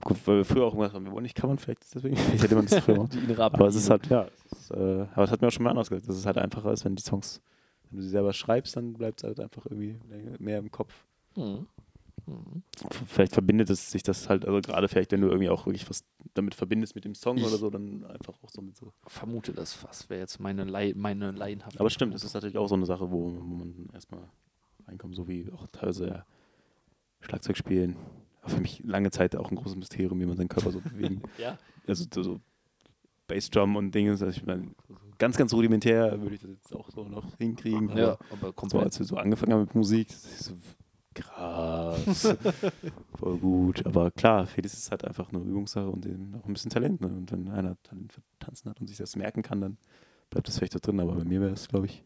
Gut, 0.05 0.19
weil 0.27 0.37
wir 0.39 0.45
früher 0.45 0.67
auch 0.67 0.73
gemacht 0.73 0.93
haben, 0.93 1.07
wir 1.07 1.13
wollen 1.13 1.23
nicht 1.23 1.35
covern, 1.37 1.59
vielleicht 1.59 1.83
deswegen, 1.95 2.17
vielleicht 2.17 2.45
hätte 2.45 2.55
man 2.57 2.67
das 2.67 2.79
früher 2.85 3.09
die 3.13 3.19
innere 3.19 3.43
Aber 3.45 3.67
es 3.67 3.75
ist 3.75 3.89
halt, 3.89 4.07
ja, 4.09 4.27
ist, 4.53 4.71
äh, 4.71 5.07
aber 5.15 5.25
es 5.25 5.31
hat 5.31 5.41
mir 5.41 5.49
auch 5.49 5.53
schon 5.53 5.65
mal 5.65 5.71
anders 5.71 5.89
gesagt, 5.89 6.09
dass 6.09 6.17
es 6.17 6.27
halt 6.27 6.37
einfacher 6.37 6.73
ist, 6.73 6.85
wenn 6.85 6.95
die 6.95 7.03
Songs, 7.03 7.41
wenn 7.91 7.99
du 7.99 8.03
sie 8.05 8.11
selber 8.11 8.35
schreibst, 8.35 8.77
dann 8.77 8.93
bleibt 8.93 9.21
es 9.21 9.25
halt 9.25 9.41
einfach 9.41 9.65
irgendwie 9.67 9.99
mehr 10.39 10.59
im 10.59 10.71
Kopf. 10.71 10.93
Mhm. 11.37 11.67
Mhm. 12.27 12.63
Vielleicht 13.07 13.33
verbindet 13.33 13.71
es 13.71 13.91
sich 13.91 14.03
das 14.03 14.29
halt, 14.29 14.47
also 14.47 14.61
gerade 14.61 14.89
vielleicht, 14.89 15.13
wenn 15.13 15.21
du 15.21 15.29
irgendwie 15.29 15.49
auch 15.49 15.67
wirklich 15.67 15.89
was 15.89 16.05
damit 16.35 16.55
verbindest 16.55 16.95
mit 16.95 17.05
dem 17.05 17.15
Song 17.15 17.37
Ich- 17.37 17.45
oder 17.45 17.57
so, 17.57 17.71
dann 17.71 18.05
einfach 18.05 18.35
auch 18.43 18.51
so 18.51 18.63
mit 18.63 18.77
so. 18.77 18.93
Vermute 19.07 19.53
das 19.53 19.73
fast, 19.75 20.09
wäre 20.11 20.21
jetzt 20.21 20.39
meine, 20.41 20.65
Lei 20.65 20.93
meine 20.97 21.33
laienhafte 21.33 21.81
Aber 21.81 21.91
stimmt, 21.91 22.15
das 22.15 22.25
ist 22.25 22.35
natürlich 22.35 22.57
auch 22.57 22.69
so 22.69 22.75
eine 22.75 22.87
Sache, 22.87 23.11
wo, 23.11 23.33
wo 23.33 23.55
man 23.55 23.89
erstmal 23.93 24.29
reinkommt, 24.87 25.15
so 25.17 25.29
wie 25.29 25.51
auch 25.53 25.67
teilweise 25.69 26.07
ja, 26.09 26.27
Schlagzeug 27.21 27.57
spielen. 27.57 27.97
Für 28.47 28.61
mich 28.61 28.83
lange 28.85 29.11
Zeit 29.11 29.37
auch 29.37 29.51
ein 29.51 29.57
großes 29.57 29.77
Mysterium, 29.77 30.21
wie 30.21 30.27
man 30.27 30.37
seinen 30.37 30.49
Körper 30.49 30.71
so 30.71 30.81
bewegen 30.85 31.23
Ja, 31.39 31.59
also 31.87 32.05
so, 32.13 32.23
so 32.23 32.41
Bassdrum 33.27 33.77
und 33.77 33.95
Dinge, 33.95 34.11
also 34.11 34.27
ich 34.27 34.45
meine, 34.45 34.71
ganz, 35.19 35.37
ganz 35.37 35.53
rudimentär 35.55 36.21
würde 36.21 36.35
ich 36.35 36.41
das 36.41 36.51
jetzt 36.51 36.75
auch 36.75 36.91
so 36.91 37.05
noch 37.05 37.37
hinkriegen. 37.39 37.91
aber 37.91 38.01
ja, 38.01 38.19
aber 38.31 38.49
so, 38.49 38.53
komplett. 38.53 38.83
als 38.85 38.99
wir 38.99 39.07
so 39.07 39.17
angefangen 39.17 39.53
haben 39.53 39.61
mit 39.61 39.75
Musik, 39.75 40.13
so 40.13 40.55
krass, 41.15 42.37
voll 43.19 43.39
gut. 43.39 43.87
Aber 43.87 44.11
klar, 44.11 44.47
vieles 44.47 44.75
ist 44.75 44.91
halt 44.91 45.05
einfach 45.05 45.33
eine 45.33 45.39
Übungssache 45.43 45.89
und 45.89 46.05
eben 46.07 46.35
auch 46.35 46.47
ein 46.47 46.53
bisschen 46.53 46.71
Talent. 46.71 47.01
Ne? 47.01 47.09
Und 47.09 47.33
wenn 47.33 47.49
einer 47.49 47.81
Talent 47.83 48.13
für 48.13 48.23
Tanzen 48.41 48.69
hat 48.69 48.81
und 48.81 48.89
sich 48.89 48.99
das 48.99 49.17
merken 49.17 49.43
kann, 49.43 49.61
dann 49.61 49.79
bleibt 50.31 50.49
das 50.49 50.59
vielleicht 50.59 50.75
da 50.75 50.81
drin. 50.81 51.01
Aber 51.01 51.15
bei 51.15 51.25
mir 51.25 51.41
wäre 51.41 51.53
es, 51.53 51.69
glaube 51.69 51.87
ich, 51.87 52.05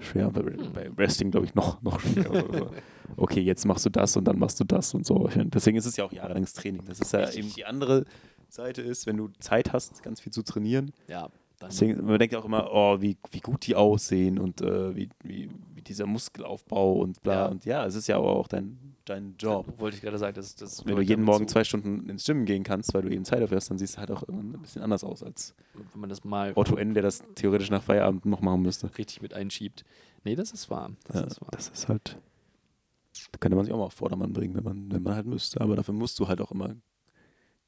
schwer. 0.00 0.30
Bei, 0.30 0.42
bei 0.42 0.96
Wrestling, 0.96 1.30
glaube 1.30 1.46
ich, 1.46 1.54
noch, 1.54 1.82
noch 1.82 2.00
schwerer. 2.00 2.44
Also, 2.52 2.70
okay, 3.16 3.40
jetzt 3.40 3.64
machst 3.66 3.84
du 3.86 3.90
das 3.90 4.16
und 4.16 4.24
dann 4.24 4.38
machst 4.38 4.60
du 4.60 4.64
das 4.64 4.94
und 4.94 5.06
so. 5.06 5.28
Deswegen 5.34 5.76
ist 5.76 5.86
es 5.86 5.96
ja 5.96 6.04
auch 6.04 6.12
jahrelanges 6.12 6.52
Training. 6.52 6.82
Das 6.86 7.00
ist 7.00 7.12
ja 7.12 7.20
Richtig. 7.20 7.38
eben 7.38 7.54
die 7.54 7.64
andere 7.64 8.04
Seite 8.48 8.82
ist, 8.82 9.06
wenn 9.06 9.16
du 9.16 9.28
Zeit 9.40 9.72
hast, 9.72 10.02
ganz 10.02 10.20
viel 10.20 10.32
zu 10.32 10.42
trainieren. 10.42 10.92
Ja, 11.06 11.28
Deswegen, 11.66 12.04
man 12.04 12.18
denkt 12.18 12.32
ja 12.32 12.38
auch 12.38 12.44
immer, 12.44 12.68
oh, 12.72 13.00
wie, 13.00 13.16
wie 13.32 13.40
gut 13.40 13.66
die 13.66 13.74
aussehen 13.74 14.38
und 14.38 14.60
äh, 14.60 14.94
wie, 14.94 15.08
wie, 15.24 15.50
wie 15.74 15.82
dieser 15.82 16.06
Muskelaufbau 16.06 16.92
und 17.00 17.20
bla. 17.22 17.32
Ja. 17.34 17.46
Und 17.46 17.64
ja, 17.64 17.84
es 17.84 17.94
ist 17.96 18.06
ja 18.06 18.16
aber 18.16 18.36
auch 18.36 18.46
dein, 18.46 18.78
dein 19.04 19.34
Job. 19.38 19.66
wollte 19.78 19.96
ich 19.96 20.02
gerade 20.02 20.18
sagen, 20.18 20.34
das, 20.36 20.54
das 20.54 20.86
Wenn 20.86 20.94
du 20.94 21.02
jeden 21.02 21.24
Morgen 21.24 21.48
zu. 21.48 21.54
zwei 21.54 21.64
Stunden 21.64 22.08
ins 22.08 22.24
Gym 22.24 22.44
gehen 22.44 22.62
kannst, 22.62 22.94
weil 22.94 23.02
du 23.02 23.08
eben 23.08 23.24
Zeit 23.24 23.42
dafür 23.42 23.56
hast, 23.56 23.70
dann 23.70 23.78
siehst 23.78 23.96
du 23.96 23.98
halt 24.00 24.10
auch 24.12 24.22
immer 24.24 24.38
ein 24.38 24.52
bisschen 24.62 24.82
anders 24.82 25.02
aus 25.02 25.22
als 25.22 25.54
wenn 25.92 26.00
man 26.00 26.10
das 26.10 26.22
mal 26.24 26.52
Otto 26.54 26.76
N., 26.76 26.94
der 26.94 27.02
das 27.02 27.22
theoretisch 27.34 27.70
nach 27.70 27.82
Feierabend 27.82 28.24
noch 28.26 28.40
machen 28.40 28.62
müsste. 28.62 28.96
richtig 28.96 29.20
mit 29.22 29.34
einschiebt. 29.34 29.84
Nee, 30.24 30.36
das 30.36 30.52
ist 30.52 30.70
wahr. 30.70 30.90
Das 31.06 31.16
Ja, 31.16 31.22
ist 31.26 31.40
wahr. 31.40 31.48
das 31.52 31.68
ist 31.68 31.88
halt, 31.88 32.18
da 33.32 33.38
könnte 33.38 33.56
man 33.56 33.64
sich 33.64 33.74
auch 33.74 33.78
mal 33.78 33.84
auf 33.84 33.94
Vordermann 33.94 34.32
bringen, 34.32 34.54
wenn 34.54 34.64
man, 34.64 34.92
wenn 34.92 35.02
man 35.02 35.14
halt 35.14 35.26
müsste. 35.26 35.60
Aber 35.60 35.74
dafür 35.74 35.94
musst 35.94 36.18
du 36.20 36.28
halt 36.28 36.40
auch 36.40 36.52
immer 36.52 36.74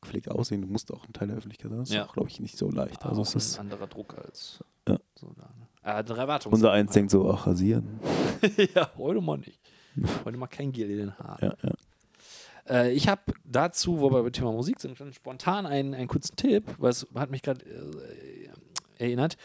gepflegt 0.01 0.30
aussehen. 0.30 0.62
Du 0.62 0.68
musst 0.68 0.92
auch 0.92 1.07
ein 1.07 1.12
Teil 1.12 1.28
der 1.28 1.36
Öffentlichkeit 1.36 1.70
sein. 1.70 1.78
Das 1.80 1.88
ist 1.90 1.94
Ja. 1.94 2.07
auch, 2.07 2.12
glaube 2.12 2.28
ich, 2.28 2.40
nicht 2.40 2.57
so 2.57 2.70
leicht. 2.70 3.05
Also 3.05 3.22
auch 3.22 3.26
es 3.26 3.34
ist, 3.34 3.57
ein 3.59 3.61
anderer 3.70 3.86
Druck 3.86 4.16
als 4.18 4.62
Ja. 4.88 4.98
so 5.14 5.32
da. 5.36 5.42
Ne? 5.42 5.66
Eine 5.82 6.18
Erwartung. 6.18 6.53
unser 6.53 6.72
Eins 6.72 6.92
denkt 6.92 7.11
so, 7.11 7.30
ach, 7.30 7.46
rasieren. 7.46 8.01
ja, 8.74 8.90
heute 8.98 9.20
mal 9.20 9.38
nicht. 9.38 9.61
Heute 10.24 10.36
mal 10.36 10.46
kein 10.46 10.72
Gel 10.72 10.90
in 10.90 10.96
den 10.98 11.18
Haaren. 11.18 11.53
Ja. 11.62 11.72
Äh, 12.68 12.92
ich 12.92 13.09
habe 13.09 13.22
dazu, 13.44 14.01
wo 14.01 14.11
wir 14.11 14.22
beim 14.22 14.32
Thema 14.32 14.53
Musik 14.53 14.78
sind, 14.80 14.96
schon 14.98 15.12
spontan 15.12 15.66
einen, 15.66 15.94
einen 15.94 16.09
kurzen 16.09 16.36
Tipp, 16.36 16.64
was 16.78 17.07
hat 17.14 17.30
mich 17.30 17.42
gerade 17.42 17.64
äh, 17.64 18.48
erinnert. 18.98 19.36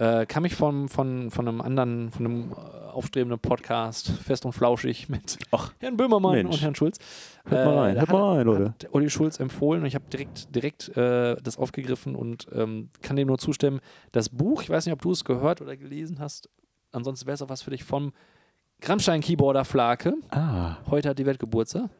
Äh, 0.00 0.24
kam 0.24 0.46
ich 0.46 0.54
vom, 0.54 0.88
von, 0.88 1.30
von 1.30 1.46
einem 1.46 1.60
anderen, 1.60 2.10
von 2.10 2.24
einem 2.24 2.52
äh, 2.52 2.54
aufstrebenden 2.90 3.38
Podcast, 3.38 4.08
fest 4.10 4.46
und 4.46 4.52
flauschig, 4.52 5.10
mit 5.10 5.38
Ach, 5.50 5.72
Herrn 5.78 5.96
Böhmermann 5.98 6.32
Mensch. 6.32 6.54
und 6.54 6.62
Herrn 6.62 6.74
Schulz. 6.74 6.96
Hört 7.44 7.66
mal 7.66 7.78
rein, 7.78 7.94
da 7.94 8.00
hört 8.00 8.08
hat- 8.08 8.16
mal 8.18 8.36
rein, 8.38 8.46
Leute. 8.46 8.64
Hat 8.70 8.88
Olli 8.94 9.10
Schulz 9.10 9.38
empfohlen 9.40 9.82
und 9.82 9.86
ich 9.86 9.94
habe 9.94 10.06
direkt, 10.10 10.54
direkt 10.56 10.88
äh, 10.96 11.36
das 11.42 11.58
aufgegriffen 11.58 12.16
und 12.16 12.46
ähm, 12.54 12.88
kann 13.02 13.16
dem 13.16 13.28
nur 13.28 13.36
zustimmen. 13.36 13.80
Das 14.12 14.30
Buch, 14.30 14.62
ich 14.62 14.70
weiß 14.70 14.86
nicht, 14.86 14.94
ob 14.94 15.02
du 15.02 15.12
es 15.12 15.22
gehört 15.24 15.60
oder 15.60 15.76
gelesen 15.76 16.18
hast, 16.18 16.48
ansonsten 16.92 17.26
wäre 17.26 17.34
es 17.34 17.42
auch 17.42 17.50
was 17.50 17.60
für 17.60 17.70
dich 17.70 17.84
vom 17.84 18.12
Rammstein-Keyboarder 18.82 19.66
Flake. 19.66 20.14
Ah. 20.30 20.76
Heute 20.90 21.10
hat 21.10 21.18
die 21.18 21.26
Welt 21.26 21.38
Geburtstag. 21.38 21.90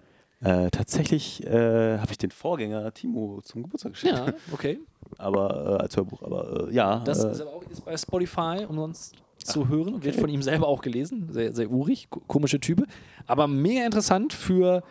Äh, 0.42 0.70
tatsächlich 0.70 1.44
äh, 1.46 1.98
habe 1.98 2.10
ich 2.12 2.18
den 2.18 2.30
Vorgänger 2.30 2.92
Timo 2.94 3.40
zum 3.42 3.62
Geburtstag 3.62 3.92
geschenkt. 3.92 4.18
Ja, 4.18 4.32
okay. 4.52 4.78
Aber 5.18 5.78
äh, 5.78 5.82
als 5.82 5.96
Hörbuch. 5.96 6.22
Aber 6.22 6.68
äh, 6.70 6.74
ja. 6.74 7.00
Das 7.00 7.22
äh, 7.24 7.30
ist 7.32 7.40
aber 7.42 7.52
auch 7.52 7.62
ist 7.64 7.84
bei 7.84 7.96
Spotify 7.96 8.64
umsonst 8.66 9.16
zu 9.44 9.68
hören. 9.68 10.02
Wird 10.02 10.16
von 10.16 10.30
ihm 10.30 10.40
selber 10.42 10.66
auch 10.68 10.80
gelesen. 10.82 11.28
Sehr, 11.32 11.52
sehr 11.52 11.70
urig, 11.70 12.08
ko- 12.10 12.20
komische 12.26 12.58
Type. 12.60 12.84
Aber 13.26 13.48
mega 13.48 13.84
interessant 13.84 14.32
für 14.32 14.82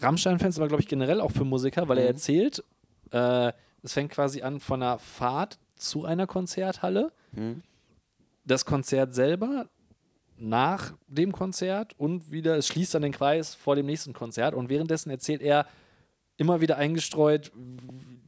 Rammstein-Fans, 0.00 0.58
aber 0.58 0.68
glaube 0.68 0.82
ich 0.82 0.88
generell 0.88 1.20
auch 1.20 1.32
für 1.32 1.44
Musiker, 1.44 1.88
weil 1.88 1.98
er 1.98 2.04
Mhm. 2.04 2.08
erzählt, 2.10 2.64
äh, 3.10 3.52
es 3.82 3.92
fängt 3.92 4.12
quasi 4.12 4.42
an 4.42 4.60
von 4.60 4.82
einer 4.82 4.98
Fahrt 4.98 5.58
zu 5.76 6.04
einer 6.04 6.26
Konzerthalle. 6.26 7.12
hm. 7.34 7.62
Das 8.44 8.64
Konzert 8.64 9.14
selber, 9.14 9.66
nach 10.38 10.94
dem 11.06 11.32
Konzert 11.32 11.98
und 11.98 12.30
wieder, 12.30 12.56
es 12.56 12.66
schließt 12.68 12.94
dann 12.94 13.02
den 13.02 13.12
Kreis 13.12 13.54
vor 13.54 13.76
dem 13.76 13.86
nächsten 13.86 14.12
Konzert. 14.12 14.54
Und 14.54 14.68
währenddessen 14.68 15.10
erzählt 15.10 15.42
er 15.42 15.66
immer 16.36 16.60
wieder 16.60 16.76
eingestreut 16.76 17.50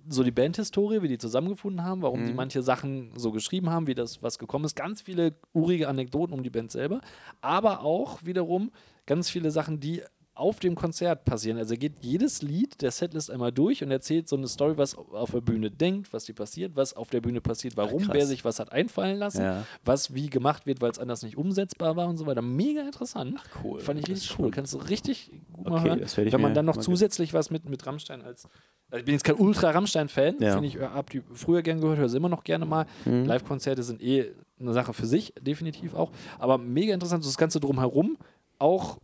so 0.09 0.25
die 0.25 0.33
Bandhistorie, 0.33 1.03
wie 1.03 1.09
die 1.09 1.19
zusammengefunden 1.19 1.85
haben, 1.85 2.03
warum 2.03 2.25
die 2.25 2.33
Mhm. 2.33 2.37
manche 2.37 2.63
Sachen 2.63 3.13
so 3.17 3.31
geschrieben 3.31 3.71
haben, 3.71 3.87
wie 3.87 3.95
das 3.95 4.23
was 4.23 4.39
gekommen 4.41 4.65
ist. 4.65 4.75
Ganz 4.75 5.03
viele 5.03 5.35
urige 5.53 5.87
Anekdoten 5.89 6.35
um 6.35 6.43
die 6.43 6.51
Band 6.51 6.73
selber, 6.73 7.01
aber 7.41 7.83
auch 7.83 8.25
wiederum 8.25 8.73
ganz 9.07 9.31
viele 9.31 9.53
Sachen, 9.53 9.79
die 9.79 10.03
auf 10.41 10.59
dem 10.59 10.75
Konzert 10.75 11.25
passieren. 11.25 11.59
Also 11.59 11.75
er 11.75 11.79
geht 11.79 11.95
jedes 12.01 12.41
Lied 12.43 12.81
der 12.83 12.91
Setlist 12.91 13.31
einmal 13.31 13.53
durch 13.53 13.83
und 13.85 13.91
erzählt 13.91 14.29
so 14.29 14.37
eine 14.37 14.49
Story, 14.49 14.77
was 14.79 14.97
auf 14.97 15.31
der 15.33 15.41
Bühne 15.43 15.71
denkt, 15.71 16.13
was 16.13 16.25
die 16.25 16.33
passiert, 16.33 16.75
was 16.77 16.95
auf 16.95 17.11
der 17.11 17.21
Bühne 17.21 17.41
passiert, 17.41 17.77
warum, 17.77 18.03
krass. 18.03 18.15
wer 18.15 18.27
sich 18.27 18.45
was 18.45 18.59
hat 18.59 18.73
einfallen 18.73 19.19
lassen, 19.19 19.43
Ja. 19.43 19.65
was 19.85 20.15
wie 20.15 20.31
gemacht 20.31 20.67
wird, 20.67 20.81
weil 20.81 20.91
es 20.91 20.99
anders 20.99 21.23
nicht 21.23 21.37
umsetzbar 21.37 21.95
war 21.97 22.09
und 22.09 22.17
so 22.17 22.27
weiter. 22.27 22.43
Mega 22.43 22.81
interessant. 22.83 23.39
cool. 23.63 23.81
Fand 23.81 24.01
ich 24.01 24.09
richtig 24.09 24.31
cool. 24.39 24.47
schon- 24.47 24.51
Kannst 24.51 24.73
du 24.75 24.79
richtig 24.79 25.31
gut 25.53 25.69
mal 25.69 25.81
Okay, 25.91 26.03
ich 26.27 26.33
Wenn 26.33 26.41
man 26.41 26.55
dann 26.55 26.65
noch 26.67 26.79
zusätzlich 26.79 27.35
was 27.35 27.51
mit, 27.51 27.69
mit 27.69 27.87
Rammstein 27.87 28.23
als. 28.23 28.49
Also 28.91 28.99
ich 29.01 29.05
bin 29.05 29.15
jetzt 29.15 29.25
kein 29.25 29.37
Ultra-Rammstein-Fan, 29.37 30.37
Ja. 30.41 30.53
finde 30.53 30.67
ich, 30.69 30.77
äh, 30.77 30.81
hab 30.81 31.11
die 31.11 31.23
früher 31.35 31.63
gern 31.63 31.81
gehört, 31.81 31.99
höre 31.99 32.09
sie 32.09 32.17
immer 32.17 32.29
noch 32.29 32.43
gerne 32.45 32.65
mal. 32.67 32.87
Mhm. 33.05 33.25
Live-Konzerte 33.25 33.83
sind 33.83 34.03
eh 34.03 34.33
eine 34.59 34.73
Sache 34.73 34.93
für 34.93 35.07
sich, 35.07 35.33
definitiv 35.41 35.95
auch. 35.95 36.11
Aber 36.39 36.59
mega 36.59 36.93
interessant, 36.93 37.23
so 37.23 37.29
das 37.29 37.37
Ganze 37.39 37.61
drumherum, 37.61 38.17
auch 38.59 38.99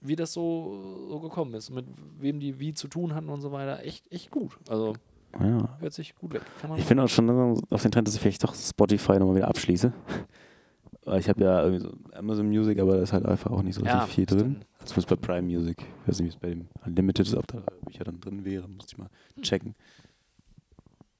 wie 0.00 0.16
das 0.16 0.32
so, 0.32 1.06
so 1.08 1.20
gekommen 1.20 1.54
ist, 1.54 1.70
mit 1.70 1.86
wem 2.18 2.40
die 2.40 2.58
wie 2.60 2.74
zu 2.74 2.88
tun 2.88 3.14
hatten 3.14 3.28
und 3.28 3.40
so 3.40 3.52
weiter. 3.52 3.84
Echt, 3.84 4.10
echt 4.12 4.30
gut. 4.30 4.56
Also 4.68 4.94
Ja. 5.38 5.76
hört 5.78 5.92
sich 5.92 6.14
gut 6.16 6.32
weg. 6.34 6.42
Ich 6.76 6.84
finde 6.84 7.04
auch 7.04 7.08
schon 7.08 7.28
auf 7.70 7.82
den 7.82 7.90
Trend, 7.90 8.08
dass 8.08 8.14
ich 8.14 8.20
vielleicht 8.20 8.42
doch 8.44 8.54
Spotify 8.54 9.18
nochmal 9.18 9.36
wieder 9.36 9.48
abschließe. 9.48 9.92
Weil 11.04 11.20
ich 11.20 11.28
habe 11.28 11.42
ja 11.42 11.62
irgendwie 11.64 11.82
so 11.82 11.92
Amazon 12.12 12.48
Music, 12.48 12.78
aber 12.78 12.96
da 12.96 13.02
ist 13.02 13.12
halt 13.12 13.24
einfach 13.26 13.50
auch 13.50 13.62
nicht 13.62 13.74
so 13.74 13.84
Ja, 13.84 13.98
richtig 14.00 14.14
viel 14.14 14.26
drin. 14.26 14.64
Zumindest 14.84 15.08
bei 15.08 15.16
Prime 15.16 15.42
Music. 15.46 15.78
Ich 16.02 16.08
weiß 16.08 16.20
nicht, 16.20 16.26
wie 16.26 16.34
es 16.34 16.36
bei 16.36 16.48
dem 16.50 16.68
Unlimited 16.84 17.26
ist, 17.26 17.34
ob 17.34 17.46
da 17.46 17.62
Bücher 17.86 18.04
dann 18.04 18.20
drin 18.20 18.44
wären. 18.44 18.76
Muss 18.76 18.86
ich 18.88 18.98
mal 18.98 19.08
checken. 19.40 19.74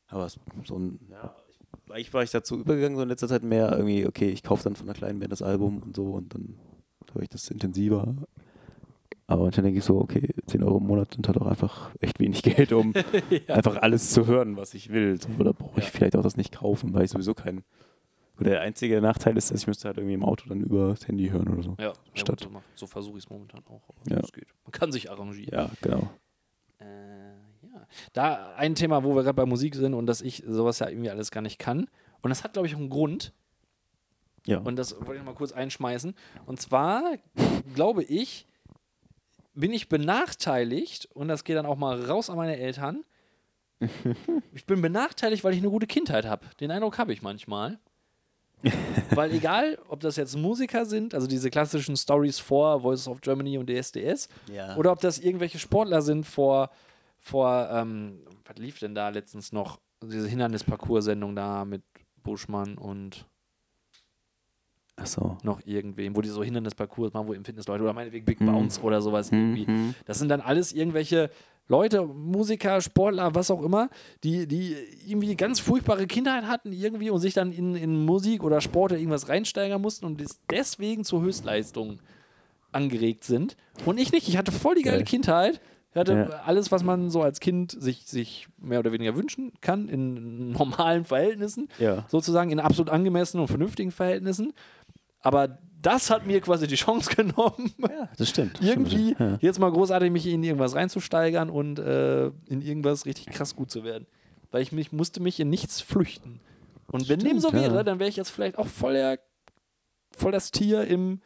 Aber 0.09 0.29
so 0.29 0.77
ein, 0.77 0.99
ja, 1.11 1.35
ich, 1.49 1.93
eigentlich 1.93 2.13
war 2.15 2.23
ich 2.23 2.31
dazu 2.31 2.59
übergegangen, 2.59 2.97
so 2.97 3.03
in 3.03 3.09
letzter 3.09 3.29
Zeit 3.29 3.43
mehr 3.45 3.71
irgendwie, 3.73 4.07
okay, 4.07 4.29
ich 4.29 4.43
kaufe 4.43 4.65
dann 4.65 4.75
von 4.77 4.87
einer 4.89 4.95
kleinen 4.97 5.21
Band 5.21 5.31
das 5.33 5.43
Album 5.43 5.79
und 5.83 5.95
so 5.97 6.05
und 6.13 6.35
dann 6.35 6.57
höre 7.13 7.23
ich 7.23 7.29
das 7.29 7.49
intensiver. 7.51 8.15
Aber 9.31 9.45
manchmal 9.45 9.63
denke 9.63 9.79
ich 9.79 9.85
so, 9.85 10.01
okay, 10.01 10.35
10 10.47 10.65
Euro 10.65 10.79
im 10.79 10.87
Monat 10.89 11.15
sind 11.15 11.29
halt 11.29 11.39
auch 11.39 11.47
einfach 11.47 11.95
echt 12.01 12.19
wenig 12.19 12.43
Geld, 12.43 12.73
um 12.73 12.93
einfach 13.47 13.77
alles 13.77 14.11
zu 14.11 14.27
hören, 14.27 14.57
was 14.57 14.75
ich 14.75 14.91
will. 14.91 15.21
So, 15.21 15.29
oder 15.39 15.53
brauche 15.53 15.79
ich 15.79 15.85
Ja. 15.87 15.91
vielleicht 15.93 16.17
auch 16.17 16.23
das 16.23 16.37
nicht 16.37 16.51
kaufen, 16.53 16.93
weil 16.95 17.05
ich 17.05 17.13
sowieso 17.13 17.33
keinen. 17.35 17.63
Der 18.41 18.61
einzige 18.63 19.01
Nachteil 19.01 19.37
ist, 19.37 19.51
dass 19.53 19.61
ich 19.61 19.67
müsste 19.69 19.87
halt 19.87 19.99
irgendwie 19.99 20.15
im 20.15 20.25
Auto 20.25 20.49
dann 20.49 20.63
über 20.63 20.89
das 20.89 21.07
Handy 21.07 21.29
hören 21.29 21.47
oder 21.49 21.63
so. 21.63 21.77
Ja, 21.79 21.89
ja 21.89 21.93
Statt. 22.15 22.41
gut, 22.51 22.61
so, 22.75 22.87
versuche 22.89 23.19
ich 23.19 23.25
es 23.25 23.31
momentan 23.31 23.63
auch. 23.67 23.83
Ja. 24.09 24.17
das 24.17 24.33
geht. 24.33 24.49
Man 24.65 24.73
kann 24.73 24.91
sich 24.91 25.11
arrangieren. 25.11 25.53
Ja, 25.53 25.71
genau. 25.81 26.09
Äh, 26.79 26.85
ja. 27.73 27.87
Da 28.15 28.55
ein 28.57 28.75
Thema, 28.75 29.05
wo 29.05 29.15
wir 29.15 29.23
gerade 29.23 29.35
bei 29.37 29.47
Musik 29.47 29.77
sind 29.77 29.95
und 29.95 30.07
dass 30.07 30.23
ich 30.23 30.43
sowas 30.45 30.81
ja 30.81 30.89
irgendwie 30.89 31.11
alles 31.11 31.31
gar 31.31 31.43
nicht 31.43 31.59
kann. 31.61 31.87
Und 32.23 32.31
das 32.31 32.43
hat, 32.43 32.55
glaube 32.55 32.67
ich, 32.67 32.75
auch 32.75 32.81
einen 32.81 32.91
Grund. 32.91 33.33
Ja. 34.47 34.59
Und 34.59 34.75
das 34.77 34.97
wollte 35.07 35.21
ich 35.21 35.25
mal 35.25 35.35
kurz 35.35 35.53
einschmeißen. 35.53 36.15
Und 36.47 36.61
zwar, 36.61 37.03
glaube 37.75 38.03
ich, 38.03 38.49
bin 39.61 39.73
ich 39.73 39.89
benachteiligt, 39.89 41.09
und 41.15 41.29
das 41.29 41.45
geht 41.45 41.57
dann 41.57 41.67
auch 41.67 41.77
mal 41.77 42.05
raus 42.05 42.31
an 42.31 42.37
meine 42.37 42.57
Eltern. 42.57 43.05
Ich 44.53 44.67
bin 44.67 44.83
benachteiligt, 44.83 45.43
weil 45.43 45.55
ich 45.55 45.61
eine 45.61 45.71
gute 45.71 45.87
Kindheit 45.87 46.27
habe. 46.27 46.45
Den 46.59 46.71
Eindruck 46.71 46.99
habe 46.99 47.13
ich 47.13 47.23
manchmal. 47.23 47.79
weil 49.15 49.33
egal, 49.33 49.79
ob 49.89 50.01
das 50.01 50.17
jetzt 50.17 50.37
Musiker 50.37 50.85
sind, 50.85 51.15
also 51.15 51.27
diese 51.27 51.51
klassischen 51.51 51.97
Stories 51.97 52.39
vor 52.39 52.83
Voices 52.83 53.09
of 53.09 53.23
Germany 53.23 53.57
und 53.57 53.71
DSDS, 53.71 54.29
ja. 54.53 54.77
oder 54.77 54.93
ob 54.93 55.01
das 55.01 55.19
irgendwelche 55.19 55.59
Sportler 55.59 56.03
sind 56.03 56.27
vor, 56.27 56.71
vor 57.19 57.71
ähm, 57.73 58.21
was 58.45 58.57
lief 58.59 58.79
denn 58.79 58.95
da 58.95 59.09
letztens 59.09 59.53
noch? 59.53 59.81
Diese 60.03 60.29
Hindernisparcours-Sendung 60.29 61.35
da 61.37 61.65
mit 61.65 61.83
Buschmann 62.23 62.77
und 62.77 63.27
Achso. 65.01 65.39
noch 65.43 65.61
irgendwem, 65.65 66.15
wo 66.17 66.21
die 66.21 66.29
so 66.29 66.43
Hindernisparcours 66.45 67.13
machen, 67.13 67.27
wo 67.29 67.33
im 67.33 67.45
Fitnessleute 67.45 67.83
oder 67.83 67.93
meinetwegen 67.93 68.25
Big 68.25 68.39
Bounce 68.39 68.81
oder 68.83 69.01
sowas 69.01 69.31
irgendwie. 69.33 69.67
Mhm. 69.67 69.95
Das 70.07 70.19
sind 70.19 70.29
dann 70.29 70.41
alles 70.41 70.73
irgendwelche 70.73 71.31
Leute, 71.69 72.05
Musiker, 72.05 72.81
Sportler, 72.81 73.33
was 73.35 73.51
auch 73.51 73.63
immer, 73.63 73.91
die, 74.25 74.49
die 74.49 74.75
irgendwie 75.07 75.37
ganz 75.37 75.61
furchtbare 75.61 76.07
Kindheit 76.09 76.45
hatten 76.49 76.73
irgendwie 76.73 77.11
und 77.11 77.21
sich 77.21 77.33
dann 77.35 77.53
in, 77.53 77.77
in 77.77 78.05
Musik 78.05 78.43
oder 78.43 78.61
Sport 78.61 78.91
oder 78.93 78.99
irgendwas 79.01 79.29
reinsteigern 79.29 79.81
mussten 79.81 80.05
und 80.05 80.21
des- 80.21 80.41
deswegen 80.51 81.05
zur 81.05 81.23
Höchstleistung 81.23 82.01
angeregt 82.73 83.25
sind. 83.25 83.57
Und 83.87 83.99
ich 83.99 84.13
nicht. 84.13 84.29
Ich 84.29 84.37
hatte 84.37 84.53
voll 84.53 84.75
die 84.77 84.83
geile 84.83 84.99
Geil. 84.99 85.05
Kindheit. 85.07 85.61
Ich 85.93 85.97
hatte 85.97 86.13
Ja. 86.31 86.41
alles, 86.45 86.71
was 86.71 86.85
man 86.85 87.11
so 87.11 87.21
als 87.23 87.41
Kind 87.41 87.73
sich, 87.73 88.07
sich 88.07 88.47
mehr 88.59 88.79
oder 88.79 88.93
weniger 88.93 89.17
wünschen 89.17 89.51
kann, 89.61 89.89
in 89.89 90.51
normalen 90.53 91.05
Verhältnissen 91.05 91.69
Ja. 91.81 92.05
sozusagen 92.09 92.51
in 92.51 92.61
absolut 92.61 92.91
angemessenen 92.91 93.43
und 93.43 93.49
vernünftigen 93.49 93.91
Verhältnissen. 93.91 94.53
Aber 95.23 95.59
das 95.83 96.11
hat 96.11 96.27
mir 96.27 96.41
quasi 96.41 96.67
die 96.67 96.75
Chance 96.77 97.11
genommen, 97.17 97.73
ja, 97.79 98.09
das 98.19 98.29
stimmt. 98.29 98.61
irgendwie 98.63 99.17
Ja. 99.19 99.39
jetzt 99.41 99.59
mal 99.59 99.71
großartig 99.71 100.11
mich 100.11 100.27
in 100.27 100.43
irgendwas 100.43 100.75
reinzusteigern 100.75 101.49
und 101.51 101.79
äh, 101.79 102.27
in 102.47 102.61
irgendwas 102.63 103.07
richtig 103.07 103.27
krass 103.27 103.57
gut 103.57 103.71
zu 103.71 103.83
werden. 103.85 104.07
Weil 104.51 104.63
ich 104.63 104.73
mich 104.73 104.93
musste 104.93 105.21
mich 105.23 105.39
in 105.41 105.49
nichts 105.49 105.81
flüchten. 105.81 106.41
Und 106.91 107.09
wenn 107.09 107.21
dem 107.21 107.39
so 107.39 107.49
Stimmt, 107.49 107.63
ja. 107.65 107.73
wäre, 107.73 107.85
dann 107.85 107.99
wäre 108.01 108.09
ich 108.11 108.17
jetzt 108.17 108.31
vielleicht 108.31 108.59
auch 108.59 108.67
voll, 108.67 108.95
der, 108.95 109.19
voll 110.17 110.33
das 110.33 110.51
Tier 110.51 110.85
im 110.87 111.21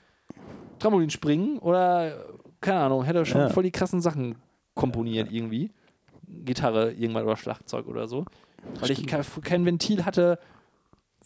Trampolinspringen 0.79 1.59
oder 1.59 2.25
keine 2.61 2.81
Ahnung, 2.81 3.05
hätte 3.05 3.25
schon 3.27 3.41
Ja. 3.43 3.49
voll 3.49 3.63
die 3.63 3.71
krassen 3.71 4.01
Sachen 4.01 4.37
komponiert 4.75 5.31
irgendwie. 5.33 5.71
Gitarre 6.27 6.93
irgendwann 6.93 7.25
oder 7.25 7.37
Schlagzeug 7.37 7.87
oder 7.87 8.09
so. 8.09 8.25
Weil 8.81 8.91
ich 8.91 9.07
kein, 9.07 9.23
kein 9.43 9.65
Ventil 9.67 10.05
hatte. 10.05 10.39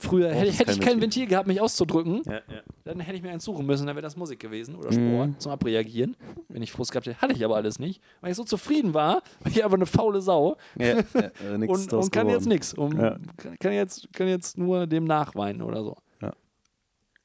Früher 0.00 0.32
hätte, 0.32 0.52
hätte 0.52 0.72
ich 0.72 0.78
kein 0.80 1.00
Ventil. 1.00 1.00
Ventil 1.02 1.26
gehabt, 1.26 1.48
mich 1.48 1.60
auszudrücken, 1.60 2.22
Ja, 2.26 2.34
ja. 2.34 2.40
dann 2.84 3.00
hätte 3.00 3.16
ich 3.16 3.22
mir 3.22 3.30
eins 3.30 3.44
suchen 3.44 3.66
müssen, 3.66 3.84
dann 3.86 3.96
wäre 3.96 4.02
das 4.04 4.16
Musik 4.16 4.38
gewesen 4.38 4.76
oder 4.76 4.92
Mhm. 4.92 5.08
Sport 5.14 5.42
zum 5.42 5.52
Abreagieren. 5.52 6.16
Wenn 6.48 6.62
ich 6.62 6.70
Frust 6.70 6.92
gehabt 6.92 7.06
hätte, 7.08 7.20
hatte 7.20 7.32
ich 7.34 7.44
aber 7.44 7.56
alles 7.56 7.80
nicht, 7.80 8.00
weil 8.20 8.30
ich 8.30 8.36
so 8.36 8.44
zufrieden 8.44 8.94
war, 8.94 9.22
weil 9.40 9.52
ich 9.52 9.64
einfach 9.64 9.76
eine 9.76 9.86
faule 9.86 10.20
Sau 10.20 10.56
ja, 10.78 10.98
ja, 10.98 11.00
nix 11.58 11.72
und, 11.72 11.92
und 11.92 12.12
kann 12.12 12.28
jetzt 12.28 12.44
geworden. 12.44 12.48
nichts. 12.48 12.74
Um, 12.74 12.92
Ja. 12.98 13.18
kann, 13.36 13.58
kann, 13.58 13.72
jetzt, 13.72 14.12
kann 14.12 14.28
jetzt 14.28 14.56
nur 14.56 14.86
dem 14.86 15.04
nachweinen 15.04 15.62
oder 15.62 15.82
so. 15.82 15.96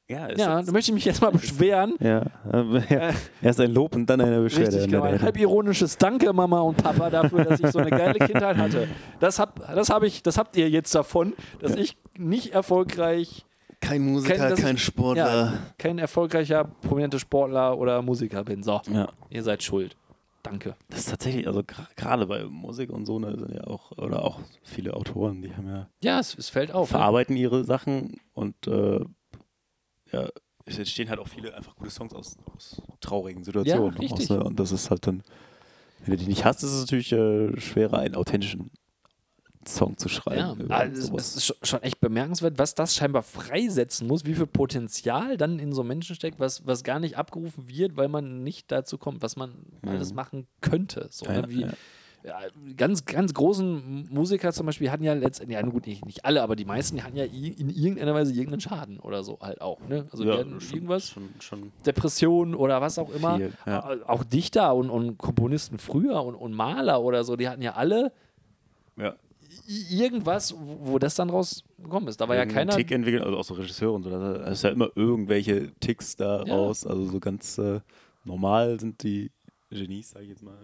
Ja, 0.09 0.25
ist 0.27 0.39
Ja, 0.39 0.61
da 0.61 0.71
möchte 0.71 0.91
ich 0.91 0.95
mich 0.95 1.05
jetzt 1.05 1.21
mal 1.21 1.31
beschweren. 1.31 1.95
ja, 1.99 2.23
äh, 2.51 2.93
ja. 2.93 3.11
Erst 3.41 3.59
ein 3.61 3.71
Lob 3.73 3.95
und 3.95 4.05
dann 4.07 4.19
eine 4.21 4.41
Beschwerde. 4.41 4.73
Richtig, 4.75 4.91
genau. 4.91 5.03
Ein 5.03 5.21
halb 5.21 5.37
ironisches 5.39 5.97
Danke, 5.97 6.33
Mama 6.33 6.59
und 6.59 6.75
Papa, 6.81 7.09
dafür, 7.09 7.45
dass 7.45 7.59
ich 7.61 7.67
so 7.71 7.79
eine 7.79 7.89
geile 7.89 8.19
Kindheit 8.19 8.57
hatte. 8.57 8.87
Das, 9.19 9.39
hab, 9.39 9.59
das, 9.73 9.89
hab 9.89 10.03
ich, 10.03 10.21
das 10.21 10.37
habt 10.37 10.57
ihr 10.57 10.69
jetzt 10.69 10.93
davon, 10.93 11.33
dass 11.61 11.71
Ja. 11.75 11.77
ich 11.81 11.97
nicht 12.17 12.53
erfolgreich, 12.53 13.45
Kein 13.79 14.01
Musiker, 14.01 14.35
Kein- 14.49 14.55
kein 14.55 14.77
Sportler. 14.77 15.25
ja, 15.45 15.53
kein 15.77 15.99
erfolgreicher, 15.99 16.65
prominenter 16.81 17.19
Sportler 17.19 17.77
oder 17.77 18.01
Musiker 18.01 18.43
bin. 18.43 18.63
So, 18.63 18.81
Ja. 18.91 19.09
ihr 19.29 19.43
seid 19.43 19.61
schuld. 19.63 19.95
Danke. 20.41 20.75
Das 20.89 20.99
ist 20.99 21.09
tatsächlich, 21.09 21.47
also 21.47 21.63
gerade 21.95 22.25
bei 22.25 22.43
Musik 22.43 22.89
und 22.91 23.05
so, 23.05 23.19
ne, 23.19 23.37
sind 23.37 23.53
ja 23.53 23.63
auch, 23.67 23.91
oder 23.97 24.23
auch 24.23 24.39
viele 24.63 24.93
Autoren, 24.93 25.41
die 25.41 25.55
haben 25.55 25.67
ja, 25.67 25.87
Ja, 26.01 26.19
es, 26.19 26.37
es 26.37 26.49
fällt 26.49 26.73
auf. 26.73 26.91
Ne? 26.91 26.97
verarbeiten 26.97 27.35
ihre 27.37 27.63
Sachen 27.63 28.17
und 28.33 28.67
äh, 28.67 28.99
ja, 30.13 30.29
es 30.65 30.77
entstehen 30.77 31.09
halt 31.09 31.19
auch 31.19 31.27
viele 31.27 31.53
einfach 31.55 31.75
gute 31.75 31.89
Songs 31.89 32.13
aus, 32.13 32.37
aus 32.55 32.81
traurigen 33.01 33.43
Situationen. 33.43 34.01
Ja. 34.01 34.09
Aus, 34.11 34.29
ne? 34.29 34.43
Und 34.43 34.59
das 34.59 34.71
ist 34.71 34.89
halt 34.89 35.05
dann, 35.07 35.23
wenn 36.05 36.11
du 36.11 36.17
die 36.17 36.27
nicht 36.27 36.45
hast, 36.45 36.63
ist 36.63 36.71
es 36.71 36.81
natürlich 36.81 37.11
äh, 37.11 37.59
schwerer, 37.59 37.99
einen 37.99 38.15
authentischen 38.15 38.71
Song 39.65 39.97
zu 39.97 40.09
schreiben. 40.09 40.67
Ja, 40.69 40.75
also 40.75 41.15
es 41.15 41.35
ist 41.37 41.55
schon- 41.65 41.81
echt 41.83 42.01
bemerkenswert, 42.01 42.57
was 42.57 42.75
das 42.75 42.95
scheinbar 42.95 43.23
freisetzen 43.23 44.07
muss, 44.07 44.25
wie 44.25 44.33
viel 44.35 44.45
Potenzial 44.47 45.37
dann 45.37 45.57
in 45.59 45.71
so 45.71 45.83
Menschen 45.83 46.15
steckt, 46.15 46.37
was, 46.39 46.65
was 46.67 46.83
gar 46.83 46.99
nicht 46.99 47.17
abgerufen 47.17 47.69
wird, 47.69 47.95
weil 47.95 48.09
man 48.09 48.43
nicht 48.43 48.71
dazu 48.71 48.97
kommt, 48.97 49.21
was 49.21 49.37
man 49.37 49.65
alles 49.85 50.13
machen 50.13 50.47
könnte. 50.59 51.07
So, 51.11 51.25
Ja, 51.25 51.41
ne? 51.43 51.49
wie, 51.49 51.65
ganz, 52.77 53.05
ganz 53.05 53.33
großen 53.33 54.07
Musiker 54.09 54.53
zum 54.53 54.65
Beispiel 54.65 54.89
hatten 54.91 55.03
ja 55.03 55.13
letztendlich, 55.13 55.59
ja 55.59 55.65
gut, 55.65 55.87
nicht, 55.87 56.05
nicht 56.05 56.23
alle, 56.25 56.41
aber 56.41 56.55
die 56.55 56.65
meisten 56.65 57.03
hatten 57.03 57.17
ja 57.17 57.25
in 57.25 57.69
irgendeiner 57.69 58.13
Weise 58.13 58.31
irgendeinen 58.31 58.61
Schaden 58.61 58.99
oder 58.99 59.23
so 59.23 59.37
halt 59.41 59.61
auch. 59.61 59.79
Ne? 59.87 60.05
Also 60.11 60.23
die 60.23 60.29
ja, 60.29 60.37
hatten 60.37 60.61
schon, 60.61 60.75
irgendwas, 60.75 61.09
Schon, 61.09 61.29
schon 61.39 61.71
Depressionen 61.85 62.55
oder 62.55 62.81
was 62.81 62.97
auch 62.97 63.13
immer. 63.13 63.37
viel, 63.37 63.53
ja. 63.65 63.97
Auch 64.07 64.23
Dichter 64.23 64.73
und, 64.75 64.89
und 64.89 65.17
Komponisten 65.17 65.77
früher 65.77 66.23
und, 66.23 66.35
und 66.35 66.53
Maler 66.53 67.01
oder 67.01 67.23
so, 67.23 67.35
die 67.35 67.49
hatten 67.49 67.61
ja 67.61 67.73
alle 67.73 68.11
ja. 68.97 69.15
irgendwas, 69.89 70.55
wo 70.57 70.99
das 70.99 71.15
dann 71.15 71.29
rausgekommen 71.29 72.07
ist. 72.09 72.21
Da 72.21 72.27
war 72.27 72.35
ja 72.35 72.45
keiner. 72.45 72.75
Tick 72.75 72.91
entwickeln, 72.91 73.23
also 73.23 73.37
auch 73.37 73.43
so 73.43 73.53
Regisseure 73.55 73.93
und 73.93 74.03
so. 74.03 74.09
Da 74.09 74.35
ist 74.47 74.63
ja 74.63 74.69
immer 74.69 74.89
irgendwelche 74.95 75.71
Ticks 75.79 76.15
da 76.15 76.43
Ja. 76.45 76.55
raus. 76.55 76.85
Also 76.85 77.05
so 77.05 77.19
ganz 77.19 77.57
äh, 77.57 77.81
normal 78.23 78.79
sind 78.79 79.03
die 79.03 79.31
Genies, 79.73 80.11
sage 80.11 80.25
ich 80.25 80.29
jetzt 80.31 80.43
mal, 80.43 80.57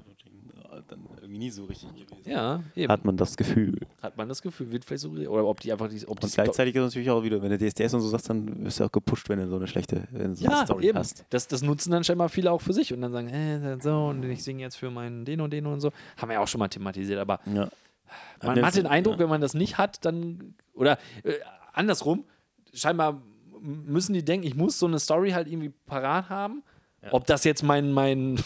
dann 0.87 0.99
irgendwie 1.17 1.37
nie 1.37 1.49
so 1.49 1.65
richtig 1.65 1.89
gewesen. 1.95 2.29
Ja, 2.29 2.63
eben. 2.75 2.91
Hat 2.91 3.05
man 3.05 3.17
das 3.17 3.35
Gefühl. 3.37 3.79
Hat 4.01 4.17
man 4.17 4.29
das 4.29 4.41
Gefühl, 4.41 4.71
wird 4.71 4.85
vielleicht 4.85 5.01
so. 5.01 5.09
Oder 5.09 5.45
ob 5.45 5.59
die 5.59 5.71
einfach 5.71 5.89
die. 5.89 6.07
Ob 6.07 6.23
Und 6.23 6.33
gleichzeitig 6.33 6.75
ist 6.75 6.81
es 6.81 6.85
natürlich 6.87 7.09
auch 7.09 7.23
wieder, 7.23 7.41
wenn 7.41 7.49
du 7.49 7.57
DSDS 7.57 7.93
und 7.93 8.01
so 8.01 8.07
sagst, 8.09 8.29
dann 8.29 8.65
wirst 8.65 8.79
du 8.79 8.85
auch 8.85 8.91
gepusht, 8.91 9.29
wenn 9.29 9.39
du 9.39 9.47
so 9.47 9.55
eine 9.55 9.67
schlechte 9.67 10.07
so 10.11 10.19
eine 10.19 10.35
ja, 10.35 10.65
Story 10.65 10.87
eben. 10.89 10.97
hast. 10.97 11.25
Das, 11.29 11.47
das 11.47 11.61
nutzen 11.61 11.91
dann 11.91 12.03
scheinbar 12.03 12.29
viele 12.29 12.51
auch 12.51 12.61
für 12.61 12.73
sich 12.73 12.93
und 12.93 13.01
dann 13.01 13.11
sagen, 13.11 13.29
äh, 13.29 13.77
so, 13.81 14.07
und 14.07 14.23
ich 14.23 14.43
singe 14.43 14.61
jetzt 14.61 14.75
für 14.75 14.89
meinen 14.89 15.25
den 15.25 15.41
und 15.41 15.51
den 15.51 15.65
und 15.65 15.79
so. 15.79 15.91
Haben 16.17 16.29
wir 16.29 16.33
ja 16.35 16.39
auch 16.41 16.47
schon 16.47 16.59
mal 16.59 16.67
thematisiert, 16.69 17.19
aber 17.19 17.39
Ja. 17.45 17.69
man 18.43 18.63
hat 18.65 18.75
den 18.75 18.87
Eindruck, 18.87 19.15
ja. 19.15 19.19
wenn 19.19 19.29
man 19.29 19.41
das 19.41 19.53
nicht 19.53 19.77
hat, 19.77 20.03
dann. 20.05 20.55
Oder 20.73 20.97
äh, 21.23 21.33
andersrum, 21.73 22.25
scheinbar 22.73 23.21
müssen 23.61 24.13
die 24.13 24.23
denken, 24.23 24.47
ich 24.47 24.55
muss 24.55 24.79
so 24.79 24.85
eine 24.87 24.99
Story 24.99 25.31
halt 25.31 25.47
irgendwie 25.47 25.73
parat 25.85 26.29
haben. 26.29 26.63
Ja. 27.01 27.13
Ob 27.13 27.25
das 27.27 27.43
jetzt 27.43 27.63
mein, 27.63 27.91
mein 27.91 28.39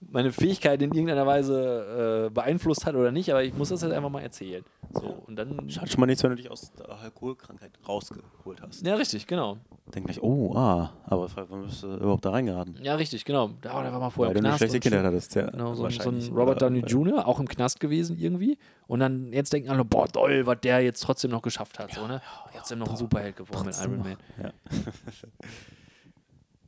meine 0.00 0.32
Fähigkeit 0.32 0.80
in 0.82 0.92
irgendeiner 0.92 1.26
Weise 1.26 2.26
äh, 2.26 2.30
beeinflusst 2.30 2.86
hat 2.86 2.94
oder 2.94 3.12
nicht, 3.12 3.30
aber 3.30 3.42
ich 3.44 3.54
muss 3.54 3.68
das 3.68 3.82
jetzt 3.82 3.92
einfach 3.92 4.08
mal 4.10 4.22
erzählen. 4.22 4.64
So, 4.92 5.22
und 5.26 5.36
dann. 5.36 5.68
Schadet 5.70 5.90
schon 5.92 6.00
mal 6.00 6.06
nichts, 6.06 6.22
wenn 6.22 6.30
du 6.30 6.36
dich 6.36 6.50
aus 6.50 6.72
der 6.72 6.88
Alkoholkrankheit 6.90 7.72
rausgeholt 7.86 8.60
hast. 8.62 8.84
Ja, 8.86 8.94
richtig, 8.94 9.26
genau. 9.26 9.58
Denk 9.94 10.06
gleich, 10.06 10.22
oh, 10.22 10.54
ah, 10.56 10.92
aber 11.04 11.28
wann 11.48 11.64
bist 11.64 11.82
du 11.82 11.94
überhaupt 11.96 12.24
da 12.24 12.30
reingeraten? 12.30 12.76
Ja, 12.82 12.94
richtig, 12.94 13.24
genau. 13.24 13.50
Da, 13.60 13.74
war 13.74 13.98
mal 13.98 14.10
vorher 14.10 14.30
Weil 14.34 14.38
im 14.38 14.42
du 14.44 14.48
eine 14.48 14.56
Knast. 14.56 14.58
schlechte 14.58 14.76
und 14.76 14.82
Kindheit 14.82 15.04
hattest, 15.04 15.34
ja. 15.34 15.50
Genau, 15.50 15.74
so, 15.74 15.84
ein- 15.84 15.90
so 15.90 16.10
ein. 16.10 16.32
Robert 16.36 16.62
Downey 16.62 16.80
Jr., 16.80 17.26
auch 17.26 17.38
im 17.40 17.48
Knast 17.48 17.80
gewesen 17.80 18.16
irgendwie. 18.18 18.56
Und 18.86 19.00
dann 19.00 19.32
jetzt 19.32 19.52
denken 19.52 19.68
alle, 19.70 19.84
boah, 19.84 20.08
toll, 20.08 20.46
was 20.46 20.60
der 20.60 20.80
jetzt 20.80 21.00
trotzdem 21.00 21.30
noch 21.30 21.42
geschafft 21.42 21.78
hat. 21.78 21.92
so, 21.92 22.06
ne? 22.06 22.22
Trotzdem 22.52 22.78
noch 22.78 22.90
ein 22.90 22.96
Superheld 22.96 23.36
geworden 23.36 23.66
mit 23.66 23.76
Iron. 23.80 23.98
Man. 23.98 24.16
Ja. 24.42 24.50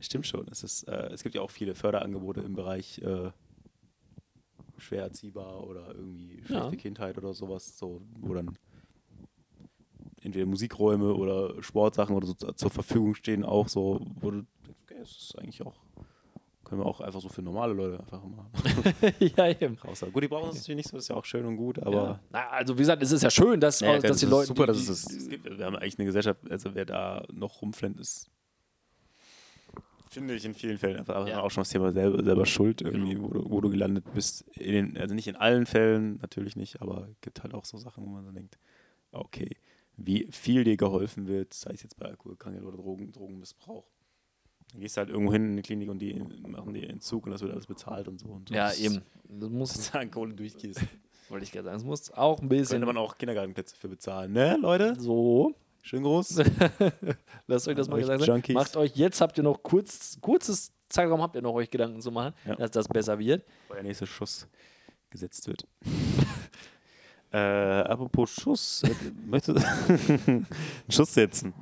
Stimmt 0.03 0.27
schon. 0.27 0.47
Es, 0.51 0.63
ist, 0.65 0.83
äh, 0.89 1.11
es 1.13 1.23
gibt 1.23 1.35
ja 1.35 1.41
auch 1.43 1.51
viele 1.51 1.75
Förderangebote 1.75 2.41
im 2.41 2.55
Bereich 2.55 2.99
äh, 2.99 3.31
schwer 4.79 5.05
erziehbar 5.05 5.65
oder 5.67 5.95
irgendwie 5.95 6.43
schlechte 6.45 6.71
Ja. 6.75 6.77
Kindheit 6.77 7.17
oder 7.19 7.33
sowas, 7.35 7.79
so, 7.79 8.03
wo 8.21 8.35
dann 8.35 8.51
entweder 10.23 10.47
Musikräume 10.47 11.15
oder 11.15 11.63
Sportsachen 11.63 12.17
oder 12.17 12.27
so 12.27 12.35
zu- 12.35 12.53
zur 12.53 12.71
Verfügung 12.71 13.15
stehen, 13.15 13.45
auch 13.45 13.69
so, 13.69 14.01
wo 14.21 14.31
du 14.33 14.37
denkst, 14.39 14.81
okay, 14.85 14.97
das 14.99 15.11
ist 15.11 15.39
eigentlich 15.39 15.63
auch, 15.63 15.81
können 16.65 16.81
wir 16.81 16.87
auch 16.87 17.01
einfach 17.01 17.21
so 17.21 17.29
für 17.29 17.43
normale 17.43 17.73
Leute 17.73 18.01
einfach 18.01 18.23
mal 18.25 18.47
ja, 19.21 19.49
eben. 19.49 19.77
raus. 19.79 20.05
Gut, 20.13 20.23
die 20.23 20.29
brauchen 20.29 20.51
es 20.51 20.57
natürlich 20.57 20.77
nicht 20.77 20.89
so, 20.89 20.97
das 20.97 21.05
ist 21.05 21.09
ja 21.09 21.17
auch 21.17 21.25
schön 21.25 21.45
und 21.47 21.57
gut, 21.57 21.79
Ja. 21.79 21.85
aber 21.87 22.21
Na, 22.31 22.49
also, 22.51 22.75
wie 22.77 22.83
gesagt, 22.83 23.03
es 23.03 23.13
ist 23.13 23.23
ja 23.23 23.31
schön, 23.31 23.61
dass, 23.61 23.81
Ja, 23.81 23.99
dass 23.99 24.19
die 24.19 24.25
ist 24.27 24.31
Leute. 24.31 24.47
super, 24.49 24.63
die, 24.67 24.67
dass 24.69 24.79
es 24.89 25.05
das 25.05 25.13
es 25.13 25.29
gibt. 25.29 25.45
Wir 25.45 25.65
haben 25.65 25.77
eigentlich 25.77 25.99
eine 25.99 26.07
Gesellschaft, 26.07 26.41
also 26.51 26.75
wer 26.75 26.85
da 26.87 27.25
noch 27.33 27.63
rumflennt, 27.63 27.99
ist, 28.01 28.29
finde 30.13 30.35
ich 30.35 30.45
in 30.45 30.55
vielen 30.55 30.79
Fällen 30.79 30.99
einfach 30.99 31.27
Ja. 31.27 31.41
auch 31.43 31.51
schon 31.51 31.63
das 31.63 31.71
Thema 31.71 31.93
selber, 31.93 32.23
selber 32.23 32.47
schuld, 32.47 32.83
irgendwie, 32.83 33.21
wo, 33.21 33.29
du, 33.29 33.51
wo 33.51 33.61
du 33.61 33.71
gelandet 33.71 34.05
bist. 34.15 34.45
Den, 34.57 34.97
also 34.97 35.15
nicht 35.15 35.29
in 35.29 35.37
allen 35.37 35.67
Fällen, 35.67 36.19
natürlich 36.21 36.57
nicht, 36.57 36.81
aber 36.83 37.09
es 37.11 37.21
gibt 37.21 37.43
halt 37.43 37.55
auch 37.55 37.65
so 37.65 37.79
Sachen, 37.79 38.05
wo 38.05 38.09
man 38.11 38.25
so 38.25 38.31
denkt, 38.33 38.59
okay, 39.13 39.57
wie 39.97 40.27
viel 40.31 40.65
dir 40.65 40.77
geholfen 40.77 41.27
wird, 41.27 41.53
sei 41.55 41.73
es 41.75 41.83
jetzt 41.83 41.97
bei 41.97 42.07
Alkoholkrankheit 42.07 42.63
oder 42.65 42.77
Drogen, 42.77 43.13
Drogenmissbrauch. 43.13 43.85
Dann 44.73 44.81
gehst 44.81 44.97
du 44.97 45.01
halt 45.01 45.11
irgendwo 45.11 45.33
hin 45.33 45.51
in 45.51 45.57
die 45.57 45.63
Klinik 45.63 45.91
und 45.91 45.99
die 45.99 46.15
machen 46.47 46.73
dir 46.73 46.89
Entzug 46.89 47.27
und 47.27 47.33
das 47.33 47.43
wird 47.43 47.53
alles 47.53 47.67
bezahlt 47.67 48.09
und 48.09 48.19
so. 48.19 48.29
Und 48.29 48.49
so. 48.49 48.55
ja, 48.55 48.73
eben. 48.73 49.03
Das 49.29 49.51
muss, 49.51 49.77
ist 49.77 49.95
an 49.95 50.11
Kohle 50.11 50.33
durchgehst. 50.35 50.81
wollte 51.29 51.45
ich 51.45 51.53
gerade 51.53 51.67
sagen, 51.67 51.77
es 51.77 51.85
muss 51.85 52.11
auch 52.11 52.39
ein 52.39 52.49
Könnte 52.49 52.57
bisschen. 52.57 52.85
man 52.85 52.97
auch 52.97 53.19
Kindergartenplätze 53.19 53.77
für 53.77 53.89
bezahlen, 53.89 54.33
ne, 54.33 54.57
Leute? 54.61 54.99
So, 54.99 55.55
Schön 55.83 56.03
groß. 56.05 56.43
lasst 57.49 57.69
euch 57.69 57.77
das 57.77 57.89
mal 57.89 58.01
gesagt 58.01 58.25
sein. 58.25 58.43
Macht 58.53 58.77
euch, 58.77 58.93
jetzt 58.95 59.21
habt 59.21 59.37
ihr 59.37 59.45
noch 59.45 59.63
kurz, 59.63 60.17
kurzes 60.21 60.73
Zeitraum, 60.89 61.21
habt 61.21 61.35
ihr 61.35 61.43
noch 61.43 61.55
euch 61.55 61.71
Gedanken 61.71 62.01
zu 62.01 62.13
machen, 62.13 62.35
Ja. 62.47 62.55
dass 62.57 62.71
das 62.71 62.89
besser 62.89 63.19
wird. 63.19 63.45
bevor 63.63 63.77
der 63.77 63.83
nächste 63.85 64.07
Schuss 64.07 64.47
gesetzt 65.11 65.47
wird. 65.49 65.67
äh, 67.33 67.37
apropos 67.39 68.31
Schuss, 68.31 68.83
äh, 68.85 68.91
möchtest 69.27 69.59
du 69.59 70.23
einen 70.33 70.47
Schuss 70.89 71.13
setzen? 71.15 71.53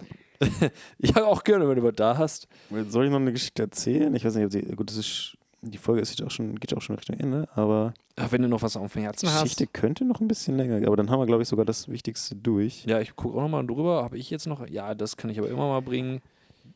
Ich 0.99 1.15
habe 1.15 1.27
auch 1.27 1.43
gerne, 1.45 1.69
wenn 1.69 1.77
du 1.77 1.83
was 1.83 1.95
da 1.97 2.17
hast. 2.17 2.47
Soll 2.89 3.05
ich 3.07 3.11
noch 3.11 3.19
eine 3.21 3.33
Geschichte 3.33 3.63
erzählen? 3.63 4.15
Ich 4.15 4.25
weiß 4.25 4.35
nicht, 4.37 4.45
ob 4.47 4.53
sie, 4.53 4.63
gut, 4.63 4.89
das 4.91 4.97
ist, 4.97 5.37
die 5.63 5.79
Folge 5.79 6.01
ist 6.01 6.23
auch 6.23 6.31
schon, 6.31 6.55
geht 6.59 6.75
auch 6.77 6.81
schon 6.83 6.97
Richtung 6.97 7.17
Ende, 7.19 7.49
aber 7.55 7.93
Ja, 8.19 8.31
wenn 8.33 8.43
du 8.43 8.49
noch 8.49 8.63
was 8.63 8.77
auf 8.77 8.93
dem 8.95 9.03
Herzen 9.03 9.27
die 9.27 9.33
hast. 9.33 9.43
Geschichte 9.43 9.67
könnte 9.67 10.05
noch 10.05 10.21
ein 10.21 10.29
bisschen 10.29 10.57
länger, 10.57 10.79
gehen, 10.79 10.87
aber 10.87 10.97
dann 10.97 11.11
haben 11.11 11.21
wir, 11.21 11.27
glaube 11.27 11.43
ich, 11.43 11.49
sogar 11.49 11.65
das 11.65 11.89
Wichtigste 11.89 12.35
durch. 12.37 12.85
Ja, 12.87 13.01
ich 13.01 13.15
gucke 13.17 13.37
auch 13.37 13.43
nochmal 13.43 13.67
drüber. 13.67 14.03
Habe 14.03 14.17
ich 14.19 14.31
jetzt 14.31 14.47
noch? 14.47 14.67
Ja, 14.69 14.95
das 14.95 15.17
kann 15.17 15.31
ich 15.31 15.39
aber 15.39 15.49
immer 15.49 15.69
mal 15.69 15.83
bringen. 15.83 16.21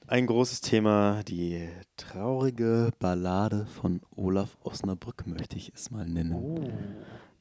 Ein 0.06 0.26
großes 0.26 0.60
Thema, 0.60 1.22
die 1.24 1.66
traurige 1.96 2.90
Ballade 2.98 3.64
von 3.80 4.00
Olaf 4.16 4.56
Osnabrück, 4.62 5.26
möchte 5.26 5.56
ich 5.56 5.72
es 5.74 5.90
mal 5.90 6.06
nennen. 6.06 6.34
Oh, 6.34 6.58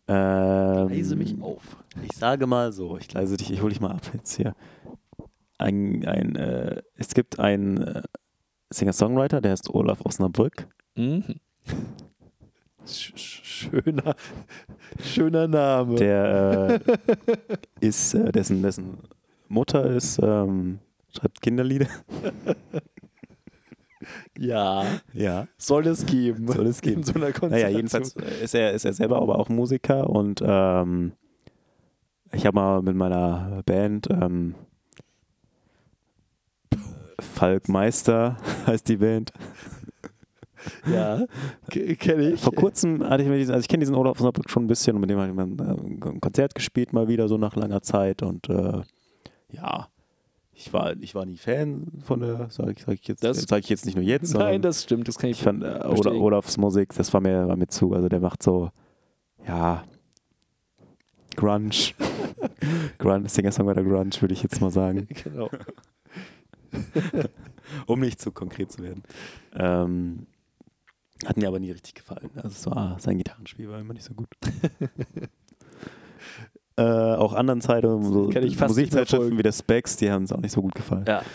Ähm, 0.07 0.89
leise 0.89 1.15
mich 1.15 1.41
auf. 1.41 1.77
Ich 2.09 2.15
sage 2.17 2.47
mal 2.47 2.71
so, 2.73 2.97
ich 2.97 3.11
leise 3.13 3.35
dich, 3.37 3.51
ich 3.51 3.61
hole 3.61 3.69
dich 3.69 3.81
mal 3.81 3.91
ab 3.91 4.01
jetzt 4.13 4.35
hier. 4.35 4.55
Ein, 5.57 6.05
ein, 6.05 6.35
äh, 6.35 6.81
es 6.95 7.13
gibt 7.13 7.39
einen 7.39 7.77
äh, 7.81 8.01
Singer-Songwriter, 8.69 9.39
der 9.41 9.51
heißt 9.51 9.69
Olaf 9.73 9.99
Osnabrück. 10.05 10.67
Mhm. 10.95 11.23
Sch 12.85 13.13
sch- 13.15 13.43
schöner, 13.43 14.15
schöner 15.01 15.47
Name. 15.47 15.95
Der 15.95 16.81
äh, 16.85 17.87
ist, 17.87 18.13
äh, 18.13 18.31
dessen, 18.31 18.61
dessen 18.61 18.97
Mutter 19.47 19.85
ist, 19.89 20.19
ähm, 20.21 20.79
schreibt 21.15 21.41
Kinderlieder. 21.41 21.87
ja, 24.37 24.85
Ja. 25.13 25.47
soll 25.57 25.87
es 25.87 26.05
geben. 26.05 26.47
Soll 26.51 26.67
es 26.67 26.81
geben. 26.81 26.97
In 26.97 27.03
so 27.03 27.13
einer. 27.13 27.31
Naja, 27.49 27.69
jedenfalls 27.69 28.15
äh, 28.17 28.43
ist 28.43 28.53
er, 28.53 28.73
ist 28.73 28.83
er 28.85 28.93
selber 28.93 29.21
aber 29.21 29.39
auch 29.39 29.47
Musiker 29.49 30.09
und 30.09 30.41
ähm, 30.45 31.13
ich 32.33 32.45
habe 32.45 32.55
mal 32.55 32.81
mit 32.81 32.95
meiner 32.95 33.61
Band 33.65 34.07
ähm, 34.11 34.55
Falk 37.19 37.69
Meister 37.69 38.37
heißt 38.67 38.89
die 38.89 38.97
Band. 38.97 39.31
Ja, 40.91 41.25
kenne 41.69 42.31
ich. 42.31 42.39
Vor 42.41 42.53
kurzem 42.53 43.03
hatte 43.07 43.23
ich 43.23 43.29
mir 43.29 43.37
diesen, 43.37 43.53
also 43.53 43.61
ich 43.63 43.67
kenne 43.67 43.81
diesen 43.81 43.95
Olaf 43.95 44.17
Osnabrück 44.19 44.49
schon 44.49 44.63
ein 44.65 44.67
bisschen 44.67 44.95
und 44.95 45.01
mit 45.01 45.09
dem 45.09 45.19
habe 45.19 45.29
ich 45.29 45.35
mal 45.35 45.45
ein, 45.45 46.15
äh, 46.15 46.19
Konzert 46.19 46.55
gespielt, 46.55 46.93
mal 46.93 47.07
wieder 47.07 47.27
so 47.27 47.37
nach 47.37 47.55
langer 47.55 47.81
Zeit 47.81 48.21
und 48.23 48.49
äh, 48.49 48.81
ja, 49.51 49.87
ich 50.55 50.71
war, 50.71 50.95
ich 50.99 51.15
war 51.15 51.25
nie 51.25 51.37
Fan 51.37 51.87
von 52.05 52.19
der, 52.19 52.49
sage 52.49 52.73
ich, 52.77 52.83
sag 52.85 52.93
ich 52.93 53.07
jetzt, 53.07 53.23
Das- 53.23 53.41
sage 53.41 53.61
ich 53.61 53.69
jetzt 53.69 53.85
nicht 53.85 53.95
nur 53.95 54.03
jetzt, 54.05 54.33
Nein, 54.35 54.61
das 54.61 54.83
stimmt, 54.83 55.07
das 55.07 55.17
kann 55.17 55.29
ich, 55.29 55.37
ich 55.39 55.43
fand 55.43 55.63
äh. 55.63 55.79
Olafs 56.09 56.57
Musik, 56.57 56.93
das 56.95 57.13
war 57.13 57.21
mir, 57.21 57.47
war 57.47 57.55
mir 57.57 57.67
zu, 57.67 57.93
also 57.93 58.07
der 58.07 58.19
macht 58.19 58.43
so, 58.43 58.69
ja, 59.47 59.83
Grunge, 61.35 61.71
Grunge, 62.99 63.27
Singer-Songwriter 63.27 63.83
Grunge, 63.83 64.11
würde 64.19 64.33
ich 64.33 64.43
jetzt 64.43 64.61
mal 64.61 64.69
sagen, 64.71 65.07
genau. 65.23 65.49
um 67.87 67.99
nicht 67.99 68.21
zu 68.21 68.31
konkret 68.31 68.71
zu 68.71 68.83
werden. 68.83 69.03
Ähm, 69.55 70.27
hat 71.25 71.37
mir 71.37 71.47
aber 71.47 71.59
nie 71.59 71.71
richtig 71.71 71.95
gefallen. 71.95 72.29
Also 72.35 72.49
es 72.49 72.65
war, 72.65 72.97
sein 72.99 73.17
Gitarrenspiel 73.17 73.69
war 73.69 73.79
immer 73.79 73.93
nicht 73.93 74.05
so 74.05 74.13
gut. 74.13 74.27
äh, 76.77 76.81
auch 76.81 77.33
anderen 77.33 77.61
Zeitungen, 77.61 78.11
so 78.11 78.29
Kann 78.29 78.43
ich 78.43 78.57
fast 78.57 78.75
Musikzeitschriften 78.75 79.37
wie 79.37 79.43
der 79.43 79.51
Specs, 79.51 79.97
die 79.97 80.11
haben 80.11 80.23
es 80.23 80.31
auch 80.31 80.41
nicht 80.41 80.51
so 80.51 80.61
gut 80.61 80.75
gefallen. 80.75 81.05
Ja. 81.07 81.21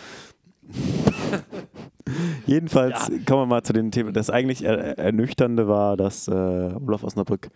Jedenfalls 2.47 3.11
kommen 3.26 3.43
wir 3.43 3.47
mal 3.47 3.62
zu 3.62 3.72
dem 3.72 3.91
Thema. 3.91 4.12
Das 4.12 4.30
eigentlich 4.30 4.64
er 4.64 4.99
Ernüchternde 4.99 5.68
war, 5.68 5.97
dass 5.97 6.28
äh, 6.28 6.32
Olaf 6.32 7.05
Osnabrück 7.05 7.49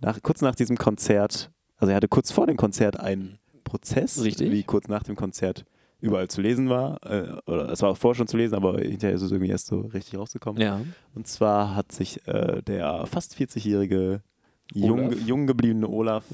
nach, 0.00 0.22
kurz 0.22 0.40
nach 0.40 0.54
diesem 0.54 0.76
Konzert, 0.76 1.50
also 1.76 1.90
er 1.90 1.96
hatte 1.96 2.08
kurz 2.08 2.32
vor 2.32 2.46
dem 2.46 2.56
Konzert 2.56 2.98
einen 2.98 3.38
Prozess, 3.64 4.22
Richtig. 4.22 4.50
wie 4.50 4.62
kurz 4.62 4.88
nach 4.88 5.02
dem 5.02 5.16
Konzert 5.16 5.64
überall 6.00 6.28
zu 6.28 6.40
lesen 6.40 6.68
war. 6.68 6.98
Äh, 7.04 7.32
oder 7.46 7.70
es 7.70 7.82
war 7.82 7.90
auch 7.90 7.96
vorher 7.96 8.16
schon 8.16 8.28
zu 8.28 8.36
lesen, 8.36 8.54
aber 8.54 8.78
hinterher 8.78 9.14
ist 9.14 9.22
es 9.22 9.32
irgendwie 9.32 9.50
erst 9.50 9.66
so 9.66 9.80
richtig 9.80 10.18
rausgekommen. 10.18 10.60
Ja. 10.60 10.80
Und 11.14 11.26
zwar 11.26 11.74
hat 11.74 11.92
sich 11.92 12.26
äh, 12.26 12.62
der 12.62 13.06
fast 13.06 13.34
40-jährige 13.34 14.22
jung, 14.72 15.06
Olaf. 15.08 15.20
jung 15.26 15.46
gebliebene 15.46 15.88
Olaf 15.88 16.24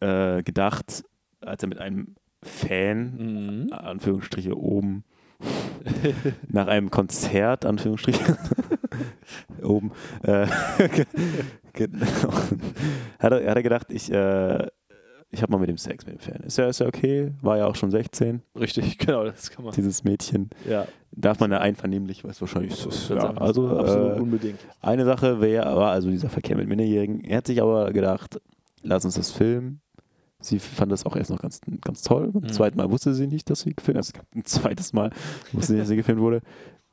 ja. 0.00 0.36
äh, 0.36 0.42
gedacht, 0.42 1.04
als 1.40 1.62
er 1.62 1.68
mit 1.68 1.78
einem 1.78 2.14
Fan 2.44 3.14
Mhm. 3.16 3.72
Anführungsstriche 3.72 4.56
oben 4.56 5.04
nach 6.48 6.66
einem 6.66 6.90
Konzert, 6.90 7.64
Anführungsstriche 7.64 8.36
oben, 9.62 9.92
äh, 10.22 10.46
genau, 11.72 12.32
hat, 13.18 13.32
er, 13.32 13.50
hat 13.50 13.56
er 13.56 13.62
gedacht, 13.62 13.86
ich, 13.90 14.12
äh, 14.12 14.66
ich 15.34 15.42
habe 15.42 15.52
mal 15.52 15.58
mit 15.58 15.68
dem 15.68 15.76
Sex 15.78 16.06
mit 16.06 16.14
dem 16.14 16.18
Fan. 16.20 16.42
Ist 16.44 16.56
ja, 16.58 16.68
ist 16.68 16.80
ja 16.80 16.86
okay, 16.86 17.32
war 17.42 17.58
ja 17.58 17.66
auch 17.66 17.76
schon 17.76 17.90
16, 17.90 18.40
Richtig, 18.58 18.98
genau, 18.98 19.24
das 19.24 19.50
kann 19.50 19.64
man. 19.64 19.74
dieses 19.74 20.04
Mädchen. 20.04 20.50
Ja, 20.68 20.86
Darf 21.16 21.38
man 21.38 21.52
ja 21.52 21.58
einvernehmlich, 21.58 22.24
weiß 22.24 22.40
wahrscheinlich. 22.40 22.72
Ist 22.72 22.86
das, 22.86 23.08
würde 23.10 23.22
ja, 23.22 23.34
also 23.36 23.68
absolut 23.78 24.16
äh, 24.16 24.20
unbedingt. 24.20 24.58
eine 24.80 25.04
Sache 25.04 25.40
wäre, 25.40 25.76
war 25.76 25.92
also 25.92 26.10
dieser 26.10 26.28
Verkehr 26.28 26.56
mit 26.56 26.68
Minderjährigen. 26.68 27.22
Er 27.22 27.36
hat 27.38 27.46
sich 27.46 27.62
aber 27.62 27.92
gedacht, 27.92 28.40
lass 28.82 29.04
uns 29.04 29.14
das 29.14 29.30
filmen. 29.30 29.80
Sie 30.40 30.58
fand 30.58 30.90
das 30.90 31.06
auch 31.06 31.14
erst 31.16 31.30
noch 31.30 31.40
ganz, 31.40 31.60
ganz 31.80 32.02
toll. 32.02 32.30
Beim 32.32 32.42
Mhm. 32.42 32.48
zweiten 32.48 32.76
Mal 32.78 32.90
wusste 32.90 33.14
sie 33.14 33.28
nicht, 33.28 33.48
dass 33.48 33.60
sie 33.60 33.74
gefilmt 33.74 33.98
also 33.98 34.12
ein 34.34 34.44
zweites 34.44 34.92
Mal 34.92 35.10
wusste 35.52 35.72
sie, 35.74 35.78
dass 35.78 35.88
sie 35.88 35.96
gefilmt 35.96 36.20
wurde. 36.20 36.40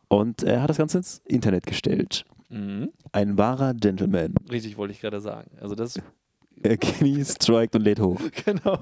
Und 0.08 0.44
er 0.44 0.62
hat 0.62 0.70
das 0.70 0.78
Ganze 0.78 1.00
ins 1.00 1.22
Internet 1.26 1.66
gestellt. 1.66 2.24
Mhm. 2.50 2.92
Ein 3.12 3.38
wahrer 3.40 3.74
Gentleman. 3.74 4.36
Richtig, 4.52 4.78
wollte 4.78 4.94
ich 4.94 5.02
gerade 5.02 5.20
sagen. 5.20 5.50
Also 5.60 5.74
das, 5.74 6.00
Er 6.64 6.78
kniest, 6.78 7.44
strikt 7.44 7.76
und 7.76 7.82
lädt 7.84 8.00
hoch. 8.00 8.20
genau. 8.46 8.80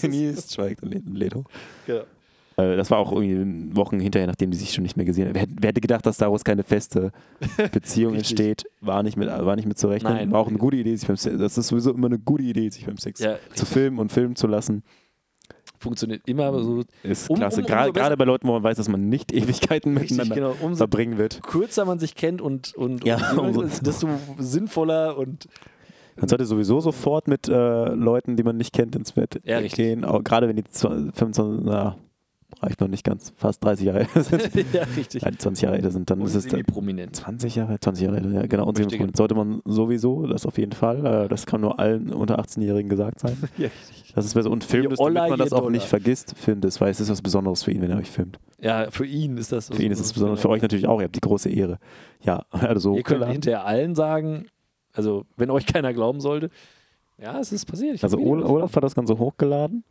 Kniest, 0.00 0.50
strikt 0.52 0.82
und 0.82 1.14
lädt, 1.16 1.34
hoch. 1.34 1.44
genau. 1.86 2.02
Äh, 2.56 2.76
Das 2.76 2.90
war 2.90 2.98
auch 2.98 3.12
irgendwie 3.12 3.74
Wochen 3.76 4.00
hinterher, 4.00 4.26
nachdem 4.26 4.50
die 4.50 4.56
sich 4.56 4.72
schon 4.72 4.82
nicht 4.82 4.96
mehr 4.96 5.06
gesehen 5.06 5.26
haben. 5.28 5.34
Wer, 5.34 5.42
hätte- 5.42 5.54
wer 5.60 5.68
hätte 5.68 5.80
gedacht, 5.80 6.04
dass 6.06 6.18
daraus 6.18 6.44
keine 6.44 6.62
feste 6.62 7.12
Beziehung 7.72 8.14
entsteht? 8.16 8.64
War 8.80 9.02
nicht 9.02 9.16
mit, 9.16 9.28
war 9.28 9.56
nicht 9.56 9.66
mit 9.68 9.78
zu 9.78 9.88
rechnen. 9.88 10.12
Nein. 10.12 10.32
War 10.32 10.40
auch 10.40 10.48
eine 10.48 10.58
gute 10.58 10.76
Idee, 10.76 10.94
sich 10.96 11.06
beim 11.06 11.16
Sex, 11.16 11.36
das 11.38 11.56
ist 11.58 11.68
sowieso 11.68 11.92
immer 11.92 12.06
eine 12.08 12.18
gute 12.18 12.42
Idee, 12.44 12.68
sich 12.70 12.86
beim 12.86 12.98
Sex 12.98 13.20
Ja, 13.20 13.36
zu 13.54 13.66
filmen 13.66 13.98
und 13.98 14.12
filmen 14.12 14.36
zu 14.36 14.46
lassen. 14.46 14.82
Funktioniert 15.80 16.22
immer 16.26 16.52
so. 16.62 16.82
Ist 17.02 17.28
Um- 17.30 17.36
klasse. 17.36 17.60
um- 17.60 17.66
umso 17.66 17.76
besser- 17.92 17.92
Gerade 17.92 18.16
bei 18.16 18.24
Leuten, 18.24 18.46
wo 18.46 18.52
man 18.52 18.62
weiß, 18.62 18.76
dass 18.76 18.88
man 18.88 19.08
nicht 19.08 19.32
Ewigkeiten 19.32 19.96
Richtig, 19.96 20.18
miteinander 20.18 20.54
genau. 20.54 20.74
Verbringen 20.76 21.18
wird. 21.18 21.42
kürzer 21.42 21.84
man 21.84 21.98
sich 21.98 22.14
kennt 22.14 22.40
und, 22.40 22.74
und, 22.74 23.04
Ja, 23.04 23.32
und 23.32 23.56
umso- 23.56 23.62
desto 23.82 24.06
sinnvoller 24.38 25.16
und 25.18 25.48
Man 26.16 26.28
sollte 26.28 26.44
sowieso 26.44 26.80
sofort 26.80 27.28
mit 27.28 27.48
äh, 27.48 27.54
Leuten, 27.94 28.36
die 28.36 28.42
man 28.42 28.56
nicht 28.58 28.74
kennt, 28.74 28.94
ins 28.94 29.12
Bett 29.12 29.40
Ja, 29.44 29.60
gehen. 29.62 30.04
Auch, 30.04 30.22
gerade 30.22 30.48
wenn 30.48 30.56
die 30.56 30.64
zwa- 30.64 31.10
25, 31.14 31.64
na, 31.64 31.96
reicht 32.60 32.80
noch 32.80 32.88
nicht 32.88 33.04
ganz, 33.04 33.32
fast 33.36 33.64
30 33.64 33.86
Jahre 33.86 34.00
älter 34.00 34.22
sind. 34.22 34.50
ja, 34.72 34.82
richtig. 34.96 35.22
Nein, 35.22 35.38
20 35.38 35.62
Jahre 35.62 35.76
älter 35.76 35.90
sind, 35.90 36.10
dann 36.10 36.20
Und 36.20 36.26
ist 36.26 36.34
es 36.34 36.46
dann 36.46 36.64
prominent. 36.64 37.16
20 37.16 37.54
Jahre, 37.56 37.78
20 37.80 38.04
Jahre 38.04 38.16
älter, 38.18 38.30
ja, 38.30 38.46
genau. 38.46 38.66
Und 38.66 38.78
Richtige. 38.78 39.08
sollte 39.16 39.34
man 39.34 39.62
sowieso, 39.64 40.26
das 40.26 40.46
auf 40.46 40.58
jeden 40.58 40.72
Fall. 40.72 41.04
Äh, 41.24 41.28
das 41.28 41.46
kann 41.46 41.60
nur 41.60 41.78
allen 41.78 42.12
unter 42.12 42.38
18-Jährigen 42.40 42.88
gesagt 42.88 43.20
sein. 43.20 43.36
Ja, 43.56 43.66
richtig. 43.68 44.12
Das 44.14 44.24
ist 44.24 44.34
besser. 44.34 44.50
Und 44.50 44.64
filmt 44.64 44.92
es, 44.92 44.98
damit 44.98 45.14
man 45.14 45.38
das 45.38 45.52
auch 45.52 45.70
nicht 45.70 45.86
vergisst, 45.86 46.34
filmt 46.36 46.64
es, 46.64 46.80
weil 46.80 46.90
es 46.90 47.00
ist 47.00 47.10
was 47.10 47.22
Besonderes 47.22 47.62
für 47.62 47.70
ihn, 47.72 47.80
wenn 47.82 47.90
er 47.90 47.98
euch 47.98 48.10
filmt. 48.10 48.38
ja, 48.58 48.90
für 48.90 49.06
ihn 49.06 49.36
ist 49.36 49.52
das. 49.52 49.68
Für 49.68 49.82
ihn 49.82 49.92
ist 49.92 50.00
es 50.00 50.12
besonders, 50.12 50.40
für 50.40 50.48
euch 50.48 50.62
natürlich 50.62 50.86
auch. 50.88 50.98
Ihr 51.00 51.04
habt 51.04 51.16
die 51.16 51.20
große 51.20 51.48
Ehre. 51.48 51.78
Ja, 52.22 52.44
also 52.50 52.96
Ihr 52.96 53.02
könnt 53.02 53.24
hinterher 53.26 53.64
allen 53.64 53.94
sagen, 53.94 54.46
also 54.92 55.24
wenn 55.36 55.50
euch 55.50 55.66
keiner 55.66 55.92
glauben 55.94 56.20
sollte, 56.20 56.50
ja, 57.18 57.38
es 57.38 57.52
ist 57.52 57.66
passiert. 57.66 57.94
Ich 57.96 58.02
Also 58.02 58.18
Olaf 58.18 58.74
hat 58.74 58.82
das 58.82 58.94
Ganze 58.94 59.18
hochgeladen. 59.18 59.84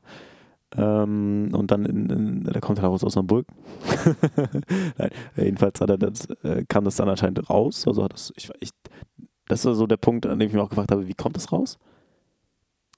Ähm, 0.77 1.49
und 1.53 1.71
dann, 1.71 1.85
in, 1.85 2.09
in, 2.09 2.43
der 2.43 2.61
kommt 2.61 2.81
halt 2.81 2.91
aus 2.91 3.03
Osnabrück. 3.03 3.47
Nein, 4.97 5.09
jedenfalls 5.35 5.81
hat 5.81 5.89
er 5.89 5.97
das, 5.97 6.27
äh, 6.43 6.63
kam 6.67 6.85
das 6.85 6.95
dann 6.95 7.09
anscheinend 7.09 7.49
raus. 7.49 7.87
Also 7.87 8.03
hat 8.03 8.13
das, 8.13 8.31
ich, 8.35 8.49
ich, 8.59 8.69
das 9.47 9.65
war 9.65 9.73
so 9.73 9.87
der 9.87 9.97
Punkt, 9.97 10.25
an 10.25 10.37
dem 10.37 10.47
ich 10.47 10.53
mich 10.53 10.61
auch 10.61 10.69
gefragt 10.69 10.91
habe, 10.91 11.07
wie 11.07 11.15
kommt 11.15 11.35
das 11.35 11.51
raus? 11.51 11.79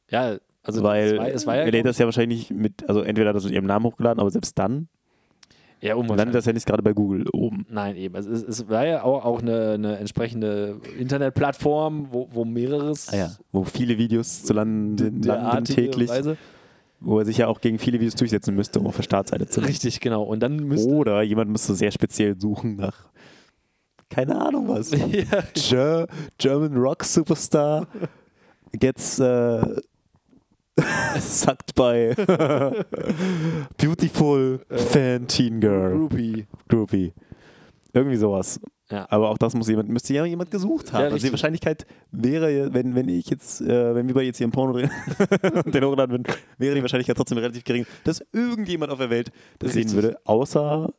Ja, 0.10 0.38
also 0.64 0.84
Weil 0.84 1.18
es 1.34 1.48
war, 1.48 1.56
ja, 1.56 1.64
er 1.64 1.72
lädt 1.72 1.86
das 1.86 1.98
ja 1.98 2.06
wahrscheinlich 2.06 2.52
mit, 2.52 2.88
also 2.88 3.02
entweder 3.02 3.30
hat 3.30 3.36
er 3.36 3.38
das 3.38 3.46
mit 3.46 3.54
ihrem 3.54 3.66
Namen 3.66 3.86
hochgeladen, 3.86 4.20
aber 4.20 4.30
selbst 4.30 4.60
dann 4.60 4.90
ja 5.82 5.96
landet 5.96 6.36
das 6.36 6.46
ja 6.46 6.54
nicht 6.54 6.68
gerade 6.68 6.84
bei 6.84 6.94
Google 6.94 7.26
oben. 7.34 7.66
Nein, 7.68 7.96
eben. 7.96 8.16
Also 8.16 8.30
es, 8.30 8.44
es 8.44 8.70
war 8.70 8.86
ja 8.86 9.02
auch, 9.02 9.26
auch 9.26 9.42
eine, 9.42 9.72
eine 9.72 9.98
entsprechende 9.98 10.80
Internetplattform, 11.00 12.10
wo, 12.12 12.28
wo 12.32 12.46
mehreres 12.46 13.10
Ah 13.12 13.18
ja, 13.18 13.32
wo 13.52 13.64
viele 13.64 13.98
Videos 13.98 14.44
zu 14.44 14.54
landen, 14.54 15.24
landen 15.24 15.66
täglich, 15.66 16.10
Weise. 16.10 16.38
Wo 17.02 17.20
er 17.20 17.26
sich 17.26 17.38
ja 17.38 17.48
auch 17.48 17.62
gegen 17.62 17.80
viele 17.80 18.00
Videos 18.00 18.16
durchsetzen 18.16 18.56
müsste, 18.56 18.80
um 18.80 18.88
auf 18.88 18.96
der 18.96 19.04
Startseite 19.04 19.48
zu 19.48 19.60
landen. 19.60 19.72
Richtig, 19.72 20.00
genau. 20.00 20.24
Und 20.24 20.40
dann 20.40 20.58
müsste. 20.58 20.90
Oder 20.90 21.22
jemand 21.24 21.50
müsste 21.52 21.74
sehr 21.76 21.92
speziell 21.92 22.40
suchen 22.40 22.76
nach, 22.76 23.10
keine 24.10 24.40
Ahnung 24.40 24.68
was. 24.68 24.92
ja, 25.12 25.44
Ger 25.54 26.08
German 26.38 26.78
Rock 26.78 27.04
Superstar 27.04 27.88
gets 28.74 29.20
uh, 29.20 29.82
sucked 31.20 31.74
by 31.76 32.14
beautiful 33.78 34.60
fan 34.70 35.28
teen 35.28 35.60
girl 35.60 35.98
Groupie. 35.98 36.46
groupie. 36.70 37.14
Irgendwie 37.94 38.18
sowas. 38.18 38.60
Ja. 38.92 39.08
Aber 39.10 39.30
auch 39.30 39.38
das 39.38 39.54
muss 39.54 39.68
jemand, 39.68 39.90
müsste 39.90 40.14
ja 40.14 40.26
jemand 40.26 40.52
gesucht 40.52 40.94
haben. 40.94 41.06
Ja, 41.06 41.10
also 41.12 41.26
die. 41.26 41.32
Wahrscheinlichkeit 41.32 41.86
wäre, 42.12 42.74
wenn, 42.74 42.94
wenn 42.96 43.10
ich 43.10 43.30
jetzt, 43.30 43.62
äh, 43.62 43.96
wenn 43.96 44.14
wir 44.14 44.22
jetzt 44.24 44.38
hier 44.38 44.46
im 44.46 44.52
Porno 44.52 44.74
drehen 44.74 44.92
und 45.66 45.74
den 45.74 45.84
hochladen 45.84 46.12
würden, 46.12 46.36
wäre 46.58 46.76
die 46.76 46.82
Wahrscheinlichkeit 46.82 47.16
trotzdem 47.18 47.38
relativ 47.38 47.64
gering, 47.64 47.86
dass 48.04 48.24
irgendjemand 48.34 48.92
auf 48.92 49.00
der 49.00 49.10
Welt 49.10 49.32
das 49.60 49.74
sehen 49.74 49.84
Richtig. 49.84 49.96
würde. 49.96 50.20
Außer 50.26 50.92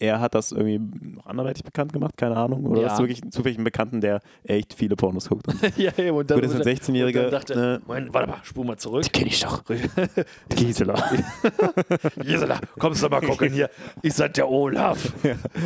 er 0.00 0.20
hat 0.20 0.34
das 0.34 0.52
irgendwie 0.52 0.78
noch 1.14 1.26
anderweitig 1.26 1.64
bekannt 1.64 1.92
gemacht, 1.92 2.16
keine 2.16 2.36
Ahnung. 2.36 2.64
Oder 2.66 2.82
Ja. 2.82 2.88
hast 2.90 2.98
du 3.00 3.04
wirklich 3.04 3.22
zufällig 3.30 3.58
einen 3.58 3.64
Bekannten, 3.64 4.00
der 4.00 4.20
echt 4.44 4.74
viele 4.74 4.94
Pornos 4.96 5.28
guckt. 5.28 5.46
Ja, 5.76 5.90
eben. 5.98 6.16
Und 6.16 6.30
dann, 6.30 6.38
Gut, 6.40 6.44
ist 6.46 6.52
ein 6.54 6.58
und 6.60 6.66
dann 6.66 6.74
16-Jähriger. 6.74 7.30
dachte, 7.30 7.80
äh, 7.82 7.86
Moment, 7.86 8.14
warte 8.14 8.30
mal, 8.30 8.38
spul 8.42 8.64
mal 8.64 8.76
zurück. 8.76 9.04
kenn 9.12 9.26
ich 9.26 9.40
doch. 9.40 9.62
Gisela. 10.50 10.94
Gisela, 12.22 12.60
kommst 12.78 13.02
du 13.02 13.08
mal 13.08 13.20
gucken 13.20 13.52
hier. 13.52 13.70
Ich 14.02 14.14
sag 14.14 14.34
der 14.34 14.48
Olaf. 14.48 15.12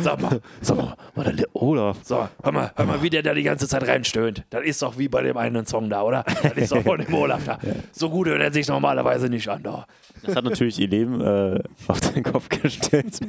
Sag 0.01 0.21
mal, 0.21 0.41
Sag 0.61 0.77
mal, 0.77 0.95
war 1.15 1.23
der 1.25 1.47
Olaf? 1.53 1.97
so, 2.03 2.27
hör 2.43 2.51
mal, 2.51 2.71
hör 2.75 2.85
mal, 2.85 3.01
wie 3.01 3.09
der 3.09 3.23
da 3.23 3.33
die 3.33 3.43
ganze 3.43 3.67
Zeit 3.67 3.87
reinstöhnt. 3.87 4.43
Das 4.49 4.63
ist 4.63 4.81
doch 4.81 4.97
wie 4.97 5.07
bei 5.07 5.21
dem 5.21 5.37
einen 5.37 5.65
Song 5.65 5.89
da, 5.89 6.01
oder? 6.03 6.23
Das 6.43 6.53
ist 6.57 6.71
doch 6.71 6.81
von 6.83 6.99
dem 6.99 7.13
Olaf 7.13 7.43
da. 7.45 7.59
So 7.91 8.09
gut 8.09 8.27
hört 8.27 8.41
er 8.41 8.51
sich 8.51 8.67
normalerweise 8.67 9.29
nicht 9.29 9.47
an, 9.47 9.63
da. 9.63 9.85
Das 10.23 10.35
hat 10.35 10.43
natürlich 10.45 10.79
ihr 10.79 10.87
Leben 10.87 11.19
äh, 11.21 11.61
auf 11.87 11.99
den 11.99 12.23
Kopf 12.23 12.47
gestellt, 12.49 13.19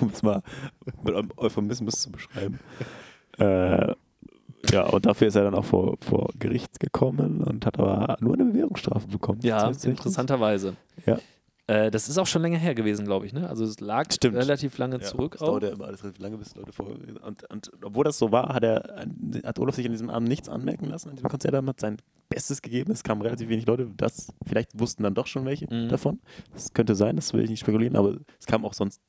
um 0.00 0.10
es 0.12 0.22
mal 0.22 0.42
mit 1.02 1.14
einem 1.14 1.30
Euphemismus 1.36 1.94
zu 2.00 2.10
beschreiben. 2.12 2.58
Äh, 3.36 3.94
ja, 4.70 4.86
und 4.90 5.06
dafür 5.06 5.26
ist 5.26 5.34
er 5.34 5.42
dann 5.42 5.56
auch 5.56 5.64
vor, 5.64 5.96
vor 6.00 6.28
Gericht 6.38 6.78
gekommen 6.78 7.40
und 7.42 7.66
hat 7.66 7.80
aber 7.80 8.16
nur 8.20 8.34
eine 8.34 8.44
Bewährungsstrafe 8.44 9.08
bekommen. 9.08 9.40
Ja, 9.42 9.68
interessanterweise. 9.68 10.76
Ja. 11.04 11.18
Äh, 11.66 11.90
das 11.90 12.08
ist 12.08 12.16
auch 12.18 12.26
schon 12.28 12.42
länger 12.42 12.58
her 12.58 12.74
gewesen, 12.76 13.06
glaube 13.06 13.26
ich. 13.26 13.32
Ne? 13.32 13.48
Also 13.48 13.64
es 13.64 13.80
lag 13.80 14.12
Stimmt. 14.12 14.36
relativ 14.36 14.78
lange 14.78 14.96
Ja, 14.96 15.00
zurück. 15.02 15.32
Das 15.32 15.42
Auch. 15.42 15.46
dauert 15.48 15.62
ja 15.64 15.68
immer 15.70 15.86
alles 15.86 16.04
relativ 16.04 16.22
lange, 16.22 16.36
bis 16.38 16.54
Leute 16.54 16.72
vor. 16.72 16.86
Und, 17.24 17.50
und 17.50 17.70
obwohl 17.82 18.04
das 18.04 18.18
so 18.18 18.30
war, 18.30 18.54
hat, 18.54 18.62
er, 18.62 19.06
hat 19.44 19.58
Olaf 19.58 19.74
sich 19.74 19.86
an 19.86 19.92
diesem 19.92 20.10
Abend 20.10 20.28
nichts 20.28 20.48
anmerken 20.48 20.84
lassen. 20.84 21.08
An 21.08 21.16
diesem 21.16 21.28
Konzert 21.30 21.54
hat 21.54 21.80
sein 21.80 21.96
Bestes 22.28 22.62
gegeben. 22.62 22.92
Es 22.92 23.02
kamen 23.02 23.20
relativ 23.22 23.48
wenig 23.48 23.66
Leute. 23.66 23.90
Das, 23.96 24.32
vielleicht 24.46 24.78
wussten 24.78 25.02
dann 25.02 25.14
doch 25.14 25.26
schon 25.26 25.44
welche 25.46 25.66
Mhm. 25.72 25.88
davon. 25.88 26.20
Das 26.52 26.72
könnte 26.72 26.94
sein, 26.94 27.16
das 27.16 27.32
will 27.32 27.42
ich 27.42 27.50
nicht 27.50 27.60
spekulieren, 27.60 27.96
aber 27.96 28.18
es 28.38 28.46
kamen 28.46 28.64
auch 28.64 28.74
sonst 28.74 29.00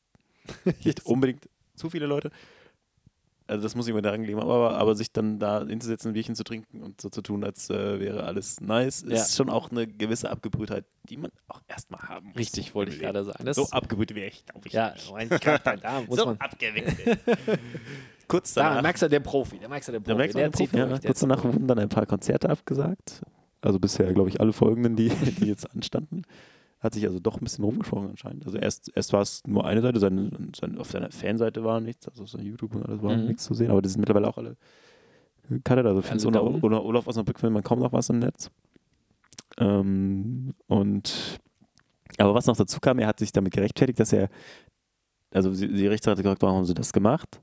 nicht 0.84 1.06
unbedingt 1.06 1.48
zu 1.76 1.90
viele 1.90 2.06
Leute. 2.06 2.32
Also 3.48 3.62
das 3.62 3.76
muss 3.76 3.88
ich 3.88 3.94
mir 3.94 4.02
daran 4.02 4.24
legen, 4.24 4.40
aber, 4.40 4.76
aber 4.76 4.96
sich 4.96 5.12
dann 5.12 5.38
da 5.38 5.64
hinzusetzen, 5.68 6.10
ein 6.10 6.14
Bierchen 6.14 6.34
zu 6.34 6.44
trinken 6.44 6.82
und 6.82 7.00
so 7.00 7.10
zu 7.10 7.22
tun, 7.22 7.44
als 7.44 7.70
äh, 7.70 8.00
wäre 8.00 8.24
alles 8.24 8.60
nice, 8.60 9.06
Ja. 9.08 9.14
ist 9.18 9.36
schon 9.38 9.52
auch 9.52 9.70
eine 9.70 9.86
gewisse 9.86 10.32
Abgebrühtheit, 10.32 10.84
die 11.10 11.18
man 11.18 11.30
auch 11.48 11.62
erstmal 11.68 12.02
haben 12.10 12.30
muss. 12.30 12.38
Richtig, 12.38 12.74
wollte 12.74 12.92
ich 12.92 13.00
gerade 13.00 13.24
sagen. 13.24 13.46
Das 13.46 13.56
So 13.56 13.68
abgebrüht 13.70 14.16
wäre 14.16 14.30
ich, 14.30 14.46
glaube 14.48 14.68
ich. 14.68 14.74
ja, 14.74 14.94
nicht. 14.94 15.12
mein 15.12 15.30
Gott, 15.44 15.62
da 15.64 16.02
muss 16.08 16.18
so 16.18 16.26
man. 16.26 16.38
abgewickelt. 16.42 17.20
Kurz 18.28 18.56
Da 18.56 18.64
danach, 18.70 18.82
merkst 18.82 19.04
du, 19.04 19.10
der 19.10 19.20
Profi, 19.20 19.60
der 19.60 19.70
merkst 19.70 19.90
du, 19.90 19.92
der 19.92 20.02
da 20.02 20.06
Profi. 20.06 20.18
merkst 20.18 20.34
du 20.36 20.40
der 20.40 20.50
den 20.50 20.52
Profi, 20.52 20.78
ja, 20.78 20.86
der 20.88 21.00
kurz 21.02 21.20
danach 21.20 21.44
wurden 21.44 21.68
dann 21.68 21.78
ein 21.78 21.90
paar 21.90 22.08
Konzerte 22.08 22.50
abgesagt. 22.50 23.22
Also 23.62 23.78
bisher, 23.78 24.12
glaube 24.14 24.30
ich, 24.30 24.40
alle 24.42 24.54
folgenden, 24.54 24.96
die, 24.96 25.10
die 25.10 25.46
jetzt 25.46 25.70
anstanden. 25.72 26.24
Hat 26.86 26.94
sich 26.94 27.06
also 27.08 27.20
doch 27.20 27.38
ein 27.38 27.44
bisschen 27.44 27.64
rumgesprochen 27.64 28.10
anscheinend. 28.12 28.46
Also 28.46 28.60
erst, 28.60 28.96
erst 28.96 29.12
war 29.12 29.22
es 29.22 29.42
nur 29.48 29.66
eine 29.66 29.82
Seite, 29.82 30.00
seine, 30.00 30.30
seine, 30.56 30.80
auf 30.80 30.92
seiner 30.92 31.10
Fanseite 31.12 31.64
war 31.64 31.80
nichts, 31.82 32.08
also 32.08 32.24
auf 32.24 32.30
seinem 32.30 32.46
YouTube 32.46 32.76
und 32.76 32.86
alles 32.86 33.02
war 33.02 33.18
Mhm. 33.18 33.26
nichts 33.26 33.44
zu 33.46 33.56
sehen, 33.56 33.72
aber 33.72 33.82
die 33.82 33.90
sind 33.90 34.02
mittlerweile 34.02 34.28
auch 34.28 34.38
alle 34.38 34.56
gecuttet. 35.50 35.86
Also 35.86 36.02
findest 36.04 36.26
du 36.26 36.28
unter, 36.28 36.44
unter 36.44 36.84
Olaf 36.86 37.08
Osnabrück 37.08 37.40
findet 37.40 37.54
man 37.54 37.64
kaum 37.64 37.80
noch 37.80 37.92
was 37.92 38.10
im 38.10 38.20
Netz. 38.20 38.52
Ähm, 39.58 40.54
und 40.68 41.40
aber 42.18 42.34
was 42.36 42.46
noch 42.46 42.56
dazu 42.58 42.80
kam, 42.80 43.00
er 43.00 43.08
hat 43.08 43.20
sich 43.20 43.32
damit 43.32 43.54
gerechtfertigt, 43.54 44.00
dass 44.00 44.14
er, 44.14 44.30
also 45.34 45.52
die, 45.52 45.74
die 45.74 45.88
Richter 45.88 46.12
hatte 46.12 46.22
gefragt, 46.24 46.42
warum 46.44 46.58
haben 46.58 46.66
sie 46.66 46.74
das 46.76 46.94
gemacht? 46.94 47.42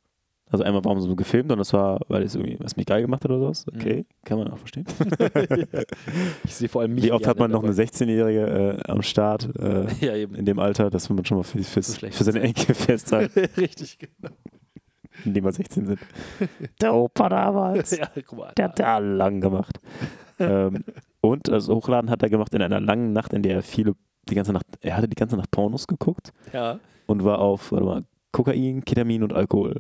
Also 0.53 0.65
einmal, 0.65 0.85
warum 0.85 1.01
sie 1.01 1.17
gefilmt 1.17 1.51
und 1.51 1.59
das 1.59 1.73
war, 1.73 1.99
weil 2.09 2.23
es 2.23 2.35
irgendwie 2.35 2.59
was 2.61 2.77
mich 2.77 2.85
geil 2.87 3.01
gemacht 3.03 3.25
hat 3.25 3.31
oder 3.31 3.41
sowas. 3.41 3.65
Okay, 3.75 4.05
kann 4.25 4.39
man 4.39 4.49
auch 4.49 4.59
verstehen. 4.59 4.85
Ich 6.45 6.55
sehe 6.55 6.69
vor 6.69 6.83
allem 6.83 6.95
mich 6.95 7.05
Wie 7.05 7.13
oft 7.13 7.27
hat 7.27 7.39
man 7.39 7.51
noch 7.51 7.63
eine 7.65 7.73
16-Jährige 7.73 8.79
äh, 8.87 8.91
am 8.91 9.03
Start 9.03 9.49
äh. 9.59 9.87
Ja, 10.05 10.15
eben. 10.15 10.35
in 10.35 10.45
dem 10.45 10.59
Alter, 10.59 10.91
dass 10.91 11.09
man 11.09 11.25
schon 11.25 11.39
mal 11.39 11.43
für, 11.43 11.63
schlecht. 11.83 12.15
für 12.17 12.25
seine 12.25 12.41
Enkel 12.43 12.75
festhalten, 12.75 13.41
Richtig, 13.57 13.99
genau. 13.99 14.35
indem 15.25 15.45
wir 15.45 15.53
16 15.53 15.87
sind. 15.87 15.99
Der 16.81 16.95
Opa 16.95 17.29
damals. 17.29 17.97
Ja, 17.97 18.09
mal. 18.37 18.53
Der 18.57 18.65
hat 18.67 18.79
da 18.79 18.99
lang 18.99 19.41
gemacht. 19.41 19.81
ähm, 20.39 20.85
und 21.21 21.49
also 21.49 21.75
Hochladen 21.77 22.11
hat 22.11 22.23
er 22.23 22.29
gemacht 22.31 22.53
in 22.55 22.63
einer 22.63 22.81
langen 22.81 23.13
Nacht, 23.13 23.33
in 23.33 23.43
der 23.43 23.55
er 23.57 23.63
viele, 23.63 23.95
die 24.29 24.35
ganze 24.35 24.53
Nacht, 24.53 24.67
er 24.81 24.97
hatte 24.97 25.09
die 25.09 25.17
ganze 25.17 25.37
Nacht 25.37 25.51
Pornos 25.51 25.87
geguckt 25.87 26.33
Ja. 26.53 26.79
und 27.07 27.25
war 27.25 27.39
auf, 27.39 27.73
warte 27.73 27.85
mal, 27.87 28.01
Kokain, 28.33 28.85
Ketamin 28.85 29.23
und 29.23 29.33
Alkohol. 29.33 29.77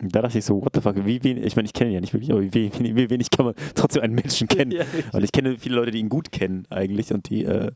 Da 0.00 0.22
dachte 0.22 0.38
ich 0.38 0.44
so, 0.44 0.60
what 0.60 0.72
the 0.74 0.80
fuck, 0.80 0.96
wie 1.06 1.22
wenig, 1.22 1.44
ich 1.44 1.54
meine, 1.56 1.66
ich 1.66 1.72
kenne 1.72 1.90
ihn 1.90 1.94
ja 1.94 2.00
nicht 2.00 2.12
wirklich, 2.12 2.32
aber 2.32 2.42
wie 2.42 2.52
wenig, 2.52 2.74
wie 2.80 3.10
wenig 3.10 3.30
kann 3.30 3.46
man 3.46 3.54
trotzdem 3.74 4.02
einen 4.02 4.14
Menschen 4.14 4.48
kennen? 4.48 4.72
Ja, 4.72 4.84
ich 5.18 5.30
kenne 5.32 5.56
viele 5.58 5.76
Leute, 5.76 5.92
die 5.92 5.98
ihn 6.00 6.08
gut 6.08 6.32
kennen 6.32 6.66
eigentlich 6.70 7.12
und 7.12 7.30
die, 7.30 7.44
äh, 7.44 7.70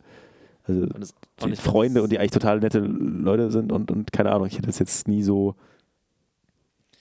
also 0.64 0.80
Und 0.82 1.00
das- 1.00 1.14
die 1.46 1.54
Freunde 1.56 2.02
und 2.02 2.10
die 2.10 2.18
eigentlich 2.18 2.32
total 2.32 2.58
nette 2.60 2.80
Leute 2.80 3.50
sind 3.52 3.70
und, 3.72 3.90
und 3.92 4.12
keine 4.12 4.32
Ahnung, 4.32 4.46
ich 4.48 4.54
hätte 4.54 4.66
das 4.66 4.78
jetzt 4.80 5.06
nie 5.08 5.22
so 5.22 5.54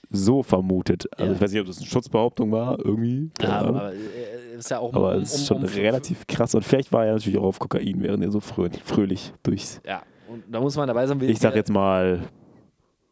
so 0.09 0.41
vermutet. 0.41 1.05
Also 1.17 1.31
Ja. 1.31 1.35
ich 1.35 1.41
weiß 1.41 1.51
nicht, 1.51 1.59
ob 1.61 1.67
das 1.67 1.77
eine 1.79 1.85
Schutzbehauptung 1.87 2.49
war, 2.51 2.79
irgendwie. 2.79 3.29
Ja, 3.41 3.59
aber 3.59 3.91
äh, 3.93 4.57
ist 4.57 4.69
ja 4.71 4.79
auch 4.79 4.93
Aber 4.93 5.15
um- 5.15 5.21
es 5.21 5.33
ist 5.35 5.47
schon 5.47 5.57
um- 5.57 5.63
relativ 5.65 6.25
krass. 6.27 6.55
Und 6.55 6.63
vielleicht 6.63 6.93
war 6.93 7.05
er 7.05 7.13
natürlich 7.15 7.37
auch 7.37 7.43
auf 7.43 7.59
Kokain, 7.59 8.01
während 8.01 8.23
er 8.23 8.31
so 8.31 8.39
fröhlich, 8.39 8.81
fröhlich 8.83 9.33
durchs. 9.43 9.81
Ja, 9.85 10.03
und 10.29 10.43
da 10.49 10.61
muss 10.61 10.77
man 10.77 10.87
dabei 10.87 11.05
sein. 11.07 11.19
Ich 11.21 11.39
sag 11.39 11.55
jetzt 11.55 11.69
mal 11.71 12.21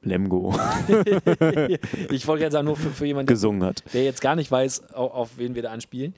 Lemgo 0.05 0.53
ich 2.11 2.27
wollte 2.27 2.43
jetzt 2.43 2.53
sagen, 2.53 2.65
nur 2.65 2.75
für, 2.77 2.89
für 2.91 3.05
jemanden, 3.05 3.27
gesungen 3.27 3.63
hat. 3.63 3.83
der 3.93 4.03
jetzt 4.03 4.21
gar 4.21 4.35
nicht 4.35 4.51
weiß, 4.51 4.93
auf, 4.93 5.13
auf 5.13 5.29
wen 5.37 5.55
wir 5.55 5.61
da 5.63 5.71
anspielen. 5.71 6.13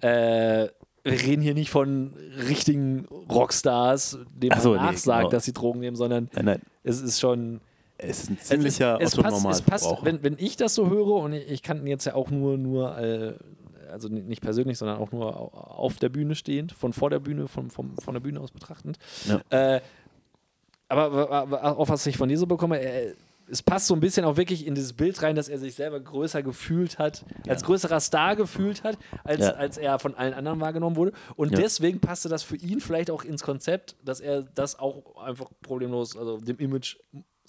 Äh, 0.00 0.68
wir 1.02 1.12
reden 1.22 1.40
hier 1.42 1.54
nicht 1.54 1.70
von 1.70 2.12
richtigen 2.48 3.06
Rockstars, 3.30 4.18
denen 4.34 4.52
Ach 4.54 4.60
so, 4.60 4.74
man 4.74 4.84
nee, 4.86 4.92
nachsagt, 4.92 5.20
genau. 5.20 5.30
dass 5.30 5.44
sie 5.46 5.52
Drogen 5.52 5.80
nehmen, 5.80 5.96
sondern 5.96 6.28
Nein, 6.34 6.44
nein, 6.44 6.60
es 6.84 7.00
ist 7.00 7.18
schon. 7.20 7.60
es 7.96 8.24
ist 8.24 8.30
ein 8.30 8.38
ziemlicher 8.38 8.98
es, 9.00 9.14
es 9.14 9.22
passt, 9.22 9.46
es 9.46 9.62
passt 9.62 9.90
wenn, 10.02 10.22
wenn 10.22 10.36
ich 10.38 10.56
das 10.56 10.74
so 10.74 10.90
höre 10.90 11.06
und 11.22 11.32
ich, 11.32 11.62
kann 11.62 11.86
jetzt 11.86 12.04
ja 12.04 12.14
auch 12.14 12.30
nur, 12.30 12.58
nur 12.58 12.98
äh, 12.98 13.32
also 13.90 14.08
ni- 14.08 14.20
nicht 14.22 14.42
persönlich, 14.42 14.76
sondern 14.78 14.98
auch 14.98 15.10
nur 15.10 15.34
au- 15.40 15.48
auf 15.54 15.96
der 15.96 16.10
Bühne 16.10 16.34
stehend, 16.34 16.72
von 16.72 16.92
vor 16.92 17.08
der 17.10 17.18
Bühne, 17.18 17.48
von, 17.48 17.70
vom, 17.70 17.96
von 17.96 18.14
der 18.14 18.20
Bühne 18.20 18.38
aus 18.40 18.50
betrachtend. 18.50 18.98
Ja. 19.26 19.40
Äh, 19.76 19.80
aber 20.88 21.30
wa- 21.50 21.72
auch 21.72 21.88
was 21.88 22.04
ich 22.06 22.16
von 22.16 22.28
dir 22.28 22.36
so 22.38 22.46
bekomme, 22.46 22.80
äh, 22.80 23.14
es 23.50 23.62
passt 23.62 23.86
so 23.88 23.94
ein 23.94 24.00
bisschen 24.00 24.24
auch 24.24 24.36
wirklich 24.36 24.66
in 24.66 24.74
dieses 24.74 24.92
Bild 24.92 25.20
rein, 25.22 25.34
dass 25.36 25.48
er 25.48 25.58
sich 25.58 25.74
selber 25.74 25.98
größer 26.00 26.42
gefühlt 26.42 26.98
hat, 26.98 27.24
als 27.48 27.64
größerer 27.64 28.00
Star 28.00 28.36
gefühlt 28.36 28.84
hat, 28.84 28.96
als, 29.24 29.40
Ja. 29.40 29.50
als 29.52 29.76
er 29.78 29.98
von 29.98 30.14
allen 30.14 30.34
anderen 30.34 30.60
wahrgenommen 30.60 30.96
wurde. 30.96 31.12
Und 31.36 31.50
Ja. 31.52 31.58
deswegen 31.58 32.00
passte 32.00 32.28
das 32.28 32.42
für 32.42 32.56
ihn 32.56 32.80
vielleicht 32.80 33.10
auch 33.10 33.24
ins 33.24 33.42
Konzept, 33.42 33.96
dass 34.04 34.20
er 34.20 34.42
das 34.42 34.78
auch 34.78 35.16
einfach 35.22 35.50
problemlos, 35.62 36.16
also 36.16 36.38
dem 36.38 36.58
Image, 36.58 36.96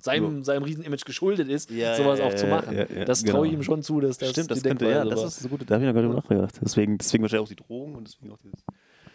seinem, 0.02 0.44
seinem 0.44 0.64
Riesen-Image 0.64 1.06
geschuldet 1.06 1.48
ist, 1.48 1.70
Ja, 1.70 1.96
sowas 1.96 2.18
ja, 2.20 2.26
auch 2.26 2.34
zu 2.34 2.48
ja, 2.48 2.56
machen. 2.56 2.76
ja, 2.76 2.86
ja, 2.88 3.06
das 3.06 3.24
traue 3.24 3.46
ich 3.46 3.52
genau. 3.52 3.62
ihm 3.62 3.64
schon 3.64 3.84
zu, 3.84 4.00
dass 4.02 4.18
das 4.18 4.32
Stimmt, 4.32 4.50
das 4.50 4.64
könnte, 4.64 4.90
ja, 4.90 5.06
das 5.06 5.24
ist 5.24 5.40
so 5.42 5.50
gut. 5.50 5.62
Da 5.68 5.76
habe 5.76 5.84
ich 5.86 5.88
noch 5.88 5.94
gar 6.02 6.08
nicht 6.08 6.16
nachgedacht. 6.16 6.56
Deswegen, 6.64 6.98
deswegen 6.98 7.22
wahrscheinlich 7.22 7.46
auch 7.46 7.50
die 7.56 7.56
Drogen 7.64 7.96
und 7.96 8.08
deswegen 8.08 8.32
auch 8.32 8.40
dieses 8.40 8.64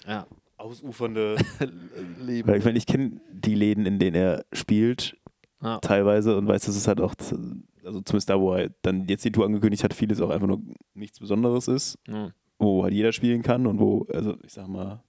ja. 0.06 0.26
ausufernde 0.56 1.36
Leben. 2.20 2.46
Weil 2.48 2.58
ich 2.58 2.64
meine, 2.64 2.78
ich 2.78 2.86
kenne 2.86 3.20
die 3.32 3.54
Läden, 3.56 3.84
in 3.86 3.98
denen 3.98 4.14
er 4.14 4.44
spielt, 4.52 5.16
Ja. 5.62 5.78
teilweise 5.78 6.36
und 6.36 6.46
weiß, 6.46 6.66
dass 6.66 6.76
es 6.76 6.86
halt 6.86 7.00
auch, 7.00 7.14
also 7.18 8.00
zumindest 8.02 8.28
da, 8.28 8.38
wo 8.38 8.52
er 8.54 8.70
dann 8.82 9.06
jetzt 9.08 9.24
die 9.24 9.32
Tour 9.32 9.46
angekündigt 9.46 9.82
hat, 9.84 9.94
vieles 9.94 10.20
auch 10.20 10.28
einfach 10.30 10.46
nur 10.46 10.60
nichts 10.94 11.18
Besonderes 11.18 11.66
ist, 11.68 11.98
Ja. 12.08 12.30
wo 12.58 12.82
halt 12.84 12.92
jeder 12.92 13.12
spielen 13.12 13.42
kann 13.42 13.66
und 13.66 13.78
wo, 13.80 14.06
also 14.12 14.36
ich 14.44 14.52
sag 14.52 14.68
mal, 14.68 15.02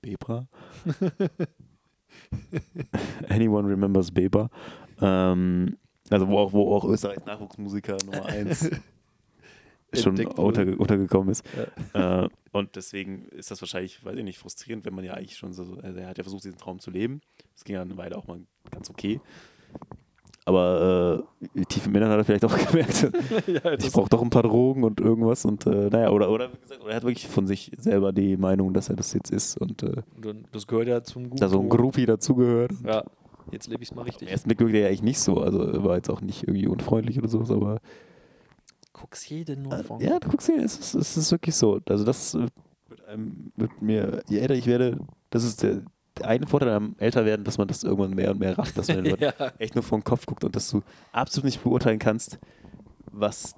Bebra. 0.00 0.46
Anyone 3.28 3.68
remembers 3.68 4.10
Bebra. 4.10 4.48
Ähm, 5.00 5.76
also 6.08 6.28
wo 6.28 6.38
auch, 6.38 6.52
wo 6.52 6.74
auch 6.74 6.84
Österreichs 6.84 7.24
Nachwuchsmusiker 7.26 7.96
Nummer 8.04 8.26
1 8.26 8.70
schon 9.94 10.10
Entdeckt 10.16 10.38
wurde. 10.38 10.62
unter, 10.62 10.80
untergekommen 10.80 11.30
ist. 11.30 11.44
Äh, 11.94 12.28
und 12.52 12.76
deswegen 12.76 13.26
ist 13.28 13.50
das 13.50 13.60
wahrscheinlich, 13.60 14.04
weiß 14.04 14.16
ich 14.16 14.24
nicht, 14.24 14.38
frustrierend, 14.38 14.84
wenn 14.84 14.94
man 14.94 15.04
ja 15.04 15.14
eigentlich 15.14 15.36
schon 15.36 15.52
so, 15.52 15.78
also 15.82 15.98
er 15.98 16.08
hat 16.08 16.18
ja 16.18 16.24
versucht, 16.24 16.44
diesen 16.44 16.58
Traum 16.58 16.78
zu 16.80 16.90
leben. 16.90 17.20
Das 17.54 17.64
ging 17.64 17.74
ja 17.74 17.82
eine 17.82 17.96
Weile 17.96 18.16
auch 18.16 18.26
mal 18.26 18.40
ganz 18.70 18.90
okay. 18.90 19.20
Aber 20.46 21.24
äh, 21.54 21.64
tief 21.66 21.86
im 21.86 21.94
Inneren 21.94 22.12
hat 22.12 22.18
er 22.18 22.24
vielleicht 22.24 22.44
auch 22.44 22.56
gemerkt, 22.70 23.12
ja, 23.46 23.72
ich 23.74 23.92
brauche 23.92 24.08
doch 24.08 24.22
ein 24.22 24.30
paar 24.30 24.42
Drogen 24.42 24.84
und 24.84 25.00
irgendwas. 25.00 25.44
Und 25.44 25.66
äh, 25.66 25.90
naja, 25.90 26.10
oder, 26.10 26.30
oder, 26.30 26.52
wie 26.52 26.58
gesagt, 26.58 26.80
oder 26.82 26.90
er 26.90 26.96
hat 26.96 27.02
wirklich 27.02 27.28
von 27.28 27.46
sich 27.46 27.70
selber 27.78 28.12
die 28.12 28.36
Meinung, 28.36 28.72
dass 28.72 28.88
er 28.88 28.96
das 28.96 29.12
jetzt 29.12 29.30
ist 29.30 29.56
und 29.58 29.82
äh, 29.82 30.02
das 30.52 30.66
gehört 30.66 30.88
ja 30.88 31.02
zum 31.02 31.24
Guten. 31.24 31.40
da 31.40 31.48
so 31.48 31.60
ein 31.60 31.68
Groupie 31.68 32.06
dazugehört. 32.06 32.72
Ja, 32.84 33.04
jetzt 33.50 33.68
lebe 33.68 33.82
ich 33.82 33.90
es 33.90 33.94
mal 33.94 34.02
Im 34.02 34.06
richtig. 34.06 34.30
ersten 34.30 34.48
Blick 34.48 34.60
wirkte 34.60 34.76
er 34.78 34.82
ja 34.82 34.88
eigentlich 34.88 35.02
nicht 35.02 35.20
so. 35.20 35.40
Also 35.40 35.62
er 35.62 35.84
war 35.84 35.96
jetzt 35.96 36.08
auch 36.10 36.20
nicht 36.22 36.44
irgendwie 36.44 36.66
unfreundlich 36.66 37.18
oder 37.18 37.28
sowas, 37.28 37.50
aber 37.50 37.78
Guck's 38.92 39.28
jeden 39.28 39.62
nur 39.62 39.78
von. 39.84 40.00
ja, 40.00 40.18
du 40.18 40.28
guckst 40.28 40.48
dir, 40.48 40.56
es 40.62 40.78
ist, 40.78 40.94
es 40.94 41.16
ist 41.16 41.30
wirklich 41.30 41.54
so. 41.54 41.80
Also 41.88 42.04
das 42.04 42.34
äh, 42.34 42.46
wird, 42.88 43.04
einem, 43.06 43.52
wird 43.56 43.80
mir, 43.80 44.22
je 44.28 44.38
älter 44.38 44.54
ich 44.54 44.66
werde, 44.66 44.98
das 45.30 45.44
ist 45.44 45.62
der, 45.62 45.82
eine 46.24 46.46
Vorteil 46.46 46.70
am 46.70 46.94
Älterwerden, 46.98 47.44
dass 47.44 47.58
man 47.58 47.68
das 47.68 47.82
irgendwann 47.82 48.14
mehr 48.14 48.30
und 48.30 48.40
mehr 48.40 48.56
rafft, 48.58 48.76
dass 48.78 48.88
man 48.88 49.04
ja. 49.20 49.32
echt 49.58 49.74
nur 49.74 49.84
vor 49.84 49.98
den 49.98 50.04
Kopf 50.04 50.26
guckt 50.26 50.44
und 50.44 50.54
dass 50.56 50.70
du 50.70 50.82
absolut 51.12 51.44
nicht 51.46 51.62
beurteilen 51.62 51.98
kannst, 51.98 52.38
was 53.10 53.54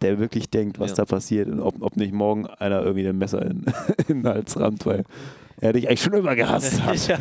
der 0.00 0.18
wirklich 0.18 0.50
denkt, 0.50 0.78
was 0.78 0.90
Ja. 0.90 0.96
da 0.98 1.04
passiert 1.04 1.48
und 1.48 1.60
ob, 1.60 1.80
ob 1.80 1.96
nicht 1.96 2.12
morgen 2.12 2.46
einer 2.46 2.82
irgendwie 2.82 3.06
ein 3.08 3.18
Messer 3.18 3.42
in, 3.42 3.64
in 4.08 4.22
den 4.22 4.26
Hals 4.26 4.58
rammt, 4.58 4.84
weil 4.86 5.04
er 5.60 5.72
dich 5.72 5.88
eigentlich 5.88 6.02
schon 6.02 6.14
immer 6.14 6.34
gehasst 6.34 6.82
hat. 6.82 7.06
ja. 7.08 7.18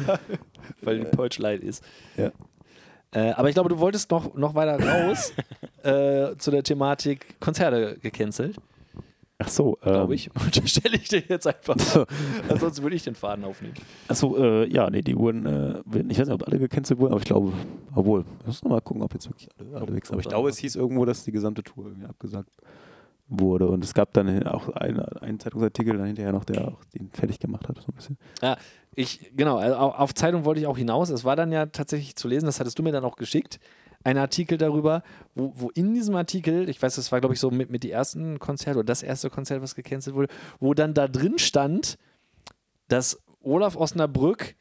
Weil 0.82 1.00
die 1.00 1.42
Light 1.42 1.62
ist. 1.62 1.84
Ja. 2.18 2.32
Äh, 3.12 3.32
aber 3.32 3.48
ich 3.48 3.54
glaube, 3.54 3.70
du 3.70 3.80
wolltest 3.80 4.10
noch, 4.12 4.34
noch 4.36 4.56
weiter 4.56 4.80
raus 4.84 5.34
äh, 5.84 6.36
zu 6.38 6.52
der 6.52 6.64
Thematik 6.64 7.40
Konzerte 7.40 7.98
gecancelt, 8.02 8.58
Ach 9.40 9.50
so, 9.50 9.78
glaube 9.82 10.06
ähm, 10.06 10.12
ich. 10.14 10.30
Unterstelle 10.46 10.96
ich 10.96 11.10
dir 11.10 11.24
jetzt 11.28 11.48
einfach. 11.48 11.76
Ansonsten 12.50 12.84
würde 12.84 12.96
ich 12.96 13.04
den 13.04 13.16
Faden 13.16 13.44
aufnehmen. 13.44 13.74
Achso, 14.08 14.38
äh, 14.38 14.68
ja, 14.70 14.90
nee, 14.90 15.02
die 15.02 15.18
wurden, 15.18 15.46
äh, 15.46 15.80
ich 16.08 16.18
weiß 16.20 16.28
nicht, 16.28 16.32
ob 16.42 16.48
alle 16.48 16.60
gecancelt 16.60 17.00
wurden, 17.00 17.12
aber 17.12 17.22
ich 17.22 17.26
glaube, 17.28 17.52
obwohl, 17.96 18.24
wir 18.24 18.48
müssen 18.48 18.68
noch 18.68 18.76
mal 18.76 18.82
gucken, 18.82 19.02
ob 19.04 19.14
jetzt 19.14 19.28
wirklich 19.30 19.50
alle, 19.60 19.76
alle 19.76 19.96
weg 19.96 20.06
sind. 20.06 20.14
Aber 20.14 20.22
ich 20.22 20.30
glaube, 20.30 20.50
es 20.50 20.58
hieß 20.58 20.76
irgendwo, 20.76 21.06
dass 21.06 21.24
die 21.24 21.32
gesamte 21.32 21.64
Tour 21.64 21.88
irgendwie 21.88 22.08
abgesagt 22.08 22.52
wurde. 23.28 23.68
Und 23.68 23.84
es 23.84 23.94
gab 23.94 24.14
dann 24.14 24.46
auch 24.48 24.70
einen, 24.70 25.00
einen 25.00 25.40
Zeitungsartikel 25.40 25.98
dann 25.98 26.08
hinterher 26.08 26.32
noch, 26.32 26.46
der 26.46 26.68
auch 26.68 26.84
den 26.94 27.10
fertig 27.12 27.40
gemacht 27.40 27.68
hat, 27.68 27.78
so 27.78 27.92
ein 27.92 27.96
bisschen. 27.96 28.18
Ja, 28.42 28.58
ich, 28.96 29.32
genau, 29.36 29.58
also 29.58 29.76
au- 29.76 29.92
auf 29.92 30.14
Zeitung 30.14 30.46
wollte 30.46 30.62
ich 30.62 30.68
auch 30.68 30.78
hinaus. 30.78 31.10
Es 31.10 31.24
war 31.24 31.36
dann 31.36 31.52
ja 31.52 31.66
tatsächlich 31.66 32.16
zu 32.16 32.28
lesen, 32.28 32.46
das 32.46 32.60
hattest 32.60 32.78
du 32.78 32.84
mir 32.84 32.92
dann 32.92 33.04
auch 33.04 33.16
geschickt, 33.16 33.60
ein 34.04 34.18
Artikel 34.18 34.58
darüber, 34.58 35.04
wo, 35.36 35.54
wo 35.56 35.70
in 35.72 35.94
diesem 35.94 36.16
Artikel, 36.16 36.70
ich 36.70 36.82
weiß, 36.82 36.96
das 36.96 37.12
war, 37.12 37.20
glaube 37.20 37.36
ich, 37.36 37.40
so 37.40 37.52
mit, 37.52 37.70
mit 37.70 37.84
die 37.84 37.92
ersten 37.92 38.40
Konzerte 38.40 38.80
oder 38.80 38.86
das 38.86 39.04
erste 39.04 39.30
Konzert, 39.30 39.62
was 39.62 39.76
gecancelt 39.76 40.16
wurde, 40.16 40.34
wo 40.60 40.74
dann 40.74 40.94
da 40.94 41.08
drin 41.08 41.40
stand, 41.40 41.98
dass 42.88 43.20
Olaf 43.42 43.76
Osnabrück 43.76 44.56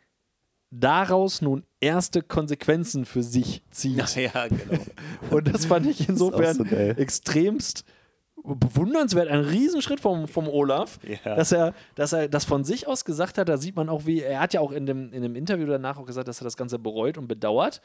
daraus 0.71 1.43
nun 1.43 1.65
erste 1.81 2.23
Konsequenzen 2.23 3.05
für 3.05 3.23
sich 3.23 3.63
zieht. 3.71 4.17
ja, 4.17 4.49
genau. 4.49 4.83
Und 5.31 5.53
das 5.53 5.67
fand 5.67 5.87
ich 5.87 6.09
insofern 6.09 6.57
so 6.57 6.65
extremst 6.65 7.85
bewundernswert, 8.45 9.29
ein 9.29 9.41
Riesenschritt 9.41 10.01
vom, 10.01 10.27
vom 10.29 10.49
Olaf, 10.49 10.99
Ja. 11.25 11.37
dass 11.37 11.53
er, 11.53 11.75
dass 11.95 12.13
er 12.13 12.29
das 12.29 12.45
von 12.45 12.65
sich 12.65 12.87
aus 12.89 13.05
gesagt 13.05 13.39
hat. 13.39 13.49
Da 13.49 13.57
sieht 13.57 13.77
man 13.77 13.89
auch, 13.89 14.07
wie 14.07 14.21
er 14.23 14.41
hat 14.41 14.53
ja 14.55 14.61
auch 14.61 14.73
in 14.73 14.87
dem, 14.87 15.13
in 15.13 15.23
dem 15.23 15.35
Interview 15.37 15.67
danach 15.67 15.99
auch 15.99 16.07
gesagt, 16.07 16.29
dass 16.29 16.41
er 16.41 16.45
das 16.45 16.57
Ganze 16.57 16.79
bereut 16.79 17.19
und 17.19 17.29
bedauert. 17.29 17.81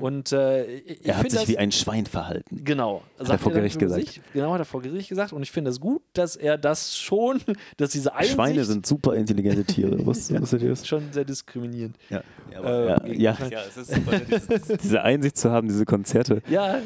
Und 0.00 0.32
äh, 0.32 0.64
ich, 0.64 1.02
Mhm. 1.02 1.08
Er 1.08 1.16
hat 1.18 1.30
sich 1.30 1.40
das, 1.40 1.48
wie 1.48 1.58
ein 1.58 1.72
Schwein 1.72 2.06
verhalten. 2.06 2.64
Genau. 2.64 3.02
er 3.18 3.26
sagt 3.26 3.42
vor 3.42 3.52
Gericht 3.52 3.76
über 3.76 3.86
gesagt. 3.86 4.06
Sich, 4.08 4.20
genau, 4.32 4.52
hat 4.52 4.60
er 4.60 4.64
vor 4.64 4.82
Gericht 4.82 5.08
gesagt. 5.08 5.32
Und 5.32 5.42
ich 5.42 5.50
finde 5.50 5.70
es 5.70 5.80
gut, 5.80 6.02
dass 6.12 6.36
er 6.36 6.58
das 6.58 6.96
schon, 6.96 7.40
dass 7.76 7.90
diese 7.90 8.14
Einsicht 8.14 8.34
Schweine 8.34 8.64
sind 8.64 8.86
super 8.86 9.14
intelligente 9.14 9.64
Tiere. 9.64 10.04
Wusstet 10.06 10.40
wusstet 10.40 10.62
ihr 10.62 10.70
das? 10.70 10.86
schon 10.86 11.12
sehr 11.12 11.24
diskriminierend. 11.24 11.96
Ja, 12.10 12.22
Äh, 12.52 12.86
ja, 12.88 12.96
gegen- 12.98 13.20
ja, 13.20 13.36
ja, 13.50 13.60
es 13.68 13.76
ist 13.76 13.94
super, 13.94 14.18
diese, 14.18 14.76
diese 14.82 15.02
Einsicht 15.02 15.36
zu 15.38 15.50
haben, 15.50 15.68
diese 15.68 15.84
Konzerte 15.84 16.42
Ja, 16.48 16.78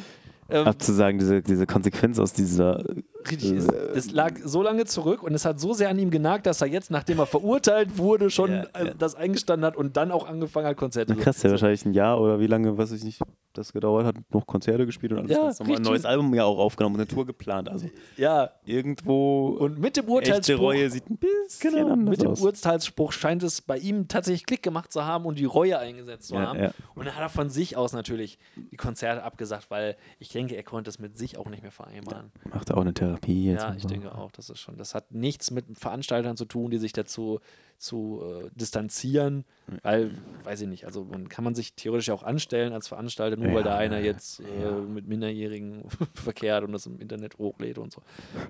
ähm, 0.48 0.66
abzusagen, 0.66 1.18
diese, 1.18 1.42
diese 1.42 1.66
Konsequenz 1.66 2.18
aus 2.18 2.32
dieser 2.32 2.84
Richtig, 3.30 3.52
es, 3.52 3.66
Äh, 3.68 3.76
es 3.94 4.10
lag 4.12 4.34
so 4.44 4.62
lange 4.62 4.84
zurück 4.84 5.22
und 5.22 5.34
es 5.34 5.44
hat 5.44 5.58
so 5.60 5.72
sehr 5.72 5.88
an 5.88 5.98
ihm 5.98 6.10
genagt, 6.10 6.46
dass 6.46 6.60
er 6.60 6.66
jetzt, 6.68 6.90
nachdem 6.90 7.18
er 7.18 7.26
verurteilt 7.26 7.98
wurde, 7.98 8.30
schon 8.30 8.50
Ja, 8.50 8.62
äh, 8.74 8.86
ja. 8.86 8.94
das 8.94 9.14
eingestanden 9.14 9.64
hat 9.66 9.76
und 9.76 9.96
dann 9.96 10.10
auch 10.10 10.26
angefangen 10.28 10.66
hat, 10.66 10.76
Konzerte 10.76 11.14
Na 11.16 11.22
krass, 11.22 11.38
der 11.40 11.50
wahrscheinlich 11.52 11.84
ein 11.84 11.92
Jahr 11.94 12.20
oder 12.20 12.38
wie 12.40 12.46
lange, 12.46 12.76
weiß 12.76 12.92
ich 12.92 13.04
nicht, 13.04 13.20
das 13.52 13.72
gedauert 13.72 14.04
hat, 14.04 14.16
noch 14.32 14.46
Konzerte 14.46 14.84
gespielt 14.84 15.12
und 15.12 15.18
alles 15.20 15.30
Ja, 15.30 15.44
ganz 15.44 15.58
normal. 15.60 15.76
Ein 15.76 15.82
neues 15.82 16.04
Album 16.04 16.34
ja 16.34 16.44
auch 16.44 16.58
aufgenommen 16.58 16.96
und 16.96 17.00
eine 17.00 17.08
Tour 17.08 17.24
geplant. 17.24 17.68
Also 17.70 17.88
Ja, 18.18 18.50
irgendwo 18.66 19.48
und 19.58 19.78
mit 19.78 19.96
dem 19.96 20.06
Urteilsspruch. 20.08 20.60
Reue 20.60 20.90
sieht 20.90 21.08
ein 21.10 21.16
bisschen 21.16 21.72
Genau, 21.72 21.92
anders 21.92 22.10
mit 22.10 22.22
dem 22.22 22.30
aus. 22.32 22.40
Urteilsspruch 22.42 23.12
scheint 23.12 23.42
es 23.42 23.62
bei 23.62 23.78
ihm 23.78 24.08
tatsächlich 24.08 24.44
Klick 24.44 24.62
gemacht 24.62 24.92
zu 24.92 25.04
haben 25.04 25.24
und 25.24 25.38
die 25.38 25.44
Reue 25.46 25.78
eingesetzt 25.78 26.28
zu 26.28 26.34
Ja, 26.34 26.48
haben. 26.48 26.58
ja. 26.60 26.70
Und 26.94 27.06
dann 27.06 27.14
hat 27.14 27.22
er 27.22 27.28
von 27.30 27.48
sich 27.48 27.76
aus 27.78 27.92
natürlich 27.94 28.38
die 28.56 28.76
Konzerte 28.76 29.22
abgesagt, 29.22 29.70
weil 29.70 29.96
ich 30.18 30.28
denke, 30.28 30.54
er 30.54 30.62
konnte 30.62 30.90
es 30.90 30.98
mit 30.98 31.16
sich 31.16 31.38
auch 31.38 31.48
nicht 31.48 31.62
mehr 31.62 31.72
vereinbaren. 31.72 32.30
Macht 32.52 32.68
er 32.70 32.76
auch 32.76 32.82
eine 32.82 32.92
Therapie 32.94 33.15
jetzt. 33.24 33.62
Ja, 33.62 33.74
ich 33.74 33.82
so. 33.82 33.88
denke 33.88 34.14
auch, 34.14 34.30
das 34.32 34.50
ist 34.50 34.60
schon. 34.60 34.76
Das 34.76 34.94
hat 34.94 35.12
nichts 35.12 35.50
mit 35.50 35.64
Veranstaltern 35.78 36.36
zu 36.36 36.44
tun, 36.44 36.70
die 36.70 36.78
sich 36.78 36.92
dazu 36.92 37.40
zu 37.78 38.22
äh, 38.22 38.48
distanzieren, 38.54 39.44
weil, 39.82 40.10
weiß 40.44 40.62
ich 40.62 40.68
nicht, 40.68 40.86
also 40.86 41.04
man 41.04 41.28
kann 41.28 41.44
man 41.44 41.54
sich 41.54 41.74
theoretisch 41.74 42.10
auch 42.10 42.22
anstellen 42.22 42.72
als 42.72 42.88
Veranstalter, 42.88 43.36
nur 43.36 43.48
Ja, 43.48 43.54
weil 43.54 43.62
da 43.62 43.76
einer 43.76 43.98
ja, 43.98 44.06
jetzt 44.06 44.40
äh, 44.40 44.70
mit 44.70 45.06
Minderjährigen 45.06 45.84
verkehrt 46.14 46.64
und 46.64 46.72
das 46.72 46.86
im 46.86 46.98
Internet 46.98 47.38
hochlädt 47.38 47.78
und 47.78 47.92
so. 47.92 48.02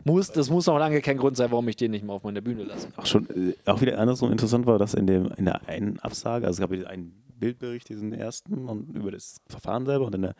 Muss, 0.04 0.30
das 0.30 0.48
muss 0.48 0.66
noch 0.66 0.78
lange 0.78 1.00
kein 1.00 1.18
Grund 1.18 1.36
sein, 1.36 1.50
warum 1.50 1.66
ich 1.68 1.76
den 1.76 1.90
nicht 1.90 2.04
mehr 2.04 2.14
auf 2.14 2.22
meiner 2.22 2.40
Bühne 2.40 2.62
lasse. 2.62 2.88
Auch 2.96 3.06
schon, 3.06 3.28
äh, 3.30 3.54
auch 3.64 3.80
wieder 3.80 3.98
andersrum 3.98 4.30
interessant 4.30 4.66
war, 4.66 4.78
dass 4.78 4.94
in, 4.94 5.06
dem, 5.06 5.32
in 5.36 5.46
der 5.46 5.68
einen 5.68 5.98
Absage, 5.98 6.46
also 6.46 6.62
es 6.62 6.68
gab 6.68 6.76
ja 6.76 6.86
einen 6.86 7.12
Bildbericht, 7.38 7.88
diesen 7.88 8.12
ersten, 8.12 8.68
und 8.68 8.96
über 8.96 9.10
das 9.10 9.40
Verfahren 9.48 9.86
selber 9.86 10.06
und 10.06 10.14
in 10.14 10.22
der 10.22 10.34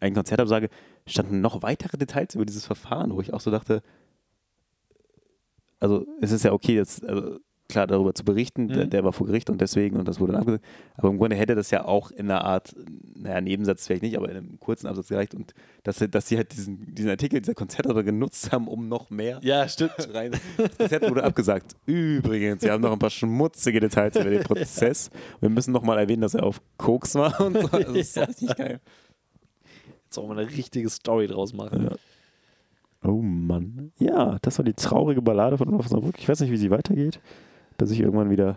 einen 0.00 0.14
Konzertabsage 0.14 0.70
standen 1.10 1.40
noch 1.40 1.62
weitere 1.62 1.96
Details 1.98 2.34
über 2.34 2.44
dieses 2.46 2.64
Verfahren, 2.66 3.12
wo 3.12 3.20
ich 3.20 3.32
auch 3.32 3.40
so 3.40 3.50
dachte, 3.50 3.82
also 5.78 6.06
es 6.20 6.32
ist 6.32 6.44
ja 6.44 6.52
okay, 6.52 6.74
jetzt, 6.74 7.04
also 7.04 7.38
klar 7.68 7.86
darüber 7.86 8.12
zu 8.14 8.24
berichten, 8.24 8.66
der, 8.66 8.86
Mhm. 8.86 8.90
der 8.90 9.04
war 9.04 9.12
vor 9.12 9.28
Gericht 9.28 9.48
und 9.48 9.60
deswegen 9.60 9.96
und 9.96 10.08
das 10.08 10.18
wurde 10.18 10.32
dann 10.32 10.40
abgesagt, 10.40 10.64
aber 10.96 11.08
im 11.08 11.18
Grunde 11.18 11.36
hätte 11.36 11.54
das 11.54 11.70
ja 11.70 11.84
auch 11.84 12.10
in 12.10 12.28
einer 12.28 12.44
Art, 12.44 12.74
naja, 13.14 13.40
Nebensatz 13.40 13.86
vielleicht 13.86 14.02
nicht, 14.02 14.16
aber 14.16 14.28
in 14.28 14.36
einem 14.36 14.58
kurzen 14.58 14.88
Absatz 14.88 15.06
gereicht 15.08 15.36
und 15.36 15.54
dass, 15.84 15.98
sie- 16.00 16.08
dass 16.08 16.26
sie 16.26 16.36
halt 16.36 16.52
diesen, 16.52 16.92
diesen 16.96 17.10
Artikel 17.10 17.40
dieser 17.40 17.54
Konzerte 17.54 18.02
genutzt 18.02 18.50
haben, 18.50 18.66
um 18.66 18.88
noch 18.88 19.08
mehr 19.10 19.38
Ja, 19.42 19.68
stimmt. 19.68 19.92
rein. 20.12 20.32
Das 20.56 20.76
Konzert 20.78 21.08
wurde 21.08 21.22
abgesagt. 21.22 21.76
Übrigens, 21.86 22.62
wir 22.62 22.72
haben 22.72 22.82
noch 22.82 22.92
ein 22.92 22.98
paar 22.98 23.08
schmutzige 23.08 23.78
Details 23.78 24.16
über 24.16 24.30
den 24.30 24.42
Prozess. 24.42 25.08
Wir 25.38 25.48
müssen 25.48 25.70
noch 25.72 25.82
mal 25.84 25.96
erwähnen, 25.98 26.22
dass 26.22 26.34
er 26.34 26.42
auf 26.42 26.60
Koks 26.76 27.14
war 27.14 27.40
und 27.40 27.54
so. 27.56 27.68
Also, 27.68 27.92
das 27.94 27.96
ist 27.96 28.16
Ja. 28.16 28.24
richtig 28.24 28.56
geil. 28.56 28.80
Jetzt 30.10 30.18
auch 30.18 30.26
mal 30.26 30.36
eine 30.36 30.50
richtige 30.50 30.90
Story 30.90 31.28
draus 31.28 31.52
machen. 31.52 31.84
Ja. 31.84 33.08
Oh 33.08 33.22
Mann. 33.22 33.92
Ja, 34.00 34.38
das 34.42 34.58
war 34.58 34.64
die 34.64 34.72
traurige 34.74 35.22
Ballade 35.22 35.56
von 35.56 35.68
Olaf 35.68 35.86
Osnabrück. 35.86 36.16
Ich 36.18 36.28
weiß 36.28 36.40
nicht, 36.40 36.50
wie 36.50 36.56
sie 36.56 36.72
weitergeht. 36.72 37.20
Dass 37.76 37.90
sich 37.90 38.00
irgendwann 38.00 38.28
wieder 38.28 38.56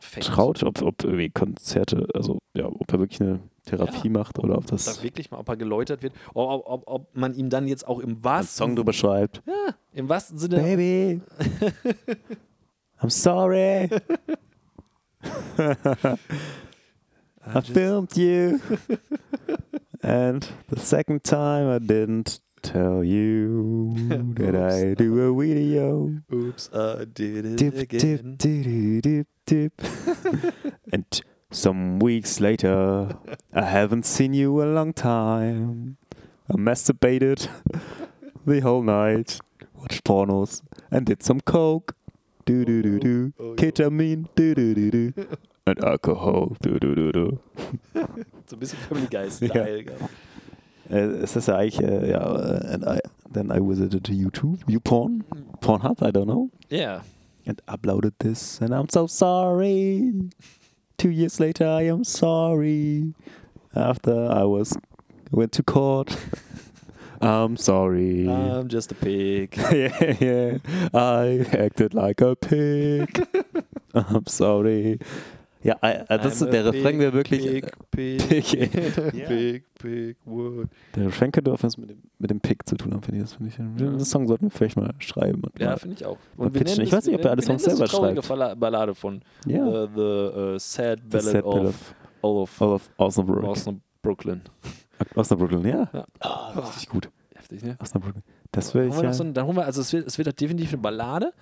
Fängt. 0.00 0.24
traut, 0.24 0.62
ob, 0.62 0.80
ob 0.80 1.04
irgendwie 1.04 1.28
Konzerte, 1.28 2.08
also 2.14 2.38
ja, 2.54 2.64
ob 2.68 2.90
er 2.90 3.00
wirklich 3.00 3.20
eine 3.20 3.40
Therapie 3.66 4.08
macht 4.08 4.38
oder 4.38 4.54
ob 4.54 4.60
Ob 4.64 4.70
das 4.70 4.86
da 4.86 5.02
wirklich 5.02 5.30
mal, 5.30 5.36
ob 5.36 5.48
er 5.50 5.58
geläutert 5.58 6.02
wird, 6.02 6.14
ob, 6.32 6.48
ob, 6.48 6.66
ob, 6.66 6.82
ob 6.86 7.14
man 7.16 7.34
ihm 7.34 7.50
dann 7.50 7.68
jetzt 7.68 7.86
auch 7.86 7.98
im 7.98 8.24
wahrsten, 8.24 8.56
Song 8.68 8.74
drüber 8.74 8.94
schreibt. 8.94 9.42
ja, 9.46 9.74
im 9.92 10.08
wahrsten 10.08 10.38
Sinne 10.38 10.56
Baby, 10.56 11.20
I'm 12.98 13.10
sorry. 13.10 13.90
I 17.44 17.60
filmed 17.60 18.16
you. 18.16 18.58
And 20.02 20.46
the 20.68 20.80
second 20.80 21.22
time 21.24 21.68
I 21.68 21.78
didn't 21.78 22.40
tell 22.62 23.04
you 23.04 23.92
that 24.34 24.56
I 24.56 24.94
do 24.94 25.20
a 25.20 25.34
video. 25.34 26.20
Oops, 26.32 26.70
I 26.74 27.04
did 27.04 27.46
it 27.46 27.56
Dip, 27.56 27.74
dip, 27.74 27.82
again. 27.82 28.36
dip, 28.36 29.02
dip, 29.02 29.26
dip. 29.46 29.82
and 30.92 31.04
some 31.50 31.98
weeks 31.98 32.40
later, 32.40 33.16
I 33.52 33.62
haven't 33.62 34.06
seen 34.06 34.34
you 34.34 34.62
a 34.62 34.66
long 34.66 34.92
time. 34.92 35.98
I 36.50 36.54
masturbated 36.54 37.48
the 38.46 38.60
whole 38.60 38.82
night, 38.82 39.38
watched 39.74 40.02
pornos, 40.04 40.62
and 40.90 41.06
did 41.06 41.22
some 41.22 41.40
coke. 41.40 41.94
Do 42.44 42.64
do 42.64 42.82
do 42.82 42.98
do. 42.98 43.32
Oh, 43.38 43.44
oh, 43.44 43.50
oh 43.50 43.54
Ketamine. 43.56 44.28
Do 44.34 44.54
do 44.54 44.74
do 44.74 44.90
do. 44.90 45.26
And 45.64 45.84
alcohol. 45.84 46.56
Do 46.60 46.76
do 46.80 46.94
do 46.94 47.12
do. 47.12 47.38
So 48.52 48.56
ein 48.56 48.60
bisschen 48.60 48.78
Family 48.80 49.06
Guy-Style. 49.06 49.84
Ja. 50.90 50.96
Äh, 50.98 51.22
ist 51.22 51.48
ja 51.48 51.56
eigentlich, 51.56 51.80
äh, 51.80 52.10
ja, 52.10 52.20
äh, 52.20 52.74
and 52.74 52.84
I, 52.84 52.98
then 53.32 53.50
I 53.50 53.58
visited 53.66 54.06
YouTube, 54.08 54.58
YouPorn, 54.68 55.24
mhm. 55.32 55.58
Pornhub, 55.60 56.02
I 56.02 56.10
don't 56.10 56.26
know. 56.26 56.50
Ja. 56.68 57.02
and 57.46 57.62
uploaded 57.66 58.12
this 58.18 58.60
and 58.60 58.74
I'm 58.74 58.90
so 58.90 59.06
sorry. 59.06 60.12
Two 60.98 61.08
years 61.08 61.40
later 61.40 61.66
I 61.66 61.88
am 61.88 62.04
sorry. 62.04 63.14
After 63.74 64.30
I 64.30 64.44
was 64.44 64.76
went 65.30 65.52
to 65.52 65.62
court. 65.62 66.14
I'm 67.22 67.56
sorry. 67.56 68.28
I'm 68.28 68.68
just 68.68 68.92
a 68.92 68.94
pig. 68.94 69.56
yeah, 69.72 70.16
yeah. 70.20 70.58
I 70.92 71.46
acted 71.56 71.94
like 71.94 72.20
a 72.20 72.36
pig. 72.36 73.26
I'm 73.94 74.26
sorry. 74.26 74.98
Ja, 75.64 75.76
I, 75.84 76.02
äh, 76.08 76.18
das 76.18 76.40
ist 76.40 76.52
der 76.52 76.64
Refrain, 76.64 76.98
der 76.98 77.12
wirklich. 77.12 77.42
Pig, 77.42 77.66
pig, 77.90 78.28
Pig. 78.28 79.14
Ja. 79.14 79.26
pig, 79.28 79.64
pig, 79.74 80.16
wood. 80.24 80.68
Der 80.96 81.06
Refrain 81.06 81.30
könnte 81.30 81.52
auch 81.52 81.62
was 81.62 81.76
mit 81.78 81.90
dem, 81.90 82.02
mit 82.18 82.30
dem 82.30 82.40
Pig 82.40 82.58
zu 82.66 82.76
tun 82.76 82.92
haben, 82.92 83.02
finde 83.02 83.18
ich. 83.18 83.24
Das, 83.24 83.34
finde 83.34 83.48
ich. 83.48 83.56
Den 83.56 84.00
Song 84.00 84.26
sollten 84.26 84.46
wir 84.46 84.50
vielleicht 84.50 84.76
mal 84.76 84.90
schreiben. 84.98 85.42
Und 85.44 85.58
Ja, 85.60 85.76
finde 85.76 85.96
ich 85.96 86.04
auch. 86.04 86.18
Mal 86.36 86.52
wir 86.52 86.62
nennen 86.64 86.80
Ich 86.80 86.90
das- 86.90 86.98
weiß 86.98 87.06
nicht, 87.06 87.14
ob 87.14 87.20
wir 87.20 87.26
er 87.26 87.32
alle 87.32 87.42
Songs 87.42 87.62
das 87.62 87.76
selber 87.76 87.88
traurige 87.90 88.22
schreibt. 88.22 88.28
Balla- 88.40 88.54
Ballade 88.56 88.94
von 88.94 89.22
uh, 89.46 89.86
The 89.94 90.54
Sad 90.58 91.08
Ballad 91.08 91.44
of 91.44 91.94
Olaf 92.22 92.60
Olaf 92.60 92.90
Osnabrück. 92.96 93.44
Osnabrück. 93.44 94.40
Osnabrück, 95.14 95.64
ja. 95.64 95.88
Ja. 95.92 96.04
Ah, 96.20 96.58
richtig 96.60 96.88
gut. 96.88 97.08
Heftig, 97.34 97.62
ne? 97.62 97.76
Osnabrück. 97.80 98.16
Das 98.52 98.74
will 98.74 98.82
Dann 98.82 98.88
ich 98.90 98.94
holen 98.96 99.02
wir, 99.04 99.08
ja. 99.10 99.14
so 99.14 99.24
ein, 99.24 99.34
dann 99.34 99.46
holen 99.46 99.56
wir, 99.56 99.64
also 99.64 99.80
es 99.80 99.92
wird, 99.92 100.06
es 100.06 100.18
wird 100.18 100.40
definitiv 100.40 100.72
eine 100.72 100.82
Ballade. 100.82 101.32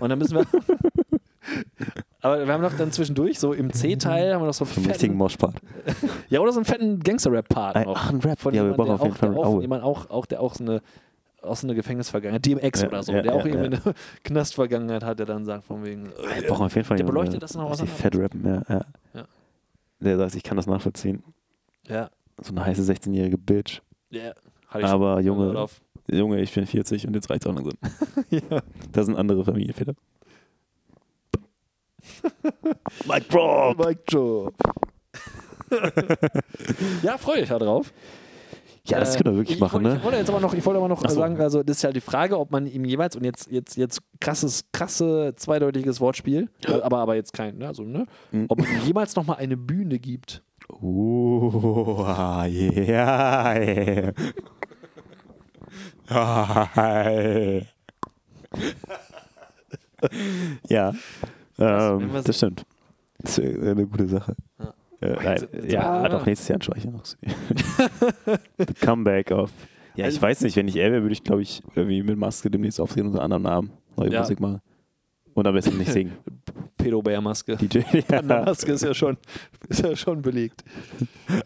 Und 0.00 0.08
dann 0.08 0.18
müssen 0.18 0.36
wir. 0.36 0.46
Aber 2.22 2.46
wir 2.46 2.52
haben 2.52 2.62
noch 2.62 2.76
dann 2.76 2.92
zwischendurch, 2.92 3.38
so 3.40 3.52
im 3.52 3.72
C-Teil, 3.72 4.32
haben 4.34 4.42
wir 4.42 4.46
noch 4.46 4.54
so 4.54 4.64
einen 4.64 4.72
Vom 4.72 4.84
richtigen 4.84 5.12
fetten, 5.12 5.18
Moshpart. 5.18 5.56
Ja, 6.30 6.40
oder 6.40 6.52
so 6.52 6.58
einen 6.60 6.64
fetten 6.64 7.00
Gangster-Rap-Part. 7.00 7.76
Ach, 7.88 8.10
ein 8.10 8.20
Rap. 8.20 8.38
Von 8.38 8.54
ja, 8.54 8.64
wir 8.64 8.72
brauchen 8.74 8.92
auf 8.92 9.02
jeden 9.02 9.14
auch, 9.14 9.18
Fall 9.18 9.36
auch, 9.36 9.60
jemand 9.60 9.82
auch, 9.82 10.08
auch, 10.08 10.26
der 10.26 10.40
auch 10.40 10.54
so 10.54 10.62
eine, 10.64 10.82
auch 11.42 11.56
so 11.56 11.66
eine 11.66 11.74
Gefängnisvergangenheit, 11.74 12.46
DMX 12.46 12.82
Ja, 12.82 12.88
oder 12.88 13.02
so, 13.02 13.12
ja, 13.12 13.22
der 13.22 13.34
auch 13.34 13.44
ja, 13.44 13.52
irgendwie 13.52 13.76
eine 13.76 13.94
Knastvergangenheit 14.24 15.02
hat, 15.02 15.18
der 15.18 15.26
dann 15.26 15.44
sagt 15.44 15.64
von 15.64 15.84
wegen, 15.84 16.10
Wir 16.36 16.46
brauchen 16.46 16.66
auf 16.66 16.74
jeden 16.76 16.86
Fall 16.86 16.96
Der 16.96 17.04
beleuchtet 17.04 17.42
das 17.42 17.54
noch 17.56 17.68
auseinander. 17.70 17.98
fett 18.00 18.16
rappen, 18.16 18.46
ja, 18.46 18.62
ja. 19.14 19.24
Der 19.98 20.16
sagt, 20.16 20.34
ich 20.36 20.42
kann 20.44 20.56
das 20.56 20.66
nachvollziehen. 20.66 21.24
ja, 21.88 22.08
So 22.40 22.52
eine 22.52 22.64
heiße 22.64 22.82
16-jährige 22.82 23.38
Bitch. 23.38 23.80
ja, 24.10 24.32
hatte 24.68 24.84
ich 24.84 24.86
Aber 24.86 25.16
schon 25.16 25.24
Junge. 25.26 25.66
Junge, 26.10 26.40
ich 26.40 26.52
bin 26.54 26.66
40 26.66 27.06
und 27.06 27.14
jetzt 27.14 27.30
reicht's 27.30 27.46
auch 27.46 27.54
langsam. 27.54 27.74
ja. 28.30 28.40
Das 28.92 29.06
sind 29.06 29.16
andere 29.16 29.44
Familienväter. 29.44 29.94
Mike 33.06 33.26
Drop! 33.28 33.78
Mike 33.84 34.02
Job. 34.08 34.54
ja, 37.02 37.16
freue 37.18 37.40
ich 37.40 37.48
da 37.48 37.58
drauf. 37.58 37.92
Ja, 38.84 38.98
das 38.98 39.14
Äh, 39.14 39.18
können 39.22 39.34
wir 39.36 39.40
wirklich 39.42 39.56
ich, 39.56 39.60
machen, 39.60 39.74
wollte- 39.84 39.88
ne? 39.90 39.96
Ich 39.98 40.04
wollte 40.04 40.18
jetzt 40.18 40.28
aber 40.30 40.40
noch, 40.40 40.54
ich 40.54 40.66
wollte 40.66 40.78
aber 40.78 40.88
noch 40.88 41.00
so. 41.00 41.08
sagen, 41.14 41.40
also 41.40 41.62
das 41.62 41.76
ist 41.76 41.82
ja 41.82 41.92
die 41.92 42.00
Frage, 42.00 42.36
ob 42.38 42.50
man 42.50 42.66
ihm 42.66 42.84
jeweils 42.84 43.14
und 43.14 43.24
jetzt 43.24 43.48
jetzt 43.50 43.76
jetzt 43.76 44.00
krasses 44.20 44.64
krasse 44.72 45.34
zweideutiges 45.36 46.00
Wortspiel, 46.00 46.48
aber 46.66 46.98
aber 46.98 47.14
jetzt 47.14 47.32
kein, 47.32 47.58
ne, 47.58 47.68
also 47.68 47.84
ne, 47.84 48.06
Mhm. 48.32 48.46
ob 48.48 48.58
man 48.58 48.68
ihm 48.68 48.84
jemals 48.84 49.14
noch 49.14 49.24
mal 49.24 49.34
eine 49.34 49.56
Bühne 49.56 49.98
gibt. 50.00 50.42
Oh, 50.68 52.02
ah, 52.06 52.44
yeah, 52.46 53.54
yeah. 53.58 54.12
Ah, 56.08 56.68
yeah. 57.08 57.62
ja, 60.68 60.92
ähm, 61.62 62.12
wir 62.12 62.22
das 62.22 62.36
stimmt. 62.36 62.64
Das 63.18 63.38
ist 63.38 63.58
eine 63.62 63.86
gute 63.86 64.06
Sache. 64.08 64.34
Ja. 64.58 64.74
Äh, 65.00 65.16
nein, 65.24 65.46
ja, 65.68 66.08
doch 66.08 66.24
nächstes 66.26 66.48
Jahr 66.48 66.56
anschaue 66.56 66.76
ich 66.78 66.84
noch. 66.84 67.04
The 67.04 68.74
Comeback 68.80 69.30
of. 69.32 69.50
Ja, 69.94 70.00
ich 70.06 70.14
Also- 70.14 70.22
weiß 70.22 70.40
nicht, 70.42 70.56
wenn 70.56 70.68
ich 70.68 70.76
er 70.76 70.90
wäre, 70.92 71.02
würde 71.02 71.12
ich, 71.12 71.22
glaube 71.24 71.42
ich, 71.42 71.62
irgendwie 71.74 72.02
mit 72.02 72.16
Maske 72.16 72.50
demnächst 72.50 72.80
auftreten 72.80 73.08
unter 73.08 73.22
anderem 73.22 73.42
Namen 73.42 73.70
neue 73.96 74.10
Ja. 74.12 74.20
Musik 74.20 74.40
machen. 74.40 74.60
Und 75.34 75.46
am 75.46 75.54
besten 75.54 75.78
nicht 75.78 75.90
singen. 75.90 76.12
Pedobär-Maske. 76.76 77.56
DJ. 77.56 77.80
Ja. 78.10 78.20
Maske 78.22 78.72
ist 78.72 78.82
ja 78.84 78.92
schon, 78.92 79.16
ist 79.68 79.82
ja 79.82 79.94
schon 79.96 80.20
belegt. 80.20 80.62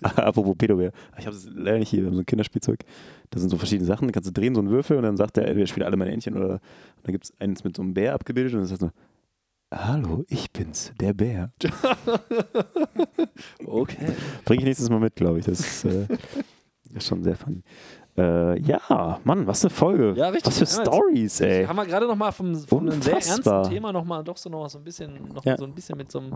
Apropos 0.03 0.57
Pedobär. 0.57 0.93
Ich 1.19 1.27
habe 1.27 1.37
es 1.37 1.49
leider 1.55 1.79
nicht 1.79 1.89
hier, 1.91 2.01
wir 2.01 2.07
haben 2.09 2.15
so 2.15 2.21
ein 2.23 2.27
Kinderspielzeug. 2.27 2.81
Da 3.31 3.39
sind 3.39 3.51
so 3.51 3.57
verschiedene 3.57 3.87
Sachen, 3.87 4.09
da 4.09 4.13
kannst 4.13 4.29
du 4.29 4.33
drehen, 4.33 4.55
so 4.55 4.61
einen 4.61 4.71
Würfel 4.71 4.97
und 4.97 5.03
dann 5.05 5.17
sagt 5.17 5.37
der, 5.37 5.47
entweder 5.47 5.67
spielt 5.67 5.87
alle 5.87 5.97
meine 5.97 6.11
Entchen 6.13 6.37
oder 6.37 6.55
und 6.55 6.61
dann 7.05 7.13
gibt 7.13 7.25
es 7.27 7.33
eins 7.41 7.63
mit 7.65 7.77
so 7.77 7.83
einem 7.83 7.95
Bär 7.95 8.15
abgebildet 8.15 8.55
und 8.55 8.61
dann 8.61 8.67
sagt 8.67 8.81
so, 8.81 8.91
Hallo, 9.75 10.25
ich 10.29 10.51
bin's, 10.53 10.93
der 11.01 11.13
Bär. 11.13 11.53
Okay. 13.67 14.13
Bring 14.45 14.61
ich 14.61 14.65
nächstes 14.65 14.89
Mal 14.89 15.01
mit, 15.01 15.17
glaube 15.17 15.39
ich. 15.41 15.45
Das 15.45 15.61
ist, 15.61 15.85
äh, 15.85 16.07
ist 16.95 17.07
schon 17.07 17.23
sehr 17.23 17.37
funny. 17.37 17.63
Äh, 18.17 18.59
ja, 18.61 19.21
Mann, 19.25 19.47
was 19.47 19.65
eine 19.65 19.71
Folge. 19.71 20.15
Ja, 20.17 20.29
richtig. 20.29 20.47
Was 20.47 20.59
für 20.59 20.83
Stories, 20.83 21.41
ey. 21.41 21.67
Haben 21.67 21.77
wir 21.77 21.85
gerade 21.87 22.07
noch 22.07 22.17
mal 22.17 22.33
vom, 22.33 22.55
von 22.55 22.89
einem 22.91 23.03
sehr 23.03 23.15
ernsten 23.15 23.63
Thema 23.65 23.93
noch 23.93 24.05
mal 24.05 24.23
doch 24.23 24.37
so 24.37 24.49
noch 24.49 24.69
so 24.71 24.79
ein 24.79 24.85
bisschen 24.85 25.29
noch 25.35 25.45
Ja. 25.45 25.57
so 25.59 25.65
ein 25.65 25.75
bisschen 25.75 25.99
mit 25.99 26.11
so 26.11 26.21
einem 26.21 26.31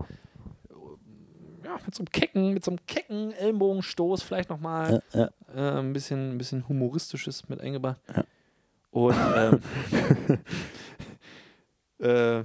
ja, 1.65 1.78
mit 1.86 1.94
so 1.94 2.01
einem 2.02 2.11
kecken, 2.11 2.52
mit 2.52 2.65
so 2.65 2.73
einem 2.73 2.78
kecken 2.86 3.32
Ellenbogenstoß 3.32 4.23
vielleicht 4.23 4.51
noch 4.51 4.61
mal 4.61 5.02
Ja, 5.15 5.31
ja. 5.55 5.77
äh, 5.77 5.81
ein 5.81 5.93
bisschen 5.93 6.32
ein 6.35 6.39
bisschen 6.39 6.69
humoristisches 6.69 7.48
mit 7.48 7.61
eingebracht. 7.61 8.01
Ja. 8.15 8.24
Und 8.90 9.15
ähm, 9.36 9.61
äh, 12.01 12.44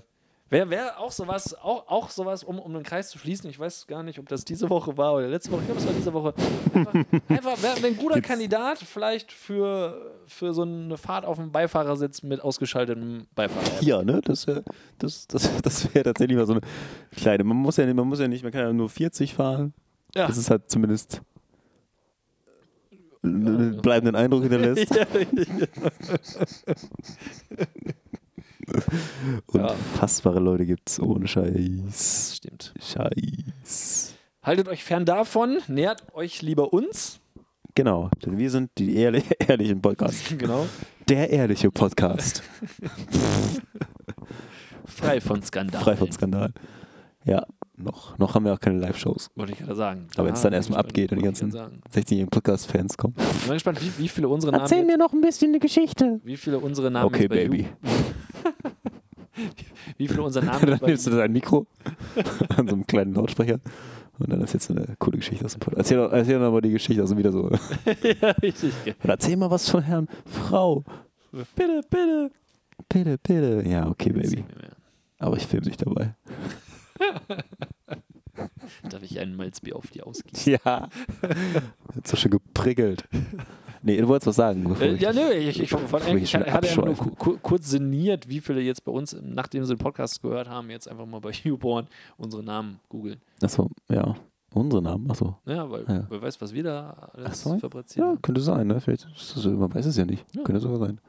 Wäre 0.55 0.69
wär 0.69 0.99
auch 0.99 1.11
sowas, 1.11 1.53
auch, 1.53 1.87
auch 1.87 2.09
sowas, 2.09 2.43
um, 2.43 2.59
um 2.59 2.73
den 2.73 2.83
Kreis 2.83 3.09
zu 3.09 3.17
schließen. 3.19 3.49
Ich 3.49 3.59
weiß 3.59 3.87
gar 3.87 4.03
nicht, 4.03 4.19
ob 4.19 4.29
das 4.29 4.45
diese 4.45 4.69
Woche 4.69 4.97
war 4.97 5.13
oder 5.13 5.27
letzte 5.27 5.51
Woche. 5.51 5.61
Ich 5.61 5.65
glaube, 5.67 5.81
es 5.81 5.85
war 5.87 5.93
diese 5.93 6.13
Woche. 6.13 6.33
Einfach, 6.73 6.93
einfach 7.29 7.63
wär 7.63 7.75
ein 7.89 7.97
guter 7.97 8.15
Jetzt- 8.17 8.27
Kandidat 8.27 8.79
vielleicht 8.79 9.31
für, 9.31 10.15
für 10.25 10.53
so 10.53 10.61
eine 10.61 10.97
Fahrt 10.97 11.25
auf 11.25 11.37
dem 11.37 11.51
Beifahrersitz 11.51 12.23
mit 12.23 12.41
ausgeschaltetem 12.41 13.27
Beifahrer. 13.35 13.81
Ja, 13.83 14.01
ne? 14.03 14.21
Das, 14.23 14.45
äh, 14.45 14.61
das, 14.97 15.27
das, 15.27 15.49
das 15.61 15.93
wäre 15.93 16.05
tatsächlich 16.05 16.37
mal 16.37 16.45
so 16.45 16.53
eine 16.53 16.61
kleine. 17.15 17.43
Man 17.43 17.57
muss 17.57 17.77
ja 17.77 17.85
nicht, 17.85 17.95
man 17.95 18.07
muss 18.07 18.19
ja 18.19 18.27
nicht, 18.27 18.43
man 18.43 18.51
kann 18.51 18.61
ja 18.61 18.73
nur 18.73 18.89
40 18.89 19.33
fahren. 19.33 19.73
Ja. 20.15 20.27
Das 20.27 20.37
ist 20.37 20.49
halt 20.49 20.71
zumindest 20.71 21.21
bleibenden 23.21 24.15
Eindruck 24.15 24.43
hinterlässt. 24.43 24.95
Ja, 24.95 25.05
Unfassbare 29.47 30.39
Leute 30.39 30.65
gibt's 30.65 30.99
ohne 30.99 31.21
Das 31.21 31.31
Scheiß. 31.31 32.35
stimmt. 32.37 32.73
Scheiß. 32.81 34.13
Haltet 34.43 34.67
euch 34.67 34.83
fern 34.83 35.05
davon, 35.05 35.57
nähert 35.67 36.03
euch 36.13 36.41
lieber 36.41 36.73
uns. 36.73 37.19
Genau, 37.73 38.09
denn 38.25 38.37
wir 38.37 38.49
sind 38.49 38.71
die 38.77 38.95
ehrli 38.95 39.23
ehrlichen 39.47 39.81
Podcast. 39.81 40.23
Genau. 40.37 40.65
Der 41.09 41.29
ehrliche 41.29 41.69
Podcast. 41.69 42.41
Frei 44.85 45.21
von 45.21 45.41
Skandal. 45.43 45.81
Frei 45.81 45.95
von 45.95 46.11
Skandal. 46.11 46.51
Ja, 47.25 47.45
noch, 47.75 48.17
noch 48.17 48.35
haben 48.35 48.45
wir 48.45 48.53
auch 48.53 48.59
keine 48.59 48.79
Live-Shows. 48.79 49.29
Wollte 49.35 49.53
ich 49.53 49.59
gerade 49.59 49.75
sagen. 49.75 50.07
Aber 50.15 50.27
wenn's 50.27 50.41
dann 50.41 50.53
erstmal 50.53 50.77
bin 50.83 50.85
ich 50.85 50.89
abgeht 50.89 51.11
und 51.11 51.17
die 51.19 51.25
ganzen- 51.25 51.53
wollte 51.53 51.71
ich 51.89 51.93
16-jährigen 52.03 52.29
Podcast-Fans 52.29 52.97
kommen. 52.97 53.15
Ich 53.17 53.43
bin 53.43 53.53
gespannt, 53.53 53.79
wie, 53.83 54.03
wie 54.03 54.07
viele 54.07 54.29
unsere 54.29 54.51
Namen. 54.51 54.61
Erzähl 54.61 54.85
mir 54.85 54.97
noch 54.97 55.11
ein 55.13 55.21
bisschen 55.21 55.49
eine 55.49 55.59
Geschichte. 55.59 56.19
Wie 56.23 56.37
viele 56.37 56.59
unsere 56.59 56.89
Namen 56.91 57.05
Okay, 57.07 57.27
Baby. 57.27 57.67
Wie 59.97 60.07
viele 60.07 60.21
unsere 60.23 60.45
Namen 60.47 60.61
dann 60.61 60.71
jetzt 60.73 60.81
nimmst 60.87 61.07
du 61.07 61.11
dein 61.11 61.31
Mikro 61.31 61.67
an 62.57 62.67
so 62.67 62.73
einem 62.75 62.87
kleinen 62.87 63.13
Lautsprecher 63.13 63.59
und 64.19 64.31
dann 64.31 64.41
ist 64.41 64.53
jetzt 64.53 64.71
eine 64.71 64.95
coole 64.99 65.17
Geschichte 65.17 65.43
aus 65.45 65.53
dem 65.53 65.59
Podcast. 65.59 65.79
Erzähl, 65.91 65.97
doch- 65.97 66.11
erzähl 66.13 66.39
doch 66.39 66.51
mal 66.51 66.61
die 66.61 66.71
Geschichte 66.71 67.03
aus 67.03 67.09
dem 67.09 67.17
wieder 67.17 67.31
so. 67.31 67.49
ja, 68.21 68.29
richtig. 68.41 68.73
Oder 69.03 69.13
erzähl 69.13 69.35
mal 69.37 69.51
was 69.51 69.69
von 69.69 69.83
Herrn 69.83 70.07
Frau. 70.25 70.83
Bitte, 71.31 71.81
bitte. 71.89 72.31
Bitte, 72.89 73.17
bitte. 73.17 73.63
Ja, 73.67 73.87
okay, 73.89 74.11
Baby. 74.11 74.43
Aber 75.19 75.37
ich 75.37 75.45
filme 75.47 75.65
dich 75.65 75.77
dabei. 75.77 76.13
Darf 78.89 79.01
ich 79.03 79.19
einen 79.19 79.35
Malzbier 79.35 79.75
auf 79.75 79.87
die 79.91 80.01
ausgießen? 80.01 80.53
Ja. 80.53 80.89
Hat 81.95 82.07
so 82.07 82.15
schön 82.17 82.31
geprickelt. 82.31 83.05
Nee, 83.87 83.97
du 84.01 84.07
wolltest 84.07 84.25
was 84.27 84.35
sagen. 84.37 84.75
Äh, 84.81 84.95
ja, 84.95 85.13
nö, 85.13 85.31
ich, 85.31 85.59
ich, 85.61 85.69
von, 85.69 85.81
ich 86.17 86.35
hatte 86.35 86.47
einfach 86.51 86.85
nur 86.85 86.95
ku- 86.95 87.37
kurz 87.39 87.69
sinniert, 87.69 88.27
wie 88.27 88.39
viele 88.41 88.59
jetzt 88.61 88.83
bei 88.83 88.91
uns, 88.91 89.15
nachdem 89.21 89.63
sie 89.63 89.75
den 89.75 89.77
Podcast 89.77 90.23
gehört 90.23 90.49
haben, 90.49 90.71
jetzt 90.71 90.87
einfach 90.89 91.05
mal 91.05 91.21
bei 91.21 91.29
YouPorn 91.43 91.85
unsere 92.17 92.41
Namen 92.43 92.79
googeln. 92.89 93.21
Achso, 93.43 93.69
ja. 93.89 94.15
Unsere 94.55 94.81
Namen, 94.81 95.11
achso. 95.11 95.35
Ja, 95.45 95.69
weil 95.69 95.85
Ja. 95.87 96.05
wer 96.09 96.19
weiß, 96.21 96.41
was 96.41 96.51
wir 96.53 96.63
da 96.63 97.09
alles 97.13 97.43
so. 97.43 97.59
fabrizieren. 97.59 98.13
Ja, 98.13 98.17
könnte 98.21 98.41
sein, 98.41 98.65
ne? 98.67 98.81
Vielleicht 98.81 99.05
ist 99.15 99.35
so- 99.35 99.51
man 99.51 99.71
weiß 99.75 99.85
es 99.85 99.97
ja 99.97 100.05
nicht. 100.05 100.25
Ja. 100.35 100.41
Könnte 100.43 100.61
sogar 100.61 100.79
sein. 100.79 100.99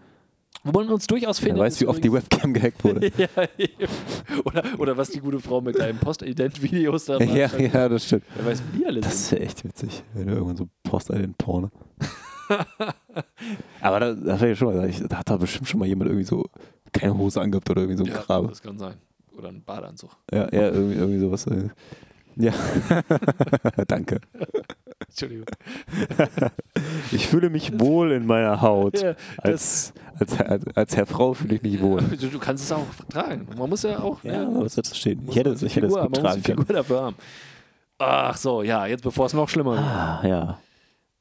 Wo 0.65 0.73
man 0.73 0.89
uns 0.91 1.07
durchaus 1.07 1.41
Wer 1.41 1.47
findet. 1.51 1.63
weiß, 1.65 1.75
ist 1.75 1.81
wie 1.81 1.87
oft 1.87 2.05
die 2.05 2.13
Webcam 2.13 2.53
gehackt 2.53 2.83
wurde. 2.85 3.11
ja, 3.17 3.29
oder, 4.45 4.65
oder 4.79 4.97
was 4.99 5.11
die 5.11 5.21
gute 5.21 5.39
Frau 5.41 5.61
mit 5.63 5.79
deinen 5.79 5.99
Post-Ident-Videos 5.99 7.07
da 7.07 7.19
macht. 7.21 7.35
ja, 7.35 7.49
ja, 7.57 7.89
das 7.89 8.05
stimmt. 8.05 8.25
Wer 8.35 8.47
weiß, 8.47 8.63
wie 8.73 8.79
die 8.81 8.87
alle 8.87 9.01
Das 9.01 9.29
sind. 9.29 9.39
wäre 9.39 9.49
echt 9.49 9.65
witzig, 9.65 10.03
wenn 10.13 10.27
du 10.27 10.33
irgendwann 10.35 10.57
so 10.57 10.69
Post-Ident-Porno. 10.83 11.71
Aber 13.81 14.01
da, 14.01 14.13
das 14.15 14.41
ja 14.41 14.55
schon 14.55 14.75
mal, 14.77 14.89
ich, 14.89 15.03
da 15.07 15.19
hat 15.19 15.31
da 15.31 15.37
bestimmt 15.37 15.69
schon 15.69 15.81
mal 15.81 15.87
jemand 15.87 16.11
irgendwie 16.11 16.27
so 16.27 16.45
keine 16.93 17.17
Hose 17.17 17.41
angehabt 17.41 17.69
oder 17.71 17.83
irgendwie 17.83 17.99
so 17.99 18.05
ein 18.05 18.11
Ja, 18.13 18.19
Kram. 18.23 18.49
das 18.49 18.63
kann 18.63 18.79
sein. 18.79 18.95
Oder 19.37 19.49
ein 19.49 19.63
Badeanzug. 19.63 20.11
Ja, 20.33 20.49
ja 20.53 20.69
irgendwie, 20.71 20.95
irgendwie 20.95 21.19
sowas. 21.21 21.47
Ja, 22.37 22.53
danke. 23.87 24.21
Entschuldigung. 25.09 25.47
Ich 27.13 27.27
fühle 27.29 27.51
mich 27.51 27.79
wohl 27.79 28.13
in 28.13 28.27
meiner 28.27 28.61
Haut. 28.63 29.01
Ja, 29.01 29.15
Als, 29.39 29.93
als, 30.19 30.41
als, 30.41 30.65
als 30.75 30.97
Herr 30.97 31.07
Frau 31.07 31.35
fühle 31.35 31.55
ich 31.57 31.63
mich 31.63 31.81
wohl. 31.81 32.03
Du, 32.03 32.29
du 32.29 32.39
kannst 32.39 32.65
es 32.65 32.73
auch 32.73 32.85
tragen. 33.11 33.47
Man 33.59 33.69
muss 33.71 33.83
ja 33.83 33.99
auch. 34.01 34.23
Ja, 34.25 34.45
ne, 34.45 34.61
was 34.61 34.75
das 34.75 34.97
stehen? 34.97 35.23
Ich 35.29 35.37
hätte, 35.37 35.51
es- 35.51 35.61
die 35.61 35.67
ich 35.67 35.77
hätte 35.77 35.87
es 35.87 35.93
Figur- 35.95 36.07
gut 36.09 36.17
tragen 36.17 36.43
können. 36.43 36.59
Figur 36.61 36.77
dafür 36.77 37.03
haben. 37.03 37.17
Ach 37.99 38.37
so, 38.37 38.63
ja, 38.63 38.85
jetzt 38.87 39.03
bevor 39.03 39.27
es 39.27 39.33
noch 39.35 39.49
schlimmer 39.49 39.73
wird. 39.73 39.81
Ah, 39.83 40.21
ja. 40.27 40.59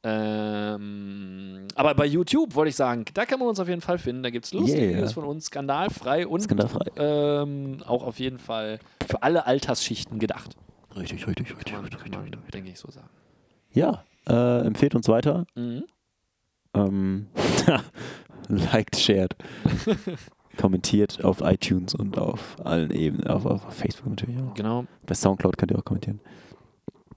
Ähm, 0.07 1.68
aber 1.73 1.95
bei 1.95 2.06
YouTube 2.06 2.53
wollte 2.53 2.69
ich 2.69 2.76
sagen, 2.76 3.06
da 3.14 3.26
kann 3.26 3.40
man 3.40 3.48
uns 3.49 3.60
auf 3.60 3.68
jeden 3.68 3.82
Fall 3.82 3.98
finden. 3.98 4.22
Da 4.23 4.30
gibt 4.30 4.45
es 4.45 4.53
lustige 4.53 4.82
Yeah. 4.86 4.98
Videos 4.98 5.14
von 5.14 5.23
uns, 5.23 5.45
skandalfrei 5.48 6.27
und 6.27 6.41
Skandalfrei. 6.41 6.91
Ähm, 6.98 7.77
auch 7.88 8.03
auf 8.03 8.19
jeden 8.19 8.38
Fall 8.38 8.80
für 9.07 9.23
alle 9.23 9.45
Altersschichten 9.48 10.19
gedacht. 10.19 10.56
Richtig, 10.95 11.26
richtig, 11.27 11.56
richtig, 11.56 11.73
man, 11.73 11.86
richtig, 11.86 12.11
man, 12.11 12.22
richtig. 12.23 12.52
denke 12.53 12.69
ich 12.69 12.80
so 12.80 12.90
sagen. 12.91 13.10
Ja, 13.72 14.03
äh, 14.30 14.65
empfehlt 14.65 14.94
uns 14.95 15.07
weiter. 15.10 15.45
Mhm. 15.56 15.84
Ähm, 16.76 17.27
liked, 18.48 18.95
shared. 18.98 19.36
Kommentiert 20.57 21.26
auf 21.26 21.41
iTunes 21.41 21.95
und 21.95 22.18
auf 22.18 22.56
allen 22.64 22.91
Ebenen, 22.91 23.27
auf, 23.27 23.45
auf 23.45 23.73
Facebook 23.73 24.07
natürlich 24.07 24.38
auch. 24.40 24.53
Genau, 24.53 24.86
Bei 25.06 25.14
Soundcloud 25.15 25.57
könnt 25.57 25.72
ihr 25.72 25.80
auch 25.80 25.84
kommentieren. 25.84 26.22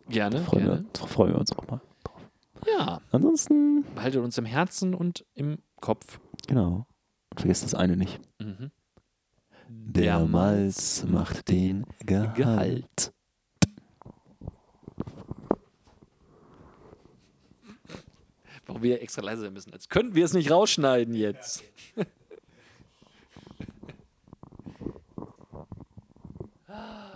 gerne. 0.08 0.38
Freuen, 0.40 0.64
gerne. 0.64 0.84
Wir, 0.98 1.06
freuen 1.06 1.32
wir 1.34 1.38
uns 1.38 1.52
auch 1.52 1.66
mal. 1.68 1.80
Ja. 2.66 3.00
Ansonsten. 3.10 3.84
Behaltet 3.94 4.22
uns 4.22 4.38
im 4.38 4.44
Herzen 4.44 4.94
und 4.94 5.24
im 5.34 5.58
Kopf. 5.80 6.20
Genau. 6.46 6.86
Und 7.30 7.40
vergesst 7.40 7.64
das 7.64 7.74
eine 7.74 7.96
nicht. 7.96 8.20
Mhm. 8.38 8.70
Der 9.68 10.20
Malz 10.20 11.04
macht 11.04 11.48
den 11.48 11.84
Gehalt. 12.04 12.34
Gehalt. 12.34 13.12
Warum 18.66 18.82
wir 18.82 19.00
extra 19.02 19.22
leise 19.22 19.42
sein 19.42 19.52
müssen. 19.52 19.72
Als 19.72 19.88
könnten 19.88 20.14
wir 20.14 20.24
es 20.24 20.34
nicht 20.34 20.50
rausschneiden 20.50 21.14
jetzt. 21.14 21.62
Ja, 21.96 22.04
okay. 26.68 27.07